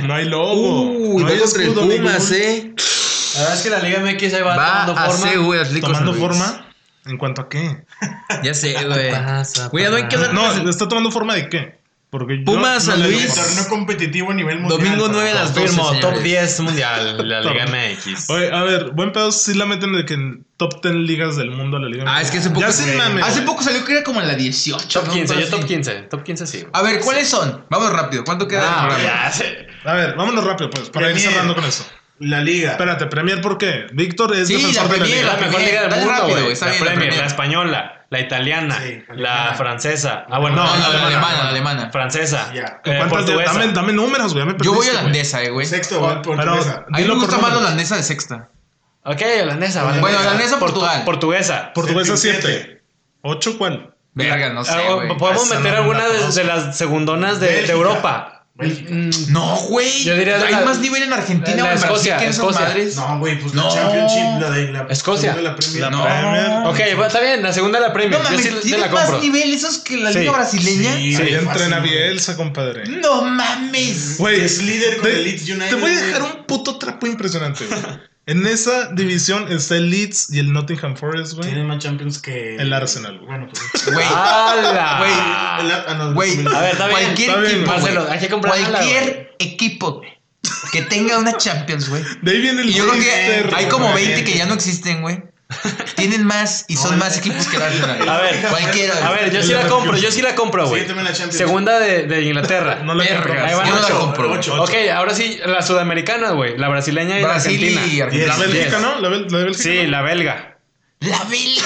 No 0.04 0.16
hay 0.16 0.26
logo. 0.26 0.82
Uy, 0.92 1.24
no 1.24 1.30
hay 1.30 1.38
escudo, 1.38 1.88
Pumas, 1.88 2.32
eh. 2.32 2.74
La 3.36 3.40
verdad 3.42 3.56
es 3.58 3.62
que 3.62 3.70
la 3.70 3.80
Liga 3.80 4.00
MX 4.00 4.34
ahí 4.34 4.42
va, 4.42 4.58
Va 4.58 4.86
tomando 4.88 5.02
a 5.02 5.62
Atlético 5.62 5.94
forma. 6.20 6.71
¿En 7.06 7.18
cuanto 7.18 7.42
a 7.42 7.50
qué? 7.50 7.84
Ya 8.44 8.54
sé, 8.54 8.74
güey. 8.86 9.12
pasa, 9.12 9.68
Güey, 9.68 9.90
no 9.90 9.96
hay 9.98 10.08
que 10.08 10.16
hablar. 10.16 10.34
No, 10.34 10.70
¿está 10.70 10.88
tomando 10.88 11.12
forma 11.12 11.36
de 11.36 11.50
qué? 11.50 11.82
Porque 12.10 12.40
yo 12.40 12.44
Pumas, 12.44 12.86
no 12.88 12.92
San 12.94 13.02
doy 13.04 13.14
Luis. 13.14 13.34
Torneo 13.34 13.70
competitivo 13.70 14.32
a 14.32 14.34
nivel 14.34 14.60
mundial. 14.60 14.80
Domingo 14.82 15.06
papá. 15.06 15.14
9 15.14 15.30
a 15.32 15.34
las 15.34 15.56
12, 15.56 15.68
Confirmo, 15.78 15.92
top 16.02 16.16
señores. 16.16 16.24
10 16.24 16.60
mundial, 16.60 17.30
la 17.30 17.40
Liga 17.42 17.66
MX. 17.68 18.30
Oye, 18.30 18.52
a 18.52 18.64
ver, 18.64 18.90
buen 18.92 19.14
pedo 19.14 19.32
sí 19.32 19.54
la 19.54 19.66
meten 19.66 19.94
de 19.94 20.06
que 20.06 20.16
en 20.16 20.46
top 20.58 20.82
10 20.84 20.96
ligas 20.96 21.38
del 21.38 21.52
mundo 21.52 21.80
la 21.80 21.88
liga. 21.88 22.04
Ah, 22.06 22.22
es 22.22 22.30
que 22.30 22.40
hace 22.40 22.50
poco. 22.50 22.60
Ya 22.62 22.72
sin 22.74 22.98
mame. 22.98 23.22
Hace 23.22 23.44
poco 23.44 23.64
salió 23.64 23.86
que 23.86 23.94
era 23.94 24.04
como 24.04 24.20
en 24.20 24.28
la 24.28 24.36
18. 24.36 24.88
Top 25.00 25.08
¿no? 25.08 25.14
15, 25.14 25.36
yo 25.42 25.50
top 25.50 25.60
así. 25.60 25.68
15. 25.70 25.94
Top 26.10 26.24
15 26.24 26.48
sí. 26.48 26.66
A 26.74 26.82
ver, 26.82 27.00
¿cuáles 27.00 27.30
son? 27.30 27.64
Vamos 27.70 27.94
rápido. 27.94 28.26
¿Cuánto 28.26 28.46
queda 28.46 28.64
Ah, 28.66 28.94
el 28.98 29.04
ya 29.04 29.32
sé. 29.32 29.68
A 29.86 29.94
ver, 29.94 30.14
vámonos 30.16 30.44
rápido, 30.44 30.70
pues, 30.70 30.90
para 30.90 31.08
ir 31.08 31.14
Premier. 31.14 31.32
cerrando 31.32 31.56
con 31.56 31.64
eso. 31.64 31.86
La 32.22 32.40
liga. 32.42 32.72
Espérate, 32.72 33.08
Premier, 33.08 33.42
¿por 33.42 33.58
qué? 33.58 33.88
Víctor 33.94 34.36
es 34.36 34.48
Sí, 34.48 34.56
defensor 34.56 34.84
la 34.84 34.90
de 34.90 34.98
la 35.00 35.04
Premier, 35.04 35.18
liga. 35.22 35.34
La 35.34 35.40
mejor 35.40 35.52
Premier, 35.56 35.70
liga 35.72 35.82
del 35.82 35.92
mundo, 36.06 36.12
rápido, 36.12 36.44
güey. 36.46 36.56
La 36.56 36.68
la 36.68 36.74
Premier, 36.74 36.94
Premier. 36.94 37.18
la 37.20 37.26
española, 37.26 38.06
la 38.12 38.20
italiana, 38.20 38.80
Sí, 38.80 39.04
la 39.16 39.54
francesa. 39.56 40.26
Ah, 40.30 40.40
bueno, 40.40 40.56
No, 40.58 40.64
No, 40.66 40.70
no, 40.72 40.80
la 40.80 40.86
alemana. 40.88 41.08
alemana, 41.08 41.44
la 41.44 41.50
alemana. 41.50 41.90
francesa. 41.92 42.52
Ya. 42.54 42.80
eh, 42.86 42.96
¿Cuántas 42.98 43.10
de- 43.26 43.34
portuguesa. 43.34 43.54
dame, 43.54 43.74
dame 43.74 43.94
números, 43.94 44.34
güey. 44.34 44.46
Yo 44.46 44.54
voy 44.74 44.86
perdiste, 44.86 44.98
holandesa, 44.98 45.44
eh, 45.44 45.50
güey. 45.50 45.66
Sexto, 45.66 46.00
güey, 46.00 46.22
portuguesa. 46.22 46.86
A 46.92 46.98
mí 46.98 47.04
me 47.06 47.14
gusta 47.16 47.38
más 47.40 47.52
la 47.54 47.58
holandesa 47.60 47.96
de 47.98 48.04
sexta. 48.04 48.50
Ok, 49.04 49.22
holandesa. 49.42 49.84
vale. 49.84 50.00
Bueno, 50.00 50.20
holandesa, 50.20 50.58
Portu- 50.58 50.60
Portugal. 50.60 51.02
Portuguesa. 51.06 51.72
Portuguesa 51.74 52.18
Séptimo, 52.18 52.42
7. 52.44 52.82
¿8 53.24 53.58
cuál? 53.58 53.96
Verga, 54.14 54.50
no 54.50 54.64
sé, 54.64 54.74
Ah, 54.74 54.94
güey. 54.94 55.18
Podemos 55.18 55.50
meter 55.50 55.74
alguna 55.76 56.04
de, 56.08 56.44
las 56.44 56.78
segundonas 56.78 57.40
de. 57.40 57.66
Europa. 57.72 58.41
Bélgica. 58.54 58.92
Mm, 58.94 59.10
No, 59.32 59.56
güey. 59.70 60.04
Yo 60.04 60.16
diría 60.16 60.38
de 60.38 60.46
Hay 60.46 60.52
la- 60.54 60.62
más 60.62 60.80
nivel 60.80 61.04
en 61.04 61.14
Argentina 61.14 61.56
la 61.58 61.64
o 61.64 61.66
en 61.68 61.72
Brasil 61.80 61.86
Escocia, 61.90 62.18
que 62.18 62.24
en 62.26 62.30
Escocia. 62.32 62.62
madres. 62.62 62.96
No, 62.96 63.20
güey, 63.20 63.40
pues 63.40 63.54
No. 63.54 63.64
la 63.64 63.74
Championship, 63.74 64.42
la 64.42 64.50
de 64.52 64.72
la 64.72 64.88
Escocia. 64.90 65.34
de 65.34 65.42
la 65.42 65.56
Premier. 65.56 65.82
La 65.82 65.90
No. 65.90 66.04
Premier. 66.04 66.52
Ok, 66.68 66.78
bueno, 66.96 67.06
está 67.08 67.22
bien, 67.22 67.42
la 67.44 67.54
segunda 67.54 67.80
de 67.80 67.88
la 67.88 67.94
Premier. 67.94 68.20
No 68.22 68.24
mames, 68.30 68.42
sí 68.46 68.50
¿tiene 68.62 68.78
la 68.80 68.88
más 68.90 69.06
compro. 69.06 69.22
nivel 69.22 69.54
esos 69.54 69.78
que 69.80 69.98
la 69.98 70.12
Sí. 70.12 70.20
liga 70.20 70.32
brasileña? 70.34 70.94
Sí, 70.96 70.98
Ahí 70.98 71.16
güey, 71.16 71.34
entrena. 71.36 71.80
Bielsa, 71.80 72.36
compadre. 72.36 72.84
No 72.88 73.22
mames. 73.24 74.18
Güey, 74.18 74.42
Es 74.42 74.62
líder 74.62 74.98
con 74.98 75.06
te- 75.06 75.14
el 75.16 75.24
Leeds 75.24 75.50
United, 75.50 75.70
Te 75.70 75.76
voy 75.76 75.92
a 75.92 76.02
dejar 76.02 76.22
un 76.24 76.44
puto 76.46 76.78
trapo 76.78 77.08
impresionante, 77.08 77.66
güey. 77.66 77.80
En 78.32 78.46
esa 78.48 78.88
división 78.94 79.52
está 79.52 79.76
el 79.76 79.90
Leeds 79.90 80.34
y 80.34 80.40
el 80.40 80.54
Nottingham 80.54 80.96
Forest, 80.96 81.34
güey. 81.34 81.50
Tiene 81.50 81.64
más 81.66 81.80
Champions 81.80 82.20
que. 82.20 82.56
El 82.56 82.72
Arsenal, 82.72 83.18
güey. 83.18 83.28
Bueno, 83.28 83.48
pues. 83.50 83.86
Güey, 83.94 84.06
¡Hala! 84.10 85.60
El- 85.60 85.72
ah, 85.72 85.96
no, 85.98 86.14
güey, 86.14 86.40
el- 86.40 86.48
A 86.48 86.62
ver, 86.62 86.72
está 86.74 86.88
bien, 86.88 87.00
cualquier 87.02 87.30
está 87.30 87.44
equipo, 87.50 87.66
Marcelo, 87.68 88.08
hay 88.10 88.20
que 88.20 88.30
comprarla, 88.30 88.70
cualquier 88.70 89.36
equipo 89.40 89.92
güey, 89.94 90.10
que 90.72 90.82
tenga 90.84 91.18
una 91.18 91.36
Champions, 91.38 91.90
güey. 91.90 92.04
De 92.22 92.32
ahí 92.32 92.42
viene 92.42 92.62
el 92.62 92.70
Y 92.70 92.74
yo 92.74 92.88
creo 92.88 93.02
que 93.02 93.56
hay 93.56 93.66
como 93.66 93.92
güey. 93.92 94.08
20 94.08 94.24
que 94.24 94.38
ya 94.38 94.46
no 94.46 94.54
existen, 94.54 95.02
güey. 95.02 95.24
Tienen 95.96 96.24
más 96.26 96.66
y 96.68 96.76
son 96.78 96.92
No, 96.92 96.98
más 97.06 97.18
equipos 97.18 97.46
que 97.48 97.58
el 97.58 97.62
Arsenal. 97.64 98.10
A 98.10 98.18
ver, 98.22 98.42
cualquiera. 98.50 99.08
A 99.08 99.12
ver, 99.12 99.32
yo 99.32 99.44
sí 99.44 99.54
la 99.54 99.68
compro, 99.68 99.98
yo 99.98 100.12
sí 100.12 100.22
la 100.22 100.36
compro, 100.36 100.68
güey. 100.68 100.88
Sí, 100.88 100.94
la. 100.94 101.32
Segunda 101.32 101.80
de, 101.80 102.04
de 102.08 102.22
Inglaterra. 102.24 102.80
No 102.84 102.94
la 102.94 103.04
van 103.04 103.68
yo 103.68 103.76
no 103.76 103.82
la 103.82 103.90
compro. 103.90 104.28
güey. 104.28 104.40
Ocho. 104.40 104.62
Ok, 104.64 104.72
ahora 104.94 105.14
sí, 105.14 105.40
la 105.46 105.62
sudamericana, 105.62 106.32
güey. 106.32 106.58
La 106.58 106.70
brasileña 106.70 107.20
y 107.20 107.24
Brasil 107.24 107.60
la 107.76 107.82
argentina. 107.82 107.94
y 107.94 107.98
La 107.98 108.06
Argentina. 108.06 108.36
Bélgica, 108.38 108.78
Yes. 108.78 108.82
¿no? 108.82 109.00
La, 109.02 109.10
Bel- 109.10 109.32
la 109.32 109.38
de 109.38 109.44
Bélgica. 109.46 109.64
Sí, 109.64 109.84
¿no? 109.84 109.90
la 109.92 110.02
belga. 110.02 110.48
La 111.02 111.24
belga. 111.24 111.64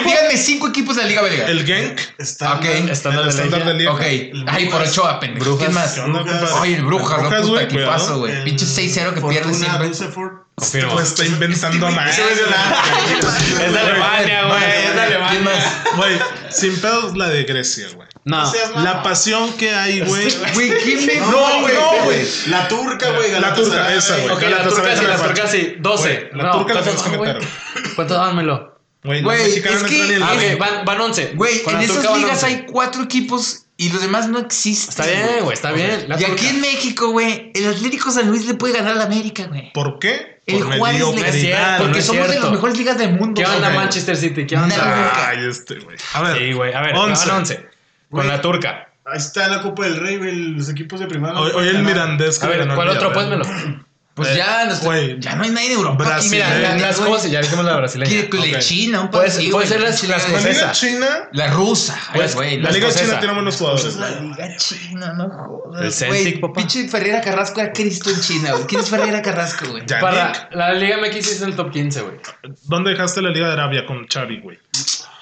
Díganme 0.04 0.36
cinco 0.36 0.66
equipos 0.68 0.96
de 0.96 1.02
la 1.02 1.08
Liga 1.08 1.22
Belga. 1.22 1.46
El 1.46 1.64
Genk. 1.64 2.00
Está. 2.18 2.54
Ok. 2.54 2.64
Estándar 2.64 3.20
El 3.28 3.36
de 3.36 3.42
estándar 3.44 3.64
de. 3.66 3.74
Lieja. 3.74 3.92
Ok. 3.92 4.02
Ay, 4.48 4.66
por 4.68 4.82
Ochoa, 4.82 5.20
pendejo. 5.20 5.44
Brujas. 5.56 5.94
¿Quién 5.94 6.12
más? 6.12 6.52
Ay, 6.60 6.74
el 6.74 6.84
Brujas, 6.84 7.22
¿no? 7.22 7.28
Puta 7.28 7.40
güey, 7.42 7.64
equipazo, 7.64 8.18
güey. 8.18 8.42
Pinche 8.44 8.66
6-0 8.66 9.14
que 9.14 9.20
pierde 9.20 9.54
siempre. 9.54 9.90
Pues 10.92 11.08
está 11.08 11.24
inventando 11.24 11.90
nada. 11.90 12.10
Es 12.10 12.16
de 13.72 13.78
Alemania, 13.78 14.44
güey. 14.46 14.62
Es 14.86 14.94
de 14.94 15.00
¿Quién 15.00 15.00
Alemania. 15.00 15.82
Güey, 15.96 16.18
sin 16.50 16.80
pedos 16.80 17.16
la 17.16 17.28
de 17.28 17.44
Grecia, 17.44 17.88
güey. 17.94 18.08
No. 18.24 18.52
La 18.76 19.02
pasión 19.02 19.52
que 19.54 19.74
hay, 19.74 20.00
güey. 20.00 20.28
Güey, 20.54 20.70
¿quién 20.84 21.06
me 21.06 21.16
No, 21.16 21.60
güey, 21.60 21.74
no, 21.74 22.04
güey. 22.04 22.26
La 22.46 22.68
turca, 22.68 23.10
güey. 23.10 23.32
La 23.40 23.54
turca, 23.54 23.92
esa, 23.94 24.16
güey. 24.18 24.30
Ok, 24.30 24.42
la 24.42 24.62
turca 24.68 24.96
sí, 24.96 25.04
la 25.04 25.16
turca 25.16 25.46
sí. 25.48 25.76
12. 25.80 26.28
Güey, 26.32 26.42
la 26.42 26.52
turca 26.52 26.74
la 26.74 26.82
tienes 26.82 27.02
que 27.02 27.10
no, 27.10 27.16
güey. 27.18 27.34
meter. 27.34 27.48
¿Cuánto 27.96 28.14
dámelo? 28.14 28.80
Güey, 29.02 29.56
es 29.56 29.62
que- 29.62 30.18
Ah, 30.22 30.34
van, 30.58 30.84
van 30.84 31.00
11. 31.00 31.32
Güey, 31.34 31.62
en 31.66 31.80
esas 31.80 32.16
ligas 32.16 32.42
11. 32.44 32.46
hay 32.46 32.66
cuatro 32.70 33.02
equipos 33.02 33.64
y 33.76 33.88
los 33.90 34.00
demás 34.02 34.28
no 34.28 34.38
existen. 34.38 34.90
Está 34.90 35.06
bien, 35.06 35.44
güey, 35.44 35.54
está 35.54 35.72
bien. 35.72 36.08
La 36.08 36.16
Y 36.16 36.24
turca. 36.24 36.32
aquí 36.34 36.46
en 36.48 36.60
México, 36.60 37.10
güey, 37.10 37.50
el 37.54 37.66
Atlético 37.68 38.10
San 38.10 38.28
Luis 38.28 38.46
le 38.46 38.54
puede 38.54 38.74
ganar 38.74 38.92
al 38.92 39.00
América, 39.02 39.46
güey. 39.46 39.72
¿Por 39.72 39.98
qué? 39.98 40.40
El 40.46 40.58
Por 40.58 40.78
Juárez 40.78 41.00
le- 41.14 41.32
cierto, 41.32 41.84
Porque 41.84 42.02
somos 42.02 42.28
de 42.28 42.38
las 42.40 42.50
mejores 42.50 42.76
ligas 42.76 42.98
del 42.98 43.12
mundo. 43.14 43.40
¿Qué 43.40 43.46
onda 43.46 43.68
güey. 43.68 43.76
Manchester 43.78 44.16
City? 44.16 44.46
¿Qué 44.46 44.56
onda? 44.56 45.28
Ay, 45.28 45.38
este, 45.48 45.76
güey. 45.80 45.96
A 46.14 46.22
ver. 46.22 46.38
Sí, 46.38 46.52
güey. 46.52 46.72
A 46.74 46.80
ver, 46.82 46.96
11. 46.96 47.28
van 47.28 47.38
11. 47.38 47.66
Con 48.10 48.28
la 48.28 48.40
turca. 48.40 48.88
Ahí 49.04 49.18
está 49.18 49.48
la 49.48 49.62
Copa 49.62 49.84
del 49.84 49.96
Rey, 50.00 50.16
güey. 50.18 50.34
Los 50.34 50.68
equipos 50.68 51.00
de 51.00 51.06
primera. 51.06 51.32
no 51.32 51.40
Hoy, 51.40 51.46
hoy 51.46 51.52
pueden 51.54 51.76
el. 51.76 51.82
Mirandés 51.82 52.42
A 52.42 52.48
ver, 52.48 52.68
¿cuál 52.74 52.88
otro? 52.88 53.12
Pónmelo. 53.12 53.44
Pues 54.14 54.28
Eh, 54.28 54.36
ya, 54.36 54.66
no, 54.66 54.76
güey. 54.80 55.18
ya 55.20 55.34
no 55.36 55.44
hay 55.44 55.50
nadie 55.50 55.68
en 55.68 55.72
Europa. 55.72 56.04
Brasil, 56.04 56.42
aquí, 56.42 56.52
Mira, 56.52 56.74
Eh, 56.74 56.78
la- 56.80 56.86
las 56.88 57.00
cosas, 57.00 57.30
ya 57.30 57.40
dijimos 57.40 57.64
la 57.64 57.76
brasileña. 57.76 58.28
Que 58.28 58.36
le 58.36 58.56
Ok. 58.56 58.60
China, 58.60 59.00
un 59.00 59.10
Puede- 59.10 59.28
partido, 59.30 59.52
puede 59.52 59.66
güey. 59.66 59.68
ser 59.68 59.80
las- 59.80 60.02
las 60.04 60.28
La 60.28 60.34
cosas. 60.36 60.54
Liga. 60.54 60.72
China. 60.72 61.28
La 61.32 61.46
rusa. 61.48 61.98
Pues, 62.14 62.34
güey. 62.34 62.58
La 62.58 62.64
la- 62.70 62.76
Liga. 62.76 62.92
China 62.92 63.18
tiene 63.20 63.32
buenos 63.34 63.56
jugadores. 63.56 63.96
La. 63.96 64.10
Liga 64.20 64.56
China, 64.58 65.12
no 65.14 65.30
jodas. 65.30 65.82
El 65.82 65.92
Celtic, 65.92 66.22
güey. 66.24 66.40
papá. 66.40 66.54
Pinche 66.60 66.88
Ferreira 66.88 67.20
Carrasco 67.22 67.60
era 67.62 67.72
Cristo 67.72 68.10
en 68.10 68.20
China, 68.20 68.52
güey. 68.52 68.66
¿Quién 68.66 68.80
es 68.82 68.90
Ferreira 68.90 69.22
Carrasco, 69.22 69.66
güey? 69.70 69.86
Para 69.86 70.48
la 70.52 70.74
Liga 70.74 70.98
MX 70.98 71.32
es 71.32 71.40
el 71.40 71.56
top 71.56 71.70
15, 71.72 72.02
güey. 72.02 72.16
¿Dónde 72.64 72.90
dejaste 72.90 73.22
la 73.22 73.30
Liga 73.30 73.46
de 73.46 73.52
Arabia 73.54 73.86
con 73.86 74.06
Xavi, 74.06 74.40
güey? 74.40 74.58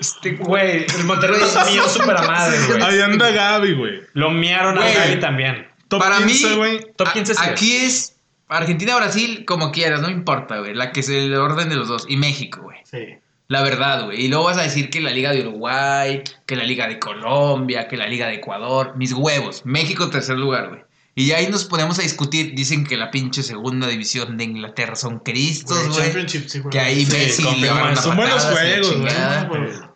Este, 0.00 0.32
Güey, 0.32 0.86
el 0.96 1.04
Monterrey 1.04 1.40
es 1.40 1.54
mío 1.72 1.88
súper 1.88 2.16
a 2.16 2.22
madre, 2.22 2.58
güey. 2.66 2.82
Ahí 2.82 3.00
anda 3.00 3.30
Gaby, 3.30 3.74
güey. 3.74 4.00
Lo 4.14 4.30
miaron 4.32 4.78
a. 4.78 4.90
Gaby 4.90 5.20
también. 5.20 5.68
Top 5.88 6.00
Para 6.00 6.16
15, 6.18 6.48
mí, 6.48 6.56
güey. 6.56 6.86
Top 6.96 7.08
a- 7.08 7.12
15 7.12 7.34
sí 7.34 7.40
es. 7.44 7.48
Aquí 7.48 7.76
es 7.76 8.16
Argentina-Brasil, 8.58 9.44
como 9.44 9.70
quieras, 9.72 10.00
no 10.00 10.08
me 10.08 10.14
importa, 10.14 10.58
güey. 10.58 10.74
La 10.74 10.92
que 10.92 11.00
es 11.00 11.08
el 11.08 11.34
orden 11.34 11.68
de 11.68 11.76
los 11.76 11.88
dos. 11.88 12.04
Y 12.08 12.16
México, 12.16 12.62
güey. 12.62 12.78
Sí. 12.84 13.18
La 13.48 13.62
verdad, 13.62 14.04
güey. 14.04 14.24
Y 14.24 14.28
luego 14.28 14.44
vas 14.44 14.58
a 14.58 14.62
decir 14.62 14.90
que 14.90 15.00
la 15.00 15.10
Liga 15.10 15.32
de 15.32 15.40
Uruguay, 15.40 16.22
que 16.46 16.56
la 16.56 16.64
Liga 16.64 16.86
de 16.86 16.98
Colombia, 16.98 17.88
que 17.88 17.96
la 17.96 18.06
Liga 18.06 18.26
de 18.26 18.34
Ecuador. 18.34 18.94
Mis 18.96 19.12
huevos. 19.12 19.62
México, 19.64 20.08
tercer 20.08 20.38
lugar, 20.38 20.68
güey. 20.68 20.82
Y 21.16 21.32
ahí 21.32 21.48
nos 21.48 21.64
ponemos 21.64 21.98
a 21.98 22.02
discutir. 22.02 22.54
Dicen 22.54 22.86
que 22.86 22.96
la 22.96 23.10
pinche 23.10 23.42
segunda 23.42 23.88
división 23.88 24.36
de 24.38 24.44
Inglaterra 24.44 24.94
son 24.94 25.18
cristos, 25.18 25.88
Güey, 25.88 26.28
sí, 26.28 26.60
güey. 26.60 26.70
Que 26.70 26.80
ahí 26.80 27.04
Sí, 27.04 27.12
Messi 27.12 27.60
le 27.60 27.70
una 27.72 27.96
son 27.96 28.16
buenos 28.16 28.44
juegos, 28.44 28.96
güey. 28.96 29.12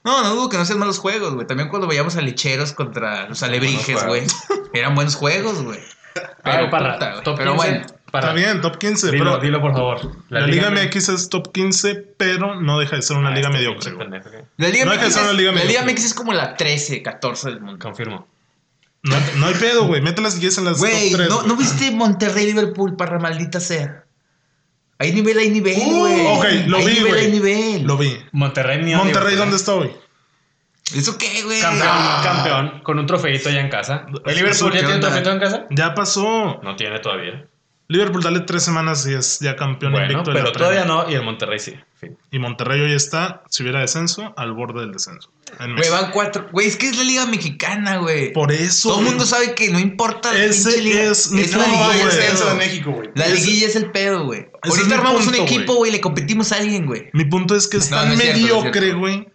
No, 0.04 0.22
no 0.22 0.34
dudo 0.34 0.48
que 0.48 0.58
no 0.58 0.64
sean 0.64 0.80
malos 0.80 0.98
juegos, 0.98 1.34
güey. 1.34 1.46
También 1.46 1.68
cuando 1.68 1.86
veíamos 1.86 2.16
a 2.16 2.20
lecheros 2.20 2.72
contra 2.72 3.28
los 3.28 3.42
alebrijes, 3.42 4.04
güey. 4.04 4.24
Eran 4.74 4.94
buenos 4.94 5.14
juegos, 5.14 5.62
güey. 5.62 5.78
A 6.42 6.56
ver, 6.56 6.70
para, 6.70 6.94
puta, 6.94 7.22
top 7.22 7.36
Pero 7.38 7.52
15. 7.52 7.70
bueno. 7.70 7.86
Para, 8.14 8.28
Está 8.28 8.38
bien, 8.38 8.60
top 8.60 8.78
15. 8.78 9.10
Dilo, 9.10 9.24
pero 9.24 9.38
dilo, 9.42 9.60
por 9.60 9.72
favor. 9.72 9.98
la, 10.28 10.46
Liga 10.46 10.70
MX 10.70 11.08
es 11.08 11.28
top 11.30 11.50
15, 11.52 11.96
pero 12.16 12.60
no 12.60 12.78
deja 12.78 12.94
de 12.94 13.02
ser 13.02 13.16
una 13.16 13.30
Ah, 13.30 13.34
liga 13.34 13.50
mediocre. 13.50 13.90
La 14.56 14.68
Liga, 14.68 14.84
No 14.84 14.92
que 14.92 14.98
MX, 14.98 15.06
hacer 15.08 15.22
una 15.22 15.32
es, 15.32 15.36
liga 15.36 15.50
la 15.50 15.58
Liga 15.64 15.82
mediocre. 15.82 15.92
MX 15.94 16.04
es 16.04 16.14
como 16.14 16.32
la 16.32 16.54
13, 16.56 17.02
14 17.02 17.50
del 17.50 17.60
mundo. 17.60 17.80
Confirmo. 17.82 18.28
No, 19.02 19.16
no 19.38 19.46
hay 19.48 19.54
pedo, 19.54 19.86
güey. 19.88 20.00
Mételas 20.00 20.34
si 20.34 20.38
quieres 20.38 20.56
en 20.58 20.64
las 20.66 20.78
Güey, 20.78 21.10
top 21.10 21.18
3. 21.22 21.28
¿no, 21.28 21.42
¿no 21.42 21.56
viste 21.56 21.90
Monterrey-Liverpool, 21.90 22.94
parra 22.96 23.18
maldita 23.18 23.58
sea? 23.58 24.04
Hay 25.00 25.12
nivel, 25.12 25.36
hay 25.36 25.50
nivel, 25.50 25.76
Uh, 25.84 25.98
güey. 25.98 26.26
ok, 26.28 26.44
lo 26.68 26.76
hay 26.76 26.86
vi, 26.86 26.92
nivel, 26.94 27.08
güey. 27.08 27.24
Hay 27.24 27.30
nivel. 27.32 27.82
Lo 27.82 27.96
vi. 27.98 28.16
Monterrey 28.30 28.80
mío. 28.80 28.98
Monterrey, 28.98 29.34
¿dónde 29.34 29.56
está 29.56 29.74
hoy? 29.74 29.90
¿Eso 30.94 31.18
qué, 31.18 31.42
güey? 31.42 31.60
Campeón, 31.60 31.88
Ah. 31.90 32.20
campeón, 32.22 32.80
con 32.84 32.96
un 33.00 33.06
trofeito 33.06 33.50
ya 33.50 33.58
en 33.58 33.70
casa. 33.70 34.06
¿El 34.24 34.36
Liverpool 34.36 34.70
¿qué 34.70 34.76
ya 34.78 34.84
tiene 34.84 34.94
un 34.94 35.00
trofeito 35.00 35.32
en 35.32 35.40
casa? 35.40 35.66
Ya 35.70 35.94
pasó. 35.96 36.60
No 36.62 36.76
tiene 36.76 37.00
todavía. 37.00 37.44
Liverpool, 37.88 38.22
dale 38.22 38.40
tres 38.40 38.62
semanas 38.62 39.06
y 39.06 39.12
es 39.12 39.40
ya 39.40 39.56
campeón 39.56 39.92
Bueno, 39.92 40.06
invicto 40.10 40.30
de 40.30 40.34
pero 40.36 40.46
la 40.46 40.52
Premier. 40.52 40.84
todavía 40.84 41.04
no, 41.04 41.10
y 41.10 41.14
el 41.14 41.22
Monterrey 41.22 41.58
sí. 41.58 41.74
Fin. 42.00 42.16
Y 42.30 42.38
Monterrey 42.38 42.80
hoy 42.80 42.92
está, 42.94 43.42
si 43.50 43.62
hubiera 43.62 43.80
descenso, 43.80 44.32
al 44.36 44.52
borde 44.52 44.80
del 44.80 44.92
descenso. 44.92 45.30
En 45.60 45.76
Güey, 45.76 45.90
van 45.90 46.10
cuatro. 46.10 46.48
Güey, 46.50 46.66
es 46.66 46.76
que 46.76 46.88
es 46.88 46.96
la 46.96 47.04
Liga 47.04 47.26
Mexicana, 47.26 47.98
güey. 47.98 48.32
Por 48.32 48.50
eso. 48.52 48.88
Todo 48.88 49.00
el 49.00 49.04
mundo 49.06 49.26
sabe 49.26 49.54
que 49.54 49.70
no 49.70 49.78
importa 49.78 50.32
la 50.32 50.44
Ese 50.44 50.80
liga. 50.80 51.02
es 51.02 51.30
mi 51.30 51.42
la 51.46 51.58
punto, 51.58 51.70
liguilla 51.70 52.02
el 52.02 52.10
descenso 52.10 52.46
de 52.48 52.54
México, 52.54 52.90
güey. 52.90 53.10
La 53.14 53.28
liguilla 53.28 53.66
es 53.66 53.76
el 53.76 53.90
pedo, 53.92 54.24
güey. 54.24 54.48
Es 54.62 54.70
Ahorita 54.70 54.94
armamos 54.96 55.24
punto, 55.24 55.38
un 55.42 55.44
equipo, 55.46 55.74
güey. 55.76 55.92
le 55.92 56.00
competimos 56.00 56.50
a 56.52 56.56
alguien, 56.56 56.86
güey. 56.86 57.10
Mi 57.12 57.24
punto 57.26 57.54
es 57.54 57.68
que 57.68 57.76
es 57.76 57.90
No, 57.90 57.98
tan 57.98 58.08
no 58.08 58.14
es 58.14 58.20
cierto, 58.20 58.38
no 58.40 58.46
es 58.46 58.52
mediocre, 58.62 58.92
güey. 58.94 59.28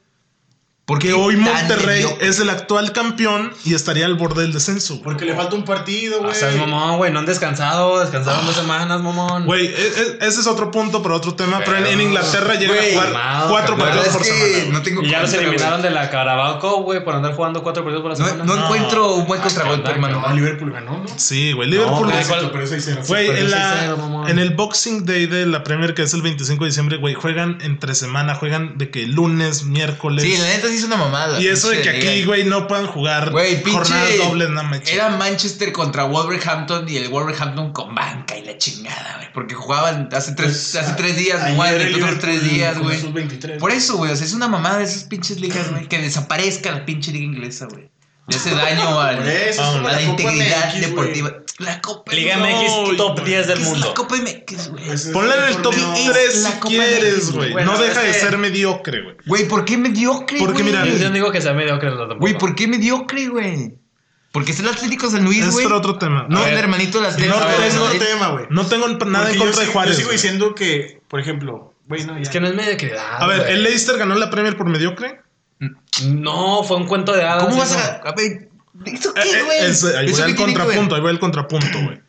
¿Por 0.89 0.97
Que 0.97 1.09
qué 1.09 1.13
hoy 1.13 1.37
Monterrey 1.37 2.03
es 2.19 2.39
el 2.39 2.49
actual 2.49 2.91
campeón 2.93 3.53
y 3.63 3.75
estaría 3.75 4.07
al 4.07 4.15
borde 4.15 4.41
del 4.41 4.53
descenso. 4.53 4.95
güey. 4.95 5.03
Porque 5.03 5.23
le 5.25 5.35
falta 5.35 5.55
un 5.55 5.63
partido, 5.63 6.17
O 6.19 6.23
güey. 6.23 6.33
sea, 6.35 6.49
es 6.49 6.55
mamón, 6.57 6.97
güey. 6.97 7.11
No 7.13 7.19
han 7.19 7.27
descansado. 7.27 7.99
Descansaron 7.99 8.43
dos 8.47 8.55
semanas, 8.55 8.99
mamón. 8.99 9.45
Güey, 9.45 9.67
e- 9.67 9.69
e- 9.69 10.17
ese 10.27 10.41
es 10.41 10.47
otro 10.47 10.71
punto 10.71 11.03
para 11.03 11.13
otro 11.13 11.35
tema, 11.35 11.61
pero 11.63 11.77
en, 11.85 12.01
Inglaterra 12.01 12.55
llega 12.55 12.73
güey, 12.73 12.89
a 12.89 12.93
jugar 12.93 13.05
calmado, 13.13 13.49
cuatro 13.51 13.77
partidos 13.77 14.07
por 14.07 14.23
semana. 14.23 14.45
güey. 14.49 14.69
no 14.71 14.81
tengo 14.81 15.03
Y 15.03 15.09
ya 15.11 15.21
los 15.21 15.31
eliminaron 15.33 15.81
de 15.83 15.91
la 15.91 16.09
Carabao 16.09 16.59
Cup, 16.59 16.83
güey, 16.85 17.03
por 17.03 17.13
andar 17.13 17.35
jugando 17.35 17.61
cuatro 17.61 17.83
partidos 17.83 18.01
por 18.01 18.09
la 18.11 18.15
semana. 18.17 18.43
No, 18.43 18.55
no, 18.55 18.55
No. 18.55 18.65
encuentro 18.65 19.13
un 19.13 19.27
buen 19.27 19.41
contragolpe, 19.41 19.87
Ah, 19.89 19.91
hermano. 19.91 20.21
No, 20.27 20.33
Liverpool 20.35 20.71
ganó, 20.71 21.03
¿no? 21.03 21.05
Sí, 21.17 21.51
güey. 21.53 21.69
Liverpool. 21.69 22.07
No, 22.07 22.07
Ah, 22.07 22.11
güey, 22.13 22.23
cierto, 22.25 22.49
¿cuál? 22.49 22.51
pero 22.51 22.63
es 22.63 22.71
6-0. 22.71 23.07
Güey, 23.07 23.27
Pero 23.27 23.37
en, 23.37 23.45
es 23.45 23.51
la- 23.51 23.73
6-0, 23.81 23.97
mamón. 23.97 24.27
en 24.27 24.39
el 24.39 24.49
Boxing 24.55 25.05
Day 25.05 25.27
de 25.27 25.45
la 25.45 25.63
Premier, 25.63 25.93
que 25.93 26.01
es 26.01 26.13
el 26.15 26.23
25 26.23 26.63
de 26.63 26.69
diciembre, 26.71 26.97
güey, 26.97 27.13
juegan 27.13 27.59
entre 27.61 27.93
semana, 27.93 28.33
juegan 28.33 28.77
de 28.79 28.89
que 28.89 29.05
lunes, 29.05 29.65
miércoles. 29.65 30.23
Sí, 30.23 30.35
la 30.37 30.47
neta 30.47 30.67
sí 30.67 30.78
es 30.79 30.85
una 30.85 30.97
mamada. 30.97 31.39
y 31.41 31.47
eso 31.47 31.69
de 31.69 31.81
que 31.81 31.89
aquí, 31.89 32.23
güey, 32.25 32.43
no 32.43 32.67
puedan 32.67 32.87
jugar 32.87 33.31
Güey, 33.31 33.61
pinche. 33.63 33.71
jornadas 33.79 34.17
dobles, 34.17 34.49
no 34.49 34.63
me 34.63 34.81
Era 34.85 35.09
Manchester 35.09 35.71
contra 35.71 36.03
Wolverhampton 36.05 36.87
y 36.89 36.97
el 36.97 37.09
Wolverhampton 37.09 37.71
con 37.73 37.93
banca 37.95 38.37
y 38.37 38.43
la 38.43 38.57
chingada, 38.57 39.15
güey. 39.17 39.31
Porque 39.33 39.55
jugaban 39.55 40.09
hace 40.11 40.33
tres, 40.33 40.69
Pues, 40.71 40.75
hace 40.83 40.93
tres 40.95 41.15
días, 41.17 41.55
güey, 41.55 41.93
otros 41.95 42.19
tres 42.19 42.43
días, 42.43 42.77
güey. 42.79 42.97
esos 42.97 43.13
23. 43.13 43.59
Por 43.59 43.71
eso, 43.71 43.97
güey, 43.97 44.11
o 44.11 44.15
sea, 44.15 44.25
es 44.25 44.33
una 44.33 44.47
mamada 44.47 44.79
de 44.79 44.85
esas 44.85 45.03
pinches 45.03 45.39
ligas, 45.39 45.69
güey. 45.71 45.87
Que 45.87 45.99
desaparezca 45.99 46.71
la 46.71 46.85
pinche 46.85 47.11
liga 47.11 47.25
inglesa, 47.25 47.67
güey. 47.67 47.89
Le 48.29 48.35
hace 48.35 48.51
daño 48.55 48.99
al- 49.01 49.17
Por 49.17 49.27
eso, 49.27 49.49
es 49.49 49.59
a 49.59 49.81
la, 49.81 50.01
integridad 50.01 50.69
MX, 50.73 50.81
deportiva. 50.81 51.33
La 51.57 51.81
Copa 51.81 52.13
Liga 52.13 52.37
no, 52.37 52.45
MX 52.45 52.97
top 52.97 53.23
10 53.23 53.47
del 53.47 53.57
¿qué 53.57 53.63
es 53.63 53.69
mundo. 53.69 53.87
la 53.87 53.93
Copa 53.93 54.15
MX, 54.15 54.67
güey? 54.69 54.85
Pues 54.85 55.05
es 55.05 55.11
Ponla 55.11 55.35
en 55.35 55.43
el 55.55 55.61
top 55.61 55.73
torneo- 55.75 55.93
Es 55.95 56.11
3 56.11 56.35
la 56.43 56.51
si 56.51 56.59
quieres, 56.59 57.31
güey. 57.31 57.51
Bueno, 57.51 57.73
no 57.73 57.77
deja 57.81 58.05
es 58.05 58.13
de 58.15 58.19
ser 58.21 58.37
mediocre, 58.37 59.01
güey. 59.01 59.15
Güey, 59.25 59.47
¿por 59.47 59.65
qué 59.65 59.77
mediocre, 59.77 60.39
Porque 60.39 60.63
mira, 60.63 60.85
Yo 60.85 60.95
yo 60.95 61.09
digo 61.09 61.31
que 61.31 61.41
sea 61.41 61.53
mediocre. 61.53 61.91
Güey, 62.19 62.37
¿por 62.37 62.55
qué 62.55 62.67
mediocre, 62.67 63.27
güey? 63.27 63.75
Porque 64.31 64.51
es 64.51 64.59
el 64.59 64.67
Atlético 64.69 65.09
San 65.09 65.23
Luis, 65.25 65.43
Es 65.43 65.51
güey. 65.51 65.65
para 65.65 65.77
otro 65.77 65.97
tema. 65.97 66.27
No, 66.29 66.39
No, 66.41 66.45
el 66.45 66.55
hermanito 66.55 66.99
de 66.99 67.05
las 67.05 67.17
No, 67.17 67.23
Es 67.25 67.73
no, 67.75 67.83
otro 67.83 67.99
tema, 67.99 68.27
güey. 68.29 68.45
no 68.51 68.65
tengo 68.67 68.87
nada 68.87 68.99
Porque 69.25 69.33
en 69.33 69.39
yo 69.39 69.45
contra 69.45 69.61
de 69.65 69.71
Juárez. 69.71 69.93
Yo 69.95 69.99
sigo 70.01 70.11
diciendo 70.11 70.53
que, 70.53 71.01
por 71.07 71.19
ejemplo, 71.19 71.73
güey, 71.87 72.05
no, 72.05 72.13
ya. 72.15 72.21
Es 72.21 72.29
que 72.29 72.39
no 72.39 72.47
es 72.47 72.53
mediocridad. 72.53 73.21
A 73.21 73.25
ver. 73.27 73.49
¿el 73.49 73.63
Leicester 73.63 73.97
ganó 73.97 74.13
la 74.15 74.29
Premier 74.29 74.55
por 74.55 74.67
mediocre? 74.69 75.21
No, 76.05 76.63
fue 76.63 76.77
un 76.77 76.87
cuento 76.87 77.11
de 77.13 77.23
hadas. 77.23 77.43
¿Cómo 77.43 77.57
vas 77.57 77.71
eso. 77.71 77.79
a.? 77.79 78.09
A 78.09 78.13
ver, 78.15 78.49
¿eso 78.85 79.09
Eh, 79.09 79.21
qué, 79.23 79.39
eh, 79.39 79.43
güey? 79.43 79.59
es- 79.65 79.83
ahí 79.83 80.05
voy 80.05 80.13
¿Eso 80.13 80.23
al 80.23 80.29
qué 80.31 80.35
tiene 80.35 80.53
que 80.53 80.59
ver? 80.59 80.65
contrapunto, 80.67 80.95
ahí 80.95 81.01
voy 81.01 81.11
al 81.11 81.19
contrapunto, 81.19 81.81
güey. 81.83 82.01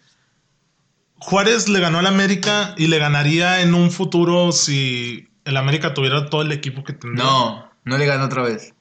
Juárez 1.19 1.69
le 1.69 1.81
ganó 1.81 1.99
al 1.99 2.07
América 2.07 2.75
y 2.79 2.87
le 2.87 2.99
ganaría 2.99 3.61
en 3.62 3.75
un 3.75 3.91
futuro 3.91 4.53
si 4.53 5.29
el 5.45 5.57
América 5.57 5.93
tuviera 5.95 6.27
todo 6.31 6.43
el 6.43 6.53
equipo 6.53 6.83
que 6.85 6.93
tendría. 6.95 7.25
No, 7.25 7.70
no 7.85 7.99
le 7.99 8.07
ganó 8.07 8.25
otra 8.27 8.43
vez. 8.43 8.73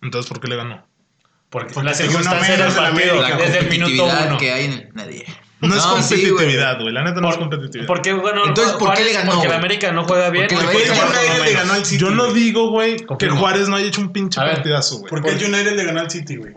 Entonces, 0.00 0.28
¿por 0.28 0.40
qué 0.40 0.48
le 0.48 0.56
ganó? 0.56 0.86
Porque, 1.50 1.74
Porque 1.74 1.90
la 1.90 1.96
tenía 1.96 2.10
una 2.18 2.22
circunstancia 2.22 2.54
era 2.54 2.66
el 2.66 2.70
menos 2.72 2.76
en 2.76 2.94
partido. 2.94 3.12
América. 3.14 3.38
La 3.38 3.44
Desde 3.44 3.58
el 3.58 3.68
minuto 3.70 4.02
competitividad 4.04 4.28
uno. 4.28 4.38
que 4.38 4.52
hay 4.52 4.64
en 4.64 4.72
el. 4.72 4.88
Nadie. 4.94 5.24
No, 5.68 5.76
es 5.76 5.82
sí, 5.82 5.88
competitividad, 6.14 6.80
güey. 6.80 6.92
La 6.92 7.02
neta 7.04 7.20
no 7.20 7.30
es 7.30 7.36
competitividad. 7.36 7.86
¿Por 7.86 8.02
qué, 8.02 8.12
bueno, 8.12 8.42
Entonces, 8.46 8.72
¿por 8.74 8.80
qué 8.94 9.02
Juárez? 9.02 9.06
le 9.06 9.12
ganó, 9.12 9.32
Porque 9.32 9.46
el? 9.46 9.52
América 9.54 9.92
no 9.92 10.04
juega 10.04 10.30
bien. 10.30 10.46
Porque 10.48 10.54
el 10.56 10.62
¿Por 10.64 10.72
qué 10.82 10.90
América 11.00 11.44
le 11.44 11.52
ganó 11.52 11.72
al 11.74 11.84
City? 11.84 12.00
Yo 12.00 12.10
no 12.10 12.32
digo, 12.32 12.70
güey, 12.70 12.96
que. 13.18 13.28
Juárez 13.30 13.68
no 13.68 13.76
haya 13.76 13.86
hecho 13.86 14.00
un 14.00 14.12
pinche 14.12 14.40
A 14.40 14.44
ver, 14.44 14.54
partidazo, 14.54 14.98
güey. 14.98 15.10
¿Por 15.10 15.22
qué 15.22 15.30
el 15.30 15.44
United 15.54 15.76
le 15.76 15.84
ganó 15.84 16.00
al 16.00 16.10
City, 16.10 16.36
güey? 16.36 16.54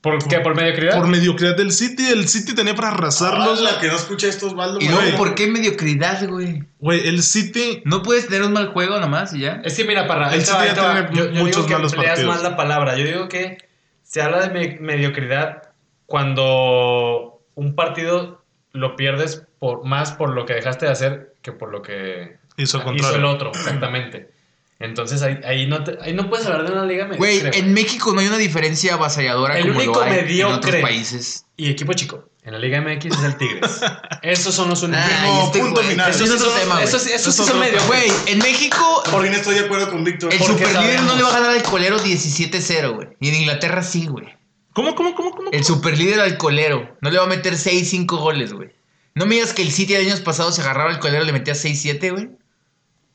¿Por 0.00 0.18
qué? 0.26 0.40
¿Por 0.40 0.56
mediocridad? 0.56 0.96
Por 0.98 1.06
mediocridad 1.06 1.56
del 1.56 1.70
City, 1.70 2.08
el 2.08 2.26
City 2.26 2.56
tenía 2.56 2.74
para 2.74 2.88
arrasarlos. 2.88 3.60
la 3.60 3.78
que 3.78 3.86
no 3.86 3.94
escucha 3.94 4.26
esto 4.26 4.48
Osvaldo. 4.48 4.80
Y 4.80 4.86
güey. 4.88 4.96
luego, 4.96 5.16
¿por 5.16 5.34
qué 5.36 5.46
mediocridad, 5.46 6.28
güey? 6.28 6.64
Güey, 6.80 7.06
el 7.06 7.22
City. 7.22 7.82
No 7.84 8.02
puedes 8.02 8.26
tener 8.26 8.42
un 8.42 8.52
mal 8.52 8.72
juego 8.72 8.98
nomás 8.98 9.32
y 9.32 9.40
ya. 9.42 9.60
Es 9.64 9.74
que 9.76 9.84
mira, 9.84 10.08
para 10.08 10.34
El 10.34 10.40
va, 10.40 10.44
City 10.44 10.58
ya 10.74 11.06
tiene 11.08 11.08
Yo, 11.16 11.30
yo 11.30 11.40
muchos 11.40 11.56
digo 11.58 11.66
que 11.68 11.74
malos 11.74 11.94
partidos. 11.94 12.34
mal 12.34 12.42
la 12.42 12.56
palabra. 12.56 12.96
Yo 12.98 13.04
digo 13.04 13.28
que 13.28 13.58
se 14.02 14.20
habla 14.20 14.48
de 14.48 14.50
me- 14.50 14.78
mediocridad 14.80 15.62
cuando 16.06 17.31
un 17.54 17.74
partido 17.74 18.42
lo 18.72 18.96
pierdes 18.96 19.42
por 19.58 19.84
más 19.84 20.12
por 20.12 20.30
lo 20.30 20.46
que 20.46 20.54
dejaste 20.54 20.86
de 20.86 20.92
hacer 20.92 21.34
que 21.42 21.52
por 21.52 21.70
lo 21.70 21.82
que 21.82 22.36
Hizo 22.56 22.82
el 22.90 22.96
hizo 22.96 23.14
el 23.16 23.24
otro, 23.24 23.50
exactamente. 23.50 24.30
Entonces 24.78 25.22
ahí, 25.22 25.38
ahí, 25.44 25.66
no 25.66 25.84
te- 25.84 25.96
ahí 26.02 26.12
no 26.12 26.28
puedes 26.28 26.44
hablar 26.46 26.66
de 26.66 26.72
una 26.72 26.84
liga 26.84 27.06
Güey, 27.06 27.36
mediocre. 27.38 27.58
en 27.60 27.72
México 27.72 28.12
no 28.12 28.20
hay 28.20 28.26
una 28.26 28.36
diferencia 28.36 28.94
avasalladora 28.94 29.56
El 29.56 29.68
como 29.68 29.78
único 29.78 29.94
lo 29.94 30.02
hay 30.02 30.18
en 30.18 30.24
mediocre. 30.26 30.56
otros 30.56 30.76
países. 30.82 31.46
Y 31.56 31.70
equipo 31.70 31.92
chico. 31.92 32.28
En 32.42 32.52
la 32.54 32.58
Liga 32.58 32.80
MX 32.80 33.04
es 33.06 33.22
el 33.22 33.36
Tigres. 33.36 33.80
Esos 34.22 34.52
son 34.52 34.68
los 34.68 34.82
únicos. 34.82 35.04
Ah, 35.08 35.22
No, 35.24 35.44
este 35.44 35.60
punto 35.60 35.74
güey, 35.80 35.90
final. 35.92 36.10
Eso 36.10 36.24
Esos 36.24 36.34
es 36.36 36.42
otro 36.42 36.50
son- 36.52 36.60
tema, 36.60 36.74
güey. 36.74 36.84
esos 36.88 37.02
sí- 37.02 37.12
esos 37.12 37.34
sí 37.36 37.42
Es 37.42 37.46
son 37.48 37.56
otro- 37.58 37.70
medio. 37.70 37.86
Güey, 37.86 38.12
en 38.26 38.38
México 38.40 39.02
Por 39.08 39.22
fin 39.22 39.32
estoy 39.32 39.54
de 39.54 39.60
acuerdo 39.60 39.88
con 39.90 40.02
Víctor. 40.02 40.32
el 40.34 40.40
superlíder 40.42 41.00
no 41.02 41.14
le 41.14 41.22
va 41.22 41.28
a 41.28 41.32
ganar 41.34 41.50
al 41.50 41.62
colero 41.62 41.98
17-0, 42.00 42.90
güey. 42.96 43.08
Y 43.20 43.28
en 43.28 43.34
Inglaterra 43.36 43.82
sí, 43.84 44.06
güey. 44.08 44.26
¿Cómo, 44.72 44.94
cómo, 44.94 45.14
cómo, 45.14 45.30
cómo? 45.32 45.50
El 45.52 45.64
superlíder 45.64 46.20
alcoholero. 46.20 46.96
No 47.00 47.10
le 47.10 47.18
va 47.18 47.24
a 47.24 47.28
meter 47.28 47.56
6, 47.56 47.88
5 47.90 48.16
goles, 48.16 48.52
güey. 48.52 48.70
No 49.14 49.26
me 49.26 49.34
digas 49.34 49.52
que 49.52 49.62
el 49.62 49.70
City 49.70 49.92
de 49.94 50.00
años 50.00 50.20
pasados 50.20 50.54
se 50.54 50.62
agarraba 50.62 50.90
al 50.90 50.98
colero 50.98 51.22
y 51.22 51.26
le 51.26 51.32
metía 51.32 51.54
6, 51.54 51.80
7, 51.80 52.10
güey. 52.12 52.30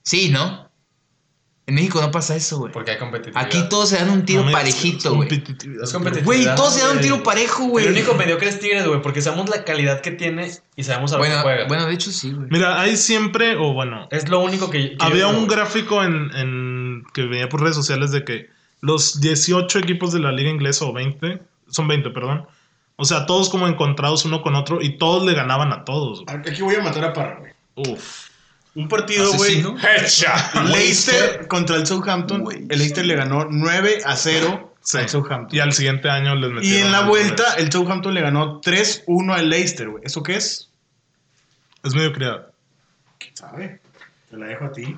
Sí, 0.04 0.30
¿no? 0.30 0.68
En 1.66 1.76
México 1.76 2.00
no 2.00 2.12
pasa 2.12 2.34
eso, 2.36 2.60
güey. 2.60 2.72
Porque 2.72 2.92
hay 2.92 2.98
competitividad. 2.98 3.44
Aquí 3.44 3.62
todos 3.70 3.90
se 3.90 3.98
dan 3.98 4.10
un 4.10 4.24
tiro 4.24 4.46
No 4.46 4.52
parejito, 4.54 5.16
güey. 5.16 5.28
Es 5.84 5.92
competitividad. 5.92 6.24
Güey, 6.24 6.46
todos 6.56 6.76
se 6.76 6.82
dan 6.86 6.96
un 6.96 7.02
tiro 7.02 7.24
parejo, 7.24 7.66
güey. 7.66 7.86
El 7.88 7.92
único 7.92 8.14
mediocre 8.14 8.48
es 8.48 8.60
Tigres, 8.62 8.88
güey, 8.88 9.02
porque 9.02 9.22
sabemos 9.22 9.50
la 9.50 9.66
calidad 9.66 10.00
que 10.00 10.12
tiene 10.12 10.50
y 10.78 10.84
sabemos 10.84 11.12
a 11.12 11.18
Bueno, 11.18 11.36
que 11.36 11.42
juega. 11.42 11.68
bueno, 11.68 11.86
de 11.88 11.94
hecho 11.94 12.12
sí, 12.12 12.32
güey. 12.32 12.48
Mira, 12.50 12.80
hay 12.80 12.96
siempre, 12.96 13.58
o 13.58 13.74
bueno, 13.74 14.08
es 14.12 14.30
lo 14.30 14.40
único 14.40 14.70
que. 14.70 14.92
que 14.92 14.98
había 15.00 15.30
yo- 15.30 15.38
un 15.38 15.48
gráfico 15.48 16.04
en, 16.06 16.32
en- 16.36 17.04
que 17.14 17.24
veía 17.24 17.50
por 17.50 17.62
redes 17.62 17.76
sociales 17.76 18.12
de 18.12 18.24
que 18.24 18.50
los 18.82 19.20
18 19.22 19.80
equipos 19.80 20.12
de 20.14 20.20
la 20.20 20.32
liga 20.32 20.50
inglesa, 20.50 20.86
o 20.86 20.94
20, 20.94 21.42
son 21.70 21.88
20, 21.88 22.10
perdón. 22.12 22.46
O 22.96 23.06
sea, 23.06 23.26
todos 23.26 23.50
como 23.50 23.68
encontrados 23.68 24.26
uno 24.26 24.42
con 24.42 24.56
otro 24.56 24.82
y 24.82 24.98
todos 24.98 25.24
le 25.24 25.34
ganaban 25.34 25.72
a 25.72 25.84
todos. 25.86 26.24
güey. 26.26 26.38
Aquí 26.38 26.62
voy 26.62 26.76
a 26.76 26.82
matar 26.82 27.06
a 27.06 27.14
Parra, 27.14 27.40
güey. 27.40 27.52
Uf. 27.76 28.28
Un 28.76 28.88
partido, 28.88 29.32
güey. 29.34 29.64
Asesino. 29.64 29.76
Leicester 30.70 31.48
contra 31.48 31.76
el 31.78 31.86
Southampton. 31.88 32.44
Güey. 32.44 32.60
El 32.70 32.78
Leicester 32.80 33.06
le 33.06 33.16
ganó 33.16 33.48
9 33.50 34.00
a 34.06 34.16
0 34.16 34.74
Sí. 34.82 34.98
al 35.00 35.10
Southampton. 35.10 35.56
Y 35.56 35.60
al 35.60 35.74
siguiente 35.74 36.10
año 36.10 36.34
les 36.36 36.50
Y 36.50 36.54
metieron. 36.54 36.86
en 36.86 36.92
la 36.92 37.00
el 37.02 37.06
vuelta, 37.08 37.44
el 37.58 37.72
Southampton 37.72 38.14
le 38.14 38.22
ganó 38.22 38.62
3-1 38.62 39.34
al 39.34 39.50
Leicester, 39.50 39.90
güey. 39.90 40.04
¿Eso 40.06 40.24
qué 40.24 40.36
es? 40.38 40.70
Es 41.84 41.94
mediocridad. 41.94 42.48
¿Sabe? 43.34 43.80
Te 44.30 44.38
la 44.38 44.48
dejo 44.48 44.66
a 44.66 44.72
ti. 44.72 44.96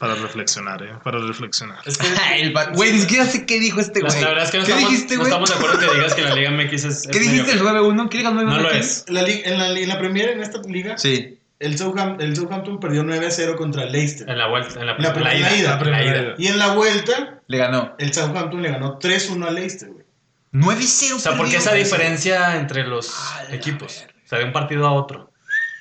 Para 0.00 0.14
reflexionar, 0.14 0.82
¿eh? 0.82 0.94
Para 1.04 1.18
reflexionar. 1.18 1.78
Es 1.84 1.98
que. 1.98 2.06
El 2.40 2.54
Güey, 2.74 2.92
ni 2.94 3.00
siquiera 3.00 3.26
sé 3.26 3.44
qué 3.44 3.60
dijo 3.60 3.80
este 3.80 4.00
güey. 4.00 4.20
la 4.22 4.28
verdad 4.30 4.44
es 4.46 4.50
que 4.50 4.58
no 4.58 4.64
¿Qué 4.64 4.72
estamos, 4.72 4.90
dijiste, 4.90 5.16
no 5.18 5.22
estamos 5.24 5.50
de 5.50 5.56
acuerdo 5.56 5.78
que 5.78 5.94
digas 5.94 6.14
que 6.14 6.22
la 6.22 6.34
Liga 6.34 6.50
MX 6.50 6.72
es. 6.72 6.84
es 6.84 7.06
¿Qué 7.08 7.18
dijiste 7.18 7.52
el 7.52 7.62
mediocre. 7.62 7.80
9-1? 7.82 8.08
¿Qué 8.08 8.16
digas 8.18 8.32
9-1? 8.32 8.44
No 8.46 8.58
lo 8.60 8.70
es. 8.70 9.04
La 9.08 9.20
en, 9.20 9.58
la, 9.58 9.68
en 9.78 9.88
la 9.88 9.98
Premier, 9.98 10.30
en 10.30 10.42
esta 10.42 10.58
liga, 10.66 10.96
Sí. 10.96 11.38
el, 11.58 11.78
Southam- 11.78 12.16
el 12.18 12.34
Southampton 12.34 12.80
perdió 12.80 13.02
9 13.04 13.26
a 13.26 13.30
0 13.30 13.56
contra 13.58 13.82
el 13.84 13.92
Leicester. 13.92 14.26
En 14.30 14.38
la 14.38 14.46
vuelta. 14.48 14.80
En 14.80 14.86
la, 14.86 14.94
La 14.94 14.98
la 15.08 15.12
primera 15.12 15.34
ida. 15.36 15.54
ida. 15.54 15.84
La 15.84 16.02
ida. 16.02 16.34
Y 16.38 16.46
en 16.46 16.58
la 16.58 16.68
vuelta, 16.72 17.40
Le 17.46 17.58
ganó. 17.58 17.94
el 17.98 18.14
Southampton 18.14 18.62
le 18.62 18.70
ganó 18.70 18.98
3-1 18.98 19.46
al 19.48 19.54
Leicester, 19.54 19.90
güey. 19.90 20.06
9-0. 20.52 21.16
O 21.16 21.18
sea, 21.18 21.36
¿por 21.36 21.46
qué 21.50 21.56
esa 21.56 21.74
diferencia 21.74 22.56
entre 22.56 22.84
los 22.86 23.14
A 23.34 23.44
la 23.50 23.54
equipos? 23.54 24.06
O 24.24 24.28
sea, 24.30 24.38
de 24.38 24.46
un 24.46 24.52
partido 24.54 24.86
a 24.86 24.92
otro. 24.92 25.30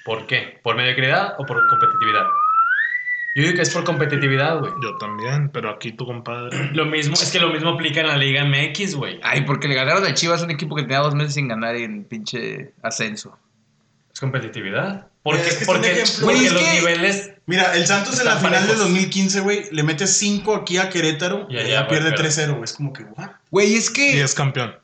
¿Por 0.03 0.27
qué? 0.27 0.59
¿Por 0.61 0.75
mediocridad 0.75 1.35
o 1.37 1.45
por 1.45 1.65
competitividad? 1.69 2.25
Yo 3.35 3.43
digo 3.43 3.55
que 3.55 3.61
es 3.61 3.69
por 3.69 3.83
competitividad, 3.83 4.59
güey. 4.59 4.71
Yo 4.83 4.97
también, 4.97 5.49
pero 5.49 5.69
aquí 5.69 5.91
tu 5.91 6.05
compadre. 6.05 6.71
Lo 6.73 6.85
mismo, 6.85 7.13
es 7.13 7.31
que 7.31 7.39
lo 7.39 7.49
mismo 7.53 7.69
aplica 7.69 8.01
en 8.01 8.07
la 8.07 8.17
Liga 8.17 8.43
MX, 8.43 8.95
güey. 8.95 9.19
Ay, 9.23 9.41
porque 9.41 9.67
le 9.67 9.75
ganaron 9.75 10.03
al 10.03 10.13
Chivas, 10.15 10.41
un 10.41 10.51
equipo 10.51 10.75
que 10.75 10.81
tenía 10.81 10.99
dos 10.99 11.13
meses 11.15 11.35
sin 11.35 11.47
ganar 11.47 11.75
en 11.75 12.03
pinche 12.05 12.73
ascenso. 12.81 13.37
Es 14.11 14.19
competitividad. 14.19 15.07
Porque, 15.21 15.41
Es 15.41 15.57
que 15.57 15.65
porque, 15.65 15.91
ejemplo. 16.01 16.31
los 16.31 16.53
que- 16.53 16.73
niveles. 16.79 17.31
Mira, 17.45 17.75
el 17.75 17.85
Santos 17.85 18.19
en 18.19 18.25
la 18.25 18.37
final 18.37 18.53
parejos. 18.53 18.79
2015, 18.79 19.39
güey, 19.41 19.63
le 19.71 19.83
mete 19.83 20.07
5 20.07 20.55
aquí 20.55 20.77
a 20.77 20.89
Querétaro 20.89 21.45
Y 21.49 21.55
y 21.55 21.59
allá, 21.59 21.87
pierde 21.87 22.11
pero- 22.11 22.17
3-0, 22.23 22.51
güey. 22.53 22.63
Es 22.63 22.73
como 22.73 22.93
que, 22.93 23.03
¿what? 23.03 23.29
Güey, 23.51 23.75
es 23.75 23.89
Y 23.91 23.93
que 23.93 24.21
es 24.21 24.33
campeón. 24.33 24.75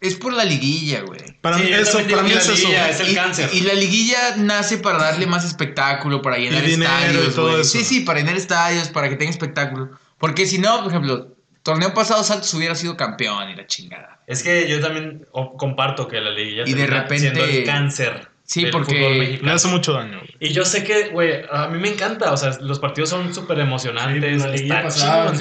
Es 0.00 0.14
por 0.16 0.32
la 0.32 0.44
liguilla, 0.44 1.02
güey. 1.02 1.20
Para 1.40 1.58
Sí, 1.58 1.64
mí, 1.64 1.72
eso, 1.72 1.98
para 2.08 2.22
mí 2.22 2.30
es 2.32 2.48
eso. 2.48 2.52
es 2.68 3.00
el 3.00 3.10
y, 3.10 3.14
cáncer. 3.14 3.50
y 3.52 3.60
la 3.60 3.74
liguilla 3.74 4.36
nace 4.36 4.78
para 4.78 4.98
darle 4.98 5.26
más 5.26 5.44
espectáculo, 5.44 6.22
para 6.22 6.36
llenar 6.38 6.64
Y 6.64 6.70
dinero 6.72 6.90
y 7.00 7.04
estadios, 7.04 7.34
todo 7.34 7.48
güey. 7.50 7.60
eso. 7.60 7.70
Sí, 7.78 7.84
sí, 7.84 8.00
para 8.00 8.20
llenar 8.20 8.36
estadios, 8.36 8.88
para 8.88 9.08
que 9.08 9.16
tenga 9.16 9.30
espectáculo. 9.30 9.90
Porque 10.18 10.46
si 10.46 10.58
no, 10.58 10.78
por 10.82 10.88
ejemplo, 10.90 11.34
torneo 11.62 11.92
pasado 11.94 12.22
Santos 12.24 12.52
hubiera 12.54 12.74
sido 12.74 12.96
campeón 12.96 13.48
y 13.50 13.56
la 13.56 13.66
chingada. 13.66 14.20
Es 14.26 14.42
que 14.42 14.68
yo 14.68 14.80
también 14.80 15.26
comparto 15.58 16.06
que 16.08 16.20
la 16.20 16.30
liguilla 16.30 16.62
Y 16.66 16.74
de 16.74 16.86
repente- 16.86 17.18
siendo 17.20 17.44
el 17.44 17.64
cáncer. 17.64 18.28
Sí, 18.44 18.62
del 18.62 18.72
porque 18.72 19.38
Le 19.42 19.50
hace 19.52 19.68
mucho 19.68 19.92
daño. 19.92 20.18
güey. 20.18 20.34
Y 20.40 20.52
yo 20.52 20.64
sé 20.64 20.82
que, 20.82 21.08
güey, 21.10 21.42
a 21.52 21.68
mí 21.68 21.78
me 21.78 21.88
encanta. 21.88 22.32
O 22.32 22.36
sea, 22.36 22.56
los 22.60 22.80
partidos 22.80 23.08
son 23.10 23.32
súper 23.32 23.58
emocionantes. 23.60 24.40
la 24.42 24.48
liguilla 24.48 24.80
está 24.80 24.82
pasada 24.82 25.32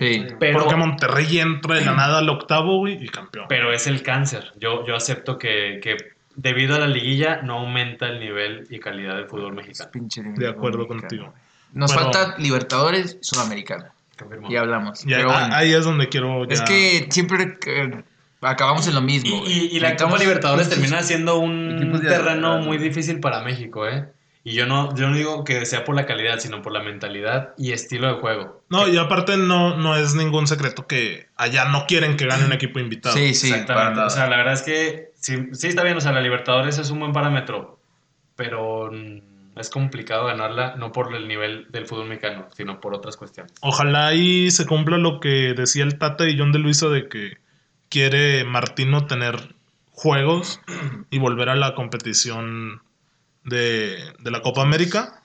Sí. 0.00 0.26
Pero, 0.40 0.58
Porque 0.60 0.74
Monterrey 0.76 1.38
entra 1.38 1.76
de 1.76 1.84
la 1.84 1.92
nada 1.92 2.18
al 2.18 2.28
octavo, 2.28 2.78
güey, 2.78 3.04
y 3.04 3.08
campeón. 3.08 3.44
pero 3.48 3.72
es 3.72 3.86
el 3.86 4.02
cáncer. 4.02 4.52
Yo, 4.58 4.84
yo 4.86 4.96
acepto 4.96 5.38
que, 5.38 5.78
que 5.82 5.96
debido 6.34 6.74
a 6.74 6.78
la 6.78 6.86
liguilla 6.88 7.42
no 7.42 7.58
aumenta 7.58 8.08
el 8.08 8.18
nivel 8.18 8.66
y 8.70 8.78
calidad 8.80 9.14
del 9.16 9.26
fútbol 9.26 9.52
mexicano. 9.54 9.90
Pinche 9.92 10.22
De 10.22 10.48
acuerdo 10.48 10.78
mexicano, 10.78 11.00
contigo. 11.02 11.34
Nos 11.74 11.94
Bueno. 11.94 12.12
falta 12.12 12.36
Libertadores 12.38 13.18
Sudamericana. 13.20 13.92
Y 14.48 14.56
hablamos. 14.56 15.04
Y 15.06 15.12
ahí- 15.14 15.20
Pero 15.20 15.32
bueno, 15.32 15.54
ahí 15.54 15.72
es 15.72 15.84
donde 15.84 16.08
quiero 16.08 16.44
ya- 16.46 16.54
es 16.54 16.60
que 16.62 17.06
siempre 17.10 17.58
eh, 17.66 18.02
acabamos 18.40 18.86
en 18.88 18.94
lo 18.94 19.00
mismo. 19.02 19.42
Y, 19.46 19.50
y- 19.52 19.76
y 19.76 19.80
la 19.80 19.96
Copa 19.96 20.18
Libertadores 20.18 20.68
termina 20.68 21.02
siendo 21.02 21.38
un 21.38 22.00
terreno 22.02 22.58
muy 22.58 22.78
difícil 22.78 23.20
para 23.20 23.42
México, 23.42 23.86
¿eh? 23.86 24.06
Y 24.42 24.54
yo 24.54 24.66
no, 24.66 24.94
yo 24.96 25.08
no 25.08 25.16
digo 25.16 25.44
que 25.44 25.66
sea 25.66 25.84
por 25.84 25.94
la 25.94 26.06
calidad, 26.06 26.38
sino 26.38 26.62
por 26.62 26.72
la 26.72 26.82
mentalidad 26.82 27.54
y 27.58 27.72
estilo 27.72 28.08
de 28.08 28.20
juego. 28.20 28.62
No, 28.70 28.88
y 28.88 28.96
aparte 28.96 29.36
no, 29.36 29.76
no 29.76 29.96
es 29.96 30.14
ningún 30.14 30.46
secreto 30.46 30.86
que 30.86 31.26
allá 31.36 31.66
no 31.66 31.84
quieren 31.86 32.16
que 32.16 32.26
gane 32.26 32.46
un 32.46 32.52
equipo 32.52 32.78
invitado. 32.78 33.14
Sí, 33.14 33.34
sí, 33.34 33.50
Exactamente. 33.50 34.00
O 34.00 34.10
sea, 34.10 34.28
la 34.28 34.38
verdad 34.38 34.54
es 34.54 34.62
que 34.62 35.12
sí, 35.14 35.48
sí 35.52 35.66
está 35.68 35.82
bien, 35.82 35.98
o 35.98 36.00
sea, 36.00 36.12
la 36.12 36.22
Libertadores 36.22 36.78
es 36.78 36.90
un 36.90 37.00
buen 37.00 37.12
parámetro, 37.12 37.78
pero 38.34 38.90
es 39.56 39.68
complicado 39.68 40.26
ganarla 40.26 40.74
no 40.76 40.92
por 40.92 41.14
el 41.14 41.28
nivel 41.28 41.66
del 41.70 41.86
fútbol 41.86 42.08
mexicano, 42.08 42.48
sino 42.56 42.80
por 42.80 42.94
otras 42.94 43.16
cuestiones. 43.16 43.52
Ojalá 43.60 44.08
ahí 44.08 44.50
se 44.50 44.66
cumpla 44.66 44.96
lo 44.96 45.20
que 45.20 45.54
decía 45.54 45.84
el 45.84 45.98
Tata 45.98 46.28
y 46.28 46.38
John 46.38 46.52
de 46.52 46.60
Luisa 46.60 46.88
de 46.88 47.08
que 47.08 47.38
quiere 47.90 48.44
Martino 48.44 49.06
tener 49.06 49.54
juegos 49.92 50.60
y 51.10 51.18
volver 51.18 51.50
a 51.50 51.56
la 51.56 51.74
competición 51.74 52.82
de, 53.44 54.12
de 54.18 54.30
la 54.30 54.42
Copa 54.42 54.62
América. 54.62 55.22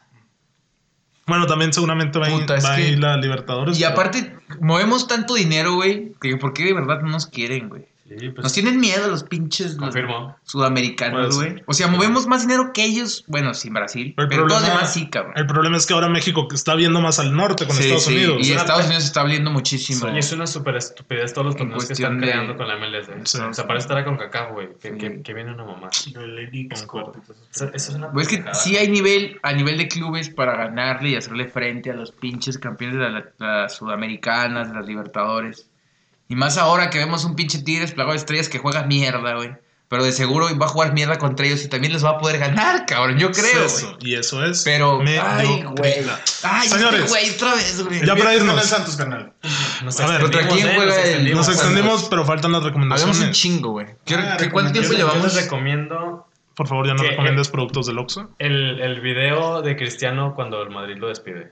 Bueno, 1.28 1.48
también 1.48 1.74
seguramente 1.74 2.20
va, 2.20 2.28
Puta, 2.28 2.56
va 2.64 2.74
a 2.76 2.80
ir 2.82 3.00
la 3.00 3.18
Libertadores. 3.18 3.78
Y 3.78 3.82
pero- 3.82 3.94
aparte, 3.94 4.38
movemos 4.62 5.08
tanto 5.08 5.34
dinero, 5.34 5.74
güey, 5.74 6.14
que 6.22 6.38
¿por 6.38 6.54
qué 6.54 6.66
de 6.66 6.74
verdad 6.74 7.02
no 7.02 7.10
nos 7.10 7.26
quieren, 7.26 7.70
güey? 7.70 7.88
Sí, 8.08 8.30
pues, 8.30 8.44
Nos 8.44 8.54
tienen 8.54 8.80
miedo 8.80 9.08
los 9.08 9.24
pinches 9.24 9.78
los 9.78 9.96
sudamericanos, 10.44 11.36
Puede 11.36 11.50
güey. 11.52 11.64
O 11.66 11.74
sea, 11.74 11.88
movemos 11.88 12.28
más 12.28 12.44
dinero 12.48 12.72
que 12.72 12.84
ellos, 12.86 13.24
bueno, 13.28 13.56
sin 13.56 13.74
Brasil, 13.74 14.14
El 14.16 14.28
pero 14.28 14.46
todos 14.46 14.62
problema- 14.62 14.76
demás 14.76 14.94
sí, 14.94 15.10
cabrón. 15.10 15.34
El 15.36 15.48
problema 15.48 15.78
es 15.78 15.88
que 15.88 15.94
ahora 15.96 16.08
México 16.08 16.48
está 16.54 16.76
viendo 16.76 17.02
más 17.02 17.18
al 17.18 17.36
norte 17.36 17.66
con 17.66 17.76
Sí, 17.76 17.82
Estados 17.84 18.04
sí, 18.04 18.14
Unidos. 18.16 18.48
Y 18.48 18.52
Estados 18.54 18.86
Unidos 18.86 19.04
se 19.04 19.08
está 19.08 19.22
abriendo 19.22 19.50
muchísimo. 19.50 20.08
Y 20.14 20.20
es 20.20 20.32
una 20.32 20.46
súper 20.46 20.76
estupidez 20.76 21.34
todos 21.34 21.48
los 21.48 21.56
torneos 21.58 21.86
que 21.86 21.94
están 21.94 22.20
de- 22.20 22.28
creando 22.28 22.56
con 22.56 22.68
la 22.68 22.76
MLS. 22.78 23.10
Sí. 23.24 23.40
O 23.40 23.54
sea, 23.54 23.66
parece 23.66 23.88
estar 23.88 24.06
con 24.06 24.18
CACAF, 24.18 24.52
güey, 24.52 24.70
que, 24.80 24.92
Sí. 24.92 24.98
que- 25.00 25.22
que 25.24 25.34
viene 25.34 25.52
una 25.54 25.64
mamá. 25.66 25.90
Eso, 25.90 27.72
es 27.74 27.90
una 27.90 28.12
es 28.22 28.28
que 28.28 28.44
sí 28.54 28.78
hay 28.78 28.88
nivel 28.90 29.40
a 29.42 29.52
nivel 29.54 29.78
de 29.78 29.88
clubes 29.88 30.30
para 30.30 30.56
ganarle 30.56 31.10
y 31.10 31.16
hacerle 31.16 31.48
frente 31.48 31.90
a 31.92 31.94
los 31.96 32.12
pinches 32.12 32.58
campeones 32.60 32.98
de 33.00 33.10
la- 33.10 33.26
las 33.40 33.76
sudamericanas, 33.76 34.70
de 34.70 34.76
las 34.76 34.86
Libertadores. 34.86 35.70
Y 36.28 36.36
más 36.36 36.58
ahora 36.58 36.90
que 36.90 36.98
vemos 36.98 37.24
un 37.26 37.36
pinche 37.36 37.60
Tigres 37.60 37.92
plagado 37.92 38.14
de 38.14 38.18
estrellas 38.20 38.50
que 38.50 38.58
juega 38.60 38.84
mierda, 38.84 39.36
güey. 39.36 39.52
Pero 39.88 40.04
de 40.04 40.12
seguro 40.12 40.48
va 40.58 40.66
a 40.66 40.70
jugar 40.70 40.94
mierda 40.94 41.20
contra 41.20 41.46
ellos 41.46 41.64
y 41.64 41.68
también 41.68 41.94
les 41.94 42.04
va 42.04 42.10
a 42.12 42.18
poder 42.18 42.40
ganar, 42.40 42.88
cabrón. 42.88 43.20
Yo 43.20 43.32
creo, 43.32 43.66
Es 43.66 43.76
eso, 43.78 43.98
y 44.02 44.16
eso 44.16 44.44
es. 44.44 44.64
Pero, 44.64 45.00
ay, 45.22 45.64
güey. 45.78 45.94
Ay, 46.42 46.68
Señores. 46.68 47.02
este 47.02 47.10
güey, 47.12 47.30
otra 47.30 47.54
vez, 47.54 47.84
güey. 47.86 48.04
Ya 48.04 48.16
para 48.16 48.34
irnos. 48.36 48.58
El 48.60 48.68
Santos, 48.68 48.96
carnal. 48.96 49.34
Nos 49.84 50.00
A 50.00 50.08
ver, 50.08 50.22
¿contra 50.22 50.48
quién 50.48 50.68
eh, 50.68 50.72
juega 50.76 50.86
nos 50.88 50.96
el- 50.98 51.06
extendimos. 51.06 51.48
Nos 51.48 51.56
extendimos, 51.56 52.04
pero 52.10 52.26
faltan 52.26 52.52
las 52.52 52.64
recomendaciones. 52.64 53.20
un 53.20 53.32
chingo, 53.32 53.70
güey. 53.74 53.86
¿Qué- 54.06 54.16
Ah, 54.16 54.38
qué- 54.40 54.50
¿Cuánto 54.50 54.72
tiempo 54.72 54.90
recomendaciones. 54.90 54.90
Yo 54.90 54.98
llevamos? 54.98 55.34
les 55.36 55.44
recomiendo 55.44 56.28
Por 56.56 56.68
favor, 56.68 56.88
ya 56.88 56.94
no 56.96 57.04
recomiendes 57.04 57.50
productos 57.50 57.86
del 57.86 58.00
Oxxo. 58.00 58.32
el, 58.40 58.80
el 58.82 59.02
video 59.02 59.62
de 59.62 59.76
Cristiano 59.76 60.34
cuando 60.36 60.64
el 60.64 60.72
Madrid 60.72 60.96
lo 60.98 61.10
despide. 61.10 61.52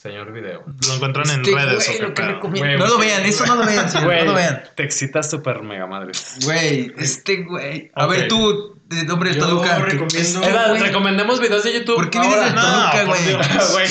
Señor 0.00 0.32
video. 0.32 0.62
Lo 0.86 0.94
encuentran 0.94 1.28
en 1.28 1.42
redes 1.44 1.86
güey, 1.88 1.96
o 1.96 1.98
qué 1.98 2.02
lo 2.02 2.14
que 2.14 2.22
pedo. 2.22 2.28
recomiendo- 2.34 2.60
Güey, 2.68 2.78
No 2.78 2.86
lo 2.86 2.98
vean, 2.98 3.24
eso 3.24 3.44
no 3.46 3.56
lo 3.56 3.66
vean, 3.66 3.90
señor, 3.90 4.04
Güey, 4.06 4.18
no 4.20 4.24
lo 4.26 4.34
vean. 4.34 4.62
te 4.76 4.84
excitas 4.84 5.28
súper 5.28 5.60
mega 5.64 5.88
madre. 5.88 6.12
Güey, 6.44 6.92
este 6.98 7.42
güey. 7.42 7.90
A 7.96 8.06
ver, 8.06 8.28
tú, 8.28 8.76
de 8.86 9.02
nombre 9.04 9.30
de 9.30 9.40
Yo 9.40 9.46
Toluca. 9.48 9.76
recomiendo- 9.80 10.42
Edad, 10.44 10.78
recomendemos 10.78 11.40
videos 11.40 11.64
de 11.64 11.72
YouTube. 11.72 11.96
¿Por 11.96 12.10
qué 12.10 12.20
vienes 12.20 12.44
del 12.44 12.54
Toluca, 12.54 13.04
güey? 13.72 13.88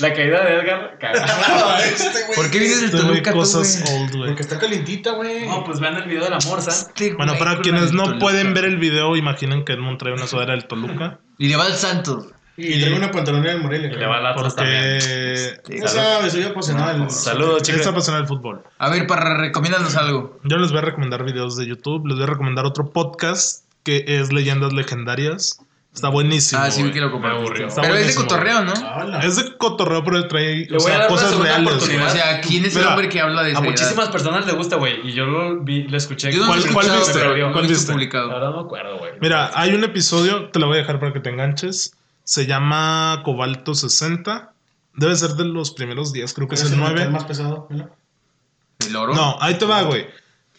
La 0.00 0.14
caída 0.14 0.44
de 0.46 0.54
Edgar. 0.54 0.98
cagada. 0.98 1.80
Este, 1.84 2.22
güey. 2.24 2.34
¿Por 2.34 2.50
qué 2.50 2.58
vienes 2.58 2.80
del 2.80 2.90
Toluca, 2.90 3.32
tú, 3.32 3.36
cosas 3.38 3.84
old, 3.92 4.16
güey. 4.16 4.28
Porque 4.28 4.42
está 4.42 4.58
calientita, 4.58 5.10
güey. 5.12 5.46
No, 5.46 5.64
pues 5.64 5.80
vean 5.80 5.96
el 5.96 6.04
video 6.08 6.24
de 6.24 6.30
la 6.30 6.38
morsa. 6.46 6.70
Este 6.70 7.12
Bueno, 7.12 7.34
para 7.38 7.60
quienes 7.60 7.92
no 7.92 8.18
pueden 8.18 8.54
ver 8.54 8.64
el 8.64 8.78
video, 8.78 9.16
imaginen 9.16 9.66
que 9.66 9.74
Edmond 9.74 9.98
trae 9.98 10.14
una 10.14 10.26
sudadera 10.26 10.52
del 10.54 10.66
Toluca. 10.66 11.18
Y 11.36 11.48
le 11.48 11.56
va 11.56 11.66
al 11.66 11.74
Santos. 11.74 12.28
Y 12.56 12.78
traigo 12.80 12.96
una 12.98 13.10
pantalonera 13.10 13.54
del 13.54 13.62
Morelia. 13.62 13.90
Y 13.90 13.96
le 13.96 14.06
va 14.06 14.18
al 14.18 14.26
Atlas 14.26 14.54
también. 14.54 14.98
Porque 15.62 15.80
Ya 15.80 15.88
sabes, 15.88 16.32
soy 16.32 16.42
apasionado 16.42 16.98
del... 16.98 17.10
Saludos, 17.10 17.62
es 17.62 17.68
chicos. 17.68 17.86
apasionado 17.86 18.24
del 18.24 18.28
fútbol. 18.28 18.62
A 18.78 18.90
ver, 18.90 19.06
para 19.06 19.36
recomiéndanos 19.38 19.96
algo. 19.96 20.38
Yo 20.44 20.58
les 20.58 20.70
voy 20.70 20.78
a 20.78 20.82
recomendar 20.82 21.24
videos 21.24 21.56
de 21.56 21.66
YouTube. 21.66 22.06
Les 22.06 22.16
voy 22.16 22.24
a 22.24 22.28
recomendar 22.28 22.66
otro 22.66 22.90
podcast 22.90 23.64
que 23.84 24.04
es 24.06 24.32
Leyendas 24.32 24.72
Legendarias. 24.74 25.60
Está 25.94 26.08
buenísimo. 26.08 26.62
Ah, 26.62 26.70
sí, 26.70 26.82
vi 26.82 26.90
que 26.90 27.00
lo. 27.02 27.08
Está 27.66 27.82
Pero 27.82 27.94
es 27.96 28.06
de 28.08 28.14
cotorreo, 28.14 28.64
¿no? 28.64 28.72
Hola. 28.72 29.18
Es 29.20 29.36
de 29.36 29.56
cotorreo, 29.58 30.02
pero 30.02 30.26
trae 30.26 30.66
o 30.72 30.76
a 30.76 30.80
sea, 30.80 31.06
cosas 31.06 31.36
reales. 31.36 31.74
O 31.74 31.80
sea, 32.10 32.40
¿quién 32.40 32.64
es 32.64 32.74
el 32.74 32.80
Mira, 32.80 32.94
hombre 32.94 33.10
que 33.10 33.20
habla 33.20 33.42
de 33.42 33.52
A 33.52 33.56
seriedad? 33.56 33.70
muchísimas 33.70 34.08
personas 34.08 34.46
le 34.46 34.52
gusta, 34.54 34.76
güey. 34.76 35.06
Y 35.06 35.12
yo 35.12 35.26
lo 35.26 35.60
vi, 35.62 35.82
lo 35.88 35.96
escuché. 35.98 36.32
Yo 36.32 36.40
no 36.40 36.46
¿Cuál- 36.46 36.62
cuál 36.72 36.86
viste? 36.90 37.20
¿Cuál 37.52 37.66
viste? 37.66 37.88
La 37.88 37.92
publicado. 37.94 38.28
verdad 38.30 38.50
no 38.50 38.56
me 38.56 38.62
acuerdo, 38.62 38.98
güey. 38.98 39.12
Mira, 39.20 39.50
hay 39.54 39.74
un 39.74 39.84
episodio, 39.84 40.48
te 40.48 40.58
lo 40.60 40.66
voy 40.68 40.76
a 40.76 40.80
dejar 40.80 40.98
para 40.98 41.12
que 41.12 41.20
te 41.20 41.28
enganches. 41.28 41.94
Se 42.24 42.46
llama 42.46 43.22
Cobalto 43.24 43.74
60. 43.74 44.52
Debe 44.94 45.16
ser 45.16 45.30
de 45.30 45.44
los 45.44 45.70
primeros 45.70 46.12
días, 46.12 46.34
creo 46.34 46.48
que 46.48 46.54
es 46.54 46.62
el 46.62 46.70
metal 46.76 46.94
9. 46.94 47.10
más 47.10 47.24
pesado? 47.24 47.68
¿El 48.78 48.96
oro? 48.96 49.14
No, 49.14 49.36
ahí 49.40 49.54
te 49.54 49.64
va, 49.64 49.82
güey. 49.82 50.06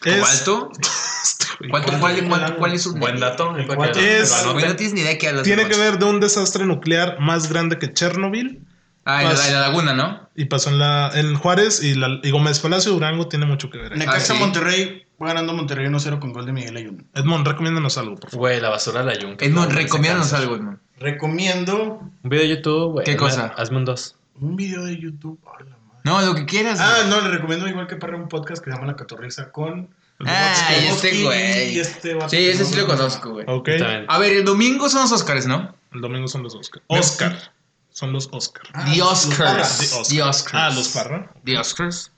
¿Cobalto? 0.00 0.70
Este, 1.24 1.46
güey. 1.58 1.70
¿Cuánto, 1.70 1.98
cuál, 1.98 2.28
cuál, 2.28 2.56
cuál 2.56 2.74
es 2.74 2.82
su 2.82 2.92
Buen 2.96 3.18
dato. 3.18 3.56
El 3.56 3.66
que 3.66 4.20
Es- 4.20 4.44
no 4.44 4.54
tienes 4.76 4.92
ni 4.92 5.00
idea 5.00 5.12
de 5.12 5.18
qué 5.18 5.28
hablas. 5.28 5.44
Tiene 5.44 5.64
de 5.64 5.70
que 5.70 5.78
ver 5.78 5.98
de 5.98 6.04
un 6.04 6.20
desastre 6.20 6.66
nuclear 6.66 7.18
más 7.18 7.48
grande 7.48 7.78
que 7.78 7.94
Chernobyl. 7.94 8.60
Ah, 9.06 9.22
en 9.22 9.54
la, 9.54 9.60
laguna, 9.60 9.94
¿no? 9.94 10.28
Y 10.34 10.46
pasó 10.46 10.68
en, 10.70 10.78
la, 10.78 11.10
en 11.14 11.34
Juárez 11.34 11.82
y, 11.82 11.94
la, 11.94 12.20
y 12.22 12.30
Gómez 12.30 12.58
Palacio 12.58 12.92
Durango 12.92 13.28
tiene 13.28 13.46
mucho 13.46 13.70
que 13.70 13.78
ver. 13.78 13.96
Necaxa 13.96 14.34
sí. 14.34 14.40
Monterrey 14.40 15.03
va 15.22 15.28
ganando 15.28 15.52
Monterrey 15.54 15.86
1-0 15.86 16.18
con 16.18 16.32
gol 16.32 16.46
de 16.46 16.52
Miguel 16.52 16.76
Ayun. 16.76 17.06
Edmond, 17.14 17.46
recomiéndanos 17.46 17.96
algo, 17.98 18.16
por 18.16 18.30
favor. 18.30 18.48
Güey, 18.48 18.60
la 18.60 18.70
basura 18.70 19.00
de 19.00 19.06
la 19.06 19.18
yunca. 19.18 19.44
Edmond, 19.44 19.68
No, 19.70 19.74
recomiéndanos 19.74 20.32
algo, 20.32 20.56
Edmond. 20.56 20.78
Recomiendo 20.98 22.00
Un 22.22 22.30
video 22.30 22.42
de 22.42 22.48
YouTube, 22.56 22.92
güey. 22.92 23.04
¿Qué 23.04 23.16
cosa? 23.16 23.52
Hazme 23.56 23.78
un 23.78 23.84
dos. 23.84 24.16
un 24.40 24.56
video 24.56 24.84
de 24.84 24.98
YouTube. 24.98 25.38
a 25.46 25.62
la 25.62 25.76
madre. 25.76 26.00
No, 26.04 26.20
lo 26.22 26.34
que 26.34 26.44
quieras. 26.44 26.78
Ah, 26.80 26.96
güey. 26.98 27.10
no, 27.10 27.20
le 27.20 27.36
recomiendo 27.36 27.66
igual 27.68 27.86
que 27.86 27.96
para 27.96 28.16
un 28.16 28.28
podcast 28.28 28.62
que 28.62 28.70
se 28.70 28.76
llama 28.76 28.88
La 28.88 28.96
Catorriza 28.96 29.50
con. 29.50 29.88
Ah, 30.24 30.54
y 30.80 30.86
este 30.86 31.22
güey. 31.22 31.74
y 31.74 31.80
este 31.80 32.16
Sí, 32.28 32.36
ese 32.48 32.62
no 32.62 32.68
sí 32.68 32.76
lo 32.76 32.86
conozco, 32.86 33.30
güey. 33.30 33.44
Ok. 33.48 33.68
A 34.08 34.18
ver, 34.18 34.32
el 34.32 34.44
domingo 34.44 34.88
son 34.88 35.02
los 35.02 35.12
Oscars, 35.12 35.46
¿no? 35.46 35.74
El 35.92 36.00
domingo 36.00 36.28
son 36.28 36.42
los 36.42 36.54
Oscar. 36.54 36.82
Oscar. 36.86 37.52
Son 37.90 38.12
los 38.12 38.28
Oscar. 38.32 38.64
Ah, 38.74 38.84
The 38.92 38.98
los 38.98 39.26
Oscars. 39.26 40.08
The 40.08 40.22
Oscars. 40.22 40.54
Ah, 40.54 40.70
los 40.74 40.88
Parra. 40.88 41.32
The 41.44 41.58
Oscars. 41.58 42.10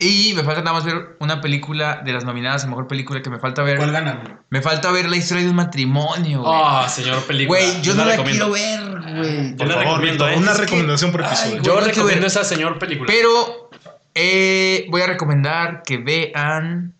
Y 0.00 0.32
me 0.34 0.44
falta 0.44 0.60
nada 0.62 0.74
más 0.74 0.84
ver 0.84 1.16
una 1.18 1.40
película 1.40 2.02
de 2.04 2.12
las 2.12 2.24
nominadas 2.24 2.62
a 2.64 2.68
mejor 2.68 2.86
película 2.86 3.20
que 3.20 3.30
me 3.30 3.40
falta 3.40 3.62
ver. 3.64 3.78
¿Cuál 3.78 3.90
gana? 3.90 4.42
Me 4.48 4.62
falta 4.62 4.92
ver 4.92 5.08
la 5.08 5.16
historia 5.16 5.42
de 5.42 5.50
un 5.50 5.56
matrimonio, 5.56 6.42
güey. 6.42 6.52
Ah, 6.54 6.88
señor 6.88 7.22
película. 7.24 7.58
Güey, 7.60 7.82
yo 7.82 7.94
no 7.94 8.04
la 8.04 8.12
recomiendo. 8.12 8.52
quiero 8.52 8.72
ver, 9.02 9.16
güey. 9.16 9.56
Por 9.56 9.68
favor, 9.68 9.84
recomiendo, 9.86 10.28
¿eh? 10.28 10.36
una 10.36 10.52
Es 10.52 10.56
que- 10.58 10.62
recomendación 10.66 11.10
por 11.10 11.22
episodio. 11.22 11.62
Yo 11.62 11.74
no 11.80 11.86
recomiendo 11.86 12.26
esa 12.28 12.44
señor 12.44 12.78
película. 12.78 13.12
Pero 13.12 13.70
eh, 14.14 14.86
voy 14.88 15.02
a 15.02 15.06
recomendar 15.08 15.82
que 15.84 15.96
vean 15.98 16.94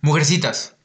Mujercitas. 0.00 0.76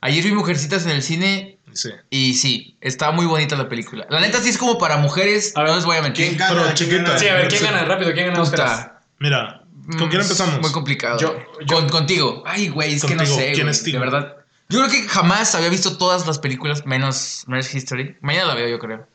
Ayer 0.00 0.24
vi 0.24 0.32
Mujercitas 0.32 0.84
en 0.86 0.92
el 0.92 1.02
cine 1.02 1.58
Sí. 1.72 1.90
y 2.10 2.34
sí, 2.34 2.76
está 2.80 3.10
muy 3.12 3.26
bonita 3.26 3.54
la 3.54 3.68
película. 3.68 4.06
La 4.10 4.20
neta 4.20 4.40
sí 4.40 4.48
es 4.48 4.58
como 4.58 4.76
para 4.78 4.96
mujeres, 4.96 5.52
A 5.56 5.60
ver, 5.60 5.70
no 5.70 5.76
les 5.76 5.84
voy 5.84 5.96
a 5.98 6.02
mentir. 6.02 6.26
¿Quién 6.26 6.38
gana? 6.38 6.50
Pero 6.52 6.62
¿Quién 6.64 6.74
chiquita. 6.74 7.02
gana? 7.02 7.18
Sí, 7.18 7.28
a 7.28 7.34
ver, 7.34 7.48
¿quién 7.48 7.62
gana? 7.62 7.84
Rápido, 7.84 8.12
¿quién 8.12 8.32
gana? 8.32 8.92
Mira, 9.20 9.59
¿con 9.98 10.08
quién 10.08 10.20
Mm, 10.20 10.22
empezamos? 10.22 10.60
Muy 10.60 10.72
complicado. 10.72 11.18
Yo- 11.18 11.36
yo- 11.66 11.76
Con- 11.76 11.88
contigo. 11.88 12.42
Ay, 12.46 12.68
güey, 12.68 12.94
es 12.94 13.04
que 13.04 13.14
no 13.14 13.24
sé. 13.26 13.52
¿Quién 13.52 13.68
es? 13.68 13.84
De 13.84 13.98
verdad. 13.98 14.36
Yo 14.68 14.78
creo 14.80 14.90
que 14.90 15.08
jamás 15.08 15.54
había 15.54 15.68
visto 15.68 15.96
todas 15.98 16.26
las 16.26 16.38
películas 16.38 16.86
menos 16.86 17.44
Marriage 17.48 17.76
History. 17.76 18.16
Mañana 18.20 18.46
la 18.48 18.54
veo, 18.54 18.68
yo 18.68 18.78
creo. 18.78 19.06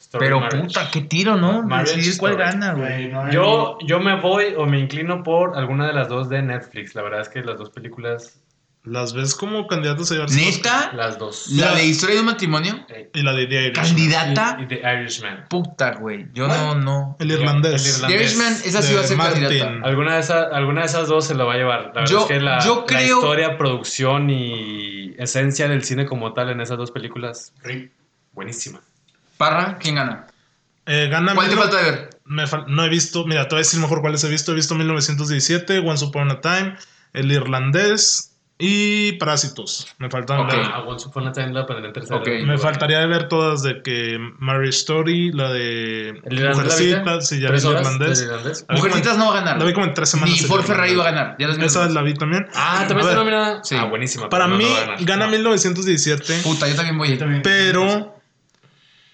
Story 0.00 0.24
Pero 0.26 0.40
Marriage. 0.40 0.66
puta, 0.66 0.90
qué 0.90 1.00
tiro, 1.02 1.36
¿no? 1.36 1.62
Marriage 1.62 1.96
Decidir 1.96 2.18
cuál 2.18 2.32
Story. 2.32 2.50
gana, 2.52 2.72
güey. 2.74 3.08
No 3.08 3.30
Yo, 3.30 3.78
yo 3.86 4.00
me 4.00 4.20
voy 4.20 4.54
o 4.56 4.66
me 4.66 4.78
inclino 4.80 5.22
por 5.22 5.56
alguna 5.56 5.86
de 5.86 5.92
las 5.92 6.08
dos 6.08 6.28
de 6.28 6.42
Netflix. 6.42 6.94
La 6.94 7.02
verdad 7.02 7.20
es 7.20 7.28
que 7.28 7.42
las 7.42 7.58
dos 7.58 7.70
películas, 7.70 8.40
¿Las 8.84 9.14
ves 9.14 9.34
como 9.34 9.66
candidatos 9.66 10.10
a 10.10 10.14
llevarse 10.14 10.44
los? 10.44 10.56
¿Neta? 10.56 10.92
las 10.94 11.18
dos. 11.18 11.46
¿La 11.52 11.74
de 11.74 11.86
historia 11.86 12.16
de 12.16 12.20
un 12.20 12.26
matrimonio? 12.26 12.86
Y 13.14 13.22
la 13.22 13.32
de 13.32 13.46
The 13.46 13.62
Irish. 13.68 13.74
¿Candidata? 13.74 14.58
Y, 14.60 14.64
y 14.64 14.66
The 14.66 14.82
Irishman. 15.00 15.46
Puta, 15.48 15.92
güey. 15.94 16.26
Yo 16.34 16.46
no, 16.48 16.74
no. 16.74 17.16
El 17.18 17.30
irlandés. 17.30 17.82
El 17.82 17.94
irlandés. 17.94 18.18
The 18.18 18.22
Irishman, 18.24 18.52
esa 18.62 18.82
sí 18.82 18.88
De 18.90 18.94
va 18.98 19.00
a 19.00 19.06
ser 19.06 19.16
Martin. 19.16 19.42
candidata. 19.42 19.86
Alguna 19.88 20.14
de, 20.16 20.20
esas, 20.20 20.52
alguna 20.52 20.80
de 20.82 20.86
esas 20.88 21.08
dos 21.08 21.26
se 21.26 21.34
lo 21.34 21.46
va 21.46 21.54
a 21.54 21.56
llevar. 21.56 21.80
La 21.94 22.02
verdad 22.02 22.06
Yo- 22.10 22.20
es 22.20 22.26
que 22.26 22.40
la, 22.40 22.58
yo 22.62 22.80
la 22.80 22.86
creo- 22.86 23.16
historia, 23.18 23.56
producción 23.56 24.28
y 24.28 25.14
esencia 25.18 25.66
del 25.66 25.82
cine 25.82 26.04
como 26.04 26.34
tal 26.34 26.50
en 26.50 26.60
esas 26.60 26.76
dos 26.76 26.90
películas, 26.90 27.54
Ri- 27.62 27.90
buenísima. 28.32 28.82
Parra, 29.38 29.78
¿quién 29.80 29.94
gana? 29.94 30.26
Eh, 30.84 31.08
gana 31.10 31.34
¿Cuál 31.34 31.48
te 31.48 31.56
falta 31.56 31.76
de 31.82 31.90
ver? 31.90 32.10
me 32.26 32.44
fal- 32.46 32.66
no 32.68 32.84
he 32.84 32.90
visto, 32.90 33.24
mira, 33.24 33.44
te 33.48 33.54
voy 33.54 33.60
a 33.60 33.64
decir 33.64 33.80
mejor 33.80 34.02
cuáles 34.02 34.22
he 34.24 34.28
visto. 34.28 34.52
He 34.52 34.54
visto 34.54 34.74
1917, 34.74 35.78
Once 35.78 36.04
Upon 36.04 36.30
a 36.30 36.42
Time, 36.42 36.76
El 37.14 37.32
Irlandés 37.32 38.32
y 38.66 39.12
Parásitos. 39.18 39.86
Me 39.98 40.08
faltan 40.08 40.40
Ok. 40.40 40.52
ver- 40.52 40.60
Ah, 40.72 40.82
Once 40.86 41.06
Upon 41.08 41.28
a 41.28 41.32
Time 41.32 41.52
la 41.52 41.66
pondré 41.66 41.86
en 41.86 41.92
tercera. 41.92 42.18
Ok. 42.18 42.28
Me 42.46 42.56
faltaría 42.56 43.00
de 43.00 43.06
ver 43.06 43.28
todas 43.28 43.62
de 43.62 43.82
que 43.82 44.16
Marriage 44.38 44.78
Story, 44.78 45.32
la 45.32 45.52
de. 45.52 46.22
Mujercitas, 46.30 47.28
sí, 47.28 47.40
ya 47.40 47.48
vi 47.48 47.52
¿Tres 47.52 47.64
el 47.64 47.70
horas 47.70 47.82
irlandés. 47.92 48.64
Mujercitas 48.70 49.18
no 49.18 49.26
va 49.26 49.32
a 49.32 49.40
ganar. 49.40 49.58
La 49.58 49.64
vi 49.66 49.72
como 49.74 49.84
en 49.86 49.92
tres 49.92 50.08
semanas. 50.08 50.34
Ni 50.34 50.40
el 50.40 50.46
Ford 50.46 50.62
Ferrari 50.64 50.94
va 50.96 51.02
a 51.08 51.10
ganar. 51.12 51.36
Ya 51.38 51.48
Esa 51.48 51.88
la 51.90 52.02
vi 52.02 52.14
también. 52.14 52.46
Ah, 52.54 52.84
también 52.88 53.00
está 53.08 53.14
nominada. 53.20 53.62
Sí. 53.64 53.76
Ah, 53.78 53.84
buenísima. 53.84 54.28
Para 54.30 54.46
mí 54.48 54.64
no 54.98 55.04
gana 55.04 55.26
No. 55.26 55.32
1917, 55.32 56.40
Puta, 56.42 56.66
yo 56.68 56.74
también 56.74 56.96
voy. 56.96 57.10
Yo 57.10 57.18
también. 57.18 57.42
pero 57.42 58.16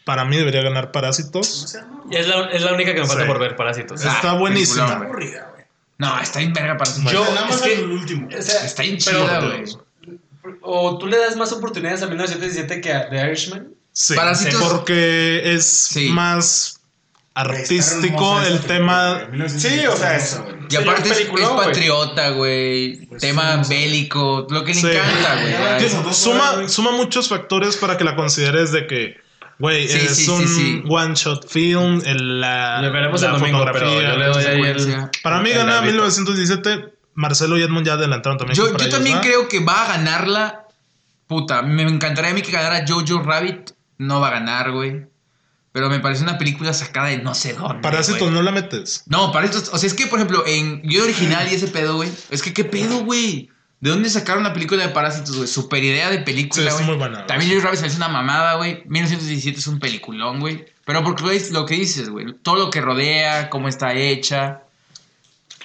para 0.05 0.25
mí 0.25 0.37
debería 0.37 0.63
ganar 0.63 0.93
Parásitos. 0.93 1.77
Y 2.11 2.17
Es 2.17 2.27
la, 2.29 2.51
es 2.51 2.63
la 2.63 2.73
única 2.73 2.95
que 2.95 3.01
me 3.01 3.07
falta 3.07 3.23
Sí. 3.23 3.29
por 3.29 3.39
ver, 3.39 3.57
Parásitos. 3.57 4.05
Ah, 4.05 4.13
Está 4.15 4.33
buenísima. 4.35 4.87
Aburrida, 4.93 5.47
güey. 5.49 5.50
No, 6.01 6.19
está 6.21 6.39
bien 6.39 6.53
verga 6.55 6.77
para 6.79 6.91
su. 6.91 7.03
Yo- 7.03 7.25
Nada 7.27 7.47
más 7.47 7.57
es 7.57 7.63
que- 7.63 7.75
el 7.75 7.91
último. 7.91 8.29
O 8.37 8.43
sea, 8.43 8.65
Está 8.65 8.83
bien 8.83 8.97
chida, 8.99 9.41
güey. 9.41 9.65
O 10.63 10.99
tú 10.99 11.07
le 11.07 11.19
das 11.19 11.37
más 11.37 11.53
oportunidades 11.53 12.03
a 12.03 12.07
1917 12.07 12.81
que 12.81 12.93
a 12.93 13.09
The 13.11 13.17
Irishman. 13.27 13.69
Sí, 13.93 14.15
Parásitos- 14.15 14.63
porque 14.73 15.55
es 15.55 15.67
Sí. 15.67 16.09
más 16.09 16.81
artístico 17.35 18.41
el 18.43 18.61
tema. 18.61 19.29
Sí, 19.49 19.87
o 19.87 19.97
sea, 19.97 20.17
eso. 20.17 20.45
Y 20.71 20.77
aparte 20.77 21.11
es, 21.11 21.29
patriota, 21.29 22.31
güey. 22.31 23.07
Pues 23.07 23.21
Tema 23.21 23.63
sí, 23.65 23.75
bélico. 23.75 24.47
Lo 24.51 24.65
que 24.65 24.73
le 24.75 24.81
Sí. 24.81 24.87
encanta, 24.87 25.35
güey. 25.79 26.15
Suma, 26.15 26.53
güey. 26.53 26.69
suma 26.69 26.93
muchos 26.93 27.29
factores 27.29 27.77
para 27.77 27.97
que 27.99 28.05
la 28.05 28.17
consideres 28.17 28.73
de 28.73 28.87
que, 28.87 29.17
güey, 29.61 29.87
Sí, 29.89 29.99
es 29.99 30.17
sí, 30.17 30.25
sí, 30.25 30.31
un 30.31 30.49
sí. 30.49 30.83
one 30.89 31.15
shot 31.15 31.49
film, 31.49 32.03
el, 32.05 32.41
la, 32.41 32.81
Le 32.83 32.91
veremos 32.91 33.21
la 33.21 33.29
el 33.29 33.33
domingo, 33.39 33.61
pero 33.73 33.87
fotografía. 33.87 34.11
yo 34.11 34.17
le 34.19 34.27
doy 34.27 34.45
ahí 34.45 34.61
el... 34.63 34.81
secuencia. 34.81 35.11
Para 35.23 35.41
mí 35.41 35.51
el 35.51 35.59
gana 35.59 35.75
David. 35.75 35.91
1917. 35.93 36.95
Marcelo 37.15 37.59
y 37.59 37.63
Edmond 37.63 37.87
ya 37.87 37.93
adelantaron 37.95 38.39
también. 38.39 38.57
Yo, 38.57 38.73
para 38.73 38.85
yo 38.85 38.91
también 38.91 39.19
va. 39.19 39.21
creo 39.21 39.47
que 39.49 39.61
va 39.61 39.85
a 39.85 39.89
ganarla. 39.97 40.67
Puta, 41.27 41.63
me 41.63 41.83
encantaría 41.83 42.31
a 42.31 42.35
mí 42.35 42.43
que 42.43 42.51
ganara 42.51 42.85
Jojo 42.89 43.23
Rabbit. 43.23 43.73
No 43.99 44.21
va 44.21 44.29
a 44.29 44.31
ganar, 44.33 44.73
güey. 44.73 45.07
Pero 45.73 45.89
me 45.89 46.01
parece 46.01 46.23
una 46.25 46.39
película 46.39 46.73
sacada 46.73 47.09
de 47.09 47.19
no 47.19 47.35
sé 47.35 47.53
dónde. 47.53 47.83
Parásitos 47.83 48.23
güey. 48.23 48.33
no 48.33 48.43
la 48.43 48.51
metes. 48.51 49.05
No, 49.07 49.31
Parásitos. 49.31 49.71
O 49.73 49.79
sea, 49.79 49.87
es 49.87 49.95
que, 49.95 50.07
por 50.07 50.19
ejemplo, 50.19 50.45
en 50.47 50.83
Guión 50.83 51.05
Original 51.05 51.47
y 51.51 51.55
ese 51.55 51.69
pedo, 51.69 51.97
güey. 51.97 52.11
Es 52.31 52.43
que, 52.43 52.53
¿qué 52.53 52.65
pedo, 52.65 53.05
güey? 53.05 53.51
¿De 53.81 53.91
dónde 53.91 54.11
sacaron 54.11 54.43
la 54.45 54.53
película 54.53 54.83
de 54.87 54.93
Parásitos, 54.93 55.37
güey? 55.37 55.49
Super 55.49 55.83
idea 55.83 56.11
de 56.11 56.19
Sí, 56.19 56.23
película, 56.25 56.69
es 56.69 56.75
güey. 56.75 56.87
muy 56.87 56.97
buena. 56.97 57.27
También 57.27 57.51
Jojo 57.53 57.65
Rabbit 57.67 57.83
hace 57.85 57.97
una 57.97 58.09
mamada, 58.09 58.55
güey. 58.57 58.83
1917 58.87 59.59
es 59.59 59.67
un 59.67 59.79
peliculón, 59.79 60.39
güey. 60.41 60.67
Pero 60.85 61.03
porque 61.03 61.23
lo, 61.23 61.31
es- 61.31 61.51
lo 61.51 61.65
que 61.65 61.75
dices, 61.77 62.11
güey. 62.11 62.27
Todo 62.43 62.57
lo 62.57 62.71
que 62.71 62.81
rodea, 62.83 63.49
cómo 63.49 63.69
está 63.69 63.95
hecha. 63.95 64.63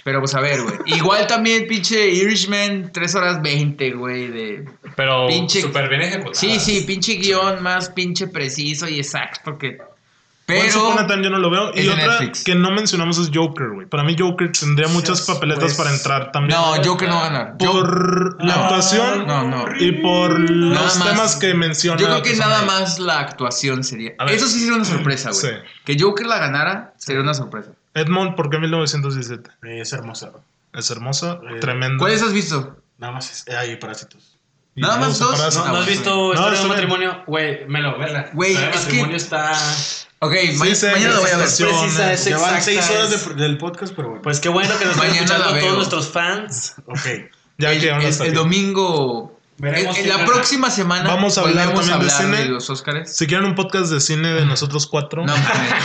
Pero 0.05 0.19
pues 0.19 0.33
a 0.35 0.39
ver, 0.39 0.61
güey. 0.61 0.75
Igual 0.85 1.27
también 1.27 1.67
pinche 1.67 2.09
Irishman, 2.09 2.91
3 2.93 3.15
horas 3.15 3.41
20, 3.41 3.91
güey. 3.91 4.27
De... 4.27 4.65
Pero 4.95 5.27
Pinche- 5.27 5.61
súper 5.61 5.89
bien 5.89 6.01
ejecutado. 6.03 6.35
Sí, 6.35 6.59
sí, 6.59 6.85
pinche 6.87 7.15
guion 7.15 7.61
más 7.61 7.89
pinche 7.89 8.27
preciso 8.27 8.87
y 8.87 8.99
exacto 8.99 9.57
que... 9.57 9.79
Once 10.47 10.77
Upon 10.77 10.91
a 10.93 10.95
Pero... 10.95 11.07
Time 11.07 11.23
yo 11.23 11.29
no 11.31 11.39
lo 11.39 11.49
veo. 11.49 11.71
Y 11.73 11.87
otra 11.87 12.05
Netflix. 12.19 12.43
que 12.43 12.53
no 12.53 12.69
mencionamos 12.71 13.17
es 13.17 13.31
Joker, 13.33 13.69
güey. 13.69 13.87
Para 13.87 14.03
mí 14.03 14.15
Joker 14.17 14.51
tendría 14.51 14.87
muchas 14.89 15.21
papeletas 15.23 15.63
pues, 15.63 15.73
para 15.75 15.89
entrar 15.91 16.31
también. 16.31 16.59
No, 16.59 16.73
Joker 16.83 17.09
no 17.09 17.15
va 17.15 17.21
a 17.25 17.29
ganar. 17.29 17.55
Yo, 17.57 17.71
por 17.71 18.43
la 18.45 18.53
actuación 18.53 19.25
no, 19.25 19.43
no. 19.49 19.65
y 19.79 19.91
por 20.03 20.39
Nada 20.39 20.83
los 20.85 20.97
más. 20.99 21.07
temas 21.09 21.35
que 21.37 21.53
menciona. 21.55 21.99
yo 21.99 22.05
creo 22.07 22.21
que 22.21 22.35
nada 22.35 22.59
ahí. 22.59 22.65
más 22.67 22.99
la 22.99 23.19
actuación 23.19 23.83
sería... 23.83 24.11
Eso 24.27 24.45
sí 24.47 24.59
sería 24.59 24.75
una 24.75 24.85
sorpresa, 24.85 25.31
güey. 25.31 25.41
Sí. 25.41 25.49
Que 25.83 25.97
Joker 25.99 26.27
la 26.27 26.37
ganara 26.37 26.93
sería 26.97 27.21
una 27.21 27.33
sorpresa. 27.33 27.71
Edmond, 27.95 28.35
¿por 28.35 28.49
qué 28.51 28.59
1917? 28.59 29.49
Es 29.63 29.93
hermosa. 29.93 30.31
Es 30.73 30.91
hermosa, 30.91 31.39
Eh, 31.49 31.59
tremenda. 31.59 31.97
¿Cuáles 31.97 32.21
has 32.21 32.33
visto? 32.33 32.77
Nada 32.99 33.13
más 33.13 33.31
es. 33.31 33.47
eh, 33.47 33.55
Hay 33.57 33.75
parásitos. 33.77 34.37
Y 34.75 34.81
Nada 34.81 34.97
más 34.97 35.17
dos? 35.17 35.39
¿No, 35.55 35.65
¿no 35.71 35.77
has 35.77 35.87
visto 35.87 36.09
No, 36.09 36.33
Historia 36.33 36.49
de 36.51 36.55
está 36.55 36.67
un 36.67 36.75
bien. 36.75 36.89
matrimonio? 36.89 37.23
Güey, 37.25 37.65
melo, 37.67 37.97
verla. 37.97 38.29
Güey, 38.33 38.53
es 38.53 38.59
que- 38.59 38.75
matrimonio 38.77 39.15
está... 39.17 39.53
Ok, 40.25 40.33
Sí, 40.51 40.57
ma- 40.57 40.75
sé, 40.75 40.91
mañana 40.91 41.13
lo 41.15 41.21
voy 41.21 41.29
a 41.31 41.37
ver. 41.37 41.45
es 41.47 41.55
precisa, 41.61 41.79
Precisa, 41.79 42.13
es 42.13 42.25
Ya 42.25 42.37
van 42.37 42.55
exacta, 42.55 42.61
seis 42.61 42.89
horas 42.89 43.27
de- 43.27 43.33
del 43.43 43.57
podcast, 43.57 43.93
pero 43.95 44.07
bueno. 44.09 44.21
Pues 44.23 44.39
qué 44.39 44.49
bueno 44.49 44.77
que 44.77 44.85
nos 44.85 44.95
están 44.95 45.11
escuchando 45.11 45.59
todos 45.59 45.75
nuestros 45.75 46.07
fans. 46.09 46.75
ok. 46.85 46.99
Ya 47.57 47.71
el, 47.73 47.79
que 47.79 47.89
el- 47.89 47.95
hasta 48.05 48.23
el 48.25 48.29
aquí. 48.31 48.37
domingo. 48.37 49.31
Veremos 49.57 49.95
en- 49.97 50.03
en 50.03 50.09
la 50.09 50.15
gana. 50.17 50.27
próxima 50.27 50.69
semana 50.69 51.07
Vamos 51.07 51.37
a 51.37 51.41
hablar 51.41 51.69
a 51.69 51.73
también 51.73 51.87
de 51.87 51.93
hablar 51.93 52.11
de, 52.11 52.37
cine. 52.39 52.45
los 52.49 52.69
Oscars. 52.69 53.15
Si 53.15 53.25
quieren 53.25 53.45
un 53.47 53.55
podcast 53.55 53.89
de 53.89 54.01
cine 54.01 54.33
de 54.33 54.45
nosotros 54.45 54.85
cuatro, 54.85 55.25
No, 55.25 55.33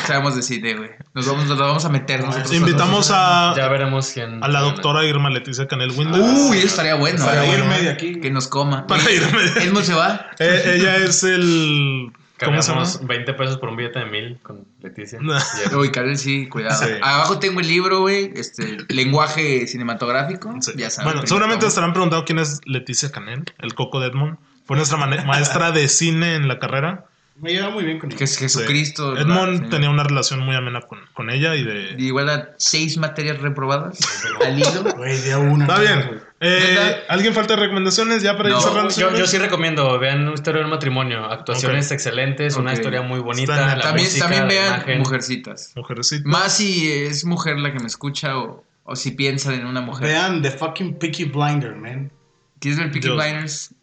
sabemos 0.08 0.34
de 0.34 0.42
cine, 0.42 0.74
güey. 0.74 0.90
Nos 1.14 1.24
vamos, 1.28 1.46
nos 1.46 1.56
vamos 1.56 1.84
a 1.84 1.88
meter 1.88 2.24
nosotros. 2.24 2.52
invitamos 2.52 3.10
a, 3.14 3.54
Ya 3.56 3.68
veremos 3.68 4.10
quién... 4.12 4.42
a 4.42 4.48
la 4.48 4.58
doctora 4.62 5.04
Irma 5.04 5.30
Leticia 5.30 5.68
Canel 5.68 5.92
Winder. 5.92 6.20
Uy, 6.20 6.58
eso 6.58 6.66
estaría 6.66 6.96
bueno. 6.96 7.24
Para 7.24 7.44
eh. 7.46 7.58
irme 7.58 7.80
de 7.80 7.90
aquí. 7.90 8.18
Que 8.20 8.28
nos 8.32 8.48
coma. 8.48 8.88
Para 8.88 9.08
irme. 9.08 9.40
¿Edmond 9.62 9.86
se 9.86 9.94
va? 9.94 10.26
Eh, 10.40 10.72
ella 10.74 10.96
es 10.96 11.22
el 11.22 12.10
¿Cómo 12.10 12.12
se 12.12 12.19
Cambiamos 12.40 12.66
llama? 12.66 13.06
20 13.06 13.34
pesos 13.34 13.58
por 13.58 13.68
un 13.68 13.76
billete 13.76 13.98
de 13.98 14.06
mil 14.06 14.38
con 14.42 14.66
Leticia. 14.80 15.18
No. 15.20 15.34
Uy, 15.78 15.90
Karel, 15.90 16.16
sí, 16.16 16.48
cuidado. 16.48 16.82
Sí. 16.82 16.90
Abajo 17.02 17.38
tengo 17.38 17.60
el 17.60 17.68
libro, 17.68 18.00
güey. 18.00 18.32
Este, 18.34 18.78
lenguaje 18.88 19.66
cinematográfico. 19.66 20.54
Sí. 20.62 20.72
Ya 20.74 20.88
saben. 20.88 21.12
Bueno, 21.12 21.26
seguramente 21.26 21.66
estarán 21.66 21.92
preguntando 21.92 22.24
quién 22.24 22.38
es 22.38 22.60
Leticia 22.64 23.12
Canel, 23.12 23.44
el 23.58 23.74
coco 23.74 24.00
de 24.00 24.08
Edmond. 24.08 24.38
Fue 24.64 24.76
nuestra 24.76 24.96
maestra 24.96 25.70
de 25.70 25.86
cine 25.88 26.34
en 26.34 26.48
la 26.48 26.58
carrera. 26.58 27.09
Me 27.40 27.52
lleva 27.52 27.70
muy 27.70 27.84
bien 27.84 27.98
con 27.98 28.08
Que 28.10 28.16
ella. 28.16 28.24
es 28.24 28.36
Jesucristo. 28.38 29.16
Sí. 29.16 29.22
Edmond 29.22 29.70
tenía 29.70 29.88
una 29.90 30.02
relación 30.04 30.40
muy 30.40 30.54
amena 30.54 30.80
con, 30.82 30.98
con 31.14 31.30
ella 31.30 31.54
y 31.56 31.64
de... 31.64 31.94
Y 31.98 32.06
igual 32.06 32.28
a 32.28 32.50
seis 32.58 32.96
materias 32.98 33.38
reprobadas 33.40 33.98
al 34.44 34.58
hilo. 34.58 34.84
Güey, 34.96 35.20
día 35.22 35.38
una. 35.38 35.64
Está 35.66 35.80
bien. 35.80 36.20
Eh. 36.42 37.02
¿Alguien 37.08 37.34
falta 37.34 37.54
de 37.54 37.60
recomendaciones 37.62 38.22
ya 38.22 38.36
para 38.36 38.48
ir 38.50 38.54
No, 38.54 38.60
cerrando? 38.60 38.94
Yo, 38.94 39.14
yo 39.16 39.26
sí 39.26 39.36
recomiendo, 39.38 39.98
vean 39.98 40.22
una 40.22 40.32
historia 40.34 40.62
del 40.62 40.70
matrimonio, 40.70 41.24
actuaciones 41.26 41.90
excelentes, 41.92 42.56
una 42.56 42.72
historia 42.72 43.02
muy 43.02 43.20
bonita, 43.20 43.76
la 43.76 43.82
También, 43.82 44.06
música, 44.06 44.24
también 44.24 44.48
vean 44.48 44.74
imagen. 44.76 44.98
Mujercitas. 45.00 45.72
Mujercita. 45.76 46.22
Más 46.28 46.56
si 46.56 46.90
es 46.90 47.24
mujer 47.26 47.58
la 47.58 47.72
que 47.72 47.80
me 47.80 47.86
escucha 47.86 48.38
o, 48.38 48.64
o 48.84 48.96
si 48.96 49.10
piensan 49.10 49.54
en 49.54 49.66
una 49.66 49.80
mujer. 49.82 50.06
Vean 50.08 50.40
The 50.40 50.50
fucking 50.50 50.98
Peaky 50.98 51.24
Blinder, 51.24 51.74
man. 51.76 52.10
¿Quieres 52.58 52.78
ver 52.78 52.90
Peaky. 52.90 53.08
Blinders? 53.10 53.74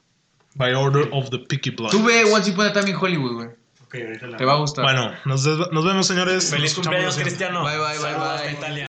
By 0.57 0.73
order 0.73 1.07
of 1.11 1.29
the 1.29 1.37
Peaky 1.37 1.69
Blinders. 1.71 1.91
Tú 1.91 2.03
ve 2.03 2.25
Once 2.25 2.49
Upon 2.49 2.65
a 2.67 2.73
Time 2.73 2.89
in 2.89 2.95
Hollywood, 2.95 3.33
güey. 3.33 3.49
Ok, 3.85 3.95
ahorita 3.95 4.27
la. 4.27 4.37
Te 4.37 4.45
va 4.45 4.53
a 4.53 4.57
gustar. 4.57 4.83
Bueno, 4.83 5.13
nos, 5.25 5.45
nos 5.45 5.85
vemos, 5.85 6.07
señores. 6.07 6.49
Feliz 6.49 6.75
Nos 6.75 6.85
cumpleaños. 6.87 7.15
Cristiano. 7.15 7.63
Bye, 7.63 7.77
bye, 7.77 7.97
bye, 7.99 8.15
bye. 8.15 8.51
Italia. 8.53 8.86